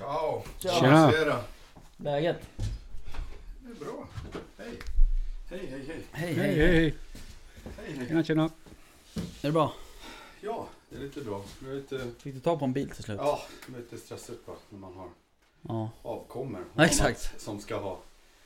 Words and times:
Ja, 0.00 0.44
Tjena. 0.58 1.12
Tjena. 1.12 1.44
Läget? 1.96 2.36
Det 3.60 3.70
är 3.70 3.84
bra. 3.84 4.08
Hej. 4.58 4.78
Hej, 5.50 5.66
hej, 5.70 5.84
hej. 5.86 6.02
Hej 6.12 6.34
Hej, 6.34 6.34
hej, 6.34 6.56
hej. 6.56 6.94
Hej, 7.76 7.94
hej. 7.96 8.06
Tjena, 8.08 8.24
tjena. 8.24 8.44
Är 9.14 9.20
det 9.42 9.52
bra? 9.52 9.72
Ja, 10.40 10.68
det 10.88 10.96
är 10.96 11.00
lite 11.00 11.20
bra. 11.20 11.44
Det 11.60 11.70
är 11.70 11.74
lite, 11.74 12.10
Fick 12.18 12.34
du 12.34 12.40
ta 12.40 12.58
på 12.58 12.64
en 12.64 12.72
bil 12.72 12.90
till 12.90 13.04
slut? 13.04 13.18
ja, 13.22 13.42
det 13.66 13.74
är 13.76 13.80
lite 13.80 13.98
stressigt 13.98 14.48
va, 14.48 14.54
när 14.68 14.78
man 14.78 14.94
har 14.94 15.08
Ja. 15.62 15.90
avkommor. 16.02 16.64
Ja, 16.74 16.84
exakt. 16.84 17.40
Som 17.40 17.60
ska 17.60 17.76
ha 17.78 17.98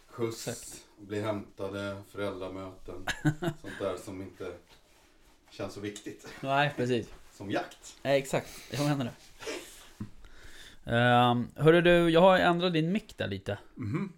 skjuts, 0.06 0.48
Exakt. 0.48 0.84
bli 0.96 1.20
hämtade, 1.20 2.02
föräldramöten. 2.10 3.06
sånt 3.40 3.78
där 3.80 3.96
som 4.04 4.22
inte 4.22 4.52
känns 5.50 5.74
så 5.74 5.80
viktigt. 5.80 6.26
Nej, 6.40 6.72
precis. 6.76 7.06
Som 7.36 7.50
jakt. 7.50 7.96
Nej, 8.02 8.18
exakt. 8.18 8.48
Jag 8.70 8.80
menar 8.84 9.04
det. 9.04 9.12
Um, 10.86 11.48
hörru 11.56 11.80
du, 11.80 12.10
jag 12.10 12.20
har 12.20 12.38
ändrat 12.38 12.72
din 12.72 12.92
mick 12.92 13.14
där 13.18 13.28
lite. 13.28 13.58
Mhm. 13.74 14.12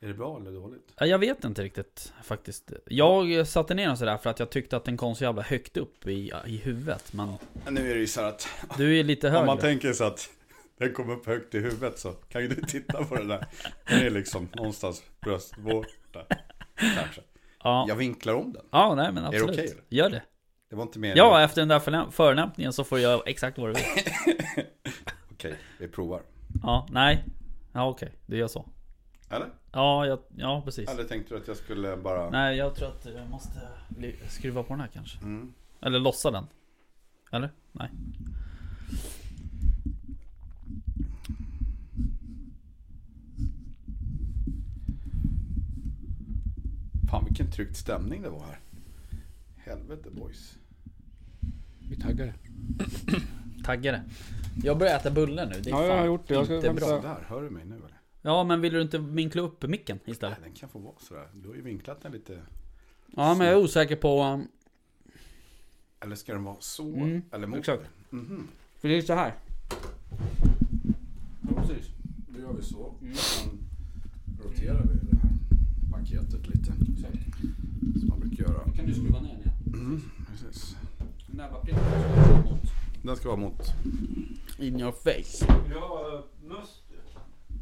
Är 0.00 0.08
det 0.08 0.14
bra 0.14 0.40
eller 0.40 0.50
dåligt? 0.52 0.92
Ja, 0.98 1.06
Jag 1.06 1.18
vet 1.18 1.44
inte 1.44 1.62
riktigt 1.62 2.12
faktiskt. 2.22 2.72
Jag 2.86 3.46
satte 3.46 3.74
ner 3.74 3.86
den 3.86 3.96
sådär 3.96 4.16
för 4.16 4.30
att 4.30 4.38
jag 4.38 4.50
tyckte 4.50 4.76
att 4.76 4.84
den 4.84 4.96
kom 4.96 5.14
så 5.14 5.24
jävla 5.24 5.42
högt 5.42 5.76
upp 5.76 6.06
i, 6.06 6.32
i 6.46 6.56
huvudet. 6.56 7.12
Men 7.12 7.32
Nu 7.70 7.90
är 7.90 7.94
det 7.94 8.00
ju 8.00 8.06
så 8.06 8.20
att 8.20 8.48
du 8.78 8.98
är 9.00 9.04
lite 9.04 9.26
om 9.26 9.32
högre. 9.32 9.46
man 9.46 9.58
tänker 9.58 9.92
sig 9.92 10.06
att 10.06 10.30
den 10.78 10.92
kommer 10.92 11.14
upp 11.14 11.26
högt 11.26 11.54
i 11.54 11.58
huvudet 11.58 11.98
så 11.98 12.10
kan 12.12 12.42
ju 12.42 12.48
du 12.48 12.62
titta 12.62 13.04
på 13.04 13.14
den 13.16 13.28
där. 13.28 13.46
Den 13.88 13.98
är 14.06 14.10
liksom 14.10 14.48
någonstans 14.54 15.02
bröstvårta. 15.20 16.24
Kanske. 16.76 17.20
Ja. 17.64 17.86
Jag 17.88 17.96
vinklar 17.96 18.34
om 18.34 18.52
den. 18.52 18.62
ja, 18.70 18.94
nej 18.94 19.12
men 19.12 19.22
det 19.22 19.28
absolut. 19.28 19.50
okej, 19.50 19.64
eller? 19.70 19.82
Gör 19.88 20.10
det. 20.10 20.22
Det 20.70 20.76
var 20.76 20.82
inte 20.82 20.98
mer. 20.98 21.16
Ja, 21.16 21.42
efter 21.42 21.60
den 21.62 21.68
där 21.68 21.78
förläm- 22.10 22.70
så 22.70 22.84
får 22.84 23.00
jag 23.00 23.28
exakt 23.28 23.58
vad 23.58 23.68
du 23.68 23.72
vill. 23.72 23.84
Okej, 25.44 25.58
vi 25.78 25.88
provar. 25.88 26.22
Ja, 26.62 26.86
nej. 26.90 27.24
Ja, 27.72 27.88
okej. 27.88 28.12
Du 28.26 28.36
gör 28.36 28.48
så. 28.48 28.68
Eller? 29.30 29.48
Ja, 29.72 30.06
jag, 30.06 30.18
ja 30.36 30.62
precis. 30.64 30.88
Eller 30.88 31.04
tänkte 31.04 31.34
du 31.34 31.40
att 31.40 31.48
jag 31.48 31.56
skulle 31.56 31.96
bara... 31.96 32.30
Nej, 32.30 32.56
jag 32.56 32.74
tror 32.74 32.88
att 32.88 33.06
jag 33.06 33.28
måste 33.28 33.60
skruva 34.28 34.62
på 34.62 34.68
den 34.68 34.80
här 34.80 34.88
kanske. 34.88 35.18
Mm. 35.18 35.54
Eller 35.80 35.98
lossa 35.98 36.30
den. 36.30 36.46
Eller? 37.32 37.50
Nej. 37.72 37.90
Fan 47.10 47.24
vilken 47.24 47.50
tryckt 47.50 47.76
stämning 47.76 48.22
det 48.22 48.30
var 48.30 48.46
här. 48.46 48.58
Helvete 49.56 50.10
boys. 50.10 50.58
Vi 51.88 51.96
taggar. 51.96 52.34
Taggare. 53.64 54.02
Jag 54.62 54.78
börjar 54.78 54.96
äta 54.96 55.10
bullar 55.10 55.46
nu. 55.46 55.60
Det 55.60 55.70
är 55.70 55.72
Ja, 55.74 55.76
fan 55.78 55.86
jag 55.86 55.96
har 55.98 56.06
gjort 56.06 56.28
det. 56.28 56.34
Jag 56.34 56.44
ska 56.44 56.54
inte 56.56 56.66
vänta. 56.68 56.86
bra. 56.86 57.00
Där, 57.02 57.24
hör 57.28 57.42
du 57.42 57.50
mig 57.50 57.64
nu 57.64 57.74
eller? 57.76 58.00
Ja, 58.22 58.44
men 58.44 58.60
vill 58.60 58.72
du 58.72 58.82
inte 58.82 58.98
vinkla 58.98 59.42
upp 59.42 59.62
micken 59.62 59.98
Nej, 60.04 60.12
istället? 60.12 60.38
den 60.42 60.52
kan 60.52 60.68
få 60.68 60.78
vara 60.78 60.94
sådär. 60.98 61.28
Du 61.34 61.48
har 61.48 61.54
ju 61.54 61.62
vinklat 61.62 62.02
den 62.02 62.12
lite. 62.12 62.38
Ja, 63.16 63.34
men 63.34 63.46
jag 63.46 63.56
är 63.58 63.62
osäker 63.64 63.96
på... 63.96 64.22
um, 64.22 64.48
Eller 66.00 66.16
ska 66.16 66.32
den 66.32 66.44
vara 66.44 66.56
så? 66.60 66.94
Mm, 66.94 67.22
eller 67.30 67.46
mot? 67.46 67.58
exakt. 67.58 67.82
Mhm. 68.10 68.48
För 68.80 68.88
det 68.88 68.94
är 68.98 69.02
så 69.02 69.12
här. 69.14 69.34
Ja, 71.40 71.62
precis. 71.62 71.86
Då 72.28 72.40
gör 72.40 72.52
vi 72.52 72.62
så. 72.62 72.94
Sen 73.14 73.58
roterar 74.44 74.82
vi 74.82 74.98
det 75.10 75.16
här 75.16 75.30
paketet 75.92 76.46
lite. 76.48 76.72
Som 78.00 78.08
man 78.08 78.20
brukar 78.20 78.44
göra. 78.44 78.64
kan 78.76 78.86
du 78.86 78.94
skruva 78.94 79.20
ner 79.20 79.28
den 79.28 79.40
igen. 79.40 79.54
Mm, 79.66 80.02
precis. 80.30 80.76
Näbbaprinten 81.26 81.84
Den 83.02 83.16
ska 83.16 83.28
vara 83.28 83.40
mot... 83.40 83.62
In 84.58 84.80
your 84.80 84.92
face. 84.92 85.46
Ja, 85.74 86.24
must. 86.42 86.80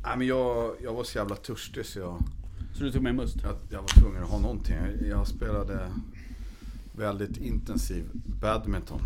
Nej 0.05 0.17
men 0.19 0.27
jag, 0.27 0.77
jag 0.83 0.95
var 0.95 1.05
så 1.05 1.19
jävla 1.19 1.37
törstig 1.37 1.87
så 1.87 1.99
jag, 1.99 2.23
Så 2.75 2.85
du 2.85 2.93
tog 2.93 3.03
med 3.03 3.15
must? 3.15 3.37
jag, 3.43 3.57
jag 3.71 3.81
var 3.81 3.89
tvungen 3.89 4.23
att 4.23 4.29
ha 4.31 4.39
någonting. 4.39 4.77
Jag, 4.77 5.09
jag 5.09 5.27
spelade 5.27 5.93
väldigt 6.97 7.37
intensiv 7.37 8.05
badminton. 8.41 9.01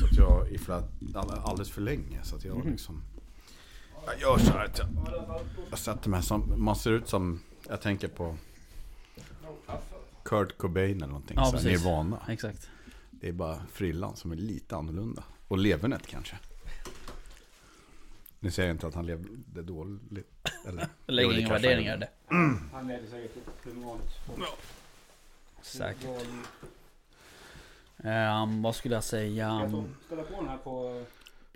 Så 0.00 0.04
att 0.06 0.16
jag 0.16 0.48
i 0.48 0.58
flera, 0.58 0.82
all- 1.14 1.30
alldeles 1.44 1.70
för 1.70 1.80
länge. 1.80 2.20
Så 2.22 2.36
att 2.36 2.44
jag 2.44 2.64
liksom... 2.66 3.02
Jag 4.06 4.20
gör 4.20 4.38
så 4.38 4.52
här 4.52 4.64
att 4.64 4.78
jag, 4.78 4.88
jag 5.70 5.78
sätter 5.78 6.10
mig 6.10 6.22
som, 6.22 6.52
man 6.56 6.76
ser 6.76 6.90
ut 6.92 7.08
som, 7.08 7.40
jag 7.68 7.80
tänker 7.80 8.08
på 8.08 8.36
Kurt 10.22 10.58
Cobain 10.58 10.96
eller 10.96 11.06
någonting. 11.06 11.36
Ja, 11.36 11.44
så. 11.58 11.68
Nirvana. 11.68 12.20
Exakt. 12.28 12.68
Det 13.10 13.28
är 13.28 13.32
bara 13.32 13.56
frillan 13.72 14.16
som 14.16 14.32
är 14.32 14.36
lite 14.36 14.76
annorlunda. 14.76 15.24
Och 15.48 15.58
levernet 15.58 16.06
kanske. 16.06 16.36
Nu 18.42 18.50
säger 18.50 18.68
jag 18.68 18.74
inte 18.74 18.86
att 18.86 18.94
han 18.94 19.06
levde 19.06 19.62
dåligt. 19.62 20.26
Eller, 20.66 20.88
Jag 21.06 21.14
lägger 21.14 21.38
inga 21.38 21.48
värderingar 21.48 21.96
i 21.96 22.00
det. 22.00 22.08
Han 22.72 22.88
leder 22.88 23.06
säkert 23.06 23.32
hur 23.62 23.72
vanligt. 23.72 24.10
Säkert. 25.62 26.26
Ehm, 28.04 28.62
vad 28.62 28.74
skulle 28.76 28.94
jag 28.94 29.04
säga? 29.04 29.46
Jag 29.62 29.70
får 29.70 29.84
ställa 30.06 30.22
på 30.22 30.34
den 30.40 30.48
här 30.48 30.56
på... 30.56 31.04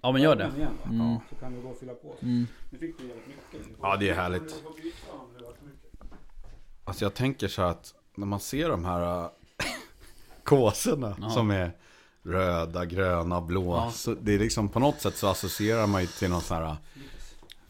Ja 0.02 0.12
men 0.12 0.22
gör 0.22 0.36
det. 0.36 0.44
Mm. 0.84 1.16
Så 1.30 1.34
kan 1.36 1.54
vi 1.56 1.62
gå 1.62 1.68
och 1.68 1.78
fylla 1.78 1.94
på. 1.94 2.14
Mm. 2.22 2.46
Nu 2.70 2.78
fick 2.78 3.00
jävligt 3.00 3.26
mycket. 3.26 3.76
Ja, 3.82 3.96
det 3.96 4.08
är 4.10 4.14
härligt. 4.14 4.64
Alltså 6.84 7.04
jag 7.04 7.14
tänker 7.14 7.48
så 7.48 7.62
här 7.62 7.68
att 7.68 7.94
när 8.14 8.26
man 8.26 8.40
ser 8.40 8.68
de 8.68 8.84
här 8.84 9.24
äh, 9.24 9.30
kåsorna 10.42 11.16
Ja. 11.20 11.30
som 11.30 11.50
är 11.50 11.72
röda, 12.24 12.84
gröna, 12.84 13.40
blå. 13.40 13.76
Ja. 13.76 13.90
Så 13.90 14.14
det 14.14 14.34
är 14.34 14.38
liksom 14.38 14.68
på 14.68 14.78
något 14.80 15.00
sätt 15.00 15.16
så 15.16 15.28
associerar 15.28 15.86
man 15.86 16.00
ju 16.00 16.06
till 16.06 16.30
någon 16.30 16.40
sån 16.40 16.56
här 16.56 16.64
äh, 16.64 16.76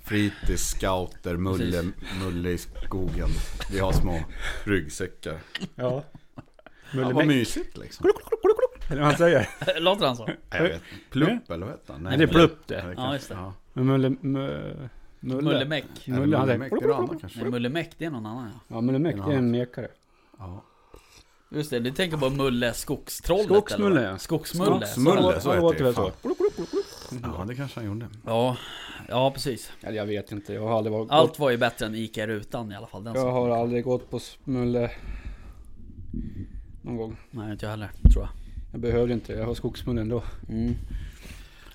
fritids, 0.03 0.71
scouter, 0.71 1.37
mulle, 1.37 1.85
mulle 2.21 2.51
i 2.51 2.59
skogen. 2.59 3.29
Vi 3.71 3.79
har 3.79 3.93
små 3.93 4.21
ryggsäckar. 4.65 5.39
Ja. 5.75 6.03
Ja, 6.93 7.11
vad 7.11 7.27
mysigt 7.27 7.77
liksom. 7.77 8.07
Eller 8.89 9.01
vad 9.01 9.11
han 9.11 9.19
säger. 9.19 9.49
Låter 9.81 10.07
han 10.07 10.17
så? 10.17 10.29
Jag 10.51 10.63
vet. 10.63 10.83
Plupp 11.11 11.51
eller 11.51 11.67
vad 11.67 11.75
heter 11.75 11.93
han? 11.93 12.03
Nej, 12.03 12.19
det 12.19 12.25
är 12.25 12.29
plupp 12.29 12.67
det. 12.67 12.95
Ja, 12.97 13.13
just 13.13 13.29
det. 13.29 13.35
Ja. 13.35 13.53
Men 13.73 13.87
Mulle... 13.87 14.17
Mulle... 14.21 14.91
Mulle. 15.21 15.43
Mullemäck. 15.43 15.85
Mulle, 16.07 16.37
han 16.37 16.47
Mullemäck? 16.47 16.73
Det 16.81 16.85
är 16.85 16.89
något 16.89 16.99
annat 16.99 17.21
kanske. 17.21 17.41
Nej, 17.41 17.51
Mullemäck 17.51 17.91
det 17.99 18.05
är 18.05 18.11
någon 18.11 18.27
annan 18.27 18.51
ja. 18.55 18.75
Ja, 18.77 18.81
Mullemäck, 18.81 19.17
det 19.17 19.33
är 19.33 19.39
en 19.39 19.51
mekare. 19.51 19.89
Ja. 20.39 20.65
Just 21.55 21.71
det, 21.71 21.81
du 21.81 21.91
tänker 21.91 22.17
på 22.17 22.31
Mulle 22.31 22.73
Skogstrollet 22.73 23.47
Skogsmulle, 23.47 24.01
eller? 24.01 24.11
ja. 24.11 24.19
Skogsmulle. 24.19 24.87
Skogsmulle. 24.87 25.41
så 25.41 25.53
heter 25.53 25.85
det 25.85 25.93
fan. 25.93 26.11
så. 27.11 27.17
ja, 27.23 27.45
det 27.49 27.55
kanske 27.55 27.81
han 27.81 27.87
gjorde. 27.87 28.07
Ja, 28.27 28.57
ja 29.09 29.31
precis. 29.31 29.73
Eller 29.83 29.97
jag 29.97 30.07
vet 30.07 30.33
inte, 30.33 30.53
jag 30.53 30.63
har 30.63 30.79
aldrig 30.79 30.93
varit... 30.93 31.11
Allt 31.11 31.39
var 31.39 31.51
ju 31.51 31.57
bättre 31.57 31.87
än 31.87 31.95
Ica 31.95 32.27
rutan 32.27 32.73
i 32.73 32.77
alla 32.77 32.87
fall. 32.87 33.05
Den 33.05 33.15
Jag 33.15 33.23
saken. 33.23 33.35
har 33.35 33.51
aldrig 33.51 33.85
gått 33.85 34.11
på 34.11 34.21
Mulle... 34.45 34.91
Någon 36.83 36.97
gång. 36.97 37.17
Nej, 37.31 37.53
inte 37.53 37.67
jag 37.67 37.71
heller, 37.71 37.91
tror 38.13 38.25
jag. 38.25 38.31
Jag 38.73 38.81
behövde 38.81 39.15
inte, 39.15 39.33
jag 39.33 39.47
har 39.47 39.55
skogsmulle 39.55 40.01
ändå. 40.01 40.23
Mm. 40.49 40.75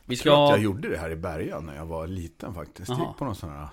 Vi 0.05 0.15
Jag 0.15 0.19
tror 0.23 0.43
att 0.43 0.49
ska... 0.49 0.55
jag 0.55 0.63
gjorde 0.63 0.89
det 0.89 0.97
här 0.97 1.09
i 1.11 1.15
början 1.15 1.65
när 1.65 1.75
jag 1.75 1.85
var 1.85 2.07
liten 2.07 2.53
faktiskt. 2.53 2.89
Jaha. 2.89 2.99
Gick 3.07 3.17
på 3.17 3.25
någon 3.25 3.35
sån 3.35 3.49
här 3.49 3.67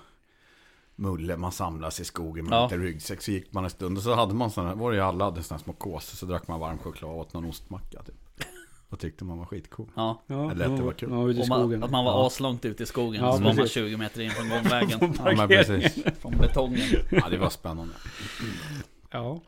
mulle, 0.99 1.37
man 1.37 1.51
samlas 1.51 1.99
i 1.99 2.05
skogen 2.05 2.45
med 2.45 2.53
Ja. 2.57 2.63
lite 2.63 2.77
ryggsäck. 2.77 3.21
Så 3.21 3.31
gick 3.31 3.53
man 3.53 3.63
en 3.63 3.69
stund 3.69 3.97
och 3.97 4.03
så 4.03 4.13
hade 4.15 4.33
man 4.33 4.51
sådana, 4.51 4.75
var 4.75 4.91
det 4.91 4.97
ju 4.97 5.03
alla 5.03 5.25
hade 5.25 5.43
sådana 5.43 5.63
små 5.63 5.73
kåsor. 5.73 6.15
Så 6.17 6.25
drack 6.25 6.47
man 6.47 6.59
varm 6.59 6.77
choklad 6.77 7.11
och 7.11 7.17
åt 7.17 7.33
någon 7.33 7.45
ostmacka 7.45 8.03
typ. 8.03 8.15
Och 8.89 8.99
tyckte 8.99 9.23
man 9.23 9.37
var 9.37 9.45
skitcool. 9.45 9.87
Ja, 9.95 10.21
Ja, 10.27 10.51
Eller 10.51 10.65
att 10.65 10.71
det 10.71 10.77
ja, 10.77 10.85
var 10.85 10.93
kul. 10.93 11.09
Ja, 11.11 11.17
och 11.41 11.47
man, 11.69 11.83
att 11.83 11.91
man 11.91 12.05
var 12.05 12.11
Ja. 12.11 12.27
aslångt 12.27 12.65
ute 12.65 12.83
i 12.83 12.85
skogen. 12.85 13.23
Ja, 13.23 13.31
så 13.31 13.37
var 13.37 13.45
man 13.45 13.55
precis. 13.55 13.73
20 13.73 13.97
meter 13.97 14.21
in 14.21 14.31
från 14.31 14.49
gångvägen. 14.49 14.99
Ja, 15.25 15.33
men 15.37 15.47
precis. 15.47 16.03
från 16.21 16.37
betongen. 16.37 16.87
Ja, 17.11 17.29
det 17.29 17.37
var 17.37 17.49
spännande. 17.49 17.93
Ja. 19.11 19.41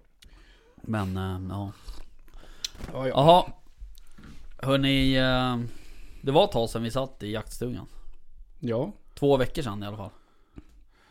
Men, 0.82 1.18
eh, 1.18 1.40
ja. 1.50 1.72
Ja, 2.94 3.08
ja. 3.08 3.08
Jaha. 3.08 3.44
Hörni, 4.58 5.16
eh, 5.16 5.58
det 6.22 6.32
var 6.32 6.44
ett 6.46 6.52
tag 6.52 6.70
sedan 6.70 6.84
vi 6.84 6.92
satt 6.92 7.24
i 7.24 7.32
jaktstugan. 7.32 7.86
Ja, 8.60 8.92
Två 9.16 9.38
veckor 9.38 9.62
sedan 9.62 9.84
i 9.84 9.86
alla 9.86 9.98
fall. 9.98 10.10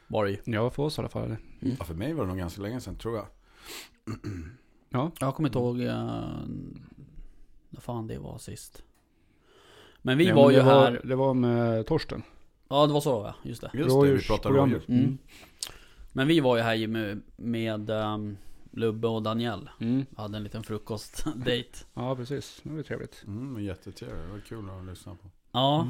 Var 0.08 0.24
det 0.24 0.30
ju. 0.30 0.38
ja 0.44 0.70
för 0.70 0.82
oss 0.82 0.98
i 0.98 1.00
alla 1.00 1.08
fall. 1.08 1.36
Ja, 1.60 1.84
för 1.84 1.94
mig 1.94 2.12
var 2.12 2.22
det 2.22 2.28
nog 2.28 2.38
ganska 2.38 2.62
länge 2.62 2.80
sedan 2.80 2.96
tror 2.96 3.16
jag. 3.16 3.26
Ja, 4.90 5.10
Jag 5.20 5.34
kommer 5.34 5.48
inte 5.48 5.58
ihåg 5.58 5.80
uh, 5.80 5.86
när 7.68 7.80
fan 7.80 8.06
det 8.06 8.18
var 8.18 8.38
sist. 8.38 8.82
Men 10.02 10.18
vi 10.18 10.24
Nej, 10.24 10.34
var 10.34 10.46
men 10.46 10.54
ju 10.54 10.62
var, 10.62 10.90
här. 10.90 11.00
Det 11.04 11.14
var 11.14 11.34
med 11.34 11.86
Torsten. 11.86 12.22
Ja 12.68 12.86
det 12.86 12.92
var 12.92 13.00
så 13.00 13.10
ja, 13.10 13.34
just 13.48 13.60
det. 13.60 13.70
Just 13.74 14.00
det, 14.00 14.12
vi 14.12 14.26
pratade 14.26 14.58
rådjur. 14.58 14.82
Mm. 14.88 15.18
Men 16.12 16.28
vi 16.28 16.40
var 16.40 16.56
ju 16.56 16.62
här 16.62 16.86
med, 16.86 17.22
med 17.36 17.90
ehm, 17.90 18.36
Lubbe 18.70 19.08
och 19.08 19.22
Daniel. 19.22 19.70
Mm. 19.80 20.06
Hade 20.16 20.36
en 20.36 20.44
liten 20.44 20.62
frukostdate. 20.62 21.64
Ja, 21.94 22.16
precis. 22.16 22.60
Det 22.62 22.70
var 22.70 22.82
trevligt. 22.82 23.24
Mm, 23.26 23.64
jättetrevligt, 23.64 24.26
det 24.26 24.32
var 24.32 24.40
kul 24.40 24.70
att 24.70 24.86
lyssna 24.86 25.14
på. 25.14 25.30
Ja. 25.52 25.88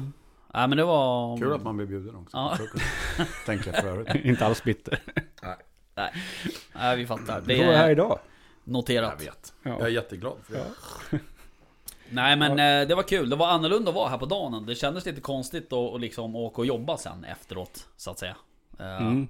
Nej 0.53 0.67
men 0.67 0.77
det 0.77 0.83
var... 0.85 1.37
Kul 1.37 1.53
att 1.53 1.63
man 1.63 1.77
blir 1.77 1.87
bjuden 1.87 2.15
också. 2.15 2.37
Ja. 2.37 2.57
Tänker 3.45 3.73
jag 3.73 3.81
för 3.83 3.87
övrigt. 3.89 4.15
inte 4.25 4.45
alls 4.45 4.63
bitter. 4.63 4.99
Nej 6.73 6.97
vi 6.97 7.07
fattar. 7.07 7.41
Det 7.41 7.55
Det 7.55 7.65
var 7.65 7.73
här 7.73 7.87
är 7.87 7.91
idag. 7.91 8.19
Jag 8.63 8.71
noterat. 8.73 9.21
vet. 9.21 9.53
Ja. 9.63 9.69
Jag 9.69 9.81
är 9.81 9.87
jätteglad 9.87 10.37
för 10.43 10.53
det. 10.53 10.65
Ja. 11.11 11.17
Nej 12.11 12.35
men 12.37 12.51
eh, 12.51 12.87
det 12.87 12.95
var 12.95 13.03
kul, 13.03 13.29
det 13.29 13.35
var 13.35 13.47
annorlunda 13.47 13.89
att 13.89 13.95
vara 13.95 14.09
här 14.09 14.17
på 14.17 14.25
dagen. 14.25 14.65
Det 14.65 14.75
kändes 14.75 15.05
lite 15.05 15.21
konstigt 15.21 15.73
att 15.73 16.01
liksom 16.01 16.35
åka 16.35 16.61
och 16.61 16.65
jobba 16.65 16.97
sen 16.97 17.23
efteråt, 17.23 17.87
så 17.97 18.11
att 18.11 18.19
säga. 18.19 18.35
Eh, 18.79 18.97
Mm. 19.01 19.27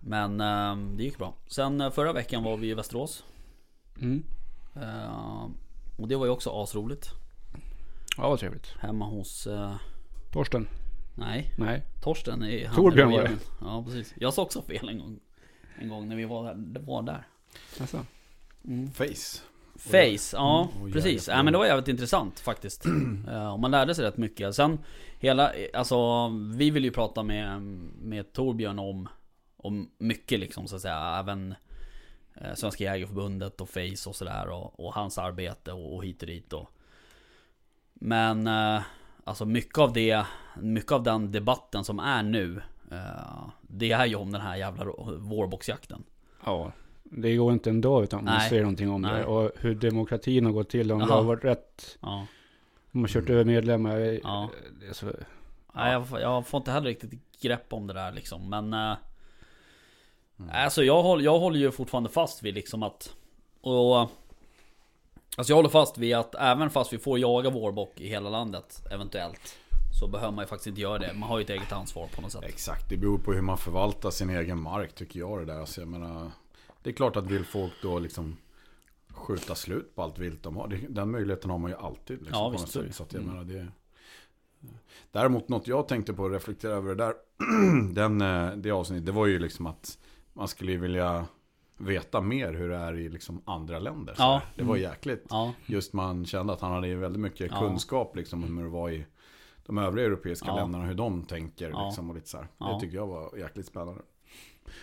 Men 0.00 0.40
eh, 0.40 0.76
det 0.96 1.02
gick 1.02 1.18
bra. 1.18 1.34
Sen 1.46 1.92
förra 1.92 2.12
veckan 2.12 2.42
var 2.44 2.56
vi 2.56 2.70
i 2.70 2.74
Västerås. 2.74 3.24
Mm. 4.00 4.24
Och 5.98 6.08
det 6.08 6.16
var 6.16 6.26
ju 6.26 6.30
också 6.32 6.62
asroligt. 6.62 7.08
Ja, 8.16 8.28
vad 8.28 8.38
trevligt. 8.38 8.74
Hemma 8.80 9.04
hos... 9.04 9.48
Torsten? 10.32 10.68
nej, 11.14 11.52
Nej. 11.56 11.82
Torsten 12.02 12.42
är 12.42 12.66
han 12.66 12.76
Torbjörn 12.76 13.12
är 13.12 13.16
var 13.16 13.22
det. 13.22 13.38
Ja 13.60 13.84
precis. 13.84 14.14
Jag 14.16 14.34
sa 14.34 14.42
också 14.42 14.62
fel 14.62 14.88
en 14.88 14.98
gång. 14.98 15.20
En 15.78 15.88
gång 15.88 16.08
när 16.08 16.16
vi 16.16 16.24
var 16.24 16.44
där. 16.44 16.54
Det 16.54 16.80
var 16.80 17.02
där. 17.02 17.26
Alltså. 17.80 18.06
Face. 18.94 19.40
Face, 19.76 20.36
ja 20.36 20.68
Mm, 20.72 20.82
och 20.82 20.92
precis. 20.92 21.28
Ja, 21.28 21.42
men 21.42 21.52
det 21.52 21.58
var 21.58 21.66
jävligt 21.66 21.88
intressant 21.88 22.40
faktiskt. 22.40 22.84
Eh, 23.28 23.52
och 23.52 23.60
man 23.60 23.70
lärde 23.70 23.94
sig 23.94 24.04
rätt 24.04 24.16
mycket. 24.16 24.54
Sen 24.54 24.78
hela, 25.18 25.52
alltså 25.74 26.28
vi 26.54 26.70
vill 26.70 26.84
ju 26.84 26.90
prata 26.90 27.22
med, 27.22 27.62
med 28.02 28.32
Torbjörn 28.32 28.78
om, 28.78 29.08
om 29.56 29.90
mycket 29.98 30.40
liksom 30.40 30.68
så 30.68 30.76
att 30.76 30.82
säga. 30.82 31.18
Även 31.18 31.54
eh, 32.34 32.54
Svenska 32.54 32.84
Jägareförbundet 32.84 33.60
och 33.60 33.68
Face 33.68 34.08
och 34.08 34.16
sådär. 34.16 34.48
Och, 34.48 34.80
och 34.80 34.94
hans 34.94 35.18
arbete 35.18 35.72
och, 35.72 35.94
och 35.94 36.04
hit 36.04 36.22
och 36.22 36.26
dit 36.26 36.52
och. 36.52 36.70
Men 37.94 38.46
eh, 38.46 38.82
alltså 39.30 39.44
mycket 39.46 39.78
av 39.78 39.92
det, 39.92 40.26
mycket 40.60 40.92
av 40.92 41.02
den 41.02 41.32
debatten 41.32 41.84
som 41.84 41.98
är 41.98 42.22
nu. 42.22 42.62
Eh, 42.90 43.48
det 43.62 43.92
är 43.92 44.06
ju 44.06 44.14
om 44.14 44.32
den 44.32 44.40
här 44.40 44.56
jävla 44.56 44.84
vårboxjakten. 45.18 46.02
Ja. 46.44 46.72
Det 47.02 47.36
går 47.36 47.52
inte 47.52 47.70
en 47.70 47.80
dag 47.80 48.02
utan 48.02 48.24
man 48.24 48.34
Nej. 48.34 48.48
ser 48.50 48.60
någonting 48.60 48.90
om 48.90 49.02
Nej. 49.02 49.12
det. 49.14 49.24
Och 49.24 49.50
hur 49.58 49.74
demokratin 49.74 50.44
har 50.46 50.52
gått 50.52 50.68
till. 50.70 50.92
Om 50.92 50.98
det 50.98 51.04
har 51.04 51.22
varit 51.22 51.44
rätt. 51.44 51.98
Ja. 52.00 52.26
De 52.92 53.00
har 53.00 53.08
kört 53.08 53.30
över 53.30 53.44
medlemmar. 53.44 53.96
Ja. 54.22 54.50
Det 54.80 54.86
är 54.86 54.92
så, 54.92 55.06
Nej, 55.74 55.92
jag, 55.92 56.08
får- 56.08 56.20
jag 56.20 56.46
får 56.46 56.58
inte 56.58 56.70
heller 56.70 56.86
riktigt 56.88 57.40
grepp 57.40 57.72
om 57.72 57.86
det 57.86 57.92
där 57.94 58.12
liksom. 58.12 58.50
Men... 58.50 58.72
Eh, 58.72 58.96
Mm. 60.38 60.50
Alltså 60.54 60.84
jag 60.84 61.02
håller, 61.02 61.24
jag 61.24 61.38
håller 61.38 61.58
ju 61.58 61.70
fortfarande 61.70 62.08
fast 62.10 62.42
vid 62.42 62.54
liksom 62.54 62.82
att... 62.82 63.14
Och... 63.60 64.08
Alltså 65.36 65.50
jag 65.50 65.56
håller 65.56 65.68
fast 65.68 65.98
vid 65.98 66.14
att 66.14 66.34
även 66.34 66.70
fast 66.70 66.92
vi 66.92 66.98
får 66.98 67.18
jaga 67.18 67.50
vårbock 67.50 68.00
i 68.00 68.08
hela 68.08 68.30
landet 68.30 68.82
eventuellt. 68.90 69.56
Så 70.00 70.08
behöver 70.08 70.32
man 70.32 70.42
ju 70.44 70.48
faktiskt 70.48 70.66
inte 70.66 70.80
göra 70.80 70.98
det. 70.98 71.12
Man 71.14 71.28
har 71.28 71.38
ju 71.38 71.44
ett 71.44 71.50
eget 71.50 71.72
ansvar 71.72 72.08
på 72.14 72.20
något 72.22 72.32
sätt. 72.32 72.44
Exakt, 72.44 72.88
det 72.90 72.96
beror 72.96 73.18
på 73.18 73.32
hur 73.32 73.40
man 73.42 73.58
förvaltar 73.58 74.10
sin 74.10 74.30
egen 74.30 74.62
mark 74.62 74.94
tycker 74.94 75.20
jag 75.20 75.38
det 75.38 75.44
där. 75.44 75.60
Alltså, 75.60 75.80
jag 75.80 75.88
menar, 75.88 76.30
det 76.82 76.90
är 76.90 76.94
klart 76.94 77.16
att 77.16 77.26
vill 77.26 77.44
folk 77.44 77.72
då 77.82 77.98
liksom 77.98 78.36
skjuta 79.08 79.54
slut 79.54 79.94
på 79.94 80.02
allt 80.02 80.18
vilt 80.18 80.42
de 80.42 80.56
har. 80.56 80.78
Den 80.88 81.10
möjligheten 81.10 81.50
har 81.50 81.58
man 81.58 81.70
ju 81.70 81.76
alltid. 81.76 82.18
Liksom, 82.22 82.38
Ja, 82.38 82.48
visst, 82.48 82.68
sätt. 82.68 82.94
Så 82.94 83.02
att 83.02 83.12
jag 83.12 83.22
Mm. 83.22 83.34
menar, 83.34 83.44
det... 83.54 83.66
Däremot 85.12 85.48
något 85.48 85.66
jag 85.66 85.88
tänkte 85.88 86.12
på 86.12 86.26
att 86.26 86.32
reflektera 86.32 86.72
över 86.72 86.94
det 86.94 87.04
där. 87.04 87.14
den, 87.92 88.20
eh, 88.20 88.56
det 88.56 88.70
avsnittet, 88.70 89.06
det 89.06 89.12
var 89.12 89.26
ju 89.26 89.38
liksom 89.38 89.66
att 89.66 89.98
man 90.32 90.48
skulle 90.48 90.76
vilja 90.76 91.26
veta 91.80 92.20
mer 92.20 92.52
hur 92.52 92.68
det 92.68 92.76
är 92.76 92.94
i 92.98 93.08
liksom 93.08 93.42
andra 93.44 93.78
länder. 93.78 94.14
så 94.14 94.22
Ja. 94.22 94.42
Det 94.56 94.62
var 94.62 94.76
jäkligt. 94.76 95.26
Ja, 95.30 95.52
Just 95.66 95.92
man 95.92 96.26
kände 96.26 96.52
att 96.52 96.60
han 96.60 96.72
hade 96.72 96.88
ju 96.88 96.96
väldigt 96.96 97.20
mycket 97.22 97.50
Ja. 97.50 97.58
kunskap 97.58 98.16
liksom 98.16 98.44
om 98.44 98.56
hur 98.58 98.64
det 98.64 98.70
var 98.70 98.90
i 98.90 99.06
de 99.66 99.78
övriga 99.78 100.06
europeiska 100.06 100.46
Ja. 100.48 100.56
länderna, 100.56 100.84
hur 100.84 100.94
de 100.94 101.24
tänker 101.24 101.70
Ja. 101.70 101.86
liksom 101.86 102.08
och 102.08 102.14
lite 102.14 102.28
så 102.28 102.36
här. 102.36 102.48
Ja. 102.58 102.72
Det 102.74 102.80
tycker 102.80 102.96
jag 102.96 103.06
var 103.06 103.36
jäkligt 103.38 103.66
spännande. 103.66 104.02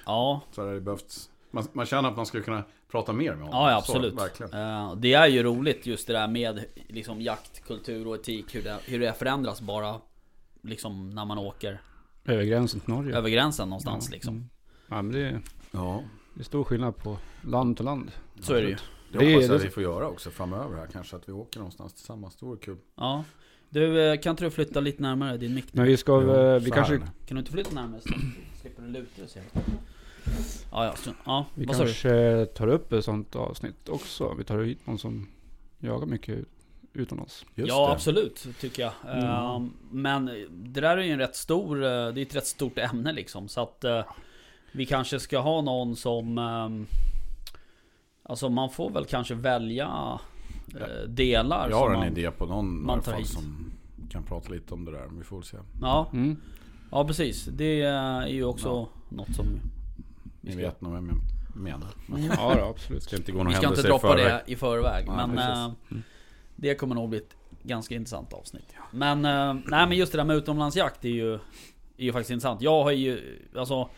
ja, 0.05 0.41
Så 0.51 0.61
hade 0.61 0.73
det 0.73 0.81
behövts, 0.81 1.29
man, 1.51 1.63
man 1.73 1.85
känner 1.85 2.09
att 2.09 2.15
man 2.17 2.25
skulle 2.25 2.43
kunna 2.43 2.63
prata 2.91 3.13
mer 3.13 3.29
med 3.35 3.45
honom. 3.47 3.49
ja, 3.53 3.71
ja 3.71 3.81
Så, 3.81 3.91
absolut. 3.91 4.19
verkligen. 4.19 4.53
Eh, 4.53 4.95
det 4.95 5.13
är 5.13 5.27
ju 5.27 5.43
roligt 5.43 5.85
just 5.85 6.07
det 6.07 6.13
där 6.13 6.27
med 6.27 6.65
liksom 6.87 7.21
jaktkultur 7.21 8.07
och 8.07 8.15
etik. 8.15 8.55
Hur 8.55 8.61
det, 8.63 8.77
hur 8.85 8.99
det 8.99 9.13
förändras 9.13 9.61
bara 9.61 9.95
liksom 10.61 11.09
när 11.09 11.25
man 11.25 11.37
åker 11.37 11.81
över 12.25 12.43
gränsen 12.43 12.79
till 12.79 12.89
Norge. 12.93 13.15
över 13.17 13.29
gränsen 13.29 13.69
någonstans 13.69 14.07
Ja. 14.09 14.13
liksom. 14.13 14.33
Mm. 14.35 14.49
Ja, 14.87 15.01
men 15.01 15.11
det 15.11 15.19
är, 15.27 15.41
Ja, 15.71 16.03
det 16.37 16.41
är 16.41 16.45
stor 16.45 16.63
skillnad 16.63 16.97
på 16.97 17.17
land 17.41 17.75
till 17.77 17.85
land. 17.85 18.11
Så 18.41 18.53
är 18.53 18.61
det 18.61 18.67
ju. 18.69 18.75
det, 19.11 19.17
Det 19.19 19.25
är- 19.25 19.33
hoppas 19.33 19.49
jag 19.49 19.59
det- 19.59 19.63
vi 19.65 19.69
får 19.71 19.83
göra 19.83 20.07
också 20.07 20.29
framöver 20.29 20.77
här. 20.77 20.87
Kanske 20.87 21.15
att 21.15 21.29
vi 21.29 21.33
åker 21.33 21.59
någonstans 21.59 21.93
tillsammans. 21.93 22.35
Det 22.35 22.45
vore 22.45 22.57
kul. 22.57 22.77
Ja. 22.95 23.23
Du, 23.69 24.01
eh, 24.11 24.19
kan 24.19 24.31
inte 24.31 24.43
du 24.43 24.49
flytta 24.49 24.79
lite 24.79 25.01
närmare 25.01 25.37
din 25.37 25.53
mick? 25.55 25.65
Men 25.73 25.85
vi 25.85 25.97
ska, 25.97 26.21
Jo, 26.21 26.59
vi 26.59 26.71
kanske. 26.71 26.97
Kan 26.97 27.35
du 27.35 27.39
inte 27.39 27.51
flytta 27.51 27.75
närmare 27.75 28.01
så 28.01 28.09
slipper 28.61 28.81
du 28.83 28.87
luta 28.89 29.21
dig 29.21 29.29
så. 29.29 29.39
Ja, 30.71 30.85
ja, 30.85 30.95
så, 30.95 31.11
ja 31.25 31.45
vi 31.55 31.65
vad 31.65 31.77
kanske 31.77 32.45
tar 32.45 32.67
upp 32.67 32.93
ett 32.93 33.05
sånt 33.05 33.35
avsnitt 33.35 33.89
också. 33.89 34.33
Vi 34.37 34.43
tar 34.43 34.59
hit 34.59 34.87
någon 34.87 34.97
som 34.99 35.27
jagar 35.79 36.05
mycket 36.07 36.45
utomlands. 36.93 37.45
Just 37.55 37.69
ja, 37.69 37.87
det. 37.87 37.93
absolut, 37.93 38.47
tycker 38.59 38.83
jag. 38.83 38.93
Mm. 39.17 39.25
Ehm, 39.25 39.73
men 39.91 40.25
det 40.51 40.81
där 40.81 40.97
är 40.97 41.01
ju 41.03 41.11
en 41.11 41.19
rätt 41.19 41.35
stor, 41.35 41.75
eh, 41.83 41.89
det 41.89 42.21
är 42.21 42.21
ett 42.21 42.35
rätt 42.35 42.47
stort 42.47 42.77
ämne 42.77 43.13
liksom. 43.13 43.47
Så 43.47 43.61
att 43.61 43.83
eh, 43.83 44.03
vi 44.71 44.85
kanske 44.85 45.19
ska 45.19 45.39
ha 45.39 45.61
någon 45.61 45.95
som... 45.95 46.37
ehm, 46.37 46.87
alltså 48.23 48.49
man 48.49 48.69
får 48.69 48.89
väl 48.89 49.05
kanske 49.05 49.35
välja 49.35 50.19
eh, 50.79 51.07
delar. 51.09 51.69
Jag 51.69 51.77
har 51.77 51.85
som 51.85 51.93
en 51.93 51.99
man, 51.99 52.07
idé 52.17 52.31
på 52.31 52.45
någon 52.45 52.65
i 52.81 52.85
man 52.85 53.01
tar 53.01 53.11
fall 53.11 53.21
hit. 53.21 53.29
som 53.29 53.71
kan 54.09 54.23
prata 54.23 54.49
lite 54.53 54.73
om 54.73 54.85
det 54.85 54.91
där. 54.91 55.07
Vi 55.17 55.23
får 55.23 55.35
väl 55.37 55.45
se. 55.45 55.57
Ja, 55.81 56.09
Mm. 56.13 56.37
ja, 56.91 57.05
precis. 57.07 57.45
Det 57.45 57.81
är 57.81 58.27
ju 58.27 58.43
också 58.43 58.67
Ja. 58.69 58.87
något 59.15 59.35
som... 59.35 59.45
Ni 60.41 60.51
ska- 60.51 60.61
vet 60.61 60.81
nog 60.81 60.93
vem 60.93 61.07
jag 61.53 61.61
menar. 61.61 61.87
Men 62.07 62.23
Ja, 62.37 62.55
då, 62.59 62.65
absolut. 62.65 63.03
ska 63.03 63.15
inte 63.15 63.31
gå 63.31 63.37
någon 63.37 63.47
Vi 63.47 63.53
ska 63.55 63.67
inte 63.67 63.81
droppa 63.81 64.07
förväg. 64.07 64.25
det 64.45 64.51
i 64.51 64.55
förväg. 64.55 65.05
Nej, 65.07 65.27
men 65.27 65.37
eh, 65.69 65.71
det 66.55 66.75
kommer 66.75 66.95
nog 66.95 67.09
bli 67.09 67.17
ett 67.17 67.35
ganska 67.63 67.95
intressant 67.95 68.33
avsnitt. 68.33 68.73
Men, 68.91 69.25
eh, 69.25 69.53
nej 69.53 69.87
men 69.87 69.91
just 69.91 70.11
det 70.11 70.17
där 70.17 70.25
med 70.25 70.35
utomlandsjakt 70.35 71.05
är 71.05 71.09
ju, 71.09 71.33
är 71.33 71.39
ju 71.97 72.11
faktiskt 72.13 72.31
intressant. 72.31 72.61
Jag 72.61 72.83
har 72.83 72.91
ju, 72.91 73.39
alltså 73.57 73.89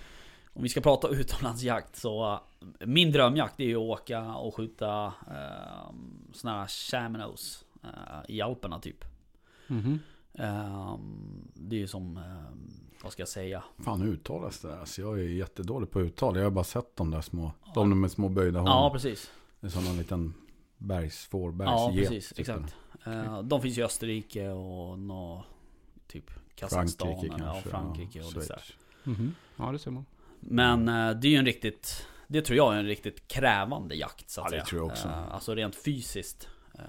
om 0.59 0.63
vi 0.63 0.69
ska 0.69 0.81
prata 0.81 1.07
utomlandsjakt 1.11 1.95
så 1.95 2.33
eh, 2.33 2.87
Min 2.87 3.11
drömjakt 3.11 3.59
är 3.59 3.63
ju 3.63 3.75
att 3.75 3.81
åka 3.81 4.35
och 4.35 4.55
skjuta 4.55 5.05
uh, 5.07 5.93
såna 6.33 6.59
här 6.59 6.67
Chamanos 6.67 7.65
eh, 7.83 7.89
i 8.35 8.41
Alperna 8.41 8.79
typ. 8.79 9.05
Mhm. 9.67 9.99
Eh, 10.33 10.99
det 11.53 11.75
är 11.75 11.79
ju 11.79 11.87
som, 11.87 12.17
eh, 12.17 12.23
vad 13.03 13.11
ska 13.11 13.21
jag 13.21 13.29
säga? 13.29 13.63
Fan 13.77 14.01
hur 14.01 14.13
uttalas 14.13 14.59
det 14.59 14.67
där? 14.67 14.79
Alltså, 14.79 15.01
jag 15.01 15.19
är 15.19 15.23
jättedålig 15.23 15.91
på 15.91 16.01
uttal. 16.01 16.35
Jag 16.35 16.43
har 16.43 16.51
bara 16.51 16.63
sett 16.63 16.95
de 16.95 17.11
där 17.11 17.21
små, 17.21 17.51
de 17.75 18.01
med 18.01 18.11
små 18.11 18.29
böjda 18.29 18.59
horn. 18.59 18.69
Ja 18.69 18.89
precis. 18.93 19.31
Det 19.59 19.67
är 19.67 19.71
som 19.71 19.87
en 19.87 19.97
liten 19.97 20.33
bergsfår, 20.77 21.55
Ja 21.59 21.91
precis, 21.95 22.29
typ. 22.29 22.39
exakt. 22.39 22.75
Eh, 23.05 23.41
de 23.43 23.61
finns 23.61 23.77
i 23.77 23.83
Österrike 23.83 24.49
och 24.49 24.99
nå, 24.99 25.45
typ 26.07 26.31
Kazakstan 26.55 27.07
Frankrike 27.07 27.35
eller, 27.35 27.45
ja, 27.45 27.51
kanske. 27.53 27.69
Frankrike 27.69 28.19
ja, 28.19 28.25
och 28.25 28.33
här. 28.33 28.41
Schweiz. 28.41 28.73
Mhm. 29.03 29.35
Ja, 29.55 29.71
det 29.71 29.79
ser 29.79 29.91
man. 29.91 30.05
Men 30.39 30.87
eh, 30.87 31.11
det 31.11 31.27
är 31.27 31.31
ju 31.31 31.37
en 31.37 31.45
riktigt 31.45 32.07
Det 32.27 32.41
tror 32.41 32.57
jag 32.57 32.73
är 32.73 32.77
en 32.79 32.85
riktigt 32.85 33.27
krävande 33.27 33.95
jakt 33.95 34.29
så 34.29 34.41
att 34.41 34.45
Ja, 34.51 34.57
det 34.57 34.61
säga. 34.61 34.65
tror 34.65 34.81
jag 34.81 34.87
också. 34.87 35.07
Eh, 35.07 35.33
alltså 35.33 35.55
rent 35.55 35.75
fysiskt. 35.75 36.49
eh, 36.73 36.81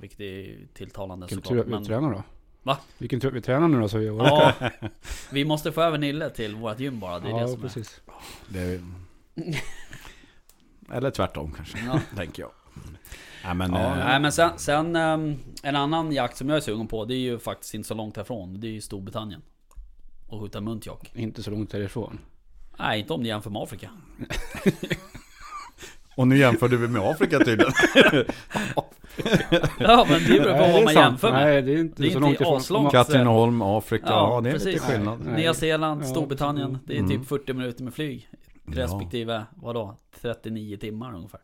vilket 0.00 0.20
är 0.20 0.58
tilltalande 0.74 1.26
Vilken 1.26 1.42
tur 1.42 1.58
såklart. 1.58 1.74
att 1.74 1.82
vi 1.82 1.86
tränar 1.86 2.10
då. 2.12 2.22
Va? 2.62 2.78
Vilken 2.98 3.20
tur 3.20 3.28
att 3.28 3.34
vi 3.34 3.40
tränar 3.40 3.68
nu 3.68 3.80
då 3.80 3.88
så 3.88 3.98
vi 3.98 4.06
ja, 4.06 4.52
vi 5.32 5.44
måste 5.44 5.72
få 5.72 5.82
över 5.82 5.98
Nille 5.98 6.30
till 6.30 6.54
vårt 6.54 6.80
gym 6.80 7.00
bara. 7.00 7.18
Det 7.20 7.28
är 7.28 7.30
ja, 7.30 7.40
det 7.42 7.48
som 7.48 7.60
precis. 7.60 8.00
Det 8.48 8.60
är... 8.60 8.80
Eller 10.92 11.10
tvärtom 11.10 11.52
kanske, 11.52 11.78
är. 11.78 11.86
Ja. 11.86 12.00
tänker 12.16 12.42
jag. 12.42 12.50
Ja, 13.44 13.54
men, 13.54 13.72
Ja, 13.72 13.78
eh, 13.98 14.04
nej 14.06 14.20
men 14.20 14.32
sen, 14.32 14.50
sen 14.56 14.96
ehm, 14.96 15.36
en 15.62 15.76
annan 15.76 16.12
jakt 16.12 16.36
som 16.36 16.48
jag 16.48 16.56
är 16.56 16.60
sugen 16.60 16.86
på 16.88 17.04
Det 17.04 17.14
är 17.14 17.18
ju 17.18 17.38
faktiskt 17.38 17.74
inte 17.74 17.88
så 17.88 17.94
långt 17.94 18.16
härifrån 18.16 18.60
Det 18.60 18.66
är 18.66 18.70
ju 18.70 18.80
Storbritannien 18.80 19.42
Och 20.26 20.40
skjuta 20.40 20.60
muntjock 20.60 21.10
Inte 21.14 21.42
så 21.42 21.50
långt 21.50 21.70
därifrån. 21.70 22.18
Nej 22.78 23.00
inte 23.00 23.12
om 23.12 23.20
ni 23.22 23.28
jämför 23.28 23.50
med 23.50 23.62
Afrika 23.62 23.90
Och 26.16 26.28
nu 26.28 26.38
jämförde 26.38 26.76
vi 26.76 26.88
med 26.88 27.02
Afrika 27.02 27.38
tydligen. 27.38 27.72
Ja 29.78 30.06
men 30.10 30.20
det 30.24 30.40
beror 30.40 30.52
på 30.52 30.58
Nej, 30.58 30.72
vad 30.72 30.80
är 30.80 30.84
man 30.84 30.94
sant. 30.94 30.96
jämför 30.96 31.32
med 31.32 31.46
Nej, 31.46 31.62
det 31.62 31.72
är 31.72 31.78
inte 31.78 32.02
Det 32.02 32.08
är 32.08 32.10
så 32.10 32.16
inte 32.28 32.44
långt 32.44 32.62
ifrån. 32.64 32.90
Katrineholm, 32.90 33.62
Afrika, 33.62 34.06
Ja, 34.08 34.34
ja, 34.34 34.40
det 34.40 34.48
är 34.48 34.52
precis. 34.52 34.66
lite 34.72 34.84
skillnad. 34.86 35.20
Nej. 35.24 35.34
Nya 35.36 35.54
Zeeland, 35.54 36.06
Storbritannien 36.06 36.78
Det 36.86 36.94
är 36.94 36.98
Mm. 36.98 37.10
typ 37.10 37.28
40 37.28 37.52
minuter 37.52 37.84
med 37.84 37.94
flyg 37.94 38.28
Ja. 38.64 38.82
Respektive, 38.82 39.44
vadå? 39.54 39.96
39 40.20 40.76
timmar 40.76 41.14
ungefär. 41.14 41.40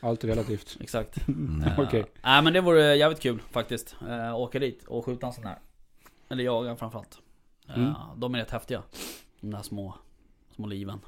Allt 0.00 0.24
är 0.24 0.28
relativt. 0.28 0.76
Exakt 0.80 1.16
Mm. 1.28 1.62
Eh, 1.62 1.80
Okej. 1.80 2.04
Nej 2.22 2.42
men 2.42 2.52
det 2.52 2.60
vore 2.60 2.96
jävligt 2.96 3.20
kul 3.20 3.42
faktiskt 3.50 3.96
uh, 4.08 4.36
Åka 4.36 4.58
dit 4.58 4.84
och 4.84 5.04
skjuta 5.04 5.26
en 5.26 5.32
sån 5.32 5.44
här 5.46 5.58
Eller 6.30 6.44
jaga 6.44 6.76
framförallt 6.76 7.18
Eh, 7.68 7.76
Mm. 7.78 7.92
De 8.16 8.34
är 8.34 8.38
rätt 8.38 8.50
häftiga 8.50 8.82
De 9.40 9.50
där 9.50 9.62
små 9.62 9.94
Små 10.62 10.68
liven 10.68 11.00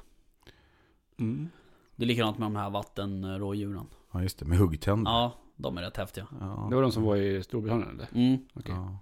Mm. 1.17 1.49
Det 1.95 2.03
är 2.03 2.07
likadant 2.07 2.37
med 2.37 2.45
de 2.45 2.55
här 2.55 2.69
vattenrådjuren 2.69 3.87
Ja, 4.11 4.21
just 4.21 4.39
det, 4.39 4.45
med 4.45 4.57
huggtänder. 4.57 5.11
Ja, 5.11 5.33
de 5.55 5.77
är 5.77 5.81
rätt 5.81 5.97
häftiga 5.97 6.27
Ja. 6.39 6.67
Det 6.69 6.75
var 6.75 6.81
de 6.81 6.91
som 6.91 7.03
var 7.03 7.15
i 7.15 7.43
Storbritannien 7.43 7.89
eller? 7.89 8.07
mm. 8.27 8.37
Okej. 8.53 8.75
Ja, 8.75 8.99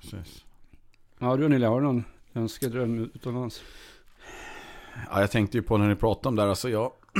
precis. 0.00 0.44
Ja 1.18 1.36
du 1.36 1.48
Nille, 1.48 1.66
har 1.66 1.80
du 1.80 1.86
någon 1.86 2.04
önskedröm 2.34 2.98
utomlands? 3.14 3.62
Ja, 5.10 5.20
jag 5.20 5.30
tänkte 5.30 5.56
ju 5.56 5.62
på 5.62 5.76
när 5.78 5.88
ni 5.88 5.94
pratade 5.96 6.28
om 6.28 6.36
det 6.36 6.42
här, 6.42 6.48
alltså 6.48 6.68
jag... 6.68 6.92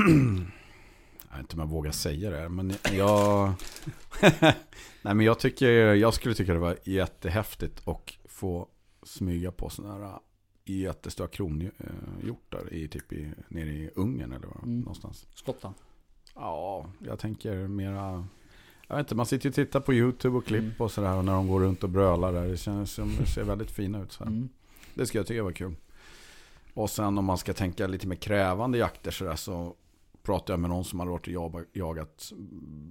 jag 1.29 1.37
vet 1.37 1.41
inte 1.41 1.55
om 1.55 1.61
jag 1.61 1.69
vågar 1.69 1.91
säga 1.91 2.31
det 2.31 2.37
här, 2.37 2.49
men 2.49 2.73
jag... 2.93 3.53
Nej 5.03 5.15
men 5.15 5.21
jag 5.21 5.39
tycker, 5.39 5.69
jag 5.95 6.15
skulle 6.15 6.35
tycka 6.35 6.53
det 6.53 6.59
var 6.59 6.77
jättehäftigt 6.85 7.89
att 7.89 8.11
få 8.25 8.69
smyga 9.03 9.53
på 9.53 9.71
sådana 9.71 9.95
här 9.95 10.19
jättestora 10.75 11.29
kronhjortar 11.29 12.73
i 12.75 12.89
typ 12.89 13.13
i, 13.13 13.33
nere 13.49 13.69
i 13.71 13.91
Ungern 13.95 14.33
eller 14.33 14.47
var 14.47 14.61
Mm. 14.63 14.79
någonstans. 14.81 15.27
Skottland. 15.35 15.75
Ja, 16.35 16.87
jag 16.99 17.19
tänker 17.19 17.69
mera 17.69 18.27
jag 18.89 18.97
vet 18.97 19.05
inte, 19.07 19.15
man 19.15 19.27
sitter 19.27 19.45
ju 19.47 19.51
och 19.51 19.55
tittar 19.55 19.81
på 19.81 19.95
YouTube 19.95 20.37
och 20.37 20.45
klipp 20.47 20.63
Mm. 20.63 20.75
och 20.79 20.91
sådär 20.91 21.17
och 21.17 21.25
när 21.25 21.33
de 21.33 21.49
går 21.49 21.61
runt 21.61 21.85
och 21.85 21.91
brölar 21.91 22.33
där. 22.33 22.47
Det 22.49 22.57
känns 22.57 22.93
som 22.93 23.13
det 23.21 23.27
ser 23.27 23.45
väldigt 23.45 23.71
fina 23.71 24.03
ut 24.03 24.13
så. 24.13 24.25
Mm. 24.25 24.49
Det 24.95 25.07
ska 25.07 25.19
jag 25.19 25.27
tycka 25.27 25.43
var 25.43 25.53
kul. 25.53 25.75
Och 26.75 26.91
sen 26.91 27.19
om 27.19 27.25
man 27.25 27.39
ska 27.39 27.53
tänka 27.53 27.87
lite 27.87 28.07
mer 28.07 28.17
krävande 28.17 28.79
jakter 28.79 29.11
sådär 29.11 29.37
så 29.37 29.75
pratade 30.23 30.53
jag 30.53 30.61
med 30.61 30.71
någon 30.71 30.85
som 30.85 30.99
hade 30.99 31.11
varit 31.13 31.27
och 31.27 31.33
jaga- 31.33 31.65
jagat 31.73 32.33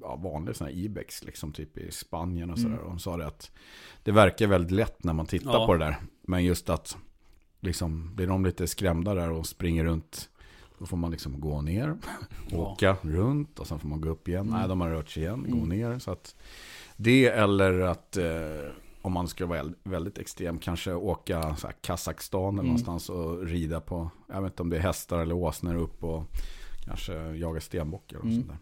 ja, 0.01 0.15
vanliga 0.15 0.53
sådana 0.53 0.75
här 0.75 0.81
ibex 0.81 1.23
liksom 1.23 1.51
typ 1.53 1.77
i 1.77 1.91
Spanien 1.91 2.51
och 2.51 2.57
sådär. 2.59 2.73
Mm. 2.73 2.83
Och 2.85 2.89
de 2.89 2.99
sa 2.99 3.17
det 3.17 3.27
att 3.27 3.51
det 4.03 4.11
verkar 4.11 4.47
väldigt 4.47 4.71
lätt 4.71 5.03
när 5.03 5.13
man 5.13 5.25
tittar 5.25 5.53
Ja. 5.53 5.65
på 5.65 5.73
det 5.73 5.79
där. 5.85 5.97
Men 6.21 6.43
just 6.43 6.69
att 6.69 6.97
liksom 7.65 8.15
blir 8.15 8.27
de 8.27 8.45
lite 8.45 8.67
skrämda 8.67 9.13
där 9.13 9.31
och 9.31 9.45
springer 9.47 9.83
runt 9.83 10.29
då 10.79 10.85
får 10.85 10.97
man 10.97 11.11
liksom 11.11 11.39
gå 11.41 11.61
ner, 11.61 11.95
Ja. 12.49 12.57
åka 12.57 12.97
runt 13.01 13.59
och 13.59 13.67
sen 13.67 13.79
får 13.79 13.87
man 13.87 14.01
gå 14.01 14.09
upp 14.09 14.27
igen. 14.27 14.47
Mm. 14.47 14.59
Nej, 14.59 14.67
de 14.69 14.81
har 14.81 14.89
rört 14.89 15.09
sig 15.09 15.23
igen, 15.23 15.45
gå 15.49 15.57
Mm. 15.57 15.69
ner. 15.69 15.99
Så 15.99 16.11
att 16.11 16.35
det 16.97 17.25
eller 17.27 17.79
att 17.79 18.17
eh, 18.17 18.25
om 19.01 19.11
man 19.13 19.27
skulle 19.27 19.47
vara 19.47 19.63
väldigt 19.83 20.17
extrem, 20.17 20.57
kanske 20.57 20.93
åka 20.93 21.55
så 21.55 21.67
här, 21.67 21.75
Kazakstan 21.81 22.41
eller 22.43 22.51
Mm. 22.53 22.65
någonstans 22.65 23.09
och 23.09 23.45
rida 23.45 23.81
på, 23.81 24.09
jag 24.27 24.41
vet 24.41 24.51
inte 24.51 24.61
om 24.63 24.69
det 24.69 24.77
är 24.77 24.81
hästar 24.81 25.19
eller 25.19 25.35
åsnor 25.35 25.75
upp 25.75 26.03
och 26.03 26.23
kanske 26.85 27.13
jaga 27.35 27.61
stenbockar 27.61 28.17
och 28.17 28.23
Mm. 28.25 28.35
sånt 28.35 28.47
där. 28.47 28.57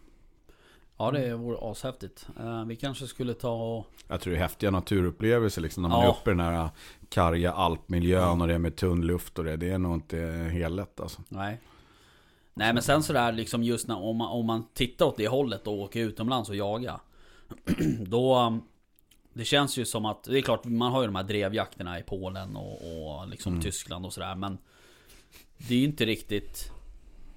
Ja 0.96 1.10
det 1.10 1.34
vore 1.34 1.70
ashäftigt. 1.70 2.26
Eh, 2.40 2.64
vi 2.64 2.76
kanske 2.76 3.06
skulle 3.06 3.34
ta 3.34 3.52
och... 3.76 3.86
Jag 4.08 4.20
tror 4.20 4.32
det 4.32 4.38
är 4.38 4.42
häftiga 4.42 4.70
naturupplevelser 4.70 5.62
liksom 5.62 5.82
när 5.82 5.90
man 5.90 6.00
Ja. 6.00 6.06
är 6.06 6.10
uppe 6.10 6.30
i 6.30 6.34
den 6.34 6.40
här 6.40 6.68
karga 7.08 7.52
alpmiljön 7.52 8.40
och 8.40 8.48
det 8.48 8.54
är 8.54 8.58
med 8.58 8.76
tunn 8.76 9.06
luft 9.06 9.38
och 9.38 9.44
det. 9.44 9.56
Det 9.56 9.70
är 9.70 9.78
nog 9.78 9.94
inte 9.94 10.18
helt 10.52 10.74
lätt 10.74 11.00
alltså. 11.00 11.22
Nej. 11.28 11.60
Nej 12.54 12.72
men 12.74 12.82
sen 12.82 13.02
sådär 13.02 13.32
liksom 13.32 13.62
just 13.62 13.88
när, 13.88 13.96
om, 14.02 14.16
man, 14.16 14.28
om 14.28 14.46
man 14.46 14.64
tittar 14.74 15.06
åt 15.06 15.16
det 15.16 15.28
hållet 15.28 15.66
och 15.66 15.72
åker 15.78 16.00
utomlands 16.00 16.48
och 16.48 16.56
jaga. 16.56 17.00
Då... 18.06 18.38
um, 18.46 18.62
Det 19.32 19.44
känns 19.44 19.76
ju 19.76 19.84
som 19.84 20.04
att, 20.06 20.24
det 20.24 20.38
är 20.38 20.42
klart 20.42 20.64
man 20.64 20.92
har 20.92 21.00
ju 21.00 21.06
de 21.06 21.14
här 21.16 21.22
drevjakterna 21.22 21.98
i 21.98 22.02
Polen 22.02 22.56
och, 22.56 22.72
och 22.72 23.28
liksom 23.28 23.52
Mm. 23.52 23.62
Tyskland 23.62 24.06
och 24.06 24.12
sådär 24.12 24.34
men 24.34 24.58
Det 25.58 25.74
är 25.74 25.78
ju 25.78 25.84
inte 25.84 26.04
riktigt 26.06 26.70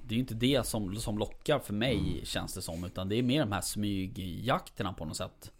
Det 0.07 0.13
är 0.13 0.15
ju 0.15 0.19
inte 0.19 0.33
det 0.35 0.65
som, 0.65 0.95
som 0.95 1.17
lockar 1.17 1.59
för 1.59 1.73
mig 1.73 1.97
Mm. 1.97 2.25
känns 2.25 2.53
det 2.53 2.61
som 2.61 2.83
Utan 2.83 3.09
det 3.09 3.15
är 3.15 3.23
mer 3.23 3.39
de 3.39 3.51
här 3.51 3.61
smygjakterna 3.61 4.93
på 4.93 5.05
något 5.05 5.17
sätt 5.17 5.51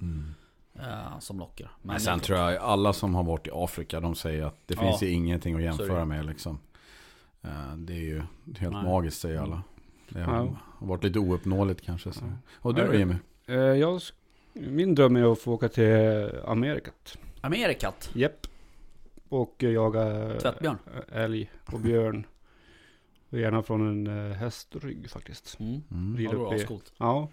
eh, 0.80 1.20
Som 1.20 1.40
lockar 1.40 1.66
Men, 1.66 1.72
Mm. 1.84 1.94
Men 1.94 2.00
sen 2.00 2.20
tror 2.20 2.40
jag 2.40 2.56
alla 2.58 2.94
som 2.94 3.16
har 3.16 3.24
varit 3.24 3.48
i 3.48 3.50
Afrika 3.54 4.00
de 4.00 4.16
säger 4.16 4.46
att 4.46 4.56
det 4.66 4.74
Ja. 4.74 4.82
finns 4.82 5.04
ju 5.04 5.10
ingenting 5.10 5.56
att 5.56 5.62
jämföra 5.62 6.00
det. 6.00 6.06
med 6.06 6.26
liksom. 6.26 6.60
Eh, 7.42 7.76
Det 7.78 7.94
är 7.94 7.98
ju 7.98 8.22
helt 8.60 8.74
Nej. 8.74 8.84
magiskt 8.84 9.20
säger 9.22 9.40
alla. 9.42 9.62
Det 10.10 10.22
har 10.22 10.36
Ja. 10.36 10.56
varit 10.80 11.04
lite 11.04 11.20
ouppnåeligt 11.20 11.82
kanske. 11.82 12.12
Så. 12.14 12.26
Ja. 12.26 12.32
Och 12.62 12.74
du 12.76 12.82
då 12.86 12.94
Ja, 12.94 12.98
Jimmy? 13.00 13.16
Eh, 13.48 13.56
jag, 13.56 14.02
min 14.54 14.96
dröm 14.96 15.16
är 15.16 15.32
att 15.32 15.40
få 15.40 15.54
åka 15.54 15.70
till 15.70 16.30
Amerikat. 16.46 17.18
Amerikat? 17.42 18.10
Japp. 18.14 18.48
Och 19.30 19.64
eh, 19.64 19.70
jaga 19.72 20.04
Tvättbjörn? 20.42 20.78
älg 21.12 21.50
och 21.66 21.80
björn. 21.80 22.26
Och 23.30 23.40
gärna 23.40 23.64
från 23.64 23.88
en 24.08 24.32
eh, 24.32 24.36
hästrygg 24.38 25.10
faktiskt. 25.10 25.58
Mm. 25.60 25.82
Mm. 25.92 26.18
Rida 26.18 26.34
Ja, 26.34 26.50
det 26.50 26.64
upp 26.64 26.72
i- 26.72 26.92
Ja. 26.98 27.30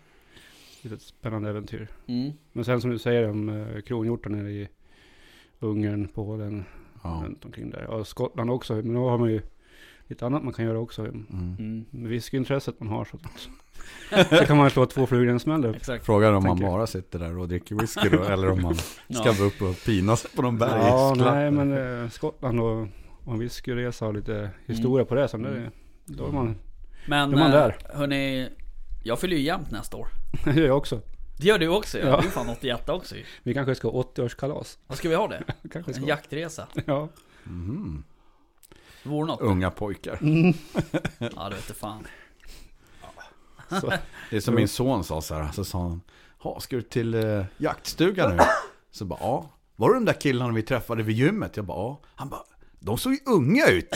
Lite 0.83 0.99
spännande 0.99 1.51
äventyr. 1.51 1.89
mm. 2.07 2.33
Men 2.53 2.65
sen 2.65 2.81
som 2.81 2.91
du 2.91 2.99
säger 2.99 3.31
om 3.31 3.49
eh, 3.49 3.81
kronhjortar 3.81 4.31
nere 4.31 4.51
i 4.51 4.69
Ungern, 5.61 6.09
Polen, 6.09 6.65
Ja. 7.03 7.23
runt 7.25 7.45
omkring 7.45 7.71
där. 7.71 7.87
Och 7.87 8.07
Skottland 8.09 8.51
också. 8.51 8.75
Men 8.75 8.95
då 8.95 9.09
har 9.09 9.19
man 9.19 9.31
ju 9.31 9.41
lite 10.07 10.27
annat 10.27 10.45
man 10.45 10.53
kan 10.53 10.65
göra 10.65 10.79
också. 10.79 11.03
Mm. 11.03 11.27
Mm. 11.59 11.85
Med 11.91 12.11
whiskyintresset 12.11 12.81
man 12.81 12.89
har 12.89 13.05
så, 13.05 13.19
så 14.39 14.45
kan 14.45 14.57
man 14.57 14.71
slå 14.71 14.87
två 14.87 15.07
flugor 15.07 15.27
i 15.29 15.31
en 15.31 15.41
smäll. 15.41 15.65
upp. 15.65 15.77
Exakt 15.77 16.07
Frågar 16.07 16.33
om 16.33 16.43
man 16.45 16.59
jag. 16.61 16.71
bara 16.73 16.87
sitter 16.87 17.19
där 17.19 17.39
och 17.39 17.49
dricker 17.49 17.75
whisky 17.75 18.09
då, 18.09 18.23
eller 18.23 18.51
om 18.51 18.63
man 18.63 18.75
ska 19.11 19.33
Ja. 19.39 19.45
uppe 19.47 19.65
och 19.65 19.77
pina 19.87 20.17
sig 20.17 20.31
på 20.37 20.43
någon 20.43 20.59
Ja, 20.61 20.67
bergsklatt. 20.67 21.35
nej 21.35 21.51
men 21.51 22.03
eh, 22.03 22.09
Skottland 22.11 22.61
och, 22.61 22.87
och 23.25 23.33
en 23.33 23.39
whisky-resa 23.41 24.07
och 24.07 24.15
lite 24.15 24.51
historia 24.67 25.05
på 25.05 25.15
det. 25.15 25.27
Det, 25.33 25.35
Mm. 25.39 25.71
Då 26.05 26.27
är 26.27 26.33
man, 26.33 26.57
Men 27.07 27.31
Då 27.31 27.37
är 27.37 27.41
man 27.41 27.51
eh, 27.53 27.57
där. 27.59 27.77
hörni 27.95 28.49
Jag 29.05 29.19
fyller 29.21 29.37
ju 29.37 29.43
jämnt 29.43 29.71
nästa 29.71 29.97
år 29.97 30.09
det 30.45 30.53
gör 30.55 30.67
jag 30.67 30.77
också. 30.77 31.01
Det 31.39 31.47
gör 31.47 31.59
du 31.59 31.69
också 31.69 31.99
ja. 31.99 32.07
Ja. 32.07 32.21
Du 32.21 32.27
är 32.27 32.31
fan 32.31 32.49
81 32.49 32.89
också 32.89 33.17
ju. 33.17 33.25
Vi 33.43 33.55
kanske 33.55 33.75
ska 33.75 33.91
ha 33.91 34.03
80-årskalas. 34.03 34.79
Vad 34.87 34.99
ska 34.99 35.09
vi 35.09 35.15
ha 35.15 35.29
det? 35.29 35.43
kanske 35.73 35.91
En 35.91 35.95
ska. 35.95 36.07
jaktresa? 36.07 36.67
Ja. 36.87 37.09
Mhm. 37.45 38.05
Det 39.03 39.09
vore 39.09 39.27
något? 39.27 39.41
Unga 39.41 39.71
pojkar. 39.71 40.19
Ja 41.19 41.49
det 41.49 41.55
vete 41.57 41.75
fan 41.75 42.07
Så, 43.81 43.93
Det 44.31 44.37
är 44.37 44.41
som 44.41 44.55
min 44.55 44.69
son 44.69 45.05
sa 45.05 45.21
så 45.21 45.35
här. 45.35 45.53
Så 45.53 45.65
sa 45.65 45.83
han. 45.83 46.01
"Ha, 46.39 46.61
Ska 46.61 46.77
du 46.77 46.83
till 46.83 47.15
eh, 47.15 47.45
jaktstugan 47.57 48.37
nu? 48.37 48.43
Så 48.91 49.05
bara 49.05 49.19
ja. 49.21 49.51
Var 49.77 49.89
det 49.89 49.95
de 49.95 50.05
där 50.05 50.13
killarna 50.21 50.53
vi 50.53 50.63
träffade 50.63 51.03
vid 51.03 51.17
gymmet? 51.17 51.57
Jag 51.57 51.65
bara 51.67 51.79
ja. 51.79 52.01
Han 52.15 52.29
bara. 52.29 52.41
De 52.81 52.99
såg 52.99 53.13
ju 53.13 53.19
unga 53.27 53.67
ut. 53.67 53.89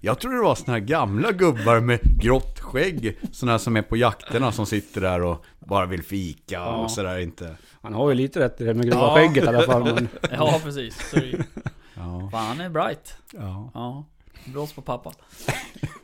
Jag 0.00 0.18
tror 0.20 0.32
det 0.34 0.42
var 0.42 0.54
såna 0.54 0.72
här 0.72 0.80
gamla 0.80 1.32
gubbar 1.32 1.80
med 1.80 2.00
grått 2.20 2.60
skägg. 2.60 3.18
Såna 3.32 3.52
här 3.52 3.58
som 3.58 3.76
är 3.76 3.82
på 3.82 3.96
jakterna 3.96 4.52
som 4.52 4.66
sitter 4.66 5.00
där 5.00 5.22
och 5.22 5.44
bara 5.58 5.86
vill 5.86 6.02
fika 6.02 6.54
Ja. 6.54 6.76
och 6.76 6.90
sådär 6.90 7.18
inte. 7.18 7.56
han 7.82 7.94
har 7.94 8.08
ju 8.08 8.14
lite 8.14 8.40
rätt 8.40 8.60
i 8.60 8.64
det 8.64 8.74
med 8.74 8.86
gråa 8.90 8.98
Ja. 9.00 9.14
skägget 9.14 9.44
i 9.44 9.48
alla 9.48 9.62
fall. 9.62 9.84
Men, 9.94 10.08
Ja 10.30 10.60
precis, 10.64 11.14
ju. 11.14 11.42
Ja. 11.94 12.28
Fan 12.32 12.46
han 12.46 12.60
är 12.60 12.68
bright 12.68 13.16
ja. 13.32 13.70
Ja, 13.74 14.04
blås 14.44 14.72
på 14.72 14.82
pappa 14.82 15.12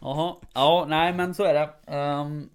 Jaha, 0.01 0.35
ja 0.55 0.87
nej 0.89 1.13
men 1.13 1.35
så 1.35 1.45
är 1.45 1.55
det 1.55 1.71
Ehm, 1.87 2.49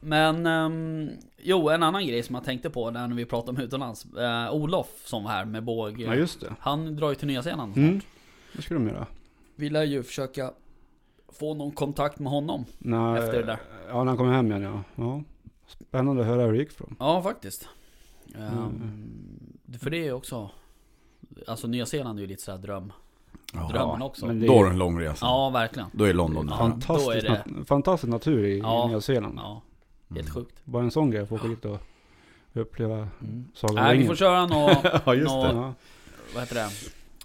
Men 0.00 0.46
ehm, 0.46 1.10
Jo 1.42 1.68
en 1.68 1.82
annan 1.82 2.06
grej 2.06 2.22
som 2.22 2.34
jag 2.34 2.44
tänkte 2.44 2.70
på 2.70 2.90
när 2.90 3.08
vi 3.08 3.24
pratade 3.24 3.58
om 3.58 3.64
utomlands 3.64 4.06
Eh, 4.18 4.50
Olof 4.54 4.86
som 5.04 5.24
var 5.24 5.30
här 5.30 5.44
med 5.44 5.64
båg 5.64 6.00
ja 6.00 6.14
just 6.14 6.40
det. 6.40 6.54
Han 6.60 6.96
drar 6.96 7.08
ju 7.08 7.14
till 7.14 7.26
Nya 7.28 7.42
Zeeland 7.42 7.76
Mm. 7.76 8.00
Det 8.52 8.62
ska 8.62 8.74
de 8.74 8.86
göra. 8.88 9.06
Vi 9.56 9.70
lär 9.70 9.82
ju 9.84 10.02
försöka 10.02 10.50
Få 11.28 11.54
någon 11.54 11.72
kontakt 11.72 12.18
med 12.18 12.32
honom 12.32 12.64
När, 12.78 13.16
Efter 13.16 13.32
det 13.38 13.42
där. 13.46 13.58
Ja, 13.88 13.98
när 13.98 14.04
han 14.04 14.16
kommer 14.16 14.32
hem 14.32 14.46
igen 14.52 14.62
ja. 14.62 14.82
ja. 15.04 15.22
Spännande 15.66 16.22
att 16.22 16.28
höra 16.28 16.42
hur 16.42 16.52
det 16.52 16.58
gick 16.58 16.72
för. 16.72 16.86
Ja 16.98 17.22
faktiskt 17.22 17.68
Mm. 18.38 18.92
För 19.80 19.90
det 19.90 19.96
är 19.98 20.04
ju 20.04 20.12
också 20.12 20.50
Alltså 21.46 21.66
Nya 21.66 21.86
Zeeland 21.86 22.18
är 22.18 22.22
ju 22.22 22.26
lite 22.28 22.42
sådär 22.42 22.58
dröm 22.58 22.92
Ja. 23.52 23.68
Drömmen 23.72 24.02
också 24.02 24.26
men 24.26 24.40
det 24.40 24.46
Då 24.46 24.52
är 24.52 24.60
är 24.60 24.64
det 24.64 24.70
en 24.70 24.78
lång 24.78 25.00
resa. 25.00 25.26
Ja 25.26 25.50
verkligen 25.50 25.88
Då 25.92 26.04
är 26.04 26.12
London 26.14 26.48
Ja. 26.50 26.56
fantastisk, 26.56 27.10
är 27.16 27.22
det- 27.22 27.44
nat- 27.46 27.64
fantastisk 27.66 28.10
natur 28.10 28.44
i, 28.44 28.58
Ja. 28.58 28.84
i 28.84 28.88
Nya 28.88 29.00
Zeeland. 29.00 29.38
Ja, 29.42 29.62
helt 30.14 30.30
sjukt 30.34 30.54
Bara 30.64 30.82
en 30.82 30.90
sån 30.90 31.10
grej, 31.10 31.22
att 31.22 31.28
få 31.28 31.34
åka 31.34 31.48
dit 31.48 31.64
och 31.64 31.78
uppleva 32.52 32.94
mm. 33.20 33.44
Sagan 33.54 33.74
Nej 33.84 33.98
vi 33.98 34.06
får 34.06 34.14
köra 34.16 34.46
något 34.46 34.78
Ja 35.06 35.14
just 35.14 35.34
Nå- 35.34 35.42
det. 35.44 35.52
Ja. 35.52 35.74
vad 36.34 36.42
heter 36.42 36.54
det? 36.54 36.68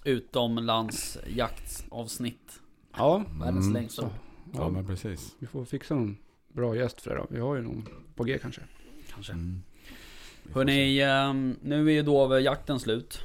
Utomlandsjaktsavsnitt. 0.04 2.62
ja, 2.98 3.24
Världens 3.40 3.66
Mm. 3.66 3.74
längsta. 3.74 4.02
så. 4.02 4.10
Ja 4.54 4.60
Ja, 4.60 4.70
men 4.70 4.86
precis. 4.88 5.36
vi 5.40 5.48
får 5.48 5.66
fixa 5.66 5.96
någon 5.96 6.18
bra 6.54 6.76
gäst 6.76 7.02
för 7.02 7.12
det 7.12 7.18
då. 7.18 7.28
Vi 7.30 7.40
har 7.40 7.56
ju 7.56 7.62
någon 7.62 7.88
på 8.16 8.24
G 8.24 8.38
kanske. 8.42 8.62
Kanske. 9.14 9.34
Mm. 9.34 9.62
Hörni, 10.54 11.02
ehm, 11.02 11.56
nu 11.62 11.88
är 11.88 11.92
ju 11.94 12.02
då 12.02 12.40
jakten 12.40 12.80
slut. 12.80 13.20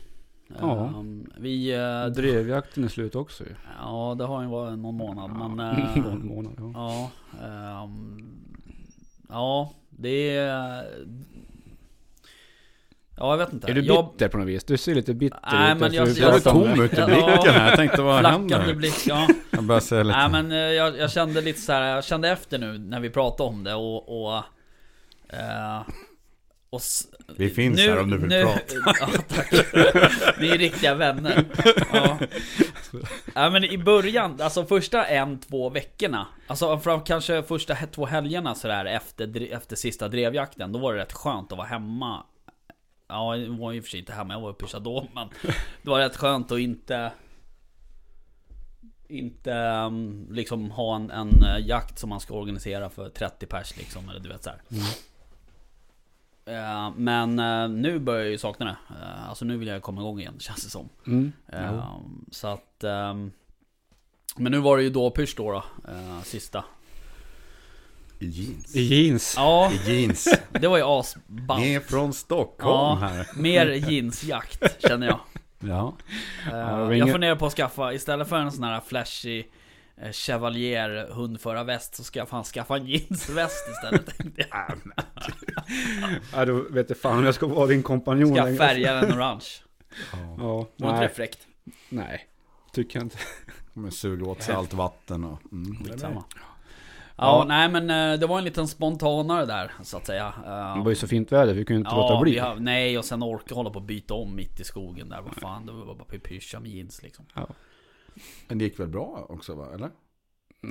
Ja. 0.60 0.86
Ehm, 0.88 1.30
Vi... 1.38 1.72
eh, 1.74 2.06
Drevjakten 2.06 2.84
är 2.84 2.88
slut 2.88 3.14
också 3.14 3.44
ju. 3.44 3.54
Ja, 3.80 4.14
det 4.18 4.24
har 4.24 4.42
ju 4.42 4.48
varit 4.48 4.78
någon 4.78 4.96
månad 4.96 5.30
men... 5.56 5.78
eh, 5.78 5.96
Någon 6.02 6.26
månad, 6.26 6.54
ja. 6.58 6.72
Ja, 6.74 7.10
ehm, 7.46 8.18
ja, 9.28 9.72
det 9.90 10.36
är... 10.36 10.84
Ja, 13.16 13.30
jag 13.30 13.36
vet 13.38 13.52
inte. 13.52 13.70
Är 13.70 13.74
du 13.74 13.80
jag, 13.80 14.12
bitter 14.12 14.28
på 14.28 14.38
något 14.38 14.46
vis? 14.46 14.64
Du 14.64 14.76
ser 14.76 14.94
lite 14.94 15.14
bitter 15.14 15.38
Nej, 15.52 15.72
ut 15.72 15.78
men 15.78 15.92
jag- 15.92 16.08
jag- 16.08 16.14
du 16.16 16.20
Jag 16.20 16.42
tom 16.44 16.62
det. 16.62 16.84
ut 16.84 16.92
i 16.92 16.96
blicken 17.04 17.54
här. 17.54 17.68
Jag 17.68 17.76
tänkte 17.76 18.02
vad 18.02 18.20
Flackande 18.20 18.54
händer? 18.56 18.74
blick, 18.74 19.06
ja. 19.06 19.26
Jag 19.50 19.64
börjar 19.64 19.80
säga 19.80 20.02
lite. 20.02 20.18
Nej 20.18 20.28
men 20.30 20.52
eh, 20.52 20.58
jag, 20.58 20.98
jag 20.98 21.10
kände 21.10 21.40
lite 21.40 21.60
så 21.60 21.72
här, 21.72 21.94
jag 21.94 22.04
kände 22.04 22.28
efter 22.30 22.58
nu 22.58 22.78
när 22.78 23.00
vi 23.00 23.10
pratade 23.10 23.48
om 23.48 23.64
det 23.64 23.74
och... 23.74 24.26
och 24.26 24.36
eh, 25.28 25.82
och 26.70 26.80
s- 26.80 27.06
Vi 27.36 27.50
finns 27.50 27.80
här 27.80 28.00
om 28.00 28.10
du 28.10 28.18
vill 28.18 28.30
prata. 28.44 28.60
Ja, 29.00 29.08
tack. 29.28 29.52
Ni 30.40 30.48
är 30.48 30.58
riktiga 30.58 30.94
vänner. 30.94 31.44
Ja. 31.92 32.18
ja 33.34 33.50
men 33.50 33.64
i 33.64 33.78
början, 33.78 34.40
alltså 34.40 34.64
första 34.64 35.04
en, 35.04 35.40
två 35.40 35.70
veckorna. 35.70 36.26
Alltså 36.46 36.78
fram 36.78 37.00
kanske 37.00 37.42
första 37.42 37.74
två 37.74 38.06
helgerna 38.06 38.54
sådär 38.54 38.84
efter, 38.84 39.52
efter 39.52 39.76
sista 39.76 40.08
drevjakten. 40.08 40.72
Då 40.72 40.78
var 40.78 40.94
det 40.94 41.00
rätt 41.00 41.12
skönt 41.12 41.52
att 41.52 41.58
vara 41.58 41.68
hemma. 41.68 42.22
Ja, 43.08 43.36
jag 43.36 43.50
var 43.50 43.72
ju 43.72 43.82
för 43.82 43.90
sig 43.90 44.00
inte 44.00 44.12
hemma, 44.12 44.34
jag 44.34 44.40
var 44.40 44.50
uppe 44.50 44.64
i 44.64 44.68
Chadot, 44.68 45.04
men 45.14 45.28
Det 45.82 45.90
var 45.90 45.98
rätt 45.98 46.16
skönt 46.16 46.52
att 46.52 46.58
inte 46.58 47.12
Inte 49.08 49.52
um, 49.52 50.28
liksom 50.30 50.70
ha 50.70 50.96
en, 50.96 51.10
en 51.10 51.42
eh, 51.44 51.66
jakt 51.66 51.98
som 51.98 52.08
man 52.08 52.20
ska 52.20 52.34
organisera 52.34 52.90
för 52.90 53.08
30 53.08 53.46
pers 53.46 53.76
liksom, 53.76 54.08
eller 54.08 54.20
du 54.20 54.28
vet 54.28 54.44
så 54.44 54.50
här. 54.50 54.60
Eh, 56.44 56.90
Men 56.96 57.38
eh, 57.38 57.68
nu 57.68 57.98
börjar 57.98 58.20
jag 58.22 58.30
ju 58.30 58.38
sakna 58.38 58.66
det. 58.66 58.76
Alltså 59.28 59.44
nu 59.44 59.56
vill 59.56 59.68
jag 59.68 59.82
komma 59.82 60.00
igång 60.00 60.20
igen 60.20 60.34
känns 60.38 60.64
det 60.64 60.70
som. 60.70 60.88
Mm. 61.06 61.32
Så 62.30 62.46
att... 62.48 62.84
ehm, 62.84 63.32
Men 64.36 64.52
nu 64.52 64.58
var 64.58 64.76
det 64.76 64.82
ju 64.82 64.90
då 64.90 65.10
pysch 65.10 65.34
då, 65.36 65.52
då 65.52 65.64
sista. 66.24 66.64
I 68.18 68.26
jeans. 68.26 68.76
I 68.76 68.80
jeans. 68.82 69.34
Ja, 69.36 69.72
I 69.72 69.90
jeans. 69.92 70.28
det 70.60 70.68
var 70.68 70.76
ju 70.76 70.84
asballt. 70.86 71.60
Ni 71.62 71.74
är 71.74 71.80
från 71.80 72.12
Stockholm 72.12 73.00
Ja. 73.02 73.08
här. 73.08 73.26
Mer 73.36 73.66
jeansjakt 73.66 74.82
känner 74.88 75.06
jag. 75.06 75.20
Ja. 75.60 75.96
Var 76.52 76.92
jag 76.92 77.12
funderar 77.12 77.36
på 77.36 77.46
att 77.46 77.52
skaffa, 77.52 77.92
istället 77.92 78.28
för 78.28 78.36
en 78.36 78.52
sån 78.52 78.64
här 78.64 78.80
flashig 78.86 79.50
eh, 80.02 80.12
Chevalier 80.12 81.08
hundförarväst 81.10 81.94
så 81.94 82.04
ska 82.04 82.18
jag 82.18 82.28
fan 82.28 82.44
skaffa 82.44 82.76
en 82.76 82.86
jeansväst 82.86 83.68
istället 83.70 84.06
tänkte 84.18 84.44
jag. 84.50 84.78
Ja, 86.32 86.44
då 86.44 86.64
vet 86.70 86.88
jag 86.90 86.98
fan 86.98 87.24
jag 87.24 87.34
ska 87.34 87.46
vara 87.46 87.66
din 87.66 87.82
kompanjon 87.82 88.34
Ska 88.34 88.44
längre. 88.44 88.56
färga 88.58 88.94
den 88.94 89.12
orange. 89.12 89.44
ja. 90.12 90.18
Ja, 90.38 90.68
Var 90.76 90.88
inte 90.90 91.00
det 91.00 91.06
nej, 91.06 91.08
fräckt? 91.14 91.38
nej. 91.88 92.26
Tycker 92.72 92.98
jag 92.98 93.06
inte. 93.06 93.18
Kommer 93.74 93.90
suga 93.90 94.26
åt 94.26 94.42
sig 94.42 94.54
allt 94.54 94.74
vatten 94.74 95.24
och... 95.24 95.38
Mm, 95.52 95.76
det 95.82 95.88
är 95.88 95.92
Skitsamma. 95.92 96.24
Ja, 97.18 97.38
Ja. 97.38 97.44
nej 97.48 97.68
men 97.68 98.12
eh, 98.12 98.20
det 98.20 98.26
var 98.26 98.38
en 98.38 98.44
liten 98.44 98.68
spontanare 98.68 99.46
där 99.46 99.72
så 99.82 99.96
att 99.96 100.06
säga. 100.06 100.26
Eh, 100.46 100.76
Det 100.76 100.82
var 100.82 100.88
ju 100.90 100.94
så 100.94 101.08
fint 101.08 101.32
väder, 101.32 101.54
vi 101.54 101.64
kunde 101.64 101.78
inte 101.80 101.94
låta 101.96 102.14
Ja, 102.14 102.20
bli. 102.22 102.32
vi 102.32 102.38
har, 102.38 102.56
nej 102.56 102.98
och 102.98 103.04
sen 103.04 103.22
orka 103.22 103.54
hålla 103.54 103.70
på 103.70 103.76
och 103.78 103.84
byta 103.84 104.14
om 104.14 104.34
mitt 104.36 104.60
i 104.60 104.64
skogen 104.64 105.08
där. 105.08 105.20
Vad 105.22 105.34
fan, 105.34 105.66
det 105.66 105.72
var 105.72 105.94
bara 105.94 106.18
pyscha 106.18 106.60
med 106.60 106.70
jeans 106.70 107.02
liksom. 107.02 107.24
Men 108.48 108.58
det 108.58 108.64
gick 108.64 108.80
väl 108.80 108.88
bra 108.88 109.26
också 109.28 109.54
va? 109.54 109.66
Eller? 109.74 109.90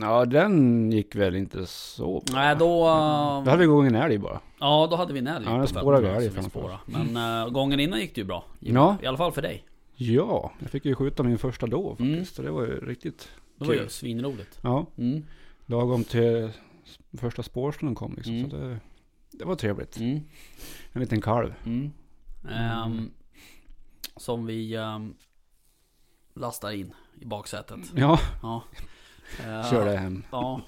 Ja, 0.01 0.25
den 0.25 0.91
gick 0.91 1.15
väl 1.15 1.35
inte 1.35 1.65
så 1.65 2.21
bra. 2.25 2.35
Nej 2.35 2.55
då... 2.55 2.79
Då 3.45 3.49
hade 3.51 3.57
vi 3.57 3.63
igång 3.63 3.87
en 3.87 3.95
älg 3.95 4.17
bara. 4.17 4.39
Ja, 4.59 4.87
då 4.91 4.95
hade 4.95 5.13
vi 5.13 5.19
en 5.19 5.27
älg 5.27 5.45
Ja, 5.45 5.51
den 5.57 5.67
spårade 5.67 6.07
som 6.07 6.15
älg 6.15 6.27
vi 6.29 6.33
framför. 6.35 6.77
Men 6.85 7.17
uh, 7.45 7.49
gången 7.49 7.79
innan 7.79 7.99
gick 7.99 8.15
det 8.15 8.21
ju 8.21 8.27
bra. 8.27 8.43
I, 8.59 8.71
Ja. 8.73 8.97
I 9.03 9.05
alla 9.05 9.17
fall 9.17 9.31
för 9.31 9.41
dig. 9.41 9.65
Ja, 9.95 10.51
jag 10.59 10.69
fick 10.69 10.85
ju 10.85 10.95
skjuta 10.95 11.23
min 11.23 11.37
första 11.37 11.67
då 11.67 11.95
Mm. 11.99 12.13
faktiskt. 12.15 12.35
Så 12.35 12.41
det 12.41 12.51
var 12.51 12.61
ju 12.61 12.79
riktigt 12.85 13.29
Det 13.59 13.65
var 13.65 13.73
ju 13.73 13.79
Kul. 13.79 13.89
svinroligt. 13.89 14.59
Ja, 14.61 14.85
Mm. 14.97 15.23
Lagom 15.65 16.03
till 16.03 16.51
första 17.17 17.43
spårstunden 17.43 17.95
kom 17.95 18.13
liksom. 18.15 18.33
Mm. 18.35 18.49
Så 18.49 18.57
det, 18.57 18.79
det 19.31 19.45
var 19.45 19.55
trevligt. 19.55 19.97
Mm. 19.97 20.19
En 20.91 21.01
liten 21.01 21.21
kalv. 21.21 21.53
Mm. 21.65 21.91
Ehm, 22.51 23.11
som 24.17 24.45
vi 24.45 24.75
ehm, 24.75 25.15
lastar 26.35 26.71
in 26.71 26.93
i 27.21 27.25
baksätet. 27.25 27.79
Ja, 27.95 28.19
Ja. 28.41 28.63
Eh, 29.45 29.69
körde 29.69 29.97
hem. 29.97 30.23
Ja. 30.31 30.61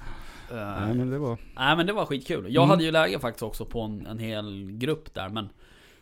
Eh, 0.52 0.56
Nej 0.56 0.94
men 0.94 1.10
det 1.10 1.18
var... 1.20 1.38
Nej 1.56 1.78
men 1.78 1.86
det 1.88 1.94
var 1.94 2.06
skitkul. 2.06 2.46
Jag 2.54 2.62
Mm. 2.64 2.70
hade 2.70 2.84
ju 2.84 2.92
läge 2.92 3.20
faktiskt 3.20 3.44
också 3.44 3.66
på 3.66 3.82
en, 3.82 4.06
en 4.06 4.20
hel 4.20 4.72
grupp 4.72 5.14
där 5.14 5.30
men 5.30 5.50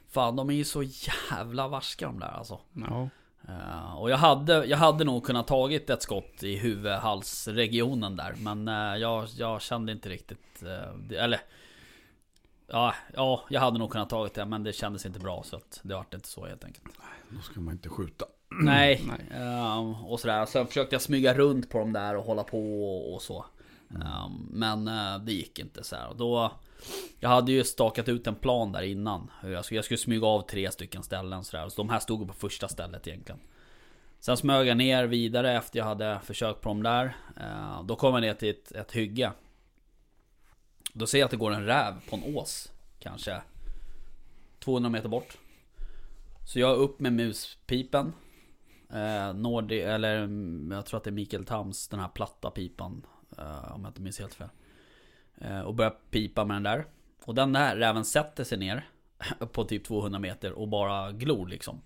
Fan 0.08 0.36
de 0.36 0.50
är 0.50 0.54
ju 0.54 0.64
så 0.64 0.84
jävla 0.84 1.68
varska 1.68 2.06
de 2.06 2.20
där 2.20 2.28
alltså. 2.28 2.60
Ja. 2.74 3.10
Eh, 3.48 3.96
och 3.96 4.10
jag 4.10 4.18
hade, 4.18 4.66
jag 4.66 4.77
hade 4.77 5.03
nog 5.03 5.25
kunnat 5.25 5.48
tagit 5.48 5.90
ett 5.90 6.01
skott 6.01 6.44
i 6.44 6.55
huvudhalsregionen 6.55 8.16
där 8.16 8.36
men 8.38 8.68
eh, 8.68 9.01
jag, 9.01 9.27
jag 9.38 9.62
kände 9.62 9.92
inte 9.92 10.10
riktigt 10.10 10.64
eh, 10.64 10.98
det, 10.98 11.18
Eller 11.18 11.42
ja, 12.68 12.96
ja, 13.14 13.46
jag 13.50 13.62
hade 13.62 13.79
nog 13.79 13.92
kunnat 13.92 14.10
tagit 14.10 14.34
det 14.34 14.46
men 14.46 14.64
det 14.64 14.74
kändes 14.74 15.05
inte 15.05 15.20
bra 15.20 15.44
så 15.44 15.55
att 15.55 15.79
det 15.84 15.94
vart 15.94 16.14
inte 16.14 16.27
så 16.27 16.46
helt 16.46 16.66
enkelt. 16.66 16.86
Då 17.29 17.42
ska 17.42 17.60
man 17.60 17.74
inte 17.74 17.90
skjuta. 17.90 18.25
Nej, 18.50 19.03
Nej. 19.29 19.96
och 20.05 20.20
sådär. 20.20 20.46
Sen 20.46 20.68
försökte 20.68 20.96
jag 20.96 21.01
smyga 21.01 21.34
runt 21.34 21.70
på 21.70 21.79
dem 21.79 21.94
där 21.94 22.16
och 22.16 22.24
hålla 22.24 22.44
på 22.44 22.84
och, 22.84 23.16
och 23.16 23.22
så. 23.22 23.46
Um, 23.89 24.50
men 24.51 24.87
uh, 24.87 25.25
det 25.25 25.33
gick 25.33 25.59
inte 25.59 25.83
så 25.83 25.95
här. 25.95 26.07
Och 26.07 26.17
då, 26.17 26.51
jag 27.19 27.29
hade 27.29 27.51
ju 27.51 27.63
stakat 27.63 28.09
ut 28.09 28.27
en 28.27 28.35
plan 28.35 28.71
där 28.71 28.81
innan. 28.81 29.31
Hur 29.41 29.51
Jag 29.51 29.65
skulle, 29.65 29.77
jag 29.77 29.85
skulle 29.85 29.98
smyga 29.98 30.27
av 30.27 30.41
tre 30.41 30.71
stycken 30.71 31.03
ställen 31.03 31.43
sådär. 31.43 31.69
Så 31.69 31.81
de 31.81 31.89
här 31.89 32.00
stod 32.00 32.27
på 32.27 32.33
första 32.33 32.67
stället 32.67 33.07
egentligen. 33.07 33.39
Sen 34.19 34.37
smög 34.37 34.67
jag 34.67 34.77
ner 34.77 35.03
vidare 35.03 35.57
efter 35.57 35.79
jag 35.79 35.85
hade 35.85 36.19
försökt 36.24 36.61
på 36.61 36.69
dem 36.69 36.83
där. 36.83 37.15
Uh, 37.37 37.83
då 37.83 37.95
kom 37.95 38.13
jag 38.13 38.21
ner 38.21 38.33
till 38.33 38.50
ett, 38.50 38.71
ett 38.71 38.91
hygge. 38.91 39.31
Då 40.93 41.07
ser 41.07 41.17
jag 41.17 41.25
att 41.25 41.31
det 41.31 41.37
går 41.37 41.51
en 41.51 41.65
räv 41.65 41.93
på 42.09 42.15
en 42.15 42.35
ås. 42.35 42.71
Kanske 43.00 43.41
200 44.59 44.89
meter 44.89 45.09
bort. 45.09 45.37
Så 46.45 46.59
jag 46.59 46.71
är 46.71 46.75
upp 46.75 47.00
med 47.00 47.13
muspipen. 47.13 48.13
Eh, 48.89 49.33
Nordi, 49.33 49.81
eller 49.81 50.29
jag 50.75 50.85
tror 50.85 50.98
att 50.98 51.03
det 51.03 51.09
är 51.09 51.11
Mikael 51.11 51.45
Tams, 51.45 51.87
den 51.87 52.00
här 52.00 52.07
platta 52.07 52.51
pipan. 52.51 53.05
Eh, 53.37 53.71
om 53.75 53.81
jag 53.83 53.89
inte 53.89 54.01
minns 54.01 54.19
helt 54.19 54.33
fel. 54.33 54.50
Eh, 55.37 55.59
och 55.61 55.74
börjar 55.75 55.93
pipa 56.11 56.45
med 56.45 56.55
den 56.55 56.63
där. 56.63 56.85
Och 57.25 57.35
den 57.35 57.53
där 57.53 57.75
räven 57.75 58.05
sätter 58.05 58.43
sig 58.43 58.57
ner 58.57 58.89
på 59.51 59.63
typ 59.63 59.83
200 59.85 60.19
meter 60.19 60.51
och 60.51 60.67
bara 60.67 61.11
glor 61.11 61.48
liksom. 61.48 61.81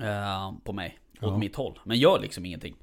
Eh, 0.00 0.52
på 0.64 0.72
mig, 0.72 0.98
åt 1.12 1.18
Ja. 1.22 1.38
mitt 1.38 1.56
håll. 1.56 1.78
Men 1.84 1.98
gör 1.98 2.20
liksom 2.20 2.44
ingenting. 2.44 2.76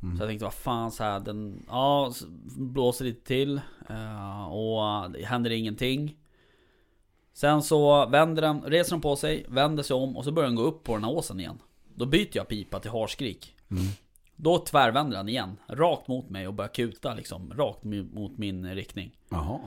Så 0.00 0.22
jag 0.22 0.28
tänkte, 0.28 0.44
vad 0.44 0.54
fan 0.54 0.90
så 0.92 1.04
här, 1.04 1.20
den, 1.20 1.64
ja, 1.68 2.12
blåser 2.56 3.04
lite 3.04 3.26
till. 3.26 3.60
och 4.50 5.10
det 5.10 5.24
händer 5.24 5.50
ingenting. 5.50 6.16
Sen 7.32 7.62
så 7.62 8.06
vänder 8.06 8.42
den, 8.42 8.62
reser 8.62 8.90
den 8.90 9.00
på 9.00 9.16
sig, 9.16 9.46
vänder 9.48 9.82
sig 9.82 9.96
om 9.96 10.16
och 10.16 10.24
så 10.24 10.32
börjar 10.32 10.48
den 10.48 10.56
gå 10.56 10.62
upp 10.62 10.84
på 10.84 10.94
den 10.94 11.04
här 11.04 11.10
åsen 11.12 11.40
igen. 11.40 11.58
Då 11.94 12.06
byter 12.06 12.30
jag 12.36 12.48
pipa 12.48 12.80
till 12.80 12.90
harskrik. 12.90 13.54
Då 14.40 14.58
tvärvänder 14.58 15.16
den 15.16 15.28
igen, 15.28 15.56
rakt 15.66 16.08
mot 16.08 16.30
mig 16.30 16.46
och 16.46 16.54
börjar 16.54 16.68
kuta 16.68 17.14
liksom, 17.14 17.52
rakt 17.56 17.84
mot 17.84 18.38
min 18.38 18.74
riktning. 18.74 19.16
Jaha. 19.28 19.60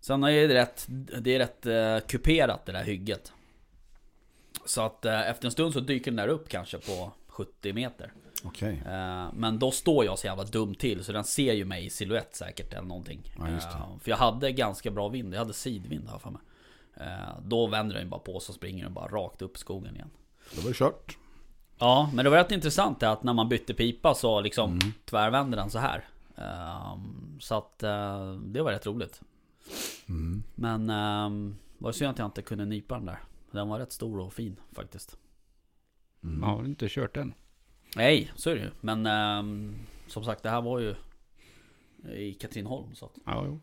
Sen 0.00 0.24
är 0.24 0.48
det 0.48 0.54
rätt, 0.54 0.86
det 1.20 1.34
är 1.34 1.38
rätt 1.38 1.66
uh, 1.66 2.06
kuperat 2.08 2.66
det 2.66 2.72
där 2.72 2.84
hygget. 2.84 3.32
Så 4.64 4.82
att 4.82 5.04
eh, 5.04 5.30
efter 5.30 5.46
en 5.46 5.52
stund 5.52 5.72
så 5.72 5.80
dyker 5.80 6.10
den 6.10 6.16
där 6.16 6.28
upp 6.28 6.48
kanske 6.48 6.78
på 6.78 7.12
70 7.26 7.72
meter. 7.72 8.12
Okej. 8.44 8.82
Eh, 8.86 9.26
men 9.32 9.58
då 9.58 9.70
står 9.70 10.04
jag 10.04 10.18
så 10.18 10.26
jävla 10.26 10.44
dum 10.44 10.74
till 10.74 11.04
så 11.04 11.12
den 11.12 11.24
ser 11.24 11.52
ju 11.52 11.64
mig 11.64 11.86
i 11.86 11.90
silhuett 11.90 12.36
säkert 12.36 12.72
eller 12.72 12.88
någonting. 12.88 13.32
Ja, 13.38 13.50
just. 13.50 13.66
Eh, 13.66 13.98
för 14.00 14.10
jag 14.10 14.16
hade 14.16 14.52
ganska 14.52 14.90
bra 14.90 15.08
vind, 15.08 15.34
jag 15.34 15.38
hade 15.38 15.52
sidvind 15.52 16.08
här 16.08 16.18
för 16.18 16.30
mig. 16.30 16.42
Eh, 16.96 17.38
då 17.44 17.66
vänder 17.66 17.96
den 17.96 18.10
bara 18.10 18.20
på 18.20 18.40
sig 18.40 18.52
och 18.52 18.56
springer 18.56 18.84
den 18.84 18.94
bara 18.94 19.08
rakt 19.08 19.42
upp 19.42 19.58
skogen 19.58 19.94
igen. 19.94 20.10
Då 20.54 20.60
var 20.60 20.68
det 20.68 20.76
kört. 20.76 21.18
Ja, 21.84 22.10
men 22.14 22.24
det 22.24 22.30
var 22.30 22.36
rätt 22.36 22.50
intressant 22.52 23.00
det 23.00 23.10
att 23.10 23.22
när 23.22 23.32
man 23.32 23.48
bytte 23.48 23.74
pipa 23.74 24.14
så 24.14 24.40
liksom 24.40 24.70
Mm. 24.72 24.92
tvärvände 25.04 25.56
den 25.56 25.70
så 25.70 25.78
här. 25.78 26.04
Ehm, 26.36 27.36
så 27.40 27.54
att 27.54 27.82
eh, 27.82 28.32
det 28.34 28.62
var 28.62 28.70
rätt 28.72 28.86
roligt. 28.86 29.20
Mm. 30.08 30.42
Men 30.54 30.90
um, 30.90 31.56
var 31.78 31.90
det 31.92 31.98
synd 31.98 32.10
att 32.10 32.18
jag 32.18 32.26
inte 32.26 32.42
kunde 32.42 32.64
nypa 32.64 32.94
den 32.94 33.06
där. 33.06 33.18
Den 33.50 33.68
var 33.68 33.78
rätt 33.78 33.92
stor 33.92 34.18
och 34.20 34.32
fin 34.32 34.56
faktiskt. 34.72 35.16
Mm. 36.22 36.40
Jag 36.42 36.56
har 36.56 36.64
inte 36.64 36.86
kört 36.88 37.14
den. 37.14 37.34
Nej, 37.96 38.32
så 38.36 38.50
är 38.50 38.54
det 38.54 38.60
ju. 38.60 38.70
Men 38.80 39.06
ehm, 39.06 39.74
som 40.06 40.24
sagt, 40.24 40.42
det 40.42 40.50
här 40.50 40.62
var 40.62 40.78
ju 40.78 40.94
i 42.14 42.34
Katrineholm. 42.34 42.94
Så 42.94 43.04
att, 43.04 43.12
Ja, 43.26 43.42
jo. 43.46 43.60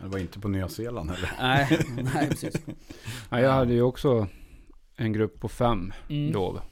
Det 0.00 0.06
var 0.08 0.18
inte 0.18 0.40
på 0.40 0.48
Nya 0.48 0.68
Zeeland 0.68 1.10
heller. 1.10 1.30
nej, 1.40 1.78
nej 2.14 2.28
precis. 2.28 2.54
Ja, 3.30 3.40
jag 3.40 3.52
hade 3.52 3.72
ju 3.74 3.82
också 3.82 4.26
en 4.98 5.12
grupp 5.12 5.40
på 5.40 5.48
fem 5.48 5.92
Mm. 6.08 6.32
då. 6.32 6.62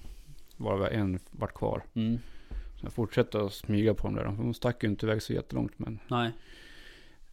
Varav 0.56 0.86
en 0.86 1.18
vart 1.30 1.54
kvar. 1.54 1.82
Mm, 1.94 2.18
Så 2.80 2.86
jag 2.86 2.92
fortsatte 2.92 3.40
att 3.44 3.52
smyga 3.52 3.94
på 3.94 4.06
dem 4.06 4.14
där. 4.16 4.24
De 4.24 4.54
stack 4.54 4.82
ju 4.84 4.88
inte 4.90 5.06
iväg 5.06 5.22
så 5.22 5.32
jättelångt 5.32 5.78
men. 5.78 5.98
nej. 6.08 6.32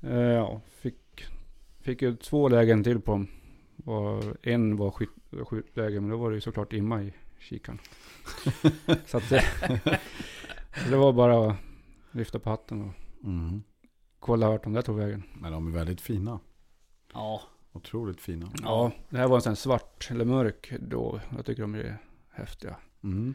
Eh, 0.01 0.13
ja, 0.17 0.61
fick, 0.81 1.25
fick 1.81 2.01
ju 2.01 2.15
två 2.15 2.47
lägen 2.49 2.83
till 2.83 2.99
på 3.01 3.11
dem. 3.11 3.27
Var, 3.75 4.37
en 4.41 4.77
var 4.77 4.91
skjut, 4.91 5.09
skjutläge 5.47 5.99
men 6.01 6.09
då 6.09 6.17
var 6.17 6.29
det 6.29 6.35
ju 6.35 6.41
såklart 6.41 6.73
imma 6.73 7.03
i 7.03 7.13
kikaren. 7.39 7.79
så 9.05 9.17
att 9.17 9.29
det, 9.29 9.43
så 10.83 10.89
det 10.89 10.95
var 10.97 11.13
bara 11.13 11.49
att 11.49 11.55
lyfta 12.11 12.39
på 12.39 12.49
hatten 12.49 12.81
och 12.81 12.93
Mm. 13.23 13.63
kolla 14.19 14.49
vart 14.49 14.63
de 14.63 14.73
där 14.73 14.81
tog 14.81 14.97
vägen. 14.97 15.23
Men 15.41 15.51
de 15.51 15.67
är 15.67 15.71
väldigt 15.71 16.01
fina. 16.01 16.39
Ja, 17.13 17.41
Otroligt 17.73 18.21
fina. 18.21 18.51
Ja, 18.61 18.91
det 19.09 19.17
här 19.17 19.27
var 19.27 19.35
en 19.35 19.41
sån 19.41 19.55
svart 19.55 20.07
eller 20.11 20.25
mörk 20.25 20.73
då. 20.79 21.19
Jag 21.35 21.45
tycker 21.45 21.61
de 21.61 21.75
är 21.75 21.97
häftiga. 22.31 22.75
Mm. 23.03 23.33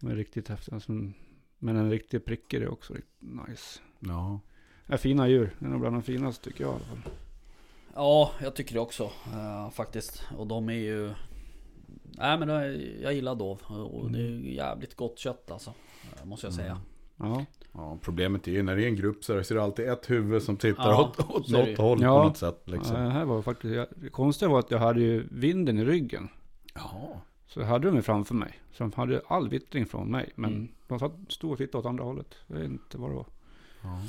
De 0.00 0.10
är 0.10 0.14
riktigt 0.16 0.48
häftiga. 0.48 0.80
Som, 0.80 1.14
men 1.58 1.76
en 1.76 1.90
riktig 1.90 2.24
prick 2.24 2.52
är 2.54 2.60
det 2.60 2.68
också 2.68 2.94
riktigt 2.94 3.22
nice. 3.48 3.80
Ja. 3.98 4.40
Ja, 4.86 4.96
fina 4.98 5.28
djur. 5.28 5.56
Det 5.58 5.66
är 5.66 5.70
nog 5.70 5.80
bland 5.80 5.96
de 5.96 6.02
finaste 6.02 6.44
tycker 6.44 6.64
jag 6.64 6.72
i 6.72 6.74
alla 6.74 6.84
fall. 6.84 7.12
ja 7.94 8.30
jag 8.42 8.54
tycker 8.54 8.74
det 8.74 8.80
också 8.80 9.10
eh, 9.32 9.70
faktiskt. 9.70 10.22
Och 10.38 10.46
de 10.46 10.68
är 10.68 10.72
ju... 10.72 11.10
Nej 12.16 12.38
men 12.38 12.48
det, 12.48 12.76
jag 13.02 13.14
gillar 13.14 13.34
dov. 13.34 13.60
Och 13.68 14.10
det 14.10 14.18
är 14.18 14.22
ju 14.30 14.54
jävligt 14.54 14.94
gott 14.94 15.18
kött 15.18 15.50
alltså. 15.50 15.74
eh, 16.16 16.24
Måste 16.24 16.46
jag 16.46 16.54
säga. 16.54 16.80
Ja, 17.28 17.44
ja. 17.72 17.98
Problemet 18.02 18.48
är 18.48 18.52
ju 18.52 18.62
när 18.62 18.76
det 18.76 18.84
är 18.84 18.88
en 18.88 18.96
grupp 18.96 19.24
så 19.24 19.32
är 19.32 19.54
det 19.54 19.62
alltid 19.62 19.88
ett 19.88 20.10
huvud 20.10 20.42
som 20.42 20.56
tittar 20.56 20.90
Ja, 20.90 21.02
åt, 21.18 21.30
åt 21.30 21.50
något 21.50 21.78
håll 21.78 22.02
Ja. 22.02 22.22
på 22.22 22.28
något 22.28 22.36
sätt. 22.36 22.62
Liksom. 22.64 22.96
ja 22.96 23.02
det 23.02 23.10
här 23.10 23.24
var 23.24 23.42
faktiskt... 23.42 23.74
Jag, 23.74 23.86
det 23.96 24.08
konstiga 24.08 24.48
var 24.48 24.58
att 24.58 24.70
jag 24.70 24.78
hade 24.78 25.00
ju 25.00 25.26
vinden 25.30 25.78
i 25.78 25.84
ryggen. 25.84 26.28
Jaha. 26.74 27.20
Så 27.46 27.60
jag 27.60 27.66
hade 27.66 27.90
de 27.90 28.02
framför 28.02 28.34
mig. 28.34 28.60
Så 28.72 28.82
de 28.84 28.92
hade 28.92 29.22
all 29.26 29.48
vittring 29.48 29.86
från 29.86 30.10
mig. 30.10 30.32
Men 30.34 30.50
Mm. 30.54 30.68
de 30.88 30.98
satt, 30.98 31.12
stod 31.28 31.52
och 31.52 31.58
tittade 31.58 31.78
åt 31.78 31.86
andra 31.86 32.04
hållet. 32.04 32.34
Jag 32.46 32.56
vet 32.56 32.64
inte 32.64 32.98
vad 32.98 33.10
det 33.10 33.14
var. 33.14 33.26
Ja. 33.82 34.00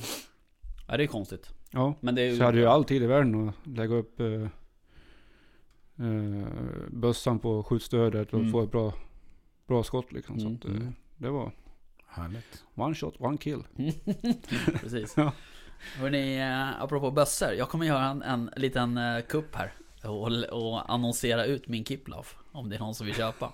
Ja 0.87 0.97
det 0.97 1.03
är 1.03 1.07
konstigt. 1.07 1.49
Ja, 1.71 1.93
Men 1.99 2.15
det 2.15 2.21
är 2.21 2.25
ju... 2.25 2.35
så 2.35 2.41
jag 2.41 2.45
hade 2.45 2.57
ju 2.59 2.65
all 2.65 2.83
tid 2.83 3.03
i 3.03 3.05
världen 3.07 3.49
att 3.49 3.55
lägga 3.67 3.95
upp 3.95 4.19
eh, 4.19 4.47
eh, 5.99 6.47
bössan 6.91 7.39
på 7.39 7.63
skjutstödet 7.63 8.33
och 8.33 8.39
Mm. 8.39 8.51
få 8.51 8.61
ett 8.61 8.71
bra, 8.71 8.93
bra 9.67 9.83
skott 9.83 10.11
liksom. 10.11 10.39
Så 10.39 10.47
att, 10.53 10.65
eh, 10.65 10.71
Mm. 10.71 10.93
det 11.17 11.29
var 11.29 11.51
Härligt. 12.15 12.63
one 12.75 12.95
shot, 12.95 13.13
one 13.19 13.37
kill. 13.37 13.63
Precis. 14.81 15.13
Ja. 15.17 15.31
Hörrni, 15.97 16.37
eh, 16.37 16.81
apropå 16.81 17.11
bössor. 17.11 17.53
Jag 17.53 17.69
kommer 17.69 17.85
göra 17.85 18.05
en, 18.05 18.21
en 18.21 18.49
liten 18.55 18.97
eh, 18.97 19.21
kupp 19.21 19.55
här. 19.55 19.73
Och, 20.03 20.27
och 20.43 20.93
annonsera 20.93 21.45
ut 21.45 21.67
min 21.67 21.85
Kiplauf. 21.85 22.37
Om 22.51 22.69
det 22.69 22.75
är 22.75 22.79
någon 22.79 22.95
som 22.95 23.05
vill 23.05 23.15
köpa. 23.15 23.51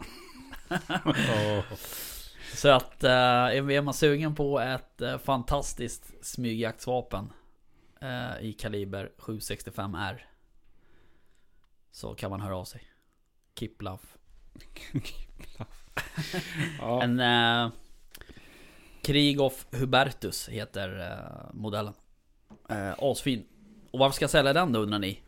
Så 2.54 2.70
att 2.70 3.04
eh, 3.04 3.12
är 3.12 3.82
man 3.82 3.94
sugen 3.94 4.36
på 4.36 4.60
ett 4.60 5.02
fantastiskt 5.24 6.26
smygjaktsvapen 6.26 7.34
i 8.42 8.54
kaliber 8.54 9.12
765R 9.18 10.20
så 11.92 12.16
kan 12.16 12.30
man 12.32 12.42
höra 12.42 12.58
av 12.58 12.66
sig. 12.66 12.84
Kiplauf. 13.60 14.18
Ja. 16.80 17.04
En 17.04 17.20
Krigoff 19.02 19.66
Hubertus 19.72 20.50
heter 20.50 21.12
eh, 21.12 21.50
modellen. 21.54 21.94
Eh, 22.70 22.94
asfin. 23.00 23.46
Och 23.92 24.00
varför 24.00 24.14
ska 24.16 24.24
jag 24.24 24.30
sälja 24.30 24.54
den 24.54 24.72
då 24.74 24.80
undrar 24.80 25.00
ni? 25.00 25.20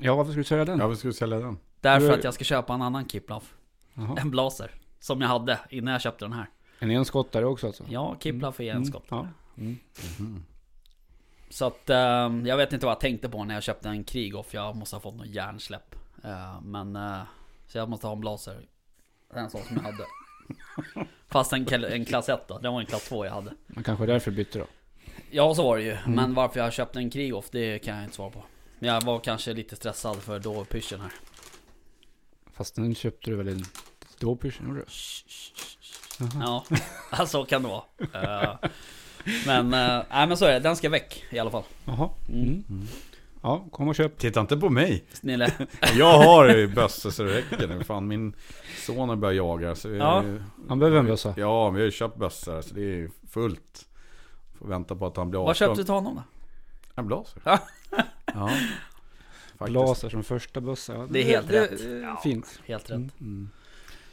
ja, 0.00 0.14
varför 0.16 0.30
skulle 0.32 0.40
du 0.42 0.48
säga 0.48 0.64
den? 0.64 0.78
Ja, 0.78 0.86
vi 0.88 0.96
skulle 0.96 1.12
sälja 1.12 1.38
den. 1.38 1.58
Därför 1.80 2.06
Du- 2.08 2.14
att 2.14 2.24
jag 2.24 2.34
ska 2.34 2.44
köpa 2.44 2.74
en 2.74 2.82
annan 2.82 3.08
Kiplauf. 3.08 3.54
Jaha. 3.94 4.16
En 4.20 4.30
Blaser. 4.30 4.70
Som 5.00 5.20
jag 5.20 5.28
hade 5.28 5.58
innan 5.70 5.92
jag 5.92 6.00
köpte 6.02 6.24
den 6.24 6.32
här. 6.32 6.46
En 6.78 6.90
enskottare 6.90 7.44
också 7.46 7.66
alltså? 7.66 7.84
Ja, 7.88 8.16
Kiplauf 8.20 8.60
är 8.60 8.74
enskott. 8.74 9.04
Ja. 9.08 9.26
Mm. 9.58 9.78
Mhm. 10.18 10.44
Så 11.50 11.66
att 11.66 11.90
eh, 11.90 11.96
jag 12.44 12.56
vet 12.56 12.72
inte 12.72 12.86
vad 12.86 12.92
jag 12.92 13.00
tänkte 13.00 13.28
på 13.28 13.44
när 13.44 13.54
jag 13.54 13.62
köpte 13.62 13.88
en 13.88 14.04
Krigoff. 14.04 14.54
Jag 14.54 14.76
måste 14.76 14.96
ha 14.96 15.00
fått 15.00 15.14
något 15.16 15.26
hjärnsläpp. 15.26 15.94
Eh, 16.24 16.60
men 16.62 16.96
eh, 16.96 17.20
så 17.66 17.78
jag 17.78 17.88
måste 17.88 18.06
ha 18.06 18.14
en 18.14 18.20
Blaser. 18.20 18.66
En 19.34 19.50
sån 19.50 19.62
som 19.62 19.76
jag 19.76 19.82
hade. 19.82 20.04
Fast 21.28 21.52
en, 21.52 21.84
en 21.84 22.04
klass 22.04 22.28
1 22.28 22.48
då. 22.48 22.58
Det 22.58 22.68
var 22.68 22.80
en 22.80 22.86
klass 22.86 23.08
2 23.08 23.24
jag 23.24 23.32
hade. 23.32 23.52
Man 23.66 23.84
kanske 23.84 24.06
därför 24.06 24.30
bytte 24.30 24.58
då. 24.58 24.66
Ja 25.30 25.54
så 25.54 25.62
var 25.62 25.76
det 25.76 25.82
ju. 25.82 25.92
Mm. 25.92 26.12
Men 26.12 26.34
varför 26.34 26.60
jag 26.60 26.72
köpte 26.72 26.98
en 26.98 27.10
Krigoff 27.10 27.46
det 27.50 27.78
kan 27.78 27.94
jag 27.94 28.04
inte 28.04 28.16
svara 28.16 28.30
på. 28.30 28.44
Men 28.78 28.94
jag 28.94 29.00
var 29.00 29.20
kanske 29.20 29.52
lite 29.52 29.76
stressad 29.76 30.16
för 30.16 30.38
då 30.38 30.64
pyschen 30.64 31.00
här. 31.00 31.12
Fast 32.52 32.74
den 32.74 32.94
köpte 32.94 33.30
du 33.30 33.36
väl 33.36 33.48
en 33.48 33.64
ståpysch? 34.08 34.60
gjorde 34.62 34.78
du? 34.80 34.84
Ja, 36.40 36.64
alltså 37.10 37.44
kan 37.44 37.62
det 37.62 37.68
vara. 37.68 37.84
Eh, 37.98 38.54
men, 39.46 39.70
nej 40.10 40.26
men 40.26 40.36
så 40.36 40.44
är 40.44 40.52
det. 40.52 40.58
Den 40.60 40.76
ska 40.76 40.88
väck 40.88 41.24
i 41.30 41.38
alla 41.38 41.50
fall. 41.50 41.64
Jaha. 41.84 42.10
Mm. 42.28 42.64
Mm. 42.68 42.86
Ja, 43.46 43.68
kom 43.72 43.88
och 43.88 43.94
köp. 43.94 44.18
Titta 44.18 44.40
inte 44.40 44.56
på 44.56 44.70
mig. 44.70 45.04
Snille. 45.12 45.52
Jag 45.94 46.18
har 46.18 46.48
ju 46.48 46.66
bössa 46.68 47.10
så 47.10 47.22
det 47.22 47.34
räcker 47.36 47.68
nu. 47.68 47.84
Fan 47.84 48.08
min 48.08 48.34
son 48.86 49.08
har 49.08 49.16
börjat 49.16 49.36
jaga. 49.36 49.74
Så 49.74 49.90
Ja. 49.90 50.24
Han 50.68 50.78
behöver 50.78 50.98
en 50.98 51.06
bössa. 51.06 51.34
Ja, 51.36 51.70
vi 51.70 51.78
har 51.80 51.84
ju 51.84 51.90
köpt 51.90 52.16
bössor 52.16 52.62
så 52.62 52.74
det 52.74 52.80
är 52.80 52.84
ju 52.84 53.10
fullt. 53.30 53.86
Får 54.58 54.66
vänta 54.68 54.96
på 54.96 55.06
att 55.06 55.16
han 55.16 55.30
blir 55.30 55.38
18. 55.40 55.46
Vad 55.46 55.56
köpte 55.56 55.80
du 55.80 55.84
till 55.84 55.94
honom 55.94 56.14
då? 56.14 56.22
En 56.94 57.06
blaser. 57.06 57.42
Ja. 57.44 57.58
Faktiskt. 59.58 59.74
Laser 59.74 60.08
som 60.08 60.24
första 60.24 60.60
bössa. 60.60 61.06
Det 61.06 61.20
är 61.20 61.24
helt 61.24 61.48
det, 61.48 61.60
rätt. 61.62 61.78
det 61.78 61.98
Ja. 61.98 62.20
Fint. 62.22 62.60
Helt 62.66 62.84
rätt. 62.90 62.96
Mm. 62.96 63.10
Mm. 63.20 63.50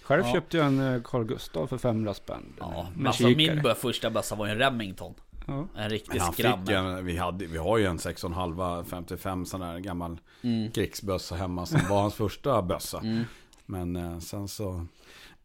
Själv 0.03 0.23
Ja. 0.25 0.33
köpte 0.33 0.57
jag 0.57 0.65
en 0.67 0.93
eh, 0.95 1.01
Carl 1.03 1.23
Gustaf 1.25 1.69
för 1.69 1.77
500 1.77 2.13
spänn. 2.13 2.53
Ja, 2.59 2.87
med 2.95 3.07
alltså 3.07 3.27
min 3.27 3.63
första 3.77 4.09
bössa 4.09 4.35
var 4.35 4.45
ju 4.45 4.51
en 4.51 4.57
Remington. 4.57 5.13
Ja. 5.45 5.67
En 5.75 5.89
riktig 5.89 6.21
skrammel. 6.21 6.65
fick 6.65 6.75
en, 6.75 7.05
vi, 7.05 7.17
hade, 7.17 7.45
vi 7.45 7.57
har 7.57 7.77
ju 7.77 7.85
en 7.85 7.97
6,5 7.97 8.83
55 8.83 9.45
sån 9.45 9.61
där 9.61 9.79
gammal 9.79 10.19
Mm. 10.41 10.71
krigsbössa 10.71 11.35
hemma 11.35 11.65
som 11.65 11.79
var 11.89 12.01
hans 12.01 12.13
första 12.15 12.61
bössa. 12.61 12.99
Mm. 12.99 13.23
Men 13.65 13.95
eh, 13.95 14.19
sen 14.19 14.47
så 14.47 14.85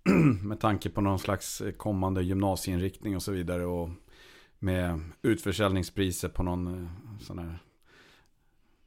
med 0.42 0.60
tanke 0.60 0.90
på 0.90 1.00
någon 1.00 1.18
slags 1.18 1.62
kommande 1.76 2.22
gymnasieinriktning 2.22 3.16
och 3.16 3.22
så 3.22 3.32
vidare 3.32 3.64
och 3.64 3.90
med 4.58 5.00
utförsäljningspriser 5.22 6.28
på 6.28 6.42
någon 6.42 6.66
eh, 6.84 6.90
sån 7.20 7.38
här 7.38 7.58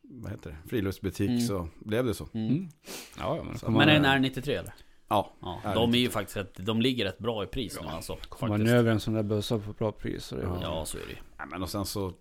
vad 0.02 0.32
heter 0.32 0.50
det, 0.50 0.70
friluftsbutik 0.70 1.30
Mm. 1.30 1.42
så 1.42 1.68
blev 1.80 2.06
det 2.06 2.14
så. 2.14 2.28
Mm. 2.34 2.48
Mm. 2.48 2.70
Ja, 3.18 3.44
men 3.44 3.58
Så- 3.58 3.66
Men 3.66 3.74
man, 3.74 3.90
är 3.90 3.94
den 3.94 4.06
R93 4.06 4.50
eller? 4.50 4.74
Ja, 5.12 5.30
Ja, 5.42 5.62
R93. 5.64 5.74
de 5.74 5.94
är 5.94 5.98
ju 5.98 6.10
faktiskt 6.10 6.38
rätt, 6.38 6.54
de 6.66 6.82
ligger 6.82 7.06
rätt 7.06 7.18
bra 7.20 7.44
i 7.44 7.48
pris 7.48 7.78
nu 7.82 7.88
Ja, 7.88 7.96
alltså. 7.96 8.18
kommer 8.30 8.58
man 8.58 8.68
över 8.68 8.92
en 8.92 9.00
sån 9.00 9.14
där 9.14 9.24
bössa 9.24 9.60
på 9.60 9.74
bra 9.74 9.92
pris 9.92 10.26
så 10.26 10.36
det 10.36 10.42
är 10.42 10.46
Ja. 10.46 10.60
Ja, 10.62 10.86
så 10.86 10.98
är 10.98 11.02
det. 11.02 11.16
Nej, 11.38 11.48
men 11.52 11.64
och 11.64 11.70
sen 11.70 11.86
så 11.86 12.14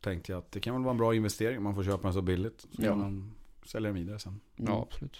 tänkte 0.00 0.32
jag 0.32 0.38
att 0.38 0.52
det 0.52 0.60
kan 0.60 0.74
väl 0.74 0.82
vara 0.82 0.90
en 0.90 0.96
bra 0.98 1.14
investering 1.14 1.58
om 1.58 1.64
man 1.64 1.74
får 1.74 1.84
köpa 1.84 2.02
den 2.02 2.12
så 2.14 2.22
billigt. 2.22 2.60
Så 2.60 2.68
Ja. 2.82 2.88
kan 2.88 2.98
man 2.98 3.32
sälja 3.66 3.86
den 3.92 3.94
vidare 4.04 4.18
sen. 4.18 4.40
Mm. 4.58 4.72
ja, 4.72 4.86
absolut. 4.90 5.16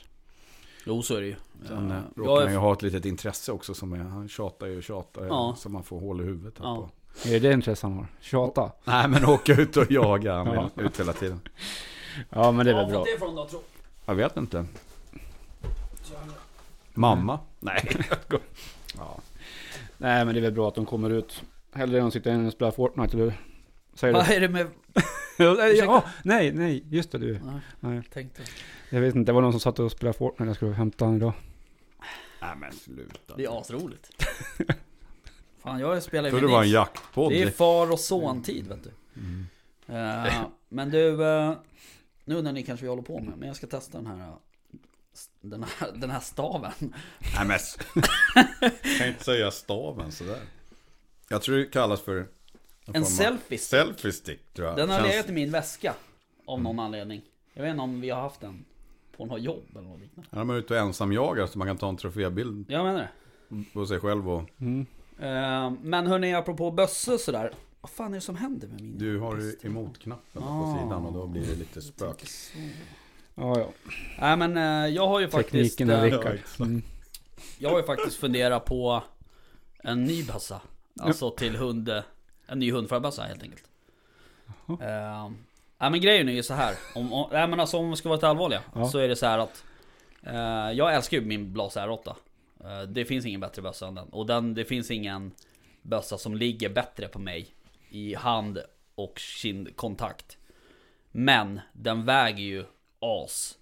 Jo, 0.86 1.02
så 1.02 1.14
är 1.16 1.20
det 1.20 1.26
ju. 1.26 1.36
Sen 1.66 1.90
Ja. 1.90 1.96
eh, 1.96 2.02
råkar 2.16 2.42
han 2.44 2.52
ju 2.52 2.58
ha 2.58 2.72
ett 2.72 2.82
litet 2.82 3.04
intresse 3.04 3.52
också 3.52 3.74
som 3.74 3.92
är, 3.92 3.98
han 3.98 4.28
tjatar 4.28 4.66
ju 4.66 4.76
och 4.76 4.82
tjatar 4.82 5.26
Ja. 5.26 5.54
så 5.58 5.68
man 5.68 5.82
får 5.84 6.00
hål 6.00 6.20
i 6.20 6.24
huvudet 6.24 6.58
här 6.58 6.66
Ja. 6.66 6.76
på. 6.76 7.28
Är 7.28 7.32
det 7.32 7.38
det 7.48 7.52
intresse 7.52 7.86
han 7.86 7.96
har? 7.96 8.06
Tjata? 8.20 8.72
Nej 8.84 9.08
men 9.08 9.24
åka 9.24 9.52
ut 9.54 9.76
och 9.76 9.90
jaga, 9.90 10.34
han 10.34 10.46
Ja. 10.76 10.82
ut 10.82 11.00
hela 11.00 11.12
tiden. 11.12 11.40
Ja, 12.30 12.52
men 12.52 12.66
det 12.66 12.72
är 12.72 12.76
väl 12.76 12.92
Ja, 12.92 13.04
bra. 13.18 13.44
Jag 14.06 14.14
vet 14.14 14.36
inte. 14.36 14.66
Mamma? 16.94 17.40
Nej. 17.60 17.90
ja. 18.96 19.20
Nej, 19.98 20.24
men 20.24 20.34
det 20.34 20.40
är 20.40 20.42
väl 20.42 20.52
bra 20.52 20.68
att 20.68 20.74
de 20.74 20.86
kommer 20.86 21.10
ut. 21.10 21.42
Hellre 21.72 22.00
än 22.00 22.06
att 22.06 22.12
sitta 22.12 22.32
inne 22.32 22.46
och 22.46 22.52
spela 22.52 22.72
Fortnite, 22.72 23.16
eller 23.16 23.24
hur? 23.24 23.34
Säger 23.94 24.14
Vad 24.14 24.26
du? 24.28 24.34
är 24.34 24.40
det 24.40 24.48
med... 24.48 24.66
ja, 25.86 26.04
nej, 26.24 26.52
nej, 26.52 26.84
just 26.90 27.12
det 27.12 27.18
du. 27.18 27.32
Nej, 27.44 27.60
Nej. 27.80 28.02
tänkte. 28.12 28.42
Jag 28.90 29.00
vet 29.00 29.14
inte, 29.14 29.28
det 29.32 29.34
var 29.34 29.42
någon 29.42 29.52
som 29.52 29.60
satt 29.60 29.78
och 29.78 29.92
spelade 29.92 30.18
Fortnite 30.18 30.42
när 30.42 30.48
jag 30.48 30.56
skulle 30.56 30.72
hämta 30.72 31.04
honom 31.04 31.16
idag. 31.16 31.32
Nej 32.42 32.56
men 32.56 32.72
sluta. 32.72 33.36
Det 33.36 33.44
är 33.44 33.60
asroligt. 33.60 34.10
Fan, 35.62 35.80
jag 35.80 36.02
spelar 36.02 36.28
ju 36.28 36.30
Tror 36.30 36.40
med 36.40 36.48
det 36.48 36.52
var 36.52 36.58
en 36.60 36.64
Nils. 36.64 36.74
jaktpodd. 36.74 37.32
Det 37.32 37.42
är 37.42 37.50
far 37.50 37.92
och 37.92 38.00
son-tid 38.00 38.68
vet 38.68 38.84
du. 38.84 38.90
Mm. 39.20 39.46
Eh, 40.26 40.32
men 40.68 40.90
du, 40.90 41.24
eh, 41.28 41.52
nu 42.24 42.34
undrar 42.34 42.52
ni 42.52 42.62
kanske 42.62 42.86
vad 42.86 42.90
jag 42.90 42.96
håller 42.96 43.20
på 43.20 43.30
med, 43.30 43.38
men 43.38 43.48
jag 43.48 43.56
ska 43.56 43.66
testa 43.66 43.98
den 43.98 44.06
här, 44.06 44.18
eh, 44.28 44.34
den 45.40 45.62
här, 45.78 45.92
den 45.94 46.10
här 46.10 46.20
staven. 46.20 46.72
Nej 47.36 47.46
men. 47.46 47.58
kan 48.98 49.08
inte 49.08 49.24
säga 49.24 49.50
staven 49.50 50.12
sådär. 50.12 50.38
Jag 51.28 51.42
tror 51.42 51.56
det 51.56 51.64
kallas 51.64 52.00
för. 52.00 52.26
En 52.92 53.04
selfie 53.04 53.58
stick. 53.58 53.60
Selfie 53.60 54.12
stick 54.12 54.52
tror 54.54 54.68
jag. 54.68 54.76
Den 54.76 54.90
har 54.90 54.98
Känns- 54.98 55.08
legat 55.10 55.28
i 55.28 55.32
min 55.32 55.50
väska, 55.50 55.94
av 56.46 56.62
någon 56.62 56.78
anledning. 56.78 57.22
Jag 57.54 57.62
vet 57.62 57.70
inte 57.70 57.82
om 57.82 58.00
vi 58.00 58.10
har 58.10 58.20
haft 58.20 58.40
den 58.40 58.64
på 59.16 59.26
något 59.26 59.40
jobb 59.42 59.64
eller 59.72 59.88
något 59.88 60.00
liknande. 60.00 60.28
Ja, 60.32 60.44
man 60.44 60.56
är 60.56 60.60
ute 60.60 60.74
och 60.74 60.80
ensamjagar 60.80 61.46
så 61.46 61.58
man 61.58 61.66
kan 61.68 61.78
ta 61.78 61.88
en 61.88 61.96
trofébild 61.96 62.70
Jag 62.70 62.84
menar 62.84 63.08
det. 63.48 63.64
på 63.72 63.86
sig 63.86 64.00
själv 64.00 64.30
och 64.30 64.50
Mm. 64.60 64.86
Eh, 65.18 65.70
men 65.82 66.06
hörni, 66.06 66.34
apropå 66.34 66.70
bössor 66.70 67.18
sådär. 67.18 67.52
Vad 67.80 67.90
fan 67.90 68.10
är 68.10 68.14
det 68.14 68.20
som 68.20 68.36
händer 68.36 68.68
med 68.68 68.80
min 68.80 68.98
du 68.98 69.18
har 69.18 69.36
ju 69.36 69.56
emotknappen 69.62 70.42
på 70.42 70.48
Ah. 70.48 70.78
sidan 70.82 71.06
och 71.06 71.12
då 71.12 71.26
blir 71.26 71.46
det 71.46 71.54
lite 71.54 71.82
spök. 71.82 72.22
Ja, 73.40 73.58
ja. 73.58 73.68
Nej 74.18 74.36
men 74.36 74.56
eh, 74.56 74.94
jag 74.94 75.06
har 75.06 75.20
ju 75.20 75.28
faktiskt 75.28 75.78
Tekniken 75.78 75.90
är 75.90 76.06
eh, 76.06 76.12
Rickard. 76.12 76.38
Mm. 76.60 76.82
Jag 77.58 77.70
har 77.70 77.78
ju 77.78 77.84
faktiskt 77.84 78.16
funderat 78.16 78.64
på 78.64 79.02
en 79.82 80.04
ny 80.04 80.24
bössa. 80.24 80.60
Alltså 81.00 81.30
till 81.30 81.56
hund, 81.56 82.02
en 82.46 82.58
ny 82.58 82.72
hundförarbössa 82.72 83.22
helt 83.22 83.42
enkelt. 83.42 83.64
Uh, 84.70 85.30
nej 85.78 85.90
men 85.90 86.00
grejen 86.00 86.28
är 86.28 86.32
ju 86.32 86.42
så 86.42 86.54
här. 86.54 86.74
Om, 86.94 87.12
om, 87.12 87.28
nej 87.32 87.48
men 87.48 87.60
alltså 87.60 87.76
om 87.76 87.90
vi 87.90 87.96
ska 87.96 88.08
vara 88.08 88.16
lite 88.16 88.28
allvarliga. 88.28 88.62
Ja. 88.74 88.88
Så 88.88 88.98
är 88.98 89.08
det 89.08 89.16
så 89.16 89.26
här 89.26 89.38
att 89.38 89.64
eh, 90.22 90.72
Jag 90.72 90.94
älskar 90.94 91.16
ju 91.16 91.24
min 91.24 91.52
Blas 91.52 91.76
R8. 91.76 92.14
Eh, 92.64 92.82
det 92.82 93.04
finns 93.04 93.26
ingen 93.26 93.40
bättre 93.40 93.62
bössa 93.62 93.86
än 93.86 93.94
den. 93.94 94.08
Och 94.08 94.26
den, 94.26 94.54
det 94.54 94.64
finns 94.64 94.90
ingen 94.90 95.32
bössa 95.82 96.18
som 96.18 96.34
ligger 96.34 96.68
bättre 96.68 97.08
på 97.08 97.18
mig. 97.18 97.54
I 97.90 98.14
hand 98.14 98.58
och 98.94 99.18
kindkontakt. 99.18 100.38
Men 101.10 101.60
den 101.72 102.04
väger 102.04 102.44
ju 102.44 102.64
as. 103.00 103.58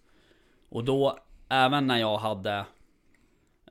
Och 0.69 0.85
då, 0.85 1.19
även 1.49 1.87
när 1.87 1.99
jag 1.99 2.19
hade 2.19 2.65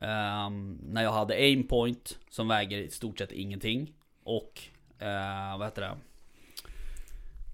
ehm, 0.02 0.80
När 0.84 1.04
jag 1.04 1.12
hade 1.12 1.34
aimpoint 1.34 2.20
som 2.30 2.48
väger 2.48 2.78
i 2.78 2.90
stort 2.90 3.18
sett 3.18 3.32
ingenting 3.32 3.94
Och 4.24 4.62
eh, 5.00 5.58
vad 5.58 5.68
heter 5.68 5.82
det? 5.82 5.98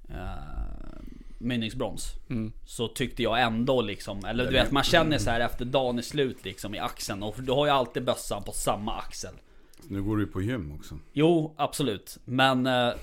Uh, 0.10 1.04
mynningsbroms 1.38 2.14
Mm. 2.30 2.52
Så 2.66 2.88
tyckte 2.88 3.24
jag 3.24 3.42
ändå 3.42 3.82
liksom 3.82 4.26
Eller 4.26 4.46
du 4.46 4.52
vet 4.52 4.72
man 4.72 4.84
känner 4.84 5.18
så 5.18 5.30
här 5.30 5.40
efter 5.40 5.66
dagen 5.66 5.98
är 5.98 6.02
slut 6.02 6.46
liksom 6.46 6.76
i 6.76 6.80
axeln 6.80 7.24
Och 7.24 7.36
du 7.38 7.52
har 7.52 7.66
ju 7.66 7.72
alltid 7.72 8.04
bössan 8.04 8.44
på 8.44 8.52
samma 8.52 8.96
axel 8.96 9.34
Nu 9.88 10.04
går 10.04 10.18
du 10.18 10.28
på 10.28 10.42
gym 10.42 10.72
också. 10.80 11.00
Jo, 11.14 11.54
absolut. 11.58 12.18
Men 12.26 12.68
eh, 12.68 12.94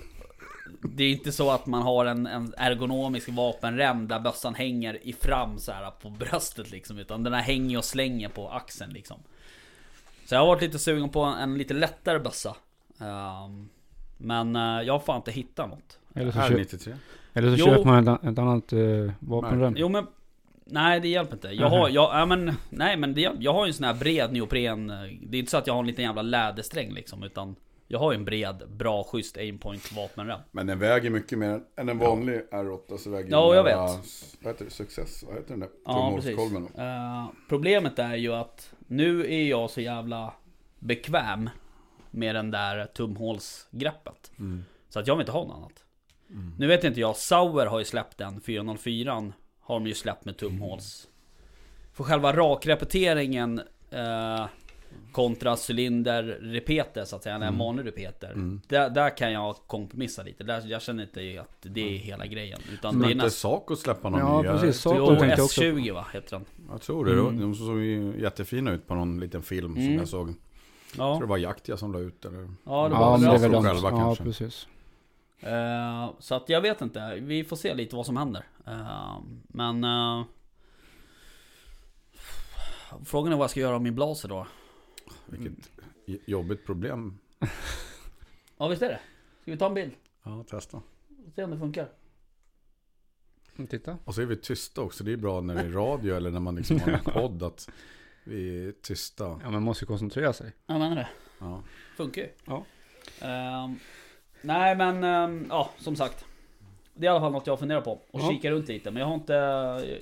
det 0.82 1.04
är 1.04 1.10
inte 1.10 1.32
så 1.32 1.50
att 1.50 1.66
man 1.66 1.82
har 1.82 2.06
en, 2.06 2.26
en 2.26 2.54
ergonomisk 2.56 3.28
vapenrem 3.28 4.08
där 4.08 4.20
bössan 4.20 4.54
hänger 4.54 4.98
i 5.06 5.12
fram 5.12 5.58
så 5.58 5.72
här 5.72 5.90
på 5.90 6.10
bröstet 6.10 6.70
liksom. 6.70 6.98
Utan 6.98 7.22
den 7.22 7.32
här 7.32 7.42
hänger 7.42 7.78
och 7.78 7.84
slänger 7.84 8.28
på 8.28 8.48
axeln 8.48 8.92
liksom. 8.92 9.20
Så 10.24 10.34
jag 10.34 10.40
har 10.40 10.46
varit 10.46 10.62
lite 10.62 10.78
sugen 10.78 11.08
på 11.08 11.22
en, 11.22 11.38
en 11.38 11.58
lite 11.58 11.74
lättare 11.74 12.18
bössa. 12.18 12.56
Ehm, 13.00 13.68
men 14.18 14.56
eh, 14.56 14.82
jag 14.86 14.92
har 14.94 15.00
fan 15.00 15.16
inte 15.16 15.30
hittat 15.30 15.68
något. 15.70 15.98
Eller 16.14 16.32
så, 16.32 16.38
Här 16.38 16.48
köp, 16.48 16.58
93. 16.58 16.94
eller 17.32 17.56
så 17.56 17.60
Jo. 17.60 17.66
köper 17.66 17.84
man 17.84 18.08
ett, 18.08 18.24
ett 18.24 18.38
annat 18.38 18.72
uh, 18.72 19.12
vapenrem. 19.20 19.74
Jo 19.76 19.88
men 19.88 20.06
Nej 20.72 21.00
det 21.00 21.08
hjälper 21.08 21.36
inte. 21.36 21.48
Jag 21.48 21.68
har, 21.68 21.88
jag, 21.88 22.20
ja, 22.20 22.26
men, 22.26 22.52
nej 22.70 22.96
men 22.96 23.14
det, 23.14 23.30
jag 23.38 23.52
har 23.52 23.66
ju 23.66 23.68
en 23.68 23.74
sån 23.74 23.84
här 23.84 23.94
bred 23.94 24.32
neopren. 24.32 24.90
eh, 24.90 24.96
Det 25.22 25.36
är 25.36 25.38
inte 25.38 25.50
så 25.50 25.56
att 25.56 25.66
jag 25.66 25.74
har 25.74 25.80
en 25.80 25.86
liten 25.86 26.04
jävla 26.04 26.22
lädersträng 26.22 26.92
liksom. 26.92 27.22
Utan 27.22 27.56
jag 27.92 27.98
har 27.98 28.12
ju 28.12 28.16
en 28.16 28.24
bred, 28.24 28.62
bra, 28.68 29.04
schysst 29.04 29.36
aimpoint 29.36 29.92
vapenrem. 29.92 30.40
Men 30.50 30.66
den 30.66 30.78
väger 30.78 31.10
mycket 31.10 31.38
mer 31.38 31.60
än 31.76 31.88
en 31.88 31.98
vanlig 31.98 32.42
R8 32.50 32.96
så 32.96 33.10
väger 33.10 33.30
Ja, 33.30 33.54
jag 33.54 33.64
vet. 33.64 33.76
Vad 34.40 34.52
heter 34.52 34.64
det? 34.64 34.70
Success? 34.70 35.22
Vad 35.22 35.34
heter 35.34 35.50
den 35.50 35.60
där? 35.60 35.68
Ja 35.84 36.12
precis. 36.16 36.38
Eh, 36.78 37.26
problemet 37.48 37.98
är 37.98 38.14
ju 38.14 38.34
att 38.34 38.74
nu 38.86 39.32
är 39.32 39.42
jag 39.42 39.70
så 39.70 39.80
jävla 39.80 40.34
bekväm 40.78 41.50
med 42.10 42.34
den 42.34 42.50
där 42.50 42.86
tumhålsgreppet. 42.86 44.32
Mm. 44.38 44.64
Så 44.88 44.98
att 44.98 45.06
jag 45.06 45.14
vill 45.14 45.22
inte 45.22 45.32
ha 45.32 45.44
något 45.44 45.56
annat. 45.56 45.84
Nu 46.58 46.66
vet 46.66 46.84
inte 46.84 47.00
jag, 47.00 47.16
Sauer 47.16 47.66
har 47.66 47.78
ju 47.78 47.84
släppt 47.84 48.18
den, 48.18 48.40
404 48.40 49.32
har 49.60 49.74
de 49.74 49.86
ju 49.86 49.94
släppt 49.94 50.24
med 50.24 50.36
tumhåls. 50.36 51.08
För 51.92 52.04
själva 52.04 52.32
rakrepeteringen 52.32 53.58
eh, 53.90 54.46
kontra 55.12 55.56
cylinderrepeter 55.68 57.04
så 57.04 57.16
att 57.16 57.22
säga, 57.22 57.34
eller 57.34 57.46
en 57.46 57.58
vanlig 57.58 57.86
repeter. 57.86 58.58
Där, 58.68 58.90
där 58.90 59.16
kan 59.16 59.32
jag 59.32 59.56
kompromissa 59.66 60.22
lite. 60.22 60.44
Där, 60.44 60.62
jag 60.66 60.82
känner 60.82 61.02
inte 61.02 61.40
att 61.40 61.56
det 61.62 61.94
är 61.94 61.98
hela 61.98 62.26
grejen. 62.26 62.60
Utan 62.72 62.94
Men 62.94 63.02
det 63.02 63.08
är 63.08 63.12
inte 63.12 63.24
nästan... 63.24 63.50
Saco 63.50 63.76
släppa 63.76 64.08
någon 64.08 64.20
Ja, 64.20 64.42
ny? 64.42 64.48
precis. 64.48 64.64
Jag, 64.66 64.74
Saco 64.74 64.96
Jo, 64.98 65.06
tänkte 65.06 65.26
jag 65.26 65.44
också 65.44 65.60
S20 65.62 65.92
va, 65.94 66.06
heter 66.12 66.30
den. 66.30 66.44
jag 66.70 66.80
tror 66.82 67.04
det. 67.04 67.12
Mm. 67.12 67.40
De 67.40 67.54
såg 67.54 67.80
ju 67.80 68.20
jättefina 68.20 68.70
ut 68.72 68.86
på 68.86 68.94
någon 68.94 69.20
liten 69.20 69.42
film 69.42 69.74
som 69.74 69.82
Mm. 69.84 69.98
jag 69.98 70.08
såg. 70.08 70.28
Jag 70.28 70.36
Ja, 70.96 71.12
tror 71.14 71.20
det 71.20 71.30
var 71.30 71.38
Jaktia 71.38 71.76
som 71.76 71.92
la 71.92 71.98
ut 71.98 72.24
eller? 72.24 72.38
ja 72.40 72.44
det 72.44 72.54
Ja, 72.66 72.88
var 73.00 73.18
men 73.18 73.32
det 73.32 73.48
väl 73.48 73.62
själva 73.62 73.90
Ja, 73.90 73.96
kanske. 73.98 74.24
precis. 74.24 74.66
Eh, 75.40 76.10
Så 76.18 76.34
att 76.34 76.48
jag 76.48 76.60
vet 76.60 76.80
inte, 76.80 77.14
vi 77.20 77.44
får 77.44 77.56
se 77.56 77.74
lite 77.74 77.96
vad 77.96 78.06
som 78.06 78.16
händer. 78.16 78.44
Eh, 78.66 79.18
Men... 79.48 79.84
eh, 79.84 80.22
Frågan 83.04 83.32
är 83.32 83.36
vad 83.36 83.44
jag 83.44 83.50
ska 83.50 83.60
göra 83.60 83.74
av 83.74 83.82
min 83.82 83.94
blaser 83.94 84.28
då. 84.28 84.46
Vilket 85.26 85.70
j- 86.06 86.20
jobbigt 86.26 86.66
problem. 86.66 87.18
Ja 88.58 88.68
visst 88.68 88.82
är 88.82 88.88
det? 88.88 89.00
Ska 89.42 89.50
vi 89.50 89.56
ta 89.56 89.66
en 89.66 89.74
bild? 89.74 89.92
Ja, 90.22 90.44
testa. 90.50 90.82
Se 91.34 91.44
om 91.44 91.50
det 91.50 91.58
funkar. 91.58 91.88
Titta. 93.70 93.98
Och 94.04 94.14
så 94.14 94.22
är 94.22 94.26
vi 94.26 94.36
tysta 94.36 94.80
också. 94.80 95.04
Det 95.04 95.12
är 95.12 95.16
bra 95.16 95.40
när 95.40 95.54
det 95.54 95.60
är 95.60 95.70
radio 95.70 96.16
eller 96.16 96.30
när 96.30 96.40
man 96.40 96.56
liksom 96.56 96.80
har 96.80 96.92
en 96.92 97.04
podd 97.04 97.42
att 97.42 97.70
vi 98.24 98.66
är 98.68 98.72
tysta. 98.72 99.40
Ja, 99.42 99.50
man 99.50 99.62
måste 99.62 99.82
ju 99.84 99.86
koncentrera 99.86 100.32
sig. 100.32 100.52
Jag 100.66 100.78
menar 100.78 100.96
det. 100.96 101.08
Ja. 101.38 101.62
Funkar 101.96 102.22
ju. 102.22 102.28
Ja. 102.44 102.64
Ehm, 103.20 103.78
nej 104.42 104.76
men, 104.76 105.04
ehm, 105.04 105.46
ja 105.48 105.70
som 105.78 105.96
sagt. 105.96 106.24
Det 106.94 107.06
är 107.06 107.10
i 107.10 107.10
alla 107.10 107.20
fall 107.20 107.32
något 107.32 107.46
jag 107.46 107.58
funderar 107.58 107.80
på. 107.80 107.92
Och 107.92 108.20
Ja. 108.20 108.30
kika 108.30 108.50
runt 108.50 108.68
lite. 108.68 108.90
Men 108.90 109.00
jag 109.00 109.06
har 109.06 109.14
inte... 109.14 109.34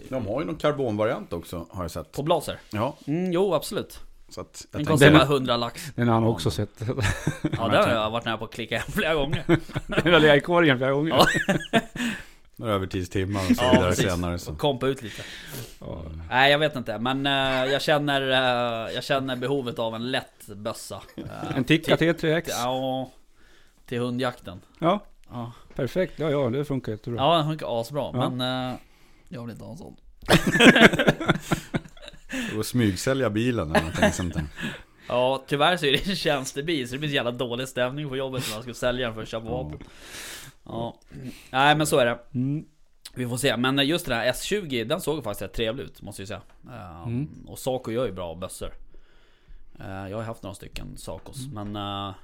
De 0.08 0.26
har 0.26 0.40
ju 0.40 0.46
någon 0.46 0.56
karbonvariant 0.56 1.32
också 1.32 1.66
har 1.70 1.84
jag 1.84 1.90
sett. 1.90 2.12
På 2.12 2.22
blaser? 2.22 2.58
Ja, 2.72 2.96
Mm, 3.06 3.32
jo 3.32 3.54
absolut. 3.54 4.00
Så 4.28 4.40
att 4.40 4.66
Den 4.72 4.80
jag 4.80 4.88
kostar 4.88 5.06
tänkte, 5.06 5.26
bara 5.26 5.34
100 5.36 5.56
lax. 5.56 5.92
Den 5.94 6.06
har 6.08 6.14
han 6.14 6.22
Ja. 6.22 6.28
också 6.28 6.50
sett. 6.50 6.70
Ja 7.58 7.68
där 7.68 7.86
har 7.86 7.94
jag 7.94 8.10
varit 8.10 8.24
nära 8.24 8.36
på 8.38 8.44
att 8.44 8.52
klicka 8.54 8.78
hem 8.78 8.92
flera 8.92 9.14
gånger. 9.14 9.44
Den 10.02 10.12
har 10.12 10.20
legat 10.20 10.36
i 10.36 10.40
korgen 10.40 10.78
flera 10.78 10.92
gånger. 10.92 11.10
Ja. 11.10 11.26
några 12.56 12.72
övertidstimmar 12.74 13.40
och 13.50 13.56
så 13.56 13.64
Ja, 13.64 13.70
vidare 13.72 13.88
precis. 13.90 14.04
senare 14.10 14.38
så. 14.38 14.52
Och 14.52 14.58
kompa 14.58 14.86
ut 14.86 15.02
lite. 15.02 15.22
Ja. 15.80 16.02
Nej 16.28 16.52
jag 16.52 16.58
vet 16.58 16.76
inte. 16.76 16.98
Men 16.98 17.26
eh, 17.26 17.72
jag 17.72 17.82
känner, 17.82 18.22
eh, 18.30 18.94
jag 18.94 19.04
känner 19.04 19.36
behovet 19.36 19.78
av 19.78 19.94
en 19.94 20.10
lätt 20.10 20.46
bössa. 20.46 21.02
Eh, 21.16 21.56
En 21.56 21.64
Tikka 21.64 21.96
till- 21.96 22.12
T3X. 22.14 22.48
Ja, 22.48 23.10
till 23.86 23.98
hundjakten. 24.00 24.60
Ja, 24.78 25.04
Ja, 25.30 25.52
perfekt. 25.74 26.12
Ja, 26.18 26.30
ja, 26.30 26.50
det 26.50 26.64
funkar 26.64 26.92
jättebra. 26.92 27.22
ja 27.22 27.36
den 27.36 27.46
funkar 27.46 27.80
asbra. 27.80 28.10
Ja. 28.14 28.30
Men 28.30 28.76
jag 29.28 29.42
vill 29.42 29.50
inte 29.50 29.64
ha 29.64 29.72
en 29.72 29.78
sån. 29.78 29.96
Och 32.58 32.66
smygsälja 32.66 33.30
bilen 33.30 33.70
eller 33.70 33.80
någonting 33.80 34.12
sånt 34.12 34.34
där. 34.34 34.44
Ja, 35.10 35.44
tyvärr 35.46 35.76
så 35.76 35.86
är 35.86 35.92
det 35.92 36.06
en 36.08 36.16
tjänstebil 36.16 36.88
så 36.88 36.92
det 36.94 36.98
blir 36.98 37.08
så 37.08 37.14
jävla 37.14 37.30
dålig 37.30 37.68
stämning 37.68 38.08
på 38.08 38.16
jobbet 38.16 38.44
när 38.48 38.56
man 38.56 38.62
ska 38.62 38.74
sälja 38.74 39.06
den 39.06 39.14
för 39.14 39.22
att 39.22 39.28
köpa 39.28 39.46
vapen. 39.50 39.78
Ja. 40.64 40.98
Nej 41.50 41.76
men 41.76 41.86
så 41.86 41.98
är 41.98 42.06
det. 42.06 42.18
Mm. 42.34 42.64
Vi 43.14 43.28
får 43.28 43.36
se. 43.36 43.56
Men 43.56 43.86
just 43.86 44.06
den 44.06 44.18
här 44.18 44.32
S20, 44.32 44.84
den 44.84 45.00
såg 45.00 45.24
faktiskt 45.24 45.42
rätt 45.42 45.52
trevlig 45.52 45.84
ut 45.84 46.02
måste 46.02 46.22
jag 46.22 46.28
säga. 46.28 46.40
Eh, 46.70 47.02
Mm. 47.06 47.28
Och 47.46 47.58
Saco 47.58 47.90
gör 47.90 48.06
ju 48.06 48.12
bra 48.12 48.34
bössor. 48.34 48.70
Eh, 49.80 50.08
Jag 50.10 50.16
har 50.16 50.24
haft 50.24 50.42
några 50.42 50.54
stycken 50.54 50.96
Sacos, 50.96 51.46
men... 51.52 51.76
eh, 51.76 52.14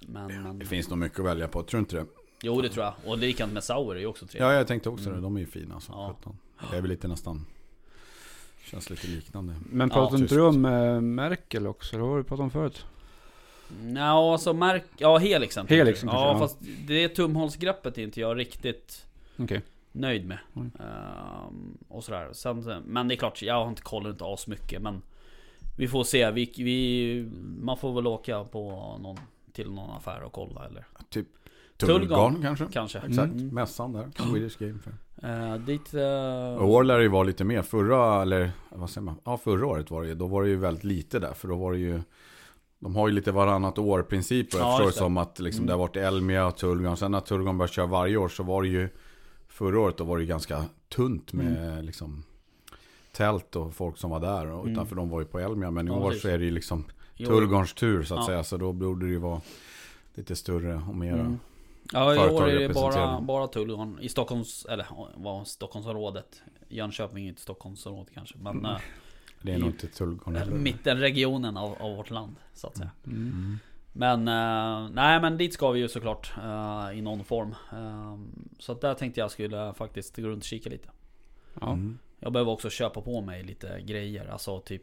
Men, 0.00 0.42
men... 0.42 0.58
Det 0.58 0.66
finns 0.66 0.88
nog 0.90 0.98
mycket 0.98 1.18
att 1.20 1.26
välja 1.26 1.48
på, 1.48 1.62
tror 1.62 1.78
du 1.78 1.82
inte 1.82 1.96
det? 1.96 2.06
Jo 2.42 2.60
det 2.60 2.68
tror 2.68 2.84
jag. 2.84 2.94
Och 3.04 3.18
likadant 3.18 3.52
med 3.52 3.64
Sauer 3.64 3.96
är 3.96 4.00
ju 4.00 4.06
också 4.06 4.26
trevligt. 4.26 4.40
Ja, 4.40 4.52
jag 4.52 4.66
tänkte 4.66 4.88
också 4.88 5.10
det. 5.10 5.20
De 5.20 5.36
är 5.36 5.40
ju 5.40 5.46
fina. 5.46 5.80
Så 5.80 5.92
Ja. 5.92 6.32
Det 6.70 6.76
är 6.76 6.80
väl 6.80 6.90
lite 6.90 7.08
nästan... 7.08 7.46
Känns 8.70 8.90
lite 8.90 9.06
liknande. 9.06 9.54
Men 9.70 9.88
Ja, 9.88 9.94
pratade 9.94 10.16
inte 10.22 10.28
tyst. 10.28 10.34
du 10.38 10.42
om 10.46 10.64
äh, 10.64 11.00
Merkel 11.00 11.66
också? 11.66 11.96
Det 11.96 12.02
har 12.02 12.16
du 12.16 12.24
pratat 12.24 12.42
om 12.42 12.50
förut. 12.50 12.86
Ja, 13.96 14.32
alltså 14.32 14.52
märk... 14.52 14.84
Ja, 14.96 15.18
Helixen. 15.18 15.66
Helixen 15.68 16.08
Ja, 16.12 16.32
ja. 16.32 16.38
fast 16.38 16.58
det 16.86 17.08
tumhålsgreppet 17.08 17.98
är 17.98 18.02
inte 18.02 18.20
jag 18.20 18.38
riktigt 18.38 19.06
Okej. 19.38 19.62
nöjd 19.92 20.26
med. 20.26 20.38
Mm. 20.56 20.70
Ehm, 20.80 21.78
och 21.88 22.04
sådär. 22.04 22.32
Sen, 22.32 22.82
men 22.86 23.08
det 23.08 23.14
är 23.14 23.16
klart, 23.16 23.42
jag 23.42 23.54
har 23.54 23.68
inte 23.68 23.82
kollat 23.82 24.10
inte 24.10 24.24
as 24.24 24.46
mycket 24.46 24.82
men 24.82 25.02
Vi 25.78 25.88
får 25.88 26.04
se, 26.04 26.30
vi, 26.30 26.52
vi, 26.56 27.28
man 27.60 27.76
får 27.76 27.92
väl 27.94 28.06
åka 28.06 28.44
på 28.44 28.70
någon, 29.02 29.16
till 29.52 29.70
någon 29.70 29.96
affär 29.96 30.22
och 30.22 30.32
kolla 30.32 30.66
eller 30.66 30.84
Typ 31.10 31.26
Tullgarn. 31.76 32.42
Kanske? 32.42 32.66
kanske. 32.72 32.98
Exakt, 32.98 33.32
Mm. 33.32 33.54
mässan 33.54 33.92
där. 33.92 34.08
Swedish 34.30 34.58
Game 34.58 34.78
Fair. 34.78 34.94
Eh, 35.22 35.56
dit... 35.58 35.94
Uh, 35.94 36.64
år 36.64 36.84
lär 36.84 36.96
det 36.96 37.02
ju 37.02 37.08
vara 37.08 37.22
lite 37.22 37.44
mer. 37.44 37.62
Förra, 37.62 38.22
eller 38.22 38.50
vad 38.70 38.90
säger 38.90 39.04
man? 39.04 39.14
Ja, 39.24 39.36
förra 39.38 39.66
året 39.66 39.90
var 39.90 40.02
det 40.02 40.08
ju. 40.08 40.14
Då 40.14 40.26
var 40.26 40.42
det 40.42 40.48
ju 40.48 40.56
väldigt 40.56 40.84
lite 40.84 41.18
där. 41.18 41.32
För 41.32 41.48
då 41.48 41.56
var 41.56 41.72
det 41.72 41.78
ju... 41.78 42.00
De 42.78 42.96
har 42.96 43.08
ju 43.08 43.14
lite 43.14 43.32
varannat 43.32 43.78
år 43.78 44.02
principer. 44.02 44.58
Jag 44.58 44.66
Ja, 44.66 44.70
förstår 44.76 44.86
det 44.86 44.92
som 44.92 45.16
att 45.16 45.38
liksom, 45.38 45.60
Mm. 45.60 45.66
det 45.66 45.72
har 45.72 45.78
varit 45.78 45.96
Elmia 45.96 46.46
och 46.46 46.56
Tullgarn. 46.56 46.96
Sen 46.96 47.10
när 47.10 47.20
Tullgarn 47.20 47.58
började 47.58 47.72
köra 47.72 47.86
varje 47.86 48.16
år 48.16 48.28
så 48.28 48.42
var 48.42 48.62
det 48.62 48.68
ju... 48.68 48.88
Förra 49.48 49.80
året 49.80 49.96
då 49.96 50.04
var 50.04 50.16
det 50.16 50.22
ju 50.22 50.28
ganska 50.28 50.64
tunt 50.88 51.32
med 51.32 51.56
Mm. 51.72 51.84
liksom 51.84 52.22
tält 53.12 53.56
och 53.56 53.74
folk 53.74 53.96
som 53.98 54.10
var 54.10 54.20
där. 54.20 54.46
Och, 54.50 54.60
Mm. 54.60 54.72
Utanför 54.72 54.96
de 54.96 55.10
var 55.10 55.20
ju 55.20 55.26
på 55.26 55.38
Elmia. 55.38 55.70
Men 55.70 55.88
i 55.88 55.90
Ja, 55.90 55.96
år 55.96 56.12
så 56.12 56.28
är 56.28 56.38
det 56.38 56.44
ju 56.44 56.50
liksom 56.50 56.84
jo. 57.14 57.28
Tullgarns 57.28 57.74
tur 57.74 58.02
så 58.02 58.14
att 58.14 58.20
Ja. 58.20 58.26
säga. 58.26 58.44
Så 58.44 58.56
då 58.56 58.72
borde 58.72 59.06
det 59.06 59.10
ju 59.12 59.18
vara 59.18 59.40
lite 60.14 60.36
större 60.36 60.80
och 60.88 60.94
mera. 60.96 61.20
Mm. 61.20 61.38
Ja, 61.92 62.14
i 62.14 62.18
år 62.30 62.48
är 62.48 62.68
det 62.68 62.74
bara, 62.74 63.20
bara 63.20 63.46
Tullgarn. 63.46 63.98
I 64.00 64.08
Stockholms, 64.08 64.66
eller 64.70 64.86
vad 65.14 65.46
Stockholmsområdet. 65.46 66.42
Jönköping 66.68 67.24
är 67.24 67.28
inte 67.28 67.40
Stockholmsområdet 67.42 68.14
kanske. 68.14 68.38
Men 68.38 68.58
Mm. 68.58 68.70
eh, 68.70 68.80
Det 69.42 69.52
är 69.52 69.58
nog 69.58 69.68
inte 69.68 69.86
Tullgarn 69.86 70.62
mittenregionen 70.62 71.56
av, 71.56 71.76
av 71.82 71.96
vårt 71.96 72.10
land. 72.10 72.36
Så 72.54 72.66
att 72.66 72.76
säga. 72.76 72.90
Mm. 73.06 73.18
Mm. 73.18 73.58
Men, 73.92 74.28
eh, 74.28 74.90
nej 74.94 75.20
men 75.20 75.36
dit 75.36 75.54
ska 75.54 75.70
vi 75.70 75.80
ju 75.80 75.88
såklart 75.88 76.32
eh, 76.42 76.98
i 76.98 77.00
någon 77.02 77.24
form. 77.24 77.54
Eh, 77.72 78.18
så 78.58 78.72
att 78.72 78.80
där 78.80 78.94
tänkte 78.94 79.20
jag 79.20 79.30
skulle 79.30 79.74
faktiskt 79.74 80.16
gå 80.16 80.22
runt 80.22 80.42
och 80.42 80.46
kika 80.46 80.70
lite. 80.70 80.88
Ja. 81.60 81.66
Mm. 81.72 81.98
Jag 82.20 82.32
behöver 82.32 82.52
också 82.52 82.70
köpa 82.70 83.00
på 83.00 83.20
mig 83.20 83.42
lite 83.42 83.80
grejer. 83.80 84.26
Alltså 84.26 84.60
typ... 84.60 84.82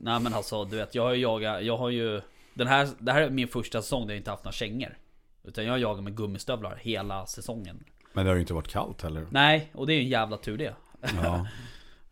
Nej 0.00 0.20
men 0.20 0.34
alltså 0.34 0.64
du 0.64 0.76
vet, 0.76 0.94
jag 0.94 1.02
har 1.02 1.12
ju 1.14 1.20
jagat, 1.22 1.64
jag 1.64 1.76
har 1.76 1.90
ju... 1.90 2.20
Den 2.54 2.66
här, 2.66 2.88
det 2.98 3.12
här 3.12 3.20
är 3.22 3.30
min 3.30 3.48
första 3.48 3.82
säsong 3.82 4.06
där 4.06 4.14
jag 4.14 4.20
inte 4.20 4.30
haft 4.30 4.44
några 4.44 4.52
kängor. 4.52 4.96
Utan 5.44 5.64
jag 5.64 5.72
har 5.72 5.78
jagat 5.78 6.04
med 6.04 6.16
gummistövlar 6.16 6.78
hela 6.82 7.26
säsongen. 7.26 7.84
Men 8.12 8.24
det 8.24 8.30
har 8.30 8.34
ju 8.36 8.40
inte 8.40 8.54
varit 8.54 8.68
kallt 8.68 9.02
heller. 9.02 9.26
Nej, 9.30 9.70
och 9.74 9.86
det 9.86 9.92
är 9.92 9.94
ju 9.94 10.02
en 10.02 10.08
jävla 10.08 10.36
tur 10.36 10.58
det. 10.58 10.74
Ja. 11.22 11.46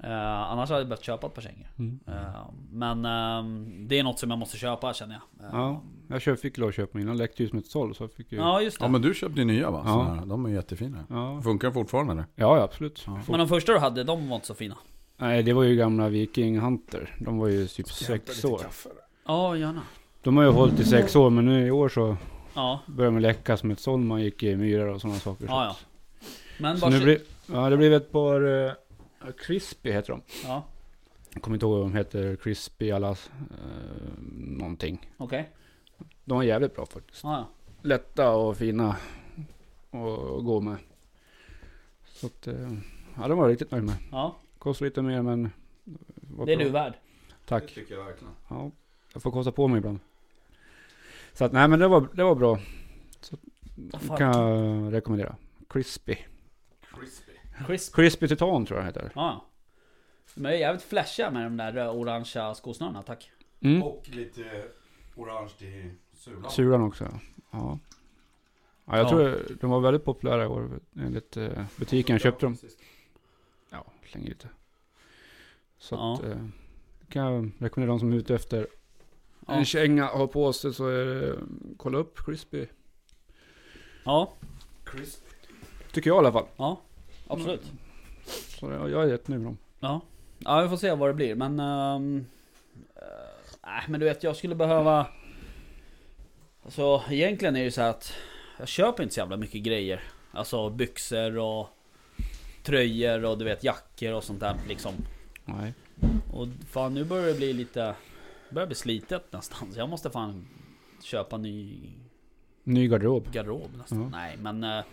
Eh, 0.02 0.50
annars 0.50 0.68
hade 0.68 0.80
jag 0.80 0.88
behövt 0.88 1.04
köpa 1.04 1.26
ett 1.26 1.34
par 1.34 1.42
kängor. 1.42 1.66
Mm. 1.78 2.00
Eh, 2.06 2.50
men 2.70 3.04
ehm, 3.04 3.88
det 3.88 3.98
är 3.98 4.02
något 4.02 4.18
som 4.18 4.30
jag 4.30 4.38
måste 4.38 4.56
köpa 4.56 4.94
känner 4.94 5.14
jag. 5.14 5.50
Ja, 5.52 5.82
jag 6.08 6.40
fick 6.40 6.58
lov 6.58 6.68
att 6.68 6.74
köpa 6.74 6.98
mina. 6.98 7.14
Läckte 7.14 7.42
ju 7.42 7.48
som 7.48 7.58
ett 7.58 7.66
såll 7.66 7.94
så 7.94 8.08
fick 8.08 8.32
ju... 8.32 8.38
ja 8.38 8.62
just 8.62 8.78
det. 8.78 8.84
ja 8.84 8.88
men 8.88 9.02
du 9.02 9.14
köpte 9.14 9.40
ju 9.40 9.44
nya 9.44 9.70
va? 9.70 9.82
Ja. 9.86 10.24
De 10.26 10.46
är 10.46 10.50
jättefina. 10.50 11.04
Ja, 11.08 11.40
Funkar 11.42 11.70
fortfarande 11.70 12.12
eller? 12.12 12.24
ja 12.34 12.62
absolut. 12.62 13.04
Ja. 13.06 13.20
Men 13.28 13.38
de 13.38 13.48
första 13.48 13.72
du 13.72 13.78
hade, 13.78 14.04
de 14.04 14.28
var 14.28 14.34
inte 14.34 14.46
så 14.46 14.54
fina. 14.54 14.76
Nej, 15.16 15.42
det 15.42 15.52
var 15.52 15.62
ju 15.62 15.76
gamla 15.76 16.08
Viking 16.08 16.58
Hunter. 16.60 17.16
De 17.20 17.38
var 17.38 17.48
ju 17.48 17.66
typ 17.66 17.88
sex 17.88 18.44
år. 18.44 18.60
Ja, 19.26 19.56
gärna. 19.56 19.82
De 20.22 20.36
har 20.36 20.44
ju 20.44 20.50
hållit 20.50 20.80
i 20.80 20.84
sex 20.84 21.16
år, 21.16 21.30
men 21.30 21.44
nu 21.44 21.66
i 21.66 21.70
år 21.70 21.88
så 21.88 22.16
Ja, 22.58 22.80
börjar 22.86 23.10
de 23.12 23.20
läcka 23.20 23.56
som 23.56 23.70
ett 23.70 23.80
såll. 23.80 24.00
Man 24.00 24.22
gick 24.22 24.42
i 24.42 24.56
myrar 24.56 24.86
och 24.86 25.00
sådana 25.00 25.18
saker. 25.18 25.46
ja, 25.48 25.64
ja. 25.64 25.76
Men 26.60 26.78
Så 26.78 26.88
nu 26.90 27.00
blir, 27.00 27.20
ja, 27.46 27.70
det 27.70 27.76
blev 27.76 27.92
ett 27.92 28.12
par 28.12 28.40
uh, 28.44 28.72
Crispy 29.38 29.92
heter 29.92 30.12
de. 30.12 30.22
Ja, 30.44 30.64
Jag 31.32 31.42
kommer 31.42 31.56
inte 31.56 31.66
ihåg 31.66 31.78
vad 31.78 31.86
de 31.86 31.94
heter. 31.94 32.36
Crispy 32.36 32.90
alla 32.90 33.10
uh, 33.10 33.16
någonting. 34.36 35.10
okej. 35.16 35.48
De 36.24 36.36
var 36.38 36.44
jävligt 36.44 36.74
bra 36.74 36.86
faktiskt. 36.86 37.24
Ja, 37.24 37.32
ja. 37.36 37.48
Lätta 37.82 38.30
och 38.30 38.56
fina 38.56 38.88
att 39.90 40.44
gå 40.44 40.60
med. 40.60 40.76
Så 42.04 42.26
att, 42.26 42.46
eh, 42.46 42.72
ja, 43.16 43.28
de 43.28 43.38
var 43.38 43.44
jag 43.44 43.52
riktigt 43.52 43.70
nöjd 43.70 43.84
med. 43.84 43.94
ja. 44.10 44.36
Kostar 44.58 44.86
lite 44.86 45.02
mer 45.02 45.22
men... 45.22 45.50
Det 46.46 46.52
är 46.52 46.56
bra. 46.56 46.64
du 46.64 46.68
värd. 46.70 46.94
Tack. 47.46 47.74
tycker 47.74 47.94
jag 47.94 48.04
verkligen. 48.04 48.34
Ja, 48.48 48.70
jag 49.12 49.22
får 49.22 49.30
kosta 49.30 49.52
på 49.52 49.68
mig 49.68 49.78
ibland. 49.78 49.98
Så 51.38 51.44
att, 51.44 51.52
nej 51.52 51.68
men 51.68 51.78
det 51.78 51.88
var, 51.88 52.08
det 52.14 52.24
var 52.24 52.34
bra. 52.34 52.58
Vad 53.76 54.02
fan? 54.02 54.16
Kan 54.16 54.26
jag 54.40 54.92
rekommendera. 54.94 55.36
Crispy. 55.68 56.16
Crispy. 56.94 57.32
Crisp. 57.66 57.94
Crispy 57.96 58.28
Titan 58.28 58.66
tror 58.66 58.78
jag 58.78 58.86
heter. 58.86 59.12
Ja, 59.14 59.44
De 60.34 60.46
är 60.46 60.50
jävligt 60.52 60.82
flashiga 60.82 61.30
med 61.30 61.42
de 61.44 61.56
där 61.56 61.90
orangea 61.90 62.54
skosnörena, 62.54 63.02
tack. 63.02 63.30
Mm. 63.60 63.82
Och 63.82 64.08
lite 64.08 64.64
orange 65.16 65.50
till 65.58 65.90
sulan. 66.12 66.50
Sulan 66.50 66.82
också. 66.82 67.04
Ja. 67.50 67.78
Ja, 68.84 68.96
jag 68.96 69.04
Ja. 69.04 69.08
tror 69.08 69.42
de 69.60 69.70
var 69.70 69.80
väldigt 69.80 70.04
populära 70.04 70.44
i 70.44 70.46
år. 70.46 70.80
Enligt 70.96 71.36
eh, 71.36 71.64
butiken 71.76 72.14
jag 72.14 72.20
köpte 72.20 72.46
dem. 72.46 72.56
Ja, 73.70 73.84
länge 74.14 74.28
lite. 74.28 74.48
Så 75.78 75.94
Ja. 75.94 76.14
att, 76.14 76.24
eh, 76.24 76.44
kan 77.08 77.22
jag 77.24 77.50
rekommendera 77.58 77.92
de 77.92 78.00
som 78.00 78.12
är 78.12 78.16
ute 78.16 78.34
efter 78.34 78.66
Ja. 79.48 79.54
en 79.54 79.64
känga 79.64 80.06
har 80.06 80.26
på 80.26 80.52
sig 80.52 80.74
så 80.74 80.88
är 80.88 81.04
det, 81.04 81.34
kolla 81.76 81.98
upp 81.98 82.18
Crispy. 82.26 82.66
Ja, 84.04 84.32
Crisp. 84.84 85.24
Tycker 85.92 86.10
jag 86.10 86.16
i 86.16 86.18
alla 86.18 86.32
fall. 86.32 86.46
ja. 86.56 86.80
Absolut. 87.30 87.72
Så 88.26 88.70
jag, 88.70 88.90
jag 88.90 89.02
är 89.04 89.08
jättenöjd 89.10 89.42
med 89.42 89.48
dem. 89.48 89.58
Ja. 89.80 90.00
Ja, 90.38 90.60
vi 90.62 90.68
får 90.68 90.76
se 90.76 90.92
vad 90.94 91.08
det 91.10 91.14
blir, 91.14 91.34
men... 91.34 91.60
eh, 91.60 92.22
Nej, 93.66 93.82
men 93.88 94.00
du 94.00 94.06
vet, 94.06 94.22
jag 94.22 94.36
skulle 94.36 94.54
behöva... 94.54 95.06
Alltså, 96.64 97.02
egentligen 97.10 97.56
är 97.56 97.60
det 97.60 97.64
ju 97.64 97.70
så 97.70 97.82
att... 97.82 98.12
Jag 98.58 98.68
köper 98.68 99.02
inte 99.02 99.14
så 99.14 99.20
jävla 99.20 99.36
mycket 99.36 99.62
grejer. 99.62 100.02
Alltså 100.32 100.70
byxor 100.70 101.38
och... 101.38 101.68
Tröjor 102.62 103.24
och 103.24 103.38
du 103.38 103.44
vet 103.44 103.64
jackor 103.64 104.12
och 104.12 104.24
sånt 104.24 104.40
där 104.40 104.56
liksom. 104.68 104.92
Nej. 105.44 105.74
Och 106.32 106.46
fan 106.70 106.94
nu 106.94 107.04
börjar 107.04 107.26
det 107.26 107.34
bli 107.34 107.52
lite... 107.52 107.94
börjar 108.50 108.66
bli 108.66 108.76
slitet 108.76 109.32
nästan. 109.32 109.72
Så 109.72 109.78
jag 109.78 109.88
måste 109.88 110.10
fan 110.10 110.48
köpa 111.02 111.36
ny 111.36 111.80
Ny 112.64 112.88
garderob. 112.88 113.32
garderob 113.32 113.70
nästan. 113.76 114.02
Ja. 114.02 114.08
Nej 114.08 114.36
men... 114.36 114.64
eh, 114.64 114.84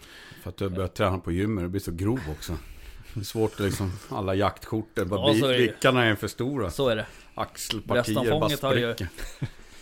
För 0.44 0.50
att 0.50 0.58
du 0.58 0.66
har 0.66 0.70
börjat 0.72 0.94
träna 0.96 1.20
på 1.20 1.32
gymmet, 1.32 1.64
du 1.64 1.68
blir 1.70 1.82
så 1.82 1.92
grov 1.92 2.20
också. 2.32 2.58
Det 3.14 3.20
är 3.20 3.24
svårt 3.24 3.54
att 3.54 3.60
liksom, 3.60 3.92
alla 4.10 4.36
jaktkorten, 4.36 5.10
bara 5.10 5.20
Ja, 5.34 5.40
så 5.40 5.46
är 5.48 5.54
för 6.16 6.28
stora. 6.28 6.72
Så 6.72 6.90
är 6.90 6.96
det. 6.96 7.06
Axelpartier 7.36 8.16
bara 8.16 8.24
Bröstomfånget 8.30 8.62
har 8.62 8.76
ju- 8.76 8.94
spricker. 8.94 9.14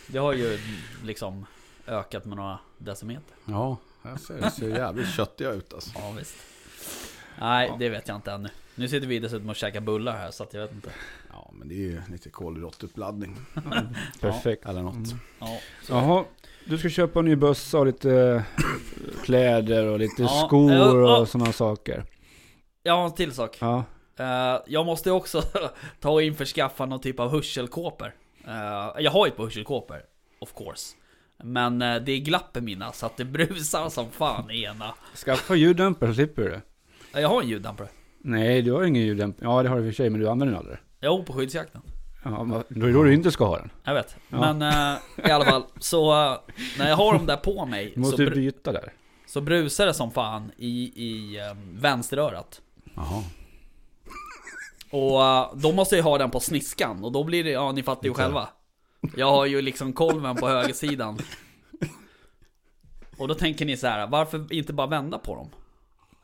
Det 0.06 0.18
har 0.18 0.32
ju 0.32 0.58
liksom 1.04 1.46
ökat 1.86 2.24
med 2.24 2.36
några 2.36 2.58
decimeter. 2.78 3.36
Ja, 3.44 3.76
jag 4.02 4.20
ser, 4.20 4.40
det 4.40 4.50
ser 4.50 4.68
jävligt 4.68 5.14
köttiga 5.14 5.50
ut 5.52 5.74
alltså. 5.74 5.90
Ja 5.94 6.10
visst. 6.18 6.36
Nej, 7.40 7.68
Ja. 7.68 7.76
det 7.78 7.88
vet 7.88 8.08
jag 8.08 8.16
inte 8.16 8.32
ännu. 8.32 8.48
Nu 8.74 8.88
sitter 8.88 9.06
vi 9.06 9.18
dessutom 9.18 9.48
och 9.48 9.56
käkar 9.56 9.80
bullar 9.80 10.12
här 10.16 10.30
så 10.30 10.42
att 10.42 10.54
jag 10.54 10.60
vet 10.60 10.72
inte. 10.72 10.90
Ja, 11.30 11.50
men 11.52 11.68
det 11.68 11.74
är 11.74 11.78
ju 11.78 12.00
lite 12.10 12.30
kolhydratuppladdning. 12.30 13.36
Perfekt. 14.20 14.66
Eller 14.66 14.82
något. 14.82 14.94
Mm. 14.94 15.18
Ja, 15.38 15.58
så. 15.82 15.92
Jaha, 15.92 16.24
du 16.64 16.78
ska 16.78 16.88
köpa 16.88 17.18
en 17.18 17.24
ny 17.24 17.36
bössa 17.36 17.78
och 17.78 17.86
lite 17.86 18.12
eh, 18.12 18.42
kläder 19.24 19.86
och 19.86 19.98
lite 19.98 20.22
Ja, 20.22 20.44
skor 20.46 20.72
ja. 20.72 21.18
och 21.18 21.28
sådana 21.28 21.52
saker. 21.52 22.04
Jag 22.82 22.96
har 22.96 23.04
en 23.04 23.14
till 23.14 23.32
sak. 23.32 23.56
Ja, 23.60 23.84
Eh, 24.16 24.60
jag 24.66 24.86
måste 24.86 25.10
också 25.10 25.42
ta 26.00 26.10
och 26.10 26.22
införskaffa 26.22 26.86
någon 26.86 27.00
typ 27.00 27.20
av 27.20 27.30
hörselkåpor. 27.30 28.14
Eh, 28.46 29.02
jag 29.02 29.10
har 29.10 29.26
ju 29.26 29.30
ett 29.30 29.36
par 29.36 29.44
hörselkåpor, 29.44 30.02
of 30.38 30.54
course. 30.54 30.96
Men 31.42 31.78
det 31.78 32.12
är 32.12 32.18
glapp 32.18 32.56
i 32.56 32.60
mina 32.60 32.92
så 32.92 33.06
att 33.06 33.16
det 33.16 33.24
brusar 33.24 33.88
som 33.88 34.10
fan 34.10 34.50
i 34.50 34.62
ena. 34.62 34.94
skaffa 35.24 35.54
ljuddämpare 35.54 36.10
så 36.10 36.14
slipper 36.14 36.42
du 36.42 36.48
det. 36.50 37.20
Jag 37.20 37.28
har 37.28 37.42
en 37.42 37.48
ljuddämpare. 37.48 37.88
Nej, 38.26 38.62
du 38.62 38.72
har 38.72 38.82
ingen 38.84 39.02
ljuddämpare. 39.02 39.48
Ja, 39.50 39.62
det 39.62 39.68
har 39.68 39.76
du 39.76 39.84
för 39.84 39.92
sig, 39.92 40.10
men 40.10 40.20
du 40.20 40.28
använder 40.28 40.46
den 40.52 40.58
aldrig. 40.60 40.78
Jo, 41.00 41.24
på 41.24 41.32
skyddsjakten. 41.32 41.82
Ja, 42.24 42.44
men 42.44 42.62
då 42.68 42.86
är 42.86 42.86
det 42.86 42.92
då 42.92 43.02
du 43.02 43.14
inte 43.14 43.30
ska 43.30 43.44
ha 43.46 43.58
den. 43.58 43.70
Jag 43.84 43.94
vet. 43.94 44.16
Ja. 44.28 44.54
Men 44.54 44.62
eh, 44.62 45.28
i 45.28 45.30
alla 45.30 45.44
fall, 45.44 45.62
så 45.78 46.12
eh, 46.32 46.38
när 46.78 46.88
jag 46.88 46.96
har 46.96 47.14
dem 47.14 47.26
där 47.26 47.36
på 47.36 47.66
mig 47.66 47.92
Du 47.94 48.00
måste 48.00 48.16
så, 48.16 48.22
ju 48.22 48.30
byta 48.30 48.72
där. 48.72 48.92
så 49.26 49.40
brusar 49.40 49.86
det 49.86 49.94
som 49.94 50.10
fan 50.10 50.50
i, 50.56 50.92
i 51.04 51.38
eh, 51.38 51.56
vänsterörat. 51.72 52.60
Jaha. 52.94 53.22
Och 54.90 55.24
eh, 55.24 55.50
då 55.54 55.72
måste 55.72 55.96
jag 55.96 56.04
ha 56.04 56.18
den 56.18 56.30
på 56.30 56.40
sniskan 56.40 57.04
och 57.04 57.12
då 57.12 57.24
blir 57.24 57.44
det, 57.44 57.50
ja 57.50 57.72
ni 57.72 57.82
fattar 57.82 58.08
ju 58.08 58.14
själva. 58.14 58.48
Jag 59.16 59.30
har 59.30 59.46
ju 59.46 59.62
liksom 59.62 59.92
kolven 59.92 60.36
på 60.36 60.48
högersidan. 60.48 61.18
Och 63.18 63.28
då 63.28 63.34
tänker 63.34 63.64
ni 63.66 63.76
så 63.76 63.86
här, 63.86 64.06
varför 64.06 64.52
inte 64.52 64.72
bara 64.72 64.86
vända 64.86 65.18
på 65.18 65.34
dem? 65.34 65.48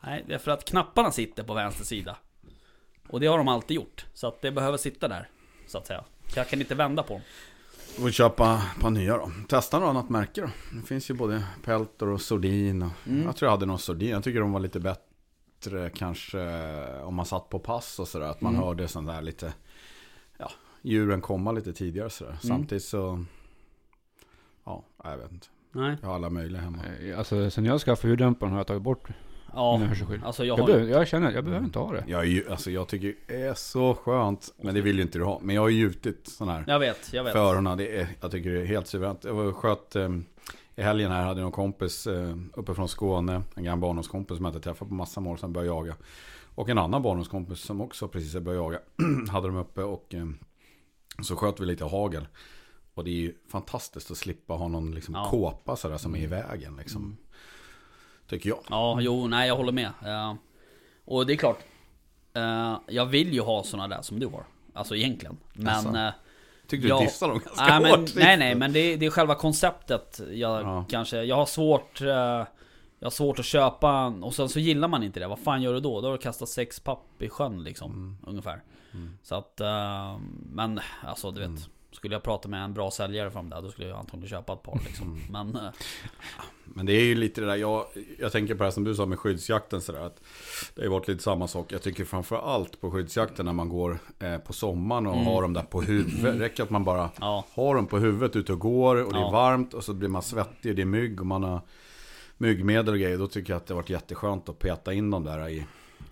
Nej, 0.02 0.24
det 0.28 0.34
är 0.34 0.38
för 0.38 0.50
att 0.50 0.64
knapparna 0.64 1.10
sitter 1.12 1.42
på 1.44 1.54
vänster 1.54 1.84
sida. 1.84 2.16
Och 3.08 3.20
det 3.20 3.26
har 3.26 3.38
de 3.38 3.48
alltid 3.48 3.74
gjort. 3.76 4.06
Så 4.14 4.26
att 4.26 4.42
det 4.42 4.50
behöver 4.50 4.78
sitta 4.78 5.08
där, 5.08 5.28
så 5.66 5.78
att 5.78 5.86
säga. 5.86 6.04
Så 6.28 6.38
jag 6.38 6.48
kan 6.48 6.60
inte 6.60 6.74
vända 6.74 7.02
på 7.02 7.12
dem. 7.14 7.22
Du 7.96 8.02
får 8.02 8.10
köpa 8.10 8.62
ett 8.76 8.82
par 8.82 8.90
nya 8.90 9.16
då. 9.16 9.30
Testa 9.48 9.78
något 9.78 9.88
annat 9.88 10.08
märke 10.08 10.40
då. 10.40 10.50
Det 10.80 10.86
finns 10.86 11.10
ju 11.10 11.14
både 11.14 11.44
Peltor 11.64 12.08
och 12.08 12.20
Sordin. 12.20 12.82
Och 12.82 12.90
Mm. 13.06 13.22
Jag 13.26 13.36
tror 13.36 13.46
jag 13.46 13.50
hade 13.50 13.66
någon 13.66 13.78
Sordin. 13.78 14.08
Jag 14.10 14.24
tycker 14.24 14.40
de 14.40 14.52
var 14.52 14.60
lite 14.60 14.80
bättre 14.80 15.90
kanske 15.94 16.40
om 17.02 17.14
man 17.14 17.26
satt 17.26 17.48
på 17.48 17.58
pass 17.58 17.98
och 17.98 18.08
sådär. 18.08 18.26
Att 18.26 18.40
man 18.40 18.54
Mm. 18.54 18.64
hörde 18.66 18.88
sån 18.88 19.06
där 19.06 19.22
lite, 19.22 19.52
ja, 20.38 20.50
djuren 20.82 21.20
komma 21.20 21.52
lite 21.52 21.72
tidigare 21.72 22.10
sådär. 22.10 22.30
Mm. 22.30 22.40
Samtidigt 22.42 22.84
så, 22.84 23.24
ja, 24.64 24.84
jag 25.04 25.16
vet 25.16 25.32
inte. 25.32 25.46
Nej. 25.72 25.96
Jag 26.00 26.08
har 26.08 26.14
alla 26.14 26.30
möjliga 26.30 26.62
hemma. 26.62 26.78
Eh, 27.00 27.18
Alltså, 27.18 27.50
sen 27.50 27.64
jag 27.64 27.80
skaffade 27.80 28.08
ljuddämparen 28.08 28.52
har 28.52 28.58
jag 28.60 28.66
tagit 28.66 28.82
bort 28.82 29.08
Ja, 29.54 29.76
mina 29.76 29.88
hörselskydd. 29.88 30.24
alltså 30.24 30.44
jag 30.44 30.58
Jag, 30.58 30.62
har... 30.62 30.66
behöver, 30.72 30.92
jag 30.92 31.08
känner 31.08 31.28
att 31.28 31.34
jag 31.34 31.44
behöver 31.44 31.64
inte 31.64 31.78
ha 31.78 31.92
det. 31.92 32.04
Jag, 32.06 32.20
är 32.20 32.24
ju, 32.24 32.50
alltså, 32.50 32.70
jag 32.70 32.88
tycker 32.88 33.14
det 33.26 33.42
är 33.42 33.54
så 33.54 33.94
skönt, 33.94 34.54
men 34.62 34.74
det 34.74 34.80
vill 34.80 34.96
ju 34.96 35.02
inte 35.02 35.18
du 35.18 35.24
ha. 35.24 35.38
Men 35.42 35.54
jag 35.54 35.62
har 35.62 35.68
ju 35.68 35.78
gjutit 35.78 36.28
sån 36.28 36.48
här 36.48 36.64
Jag 36.66 36.78
vet, 36.78 37.12
jag 37.12 37.24
vet. 37.24 37.32
för 37.32 37.38
öronen. 37.40 37.78
Det 37.78 37.96
är, 38.00 38.08
jag 38.20 38.30
tycker 38.30 38.50
det 38.50 38.60
är 38.60 38.64
helt 38.66 38.86
suveränt. 38.86 39.24
Jag 39.24 39.34
var 39.34 39.52
sköt 39.52 39.96
eh, 39.96 40.08
i 40.76 40.82
helgen 40.82 41.10
här, 41.10 41.24
hade 41.24 41.40
jag 41.40 41.44
någon 41.44 41.52
kompis 41.52 42.06
eh, 42.06 42.36
uppe 42.54 42.74
från 42.74 42.88
Skåne. 42.88 43.42
En 43.54 43.64
gammal 43.64 43.80
barndomskompis 43.80 44.36
som 44.36 44.44
jag 44.44 44.54
inte 44.54 44.64
träffat 44.64 44.88
på 44.88 44.94
massa 44.94 45.20
mål 45.20 45.38
som 45.38 45.52
började 45.52 45.68
jaga. 45.76 45.96
Och 46.54 46.68
en 46.68 46.78
annan 46.78 47.02
barndomskompis 47.02 47.58
som 47.60 47.80
också 47.80 48.08
precis 48.08 48.34
har 48.34 48.40
börjat 48.40 48.62
jaga. 48.62 48.78
hade 49.32 49.46
de 49.46 49.56
uppe 49.56 49.82
och 49.82 50.14
eh, 50.14 50.26
så 51.22 51.36
sköt 51.36 51.60
vi 51.60 51.66
lite 51.66 51.84
hagel. 51.84 52.26
Och 52.94 53.04
det 53.04 53.10
är 53.10 53.14
ju 53.14 53.34
fantastiskt 53.48 54.10
att 54.10 54.16
slippa 54.16 54.54
ha 54.54 54.68
någon 54.68 54.94
liksom, 54.94 55.14
Ja. 55.14 55.28
kåpa 55.30 55.76
sådär 55.76 55.96
som 55.96 56.14
är 56.14 56.18
i 56.20 56.26
vägen. 56.26 56.76
Liksom. 56.76 57.02
Mm. 57.02 57.16
Tycker 58.30 58.48
jag. 58.48 58.58
Ja, 58.70 58.98
jo, 59.00 59.26
nej 59.26 59.48
jag 59.48 59.56
håller 59.56 59.72
med. 59.72 59.90
Eh, 60.06 60.34
och 61.04 61.26
det 61.26 61.32
är 61.32 61.36
klart. 61.36 61.58
eh, 62.34 62.78
jag 62.88 63.06
vill 63.06 63.32
ju 63.34 63.40
ha 63.40 63.62
såna 63.62 63.88
där 63.88 64.02
som 64.02 64.20
du 64.20 64.26
har. 64.26 64.44
Alltså 64.74 64.96
egentligen. 64.96 65.36
Men... 65.52 65.68
Alltså, 65.68 65.96
eh, 65.96 66.10
Tycker 66.66 66.82
du 66.82 66.88
Ja. 66.88 67.00
dissar 67.00 67.28
dem 67.28 67.38
ganska 67.44 67.64
nej, 67.64 67.80
men, 67.80 68.00
hårt? 68.00 68.10
nej, 68.14 68.36
nej, 68.36 68.54
men 68.54 68.72
det, 68.72 68.78
är- 68.80 68.96
det 68.96 69.06
är 69.06 69.10
själva 69.10 69.34
konceptet. 69.34 70.20
Jag 70.32 70.62
Ja. 70.62 70.84
kanske... 70.88 71.22
Jag 71.22 71.36
har 71.36 71.46
svårt... 71.46 72.00
jag 72.00 72.46
har 73.06 73.10
svårt 73.10 73.38
att 73.38 73.44
köpa 73.44 74.06
och 74.06 74.34
sen 74.34 74.48
så 74.48 74.60
gillar 74.60 74.88
man 74.88 75.02
inte 75.02 75.20
det. 75.20 75.26
Vad 75.26 75.38
fan 75.38 75.62
gör 75.62 75.72
du 75.74 75.80
då? 75.80 76.00
Då 76.00 76.06
har 76.08 76.12
du 76.12 76.18
kastat 76.18 76.48
sex 76.48 76.80
papp 76.80 77.22
i 77.22 77.28
sjön 77.28 77.62
liksom. 77.62 77.90
Mm. 77.92 78.16
Ungefär. 78.26 78.62
Mm. 78.94 79.18
Så 79.22 79.34
att... 79.34 79.60
men 80.52 80.80
alltså 81.04 81.30
du 81.30 81.40
vet. 81.40 81.48
Mm. 81.48 81.60
Skulle 81.92 82.14
jag 82.14 82.22
prata 82.22 82.48
med 82.48 82.64
en 82.64 82.74
bra 82.74 82.90
säljare 82.90 83.30
från 83.30 83.50
där, 83.50 83.62
då 83.62 83.70
skulle 83.70 83.88
jag 83.88 83.98
antagligen 83.98 84.28
köpa 84.28 84.52
ett 84.52 84.62
par 84.62 84.80
liksom. 84.86 85.06
Mm. 85.28 85.50
Men... 85.52 85.64
eh, 85.64 85.70
Men 86.64 86.86
det 86.86 86.92
är 86.92 87.04
ju 87.04 87.14
lite 87.14 87.40
det 87.40 87.46
där, 87.46 87.56
jag, 87.56 87.86
jag 88.18 88.32
tänker 88.32 88.54
på 88.54 88.58
det 88.58 88.64
här 88.64 88.70
som 88.70 88.84
du 88.84 88.94
sa 88.94 89.06
med 89.06 89.18
skyddsjakten 89.18 89.80
sådär. 89.80 90.00
Att 90.06 90.20
det 90.74 90.80
har 90.80 90.84
ju 90.84 90.90
varit 90.90 91.08
lite 91.08 91.22
samma 91.22 91.48
sak. 91.48 91.72
Jag 91.72 91.82
tycker 91.82 92.04
framför 92.04 92.36
allt 92.54 92.80
på 92.80 92.90
skyddsjakten 92.90 93.46
när 93.46 93.52
man 93.52 93.68
går 93.68 93.98
eh, 94.18 94.38
på 94.38 94.52
sommaren 94.52 95.06
och 95.06 95.14
Mm. 95.14 95.26
har 95.26 95.42
dem 95.42 95.52
där 95.52 95.62
på 95.62 95.82
huvudet. 95.82 96.22
Det 96.22 96.38
räcker 96.44 96.62
att 96.62 96.70
man 96.70 96.84
bara 96.84 97.10
ja. 97.20 97.44
har 97.52 97.74
dem 97.74 97.86
på 97.86 97.98
huvudet 97.98 98.36
ute 98.36 98.52
och 98.52 98.58
går 98.58 98.96
och 99.04 99.12
det 99.12 99.18
Ja. 99.18 99.28
är 99.28 99.32
varmt 99.32 99.74
och 99.74 99.84
så 99.84 99.94
blir 99.94 100.08
man 100.08 100.22
svettig 100.22 100.70
och 100.72 100.76
det 100.76 100.82
är 100.82 100.86
mygg 100.86 101.20
och 101.20 101.26
man 101.26 101.42
har 101.42 101.60
myggmedel 102.38 102.94
och 102.94 103.00
grejer. 103.00 103.18
Då 103.18 103.26
tycker 103.26 103.52
jag 103.52 103.56
att 103.56 103.66
det 103.66 103.74
har 103.74 103.80
varit 103.82 103.90
jätteskönt 103.90 104.48
att 104.48 104.58
peta 104.58 104.92
in 104.92 105.10
dem 105.10 105.24
där 105.24 105.48
i 105.48 105.64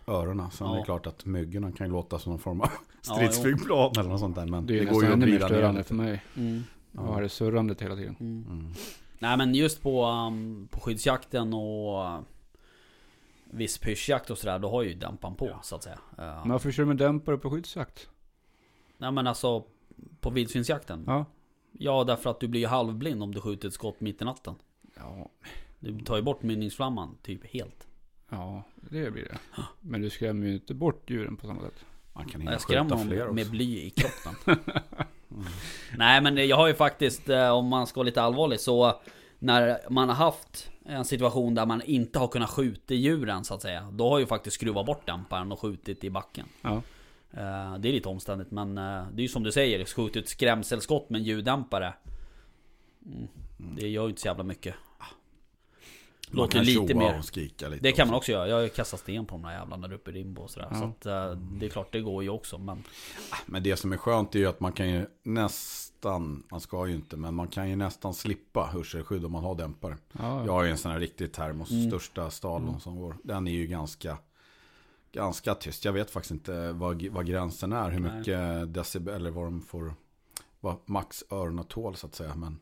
öronen. 0.09 0.51
Sen 0.51 0.67
är 0.67 0.71
Ja. 0.73 0.79
det 0.79 0.85
klart 0.85 1.07
att 1.07 1.25
myggorna 1.25 1.73
kan 1.73 1.87
ju 1.87 1.93
låta 1.93 2.19
som 2.19 2.31
någon 2.33 2.39
form 2.41 2.61
av 2.61 2.69
stridsflygplan 3.01 3.93
eller 3.99 4.09
något 4.09 4.21
sånt 4.21 4.37
där. 4.37 4.47
Men 4.47 4.67
Det 4.67 4.79
det, 4.79 4.85
går 4.85 5.03
ju 5.05 5.09
att 5.09 5.15
ännu 5.15 5.27
mer 5.27 5.33
vrida 5.33 5.49
ner 5.49 5.55
störande 5.55 5.79
lite. 5.81 5.89
för 5.89 5.95
mig. 5.95 6.23
Mm. 6.37 6.63
Jag 6.93 7.01
har 7.03 7.23
det 7.23 7.29
surrandet 7.29 7.83
hela 7.83 7.97
tiden. 7.97 8.17
Mm. 8.21 8.45
Mm. 8.51 8.73
Nej 9.19 9.37
men 9.37 9.55
just 9.55 9.83
på, 9.83 10.07
um, 10.07 10.69
på 10.73 10.81
skyddsjakten 10.81 11.55
och 11.55 12.05
uh, 12.05 12.21
viss 13.45 13.79
pyrschjakt 13.79 14.31
och 14.31 14.39
sådär, 14.39 14.59
då 14.59 14.71
har 14.71 14.83
ju 14.83 14.95
dämpan 14.95 15.35
på 15.35 15.59
så 15.63 15.77
att 15.77 15.83
säga. 15.83 15.99
Uh, 16.19 16.25
Men 16.41 16.49
varför 16.49 16.71
kör 16.73 16.83
du 16.83 16.87
med 16.87 16.97
dämpare 16.97 17.39
på 17.39 17.51
skyddsjakt? 17.51 18.09
Nej 18.99 19.13
men 19.13 19.27
alltså, 19.27 19.65
på 20.21 20.31
vildsvinsjakten. 20.31 21.05
Ja. 21.07 21.25
Ja. 21.73 22.05
därför 22.05 22.31
att 22.31 22.41
du 22.41 22.49
blir 22.49 22.61
ju 22.61 22.67
halvblind 22.67 23.23
om 23.23 23.35
du 23.35 23.41
skjuter 23.41 23.69
ett 23.69 23.75
skott 23.75 24.01
mitt 24.01 24.23
i 24.23 24.25
natten. 24.25 24.55
Ja, 24.97 25.31
Du 25.79 26.01
tar 26.01 26.17
ju 26.17 26.23
bort 26.23 26.43
mynningsflamman 26.43 27.17
typ 27.23 27.47
helt. 27.47 27.88
Ja 28.29 28.63
det 28.77 29.11
blir 29.11 29.25
det. 29.25 29.63
Men 29.81 30.01
du 30.01 30.11
skrämmer 30.11 30.47
ju 30.47 30.53
inte 30.55 30.75
bort 30.75 31.11
djuren 31.11 31.37
på 31.37 31.47
samma 31.47 31.61
sätt. 31.61 31.85
Man 32.13 32.27
kan 32.29 32.41
hinna 32.41 32.53
Jag 32.53 32.61
skrämmer 32.61 32.91
skjuta 32.97 33.09
fler 33.09 33.23
också. 33.23 33.35
med 33.35 33.51
bly 33.51 33.79
i 33.79 33.91
kroppen. 33.97 34.57
Nej 35.97 36.21
men 36.21 36.49
jag 36.49 36.57
har 36.57 36.67
ju 36.69 36.75
faktiskt, 36.75 37.29
eh, 37.29 37.49
om 37.51 37.67
man 37.67 37.87
ska 37.87 38.01
vara 38.01 38.05
lite 38.07 38.23
allvarlig, 38.23 38.61
så 38.61 39.01
när 39.39 39.79
man 39.91 40.09
har 40.09 40.17
haft 40.17 40.71
en 40.85 41.05
situation 41.05 41.55
där 41.55 41.67
man 41.67 41.83
inte 41.83 42.19
har 42.19 42.29
kunnat 42.29 42.51
skjuta 42.51 42.95
djuren 42.95 43.45
så 43.45 43.55
att 43.55 43.63
säga. 43.63 43.89
Då 43.93 44.09
har 44.11 44.19
ju 44.19 44.27
faktiskt 44.27 44.55
skruvat 44.57 44.87
bort 44.87 45.07
dämparen 45.07 45.53
och 45.53 45.61
skjutit 45.61 46.05
i 46.05 46.11
backen. 46.11 46.47
Ja. 46.63 46.83
Eh, 47.31 47.79
Det 47.79 47.89
är 47.89 47.93
lite 47.93 48.09
omständigt 48.09 48.51
men 48.51 48.79
eh, 48.79 49.07
det 49.13 49.21
är 49.21 49.23
ju 49.23 49.29
som 49.29 49.43
du 49.43 49.53
säger, 49.53 49.85
skjutit 49.85 50.25
ett 50.25 50.29
skrämselskott 50.31 51.11
med 51.11 51.19
en 51.19 51.25
ljuddämpare. 51.25 51.95
Mm. 53.07 53.29
Det 53.77 53.89
gör 53.89 54.03
ju 54.03 54.09
inte 54.09 54.21
så 54.21 54.29
jävla 54.29 54.45
mycket. 54.45 54.75
Låter 56.31 56.63
lite 56.63 56.95
mer. 56.95 57.37
lite. 57.37 57.69
Det 57.81 57.93
kan 57.93 58.09
man 58.09 58.17
också 58.17 58.33
göra. 58.33 58.49
Jag 58.49 58.57
har 58.57 58.63
ju 58.63 58.69
kastat 58.69 59.01
sten 59.01 59.27
på 59.27 59.35
de 59.35 59.43
där 59.43 59.53
jävlarna 59.53 59.89
där 59.89 59.95
uppe 59.95 60.11
i 60.11 60.15
Rimbo 60.15 60.43
och 60.43 60.51
sådär. 60.51 60.69
Ja. 60.71 60.79
Så 60.79 60.85
att 60.85 61.07
eh, 61.07 61.31
det 61.41 61.67
är 61.67 61.71
klart, 61.71 61.93
det 61.93 62.01
går 62.01 62.23
ju 62.23 62.29
också. 62.29 62.59
Men 62.59 62.85
Men 63.47 63.63
det 63.63 63.77
som 63.77 63.93
är 63.93 63.97
skönt 63.97 64.35
är 64.35 64.39
ju 64.39 64.47
att 64.47 64.61
man 64.61 64.73
kan 64.73 64.91
ju 64.91 65.07
nästan, 65.23 66.43
man 66.51 66.61
ska 66.61 66.87
ju 66.87 66.95
inte, 66.95 67.17
men 67.17 67.35
man 67.35 67.49
kan 67.49 67.71
ju 67.71 67.77
nästan 67.77 68.15
slippa 68.15 68.71
hörselskydd 68.73 69.25
om 69.25 69.33
man 69.33 69.45
har 69.45 69.55
dämpare. 69.55 69.97
Ja, 70.13 70.45
Jag 70.47 70.53
har 70.53 70.65
ju 70.65 70.71
en 70.71 70.79
sån 70.79 70.93
här 70.93 70.99
riktig 71.01 71.33
termos, 71.33 71.71
Mm. 71.71 71.91
största 71.91 72.31
stalen 72.31 72.81
som 72.81 72.97
går. 72.97 73.17
Den 73.23 73.49
är 73.49 73.53
ju 73.53 73.67
ganska, 73.67 74.19
ganska 75.13 75.55
tyst. 75.55 75.85
Jag 75.85 75.93
vet 75.93 76.11
faktiskt 76.11 76.31
inte 76.33 76.73
vad, 76.73 77.03
vad 77.07 77.27
gränsen 77.27 77.73
är, 77.73 77.91
hur 77.91 78.01
Nej. 78.01 78.19
mycket 78.19 78.75
decibel, 78.75 79.15
eller 79.15 79.31
vad 79.31 79.45
de 79.45 79.61
får, 79.63 79.95
vad 80.61 80.77
max 80.87 81.25
öronen 81.31 81.65
tål 81.65 81.97
så 81.97 82.07
att 82.07 82.15
säga. 82.15 82.35
Men, 82.35 82.59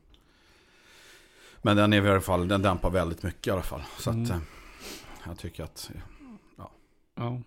men 1.66 1.76
den 1.76 1.92
är 1.92 2.06
i 2.06 2.10
alla 2.10 2.20
fall, 2.20 2.48
den 2.48 2.62
dämpar 2.62 2.90
väldigt 2.90 3.22
mycket 3.22 3.46
i 3.46 3.50
alla 3.50 3.62
fall. 3.62 3.82
Så 3.98 4.10
att 4.10 4.16
Mm. 4.16 4.30
eh, 4.30 4.38
jag 5.26 5.38
tycker 5.38 5.64
att, 5.64 5.90
ja. 6.56 6.70
ja. 7.14 7.40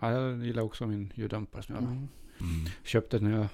Jag 0.00 0.44
gillar 0.44 0.62
också 0.62 0.86
min 0.86 1.12
ljuddämpare 1.16 1.62
som 1.62 1.74
jag 1.74 1.84
mm. 1.84 2.08
köpte 2.84 3.18
när 3.18 3.30
jag 3.30 3.46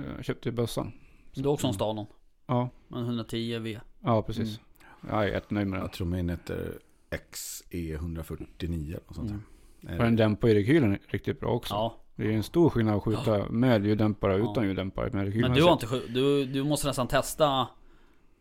eh, 0.00 0.22
köpte 0.22 0.52
bössan. 0.52 0.92
du 1.34 1.42
har 1.42 1.52
också 1.52 1.66
en 1.66 1.74
Stanon. 1.74 2.06
Ja, 2.46 2.68
En 2.90 3.04
110 3.04 3.58
V. 3.58 3.80
ja 4.00 4.22
precis. 4.22 4.60
Jag 5.08 5.22
är 5.24 5.28
jättenöjd 5.28 5.66
med 5.66 5.78
den. 5.78 5.82
jag 5.82 5.92
tror 5.92 6.06
min 6.06 6.28
heter 6.28 6.78
XE149 7.10 8.98
och 9.06 9.14
sånt 9.14 9.28
där. 9.28 9.40
Mm. 9.82 9.98
Och 9.98 10.04
den 10.04 10.16
dämpar 10.16 10.48
ju 10.48 10.54
rekylen 10.54 10.98
riktigt 11.08 11.40
bra 11.40 11.50
också. 11.50 11.74
Ja. 11.74 11.96
Det 12.16 12.24
är 12.26 12.30
en 12.32 12.42
stor 12.42 12.70
skillnad 12.70 12.94
att 12.96 13.02
skjuta 13.02 13.48
med 13.50 13.86
ljuddämpare 13.86 14.34
och 14.34 14.40
Ja. 14.40 14.50
utan 14.52 14.64
ljuddämpare. 14.66 15.10
Med 15.12 15.24
rekylen 15.24 15.50
Men 15.50 15.58
du 15.58 15.64
har 15.64 15.72
inte 15.72 16.00
du, 16.08 16.44
du 16.44 16.64
måste 16.64 16.86
nästan 16.86 17.08
testa 17.08 17.68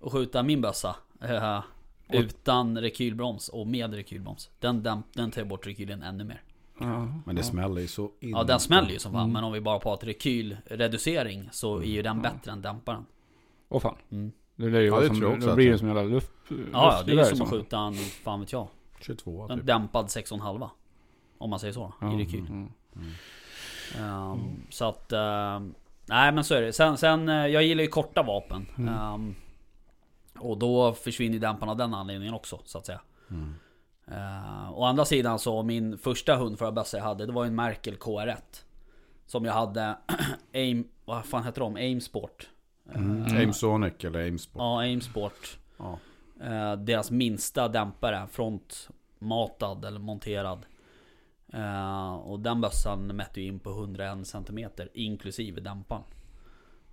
att 0.04 0.12
skjuta 0.12 0.44
min 0.44 0.62
bössa. 0.62 0.96
eh, 1.22 1.60
utan 2.10 2.78
rekylbroms 2.82 3.50
och 3.50 3.68
med 3.68 3.94
rekylbroms. 3.94 4.50
Den, 4.60 4.84
den, 4.84 5.04
den 5.14 5.32
tar 5.32 5.44
bort 5.44 5.68
rekylen 5.68 6.04
ännu 6.04 6.24
mer. 6.24 6.42
Ja, 6.80 7.08
Men 7.26 7.36
det 7.36 7.40
ja. 7.42 7.44
smäller 7.44 7.82
ju 7.82 7.88
så 7.88 8.12
in. 8.20 8.30
Ja 8.30 8.44
den 8.44 8.60
smäller 8.60 8.90
ju 8.90 9.00
som 9.00 9.12
fan. 9.12 9.22
Mm. 9.22 9.34
Men 9.34 9.44
om 9.44 9.54
vi 9.54 9.62
bara 9.62 9.80
pratar 9.80 10.08
rekylreducering 10.08 11.50
så 11.52 11.78
är 11.78 11.84
ju 11.84 12.02
den 12.02 12.22
Ja. 12.24 12.30
bättre 12.32 12.52
än 12.52 12.62
dämparen. 12.62 13.06
Åh 13.70 13.82
fan. 13.82 13.96
Mm. 14.12 14.32
Det 14.56 14.66
ju 14.66 14.86
Ja, 14.86 15.00
det 15.00 15.08
som, 15.08 15.16
tror 15.20 15.30
jag 15.32 15.38
också 15.38 15.50
att 15.50 15.56
blir 15.56 15.66
det- 15.66 15.72
det 15.72 15.78
som 15.78 15.90
en 15.90 15.96
jävla 15.96 16.14
luft... 16.16 16.32
Ja, 16.50 16.56
ja 16.74 17.04
det 17.06 17.12
är 17.12 17.16
ju 17.30 17.36
som 17.36 17.42
att 17.42 17.50
skjuta 17.50 17.78
en, 17.80 17.94
fan 17.96 18.40
vet 18.40 18.52
jag. 18.52 18.68
22 19.02 19.48
En 19.50 19.58
typ. 19.58 19.68
dämpad 19.68 20.06
6,5. 20.06 20.70
Om 21.38 21.50
man 21.50 21.60
säger 21.60 21.74
så. 21.74 21.94
Ja, 22.02 22.14
I 22.14 22.18
rekyl. 22.24 22.46
mm. 22.50 22.70
Ehm, 24.00 24.40
Så 24.70 24.86
att... 24.86 25.12
ehm, 25.12 25.74
nej 26.06 26.32
men 26.32 26.44
så 26.44 26.56
är 26.56 26.62
det. 26.62 26.74
Sen, 26.74 26.98
sen 26.98 27.30
eh, 27.30 27.36
jag 27.48 27.64
gillar 27.64 27.82
ju 27.84 27.88
korta 27.90 28.24
vapen. 28.24 28.66
Mm. 28.78 29.36
Och 30.44 30.58
då 30.58 30.94
försvinner 30.94 31.40
dämparna 31.40 31.72
av 31.72 31.78
den 31.78 31.94
anledningen 31.94 32.34
också 32.34 32.60
så 32.66 32.78
att 32.78 32.86
säga. 32.86 33.02
Mm. 33.30 33.54
Uh, 34.12 34.72
å 34.80 34.84
andra 34.84 35.06
sidan 35.06 35.40
så 35.40 35.64
min 35.64 35.98
första 35.98 36.36
hundförarbössa 36.36 36.98
jag 36.98 37.04
hade 37.04 37.26
det 37.26 37.32
var 37.32 37.46
en 37.46 37.56
Merkel 37.56 37.96
KR1. 37.96 38.36
Som 39.26 39.46
jag 39.46 39.54
hade 39.54 39.98
Aim... 40.54 40.88
Vad 41.06 41.26
fan 41.26 41.44
heter 41.44 41.62
de? 41.62 41.76
Aim 41.76 42.02
Sport. 42.02 42.50
Eh, 42.90 42.96
Mm. 42.96 43.38
Aimsonic 43.38 43.94
eller 44.04 44.20
Aimsport. 44.20 44.60
Ja, 44.60 44.80
Aim 44.80 45.02
Sport. 45.02 45.58
Ja. 45.78 46.00
Eh, 46.42 46.76
deras 46.76 47.12
minsta 47.12 47.68
dämpare, 47.68 48.28
frontmatad 48.32 49.86
eller 49.86 50.00
monterad. 50.00 50.66
Eh, 51.54 52.14
och 52.14 52.40
den 52.40 52.62
bössan 52.62 53.08
mätte 53.08 53.42
ju 53.42 53.48
in 53.48 53.60
på 53.60 53.70
101 53.70 54.28
cm 54.28 54.70
inklusive 54.94 55.62
dämparen. 55.62 56.04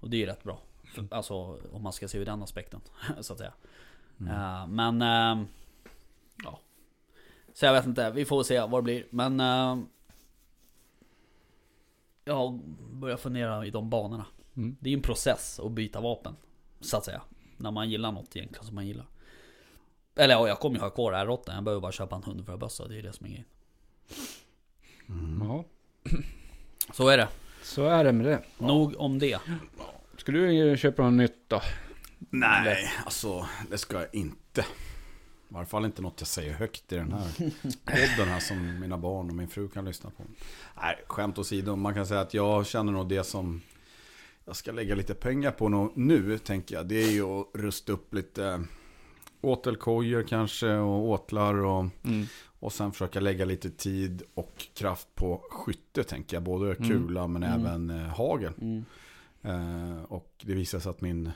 Och 0.00 0.10
det 0.10 0.16
är 0.16 0.18
ju 0.18 0.26
rätt 0.26 0.44
bra. 0.44 0.58
För, 0.92 1.06
alltså 1.10 1.34
om 1.72 1.82
man 1.82 1.92
ska 1.92 2.08
se 2.08 2.18
ur 2.18 2.24
den 2.24 2.42
aspekten. 2.42 2.80
så 3.20 3.32
att 3.32 3.38
säga. 3.38 3.52
Eh, 4.20 4.66
men... 4.66 5.02
eh, 5.02 5.46
ja. 6.44 6.60
Så 7.54 7.64
jag 7.66 7.72
vet 7.72 7.86
inte, 7.86 8.10
vi 8.10 8.24
får 8.24 8.42
se 8.42 8.60
vad 8.60 8.72
det 8.72 8.82
blir. 8.82 9.06
Men... 9.10 9.40
eh, 9.40 9.78
jag 12.24 12.60
börjar 12.92 13.16
fundera 13.16 13.66
i 13.66 13.70
de 13.70 13.90
banorna. 13.90 14.26
Mm. 14.56 14.76
Det 14.80 14.88
är 14.88 14.90
ju 14.90 14.96
en 14.96 15.02
process 15.02 15.60
att 15.60 15.72
byta 15.72 16.00
vapen. 16.00 16.36
Så 16.80 16.96
att 16.96 17.04
säga. 17.04 17.22
När 17.56 17.70
man 17.70 17.90
gillar 17.90 18.12
något 18.12 18.36
egentligen 18.36 18.64
som 18.66 18.74
man 18.74 18.86
gillar. 18.86 19.06
Eller 20.14 20.34
ja, 20.34 20.48
jag 20.48 20.58
kommer 20.60 20.76
ju 20.76 20.82
ha 20.82 20.90
kvar 20.90 21.12
R8. 21.12 21.54
Jag 21.54 21.64
behöver 21.64 21.80
bara 21.80 21.92
köpa 21.92 22.16
en 22.16 22.22
hund 22.22 22.46
för 22.46 22.52
att 22.54 22.60
bössa. 22.60 22.88
Det 22.88 22.98
är 22.98 23.02
det 23.02 23.12
som 23.12 23.26
är 23.26 23.30
grejen. 23.30 23.44
Mm. 25.08 25.48
Ja, 25.48 25.64
Så 26.92 27.08
är 27.08 27.16
det. 27.18 27.28
så 27.62 27.86
är 27.86 28.04
det 28.04 28.12
med 28.12 28.26
det. 28.26 28.42
Nog 28.58 28.94
om 28.98 29.18
det. 29.18 29.40
Ska 30.20 30.32
du 30.32 30.76
köpa 30.76 31.02
något 31.02 31.12
nytt 31.12 31.48
då? 31.48 31.60
Nej, 32.30 32.92
alltså 33.04 33.46
det 33.70 33.78
ska 33.78 33.96
jag 34.00 34.14
inte. 34.14 34.60
I 34.60 34.64
varje 35.54 35.66
fall 35.66 35.84
inte 35.84 36.02
något 36.02 36.14
jag 36.18 36.28
säger 36.28 36.52
högt 36.54 36.92
i 36.92 36.96
den 36.96 37.12
här 37.12 37.50
podden 37.84 38.28
här 38.32 38.40
som 38.40 38.80
mina 38.80 38.98
barn 38.98 39.28
och 39.30 39.36
min 39.36 39.48
fru 39.48 39.68
kan 39.68 39.84
lyssna 39.84 40.10
på. 40.10 40.22
Nej, 40.82 40.96
skämt 41.06 41.38
åsido. 41.38 41.76
Man 41.76 41.94
kan 41.94 42.06
säga 42.06 42.20
att 42.20 42.34
jag 42.34 42.66
känner 42.66 42.92
nog 42.92 43.08
det 43.08 43.24
som 43.24 43.60
jag 44.44 44.56
ska 44.56 44.72
lägga 44.72 44.94
lite 44.94 45.14
pengar 45.14 45.50
på 45.50 45.90
nu, 45.94 46.38
tänker 46.38 46.74
jag. 46.74 46.86
Det 46.86 47.02
är 47.02 47.10
ju 47.10 47.22
att 47.24 47.46
rusta 47.54 47.92
upp 47.92 48.14
lite 48.14 48.64
åtelkojor 49.40 50.22
kanske 50.22 50.72
och 50.74 51.08
åtlar 51.08 51.54
och, 51.54 51.84
Mm. 52.04 52.26
och 52.60 52.72
sen 52.72 52.92
försöka 52.92 53.20
lägga 53.20 53.44
lite 53.44 53.70
tid 53.70 54.22
och 54.34 54.66
kraft 54.74 55.08
på 55.14 55.42
skytte, 55.50 56.04
tänker 56.04 56.36
jag. 56.36 56.42
Både 56.42 56.74
Mm. 56.74 56.88
kula 56.88 57.26
men 57.26 57.42
Mm. 57.42 57.60
även 57.66 57.90
eh, 57.90 58.06
hagel. 58.16 58.52
Mm. 59.42 59.96
Eh, 59.98 60.02
och 60.02 60.32
det 60.42 60.54
visade 60.54 60.80
sig 60.80 60.90
att 60.90 61.00
min 61.00 61.30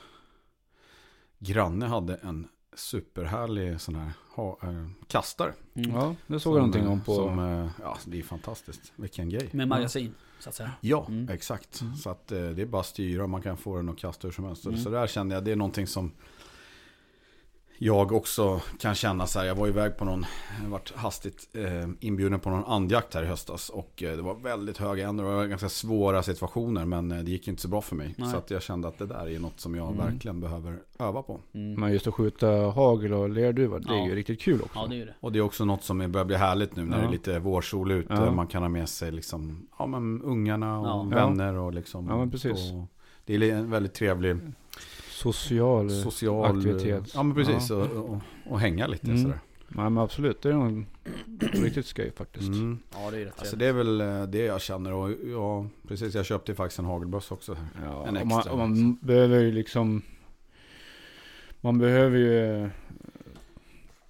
granne 1.39 1.85
hade 1.85 2.15
en 2.15 2.47
superhärlig 2.73 3.81
sån 3.81 3.95
här 3.95 4.11
ha, 4.35 4.59
eh, 4.63 4.87
kastare. 5.07 5.53
Mm. 5.73 5.91
Ja, 5.91 6.15
det 6.27 6.39
såg 6.39 6.53
jag 6.53 6.57
någonting 6.57 6.83
eh, 6.83 6.91
om 6.91 7.01
på... 7.01 7.15
Som, 7.15 7.39
eh, 7.39 7.69
ja, 7.81 7.97
det 8.05 8.19
är 8.19 8.23
fantastiskt. 8.23 8.93
Vilken 8.95 9.29
grej. 9.29 9.49
Med 9.51 9.67
magasin. 9.67 10.13
Så 10.39 10.49
att 10.49 10.55
säga. 10.55 10.71
Ja, 10.81 11.05
Mm. 11.09 11.29
exakt. 11.29 11.83
Så 12.03 12.09
att 12.09 12.31
eh, 12.31 12.47
det 12.49 12.61
är 12.61 12.65
bara 12.65 12.79
att 12.79 12.85
styra 12.85 13.27
man 13.27 13.41
kan 13.41 13.57
få 13.57 13.75
den 13.77 13.89
att 13.89 13.97
kasta 13.97 14.27
hur 14.27 14.33
som 14.33 14.45
helst. 14.45 14.65
Mm. 14.65 14.77
Så 14.77 14.89
där 14.89 15.07
kände 15.07 15.35
jag, 15.35 15.43
det 15.43 15.51
är 15.51 15.55
någonting 15.55 15.87
som 15.87 16.11
jag 17.77 18.11
också 18.11 18.61
kan 18.79 18.95
känna 18.95 19.27
så 19.27 19.39
här. 19.39 19.45
Jag 19.45 19.55
var 19.55 19.67
iväg 19.67 19.97
på 19.97 20.05
någon, 20.05 20.25
jag 20.63 20.69
varit 20.69 20.93
hastigt 20.95 21.47
eh, 21.53 21.89
inbjuden 21.99 22.39
på 22.39 22.49
någon 22.49 22.65
andjakt 22.65 23.13
här 23.13 23.23
i 23.23 23.25
höstas. 23.25 23.69
Och 23.69 24.03
eh, 24.03 24.15
det 24.15 24.21
var 24.21 24.35
väldigt 24.35 24.77
höga. 24.77 25.13
Det 25.13 25.23
var 25.23 25.45
ganska 25.45 25.69
svåra 25.69 26.23
situationer 26.23 26.85
men 26.85 27.11
eh, 27.11 27.17
det 27.23 27.31
gick 27.31 27.47
inte 27.47 27.61
så 27.61 27.67
bra 27.67 27.81
för 27.81 27.95
mig. 27.95 28.15
Nej. 28.17 28.31
Så 28.31 28.37
att 28.37 28.51
jag 28.51 28.61
kände 28.63 28.87
att 28.87 28.97
det 28.97 29.05
där 29.05 29.29
är 29.29 29.39
något 29.39 29.59
som 29.59 29.75
jag 29.75 29.85
Mm. 29.91 30.05
verkligen 30.05 30.39
behöver 30.39 30.77
öva 30.99 31.21
på. 31.23 31.39
Mm. 31.53 31.79
Men 31.79 31.91
just 31.91 32.07
att 32.07 32.13
skjuta 32.13 32.47
hagel 32.47 33.13
och 33.13 33.29
lerduva, 33.29 33.79
det 33.79 33.89
är 33.93 33.97
Ja. 33.97 34.07
ju 34.07 34.15
riktigt 34.15 34.41
kul 34.41 34.61
också. 34.61 34.79
Ja 34.79 34.87
det 34.87 35.01
är 35.01 35.05
det. 35.05 35.13
Och 35.19 35.31
det 35.31 35.39
är 35.39 35.43
också 35.43 35.65
något 35.65 35.83
som 35.83 36.11
börjar 36.11 36.25
bli 36.25 36.35
härligt 36.35 36.75
nu 36.75 36.85
när 36.85 36.97
Ja. 36.97 37.01
det 37.01 37.07
är 37.09 37.11
lite 37.11 37.39
vårsol 37.39 37.91
ute. 37.91 38.13
Ja. 38.13 38.31
Man 38.31 38.47
kan 38.47 38.61
ha 38.61 38.69
med 38.69 38.89
sig 38.89 39.11
liksom, 39.11 39.67
ja, 39.79 39.85
men 39.87 40.21
ungarna 40.21 40.79
och 40.79 40.87
Ja. 40.87 41.03
vänner 41.15 41.53
och 41.55 41.73
liksom. 41.73 42.07
Ja, 42.07 42.17
men 42.17 42.31
precis. 42.31 42.71
Och 42.71 42.87
det 43.25 43.35
är 43.35 43.55
en 43.55 43.69
väldigt 43.69 43.93
trevlig 43.93 44.35
Social, 45.15 45.89
social 45.89 46.45
aktivitet. 46.57 47.11
Ja 47.15 47.23
men 47.23 47.35
precis, 47.35 47.69
Ja. 47.69 47.75
och, 47.75 48.09
och, 48.09 48.17
och 48.49 48.59
hänga 48.59 48.87
lite 48.87 49.07
Mm. 49.07 49.21
sådär. 49.21 49.39
Ja 49.75 49.89
men 49.89 49.97
absolut, 49.97 50.41
det 50.41 50.49
är 50.49 50.53
nog 50.53 50.85
riktigt 51.53 51.85
skoj 51.85 52.11
faktiskt. 52.15 52.47
Mm. 52.47 52.79
Ja 52.93 53.11
det 53.11 53.17
är 53.21 53.25
rätt 53.25 53.39
Alltså 53.39 53.55
det 53.55 53.65
är 53.65 53.73
väl 53.73 54.01
eh, 54.01 54.23
det 54.23 54.37
jag 54.45 54.61
känner 54.61 54.93
och 54.93 55.11
ja, 55.31 55.67
precis 55.87 56.15
jag 56.15 56.25
köpte 56.25 56.55
faktiskt 56.55 56.79
en 56.79 56.85
hagelbössa 56.85 57.33
också. 57.33 57.57
Ja, 57.83 58.07
En 58.07 58.17
och 58.17 58.27
man, 58.27 58.37
extra, 58.37 58.51
och 58.53 58.57
man 58.57 58.69
liksom. 58.69 58.97
behöver 59.01 59.39
ju 59.39 59.51
liksom... 59.51 60.01
Man 61.61 61.77
behöver 61.77 62.17
ju 62.17 62.63
eh, 62.63 62.69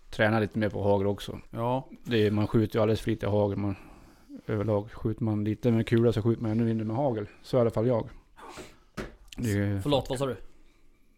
träna 0.10 0.40
lite 0.40 0.60
mer 0.60 0.70
på 0.70 0.84
hagel 0.84 1.08
också. 1.08 1.40
Ja, 1.50 1.88
Det 2.04 2.28
är, 2.28 2.32
man 2.32 2.48
skjuter 2.48 2.76
ju 2.76 2.82
alldeles 2.82 3.02
för 3.02 3.12
lite 3.12 3.28
hagel. 3.28 3.58
Man, 3.58 3.76
överlag 4.48 4.92
skjuter 4.92 5.24
man 5.24 5.44
lite 5.44 5.72
med 5.72 5.88
kula 5.88 6.14
så 6.14 6.22
skjuter 6.22 6.42
man 6.42 6.52
ännu 6.52 6.64
mindre 6.66 6.86
med 6.86 6.96
hagel. 6.96 7.26
Så 7.42 7.58
i 7.58 7.60
alla 7.60 7.70
fall 7.72 7.88
jag. 7.88 8.10
Det 9.38 9.52
är, 9.52 9.80
Förlåt, 9.82 10.10
vad 10.10 10.20
sa 10.20 10.26
du? 10.26 10.36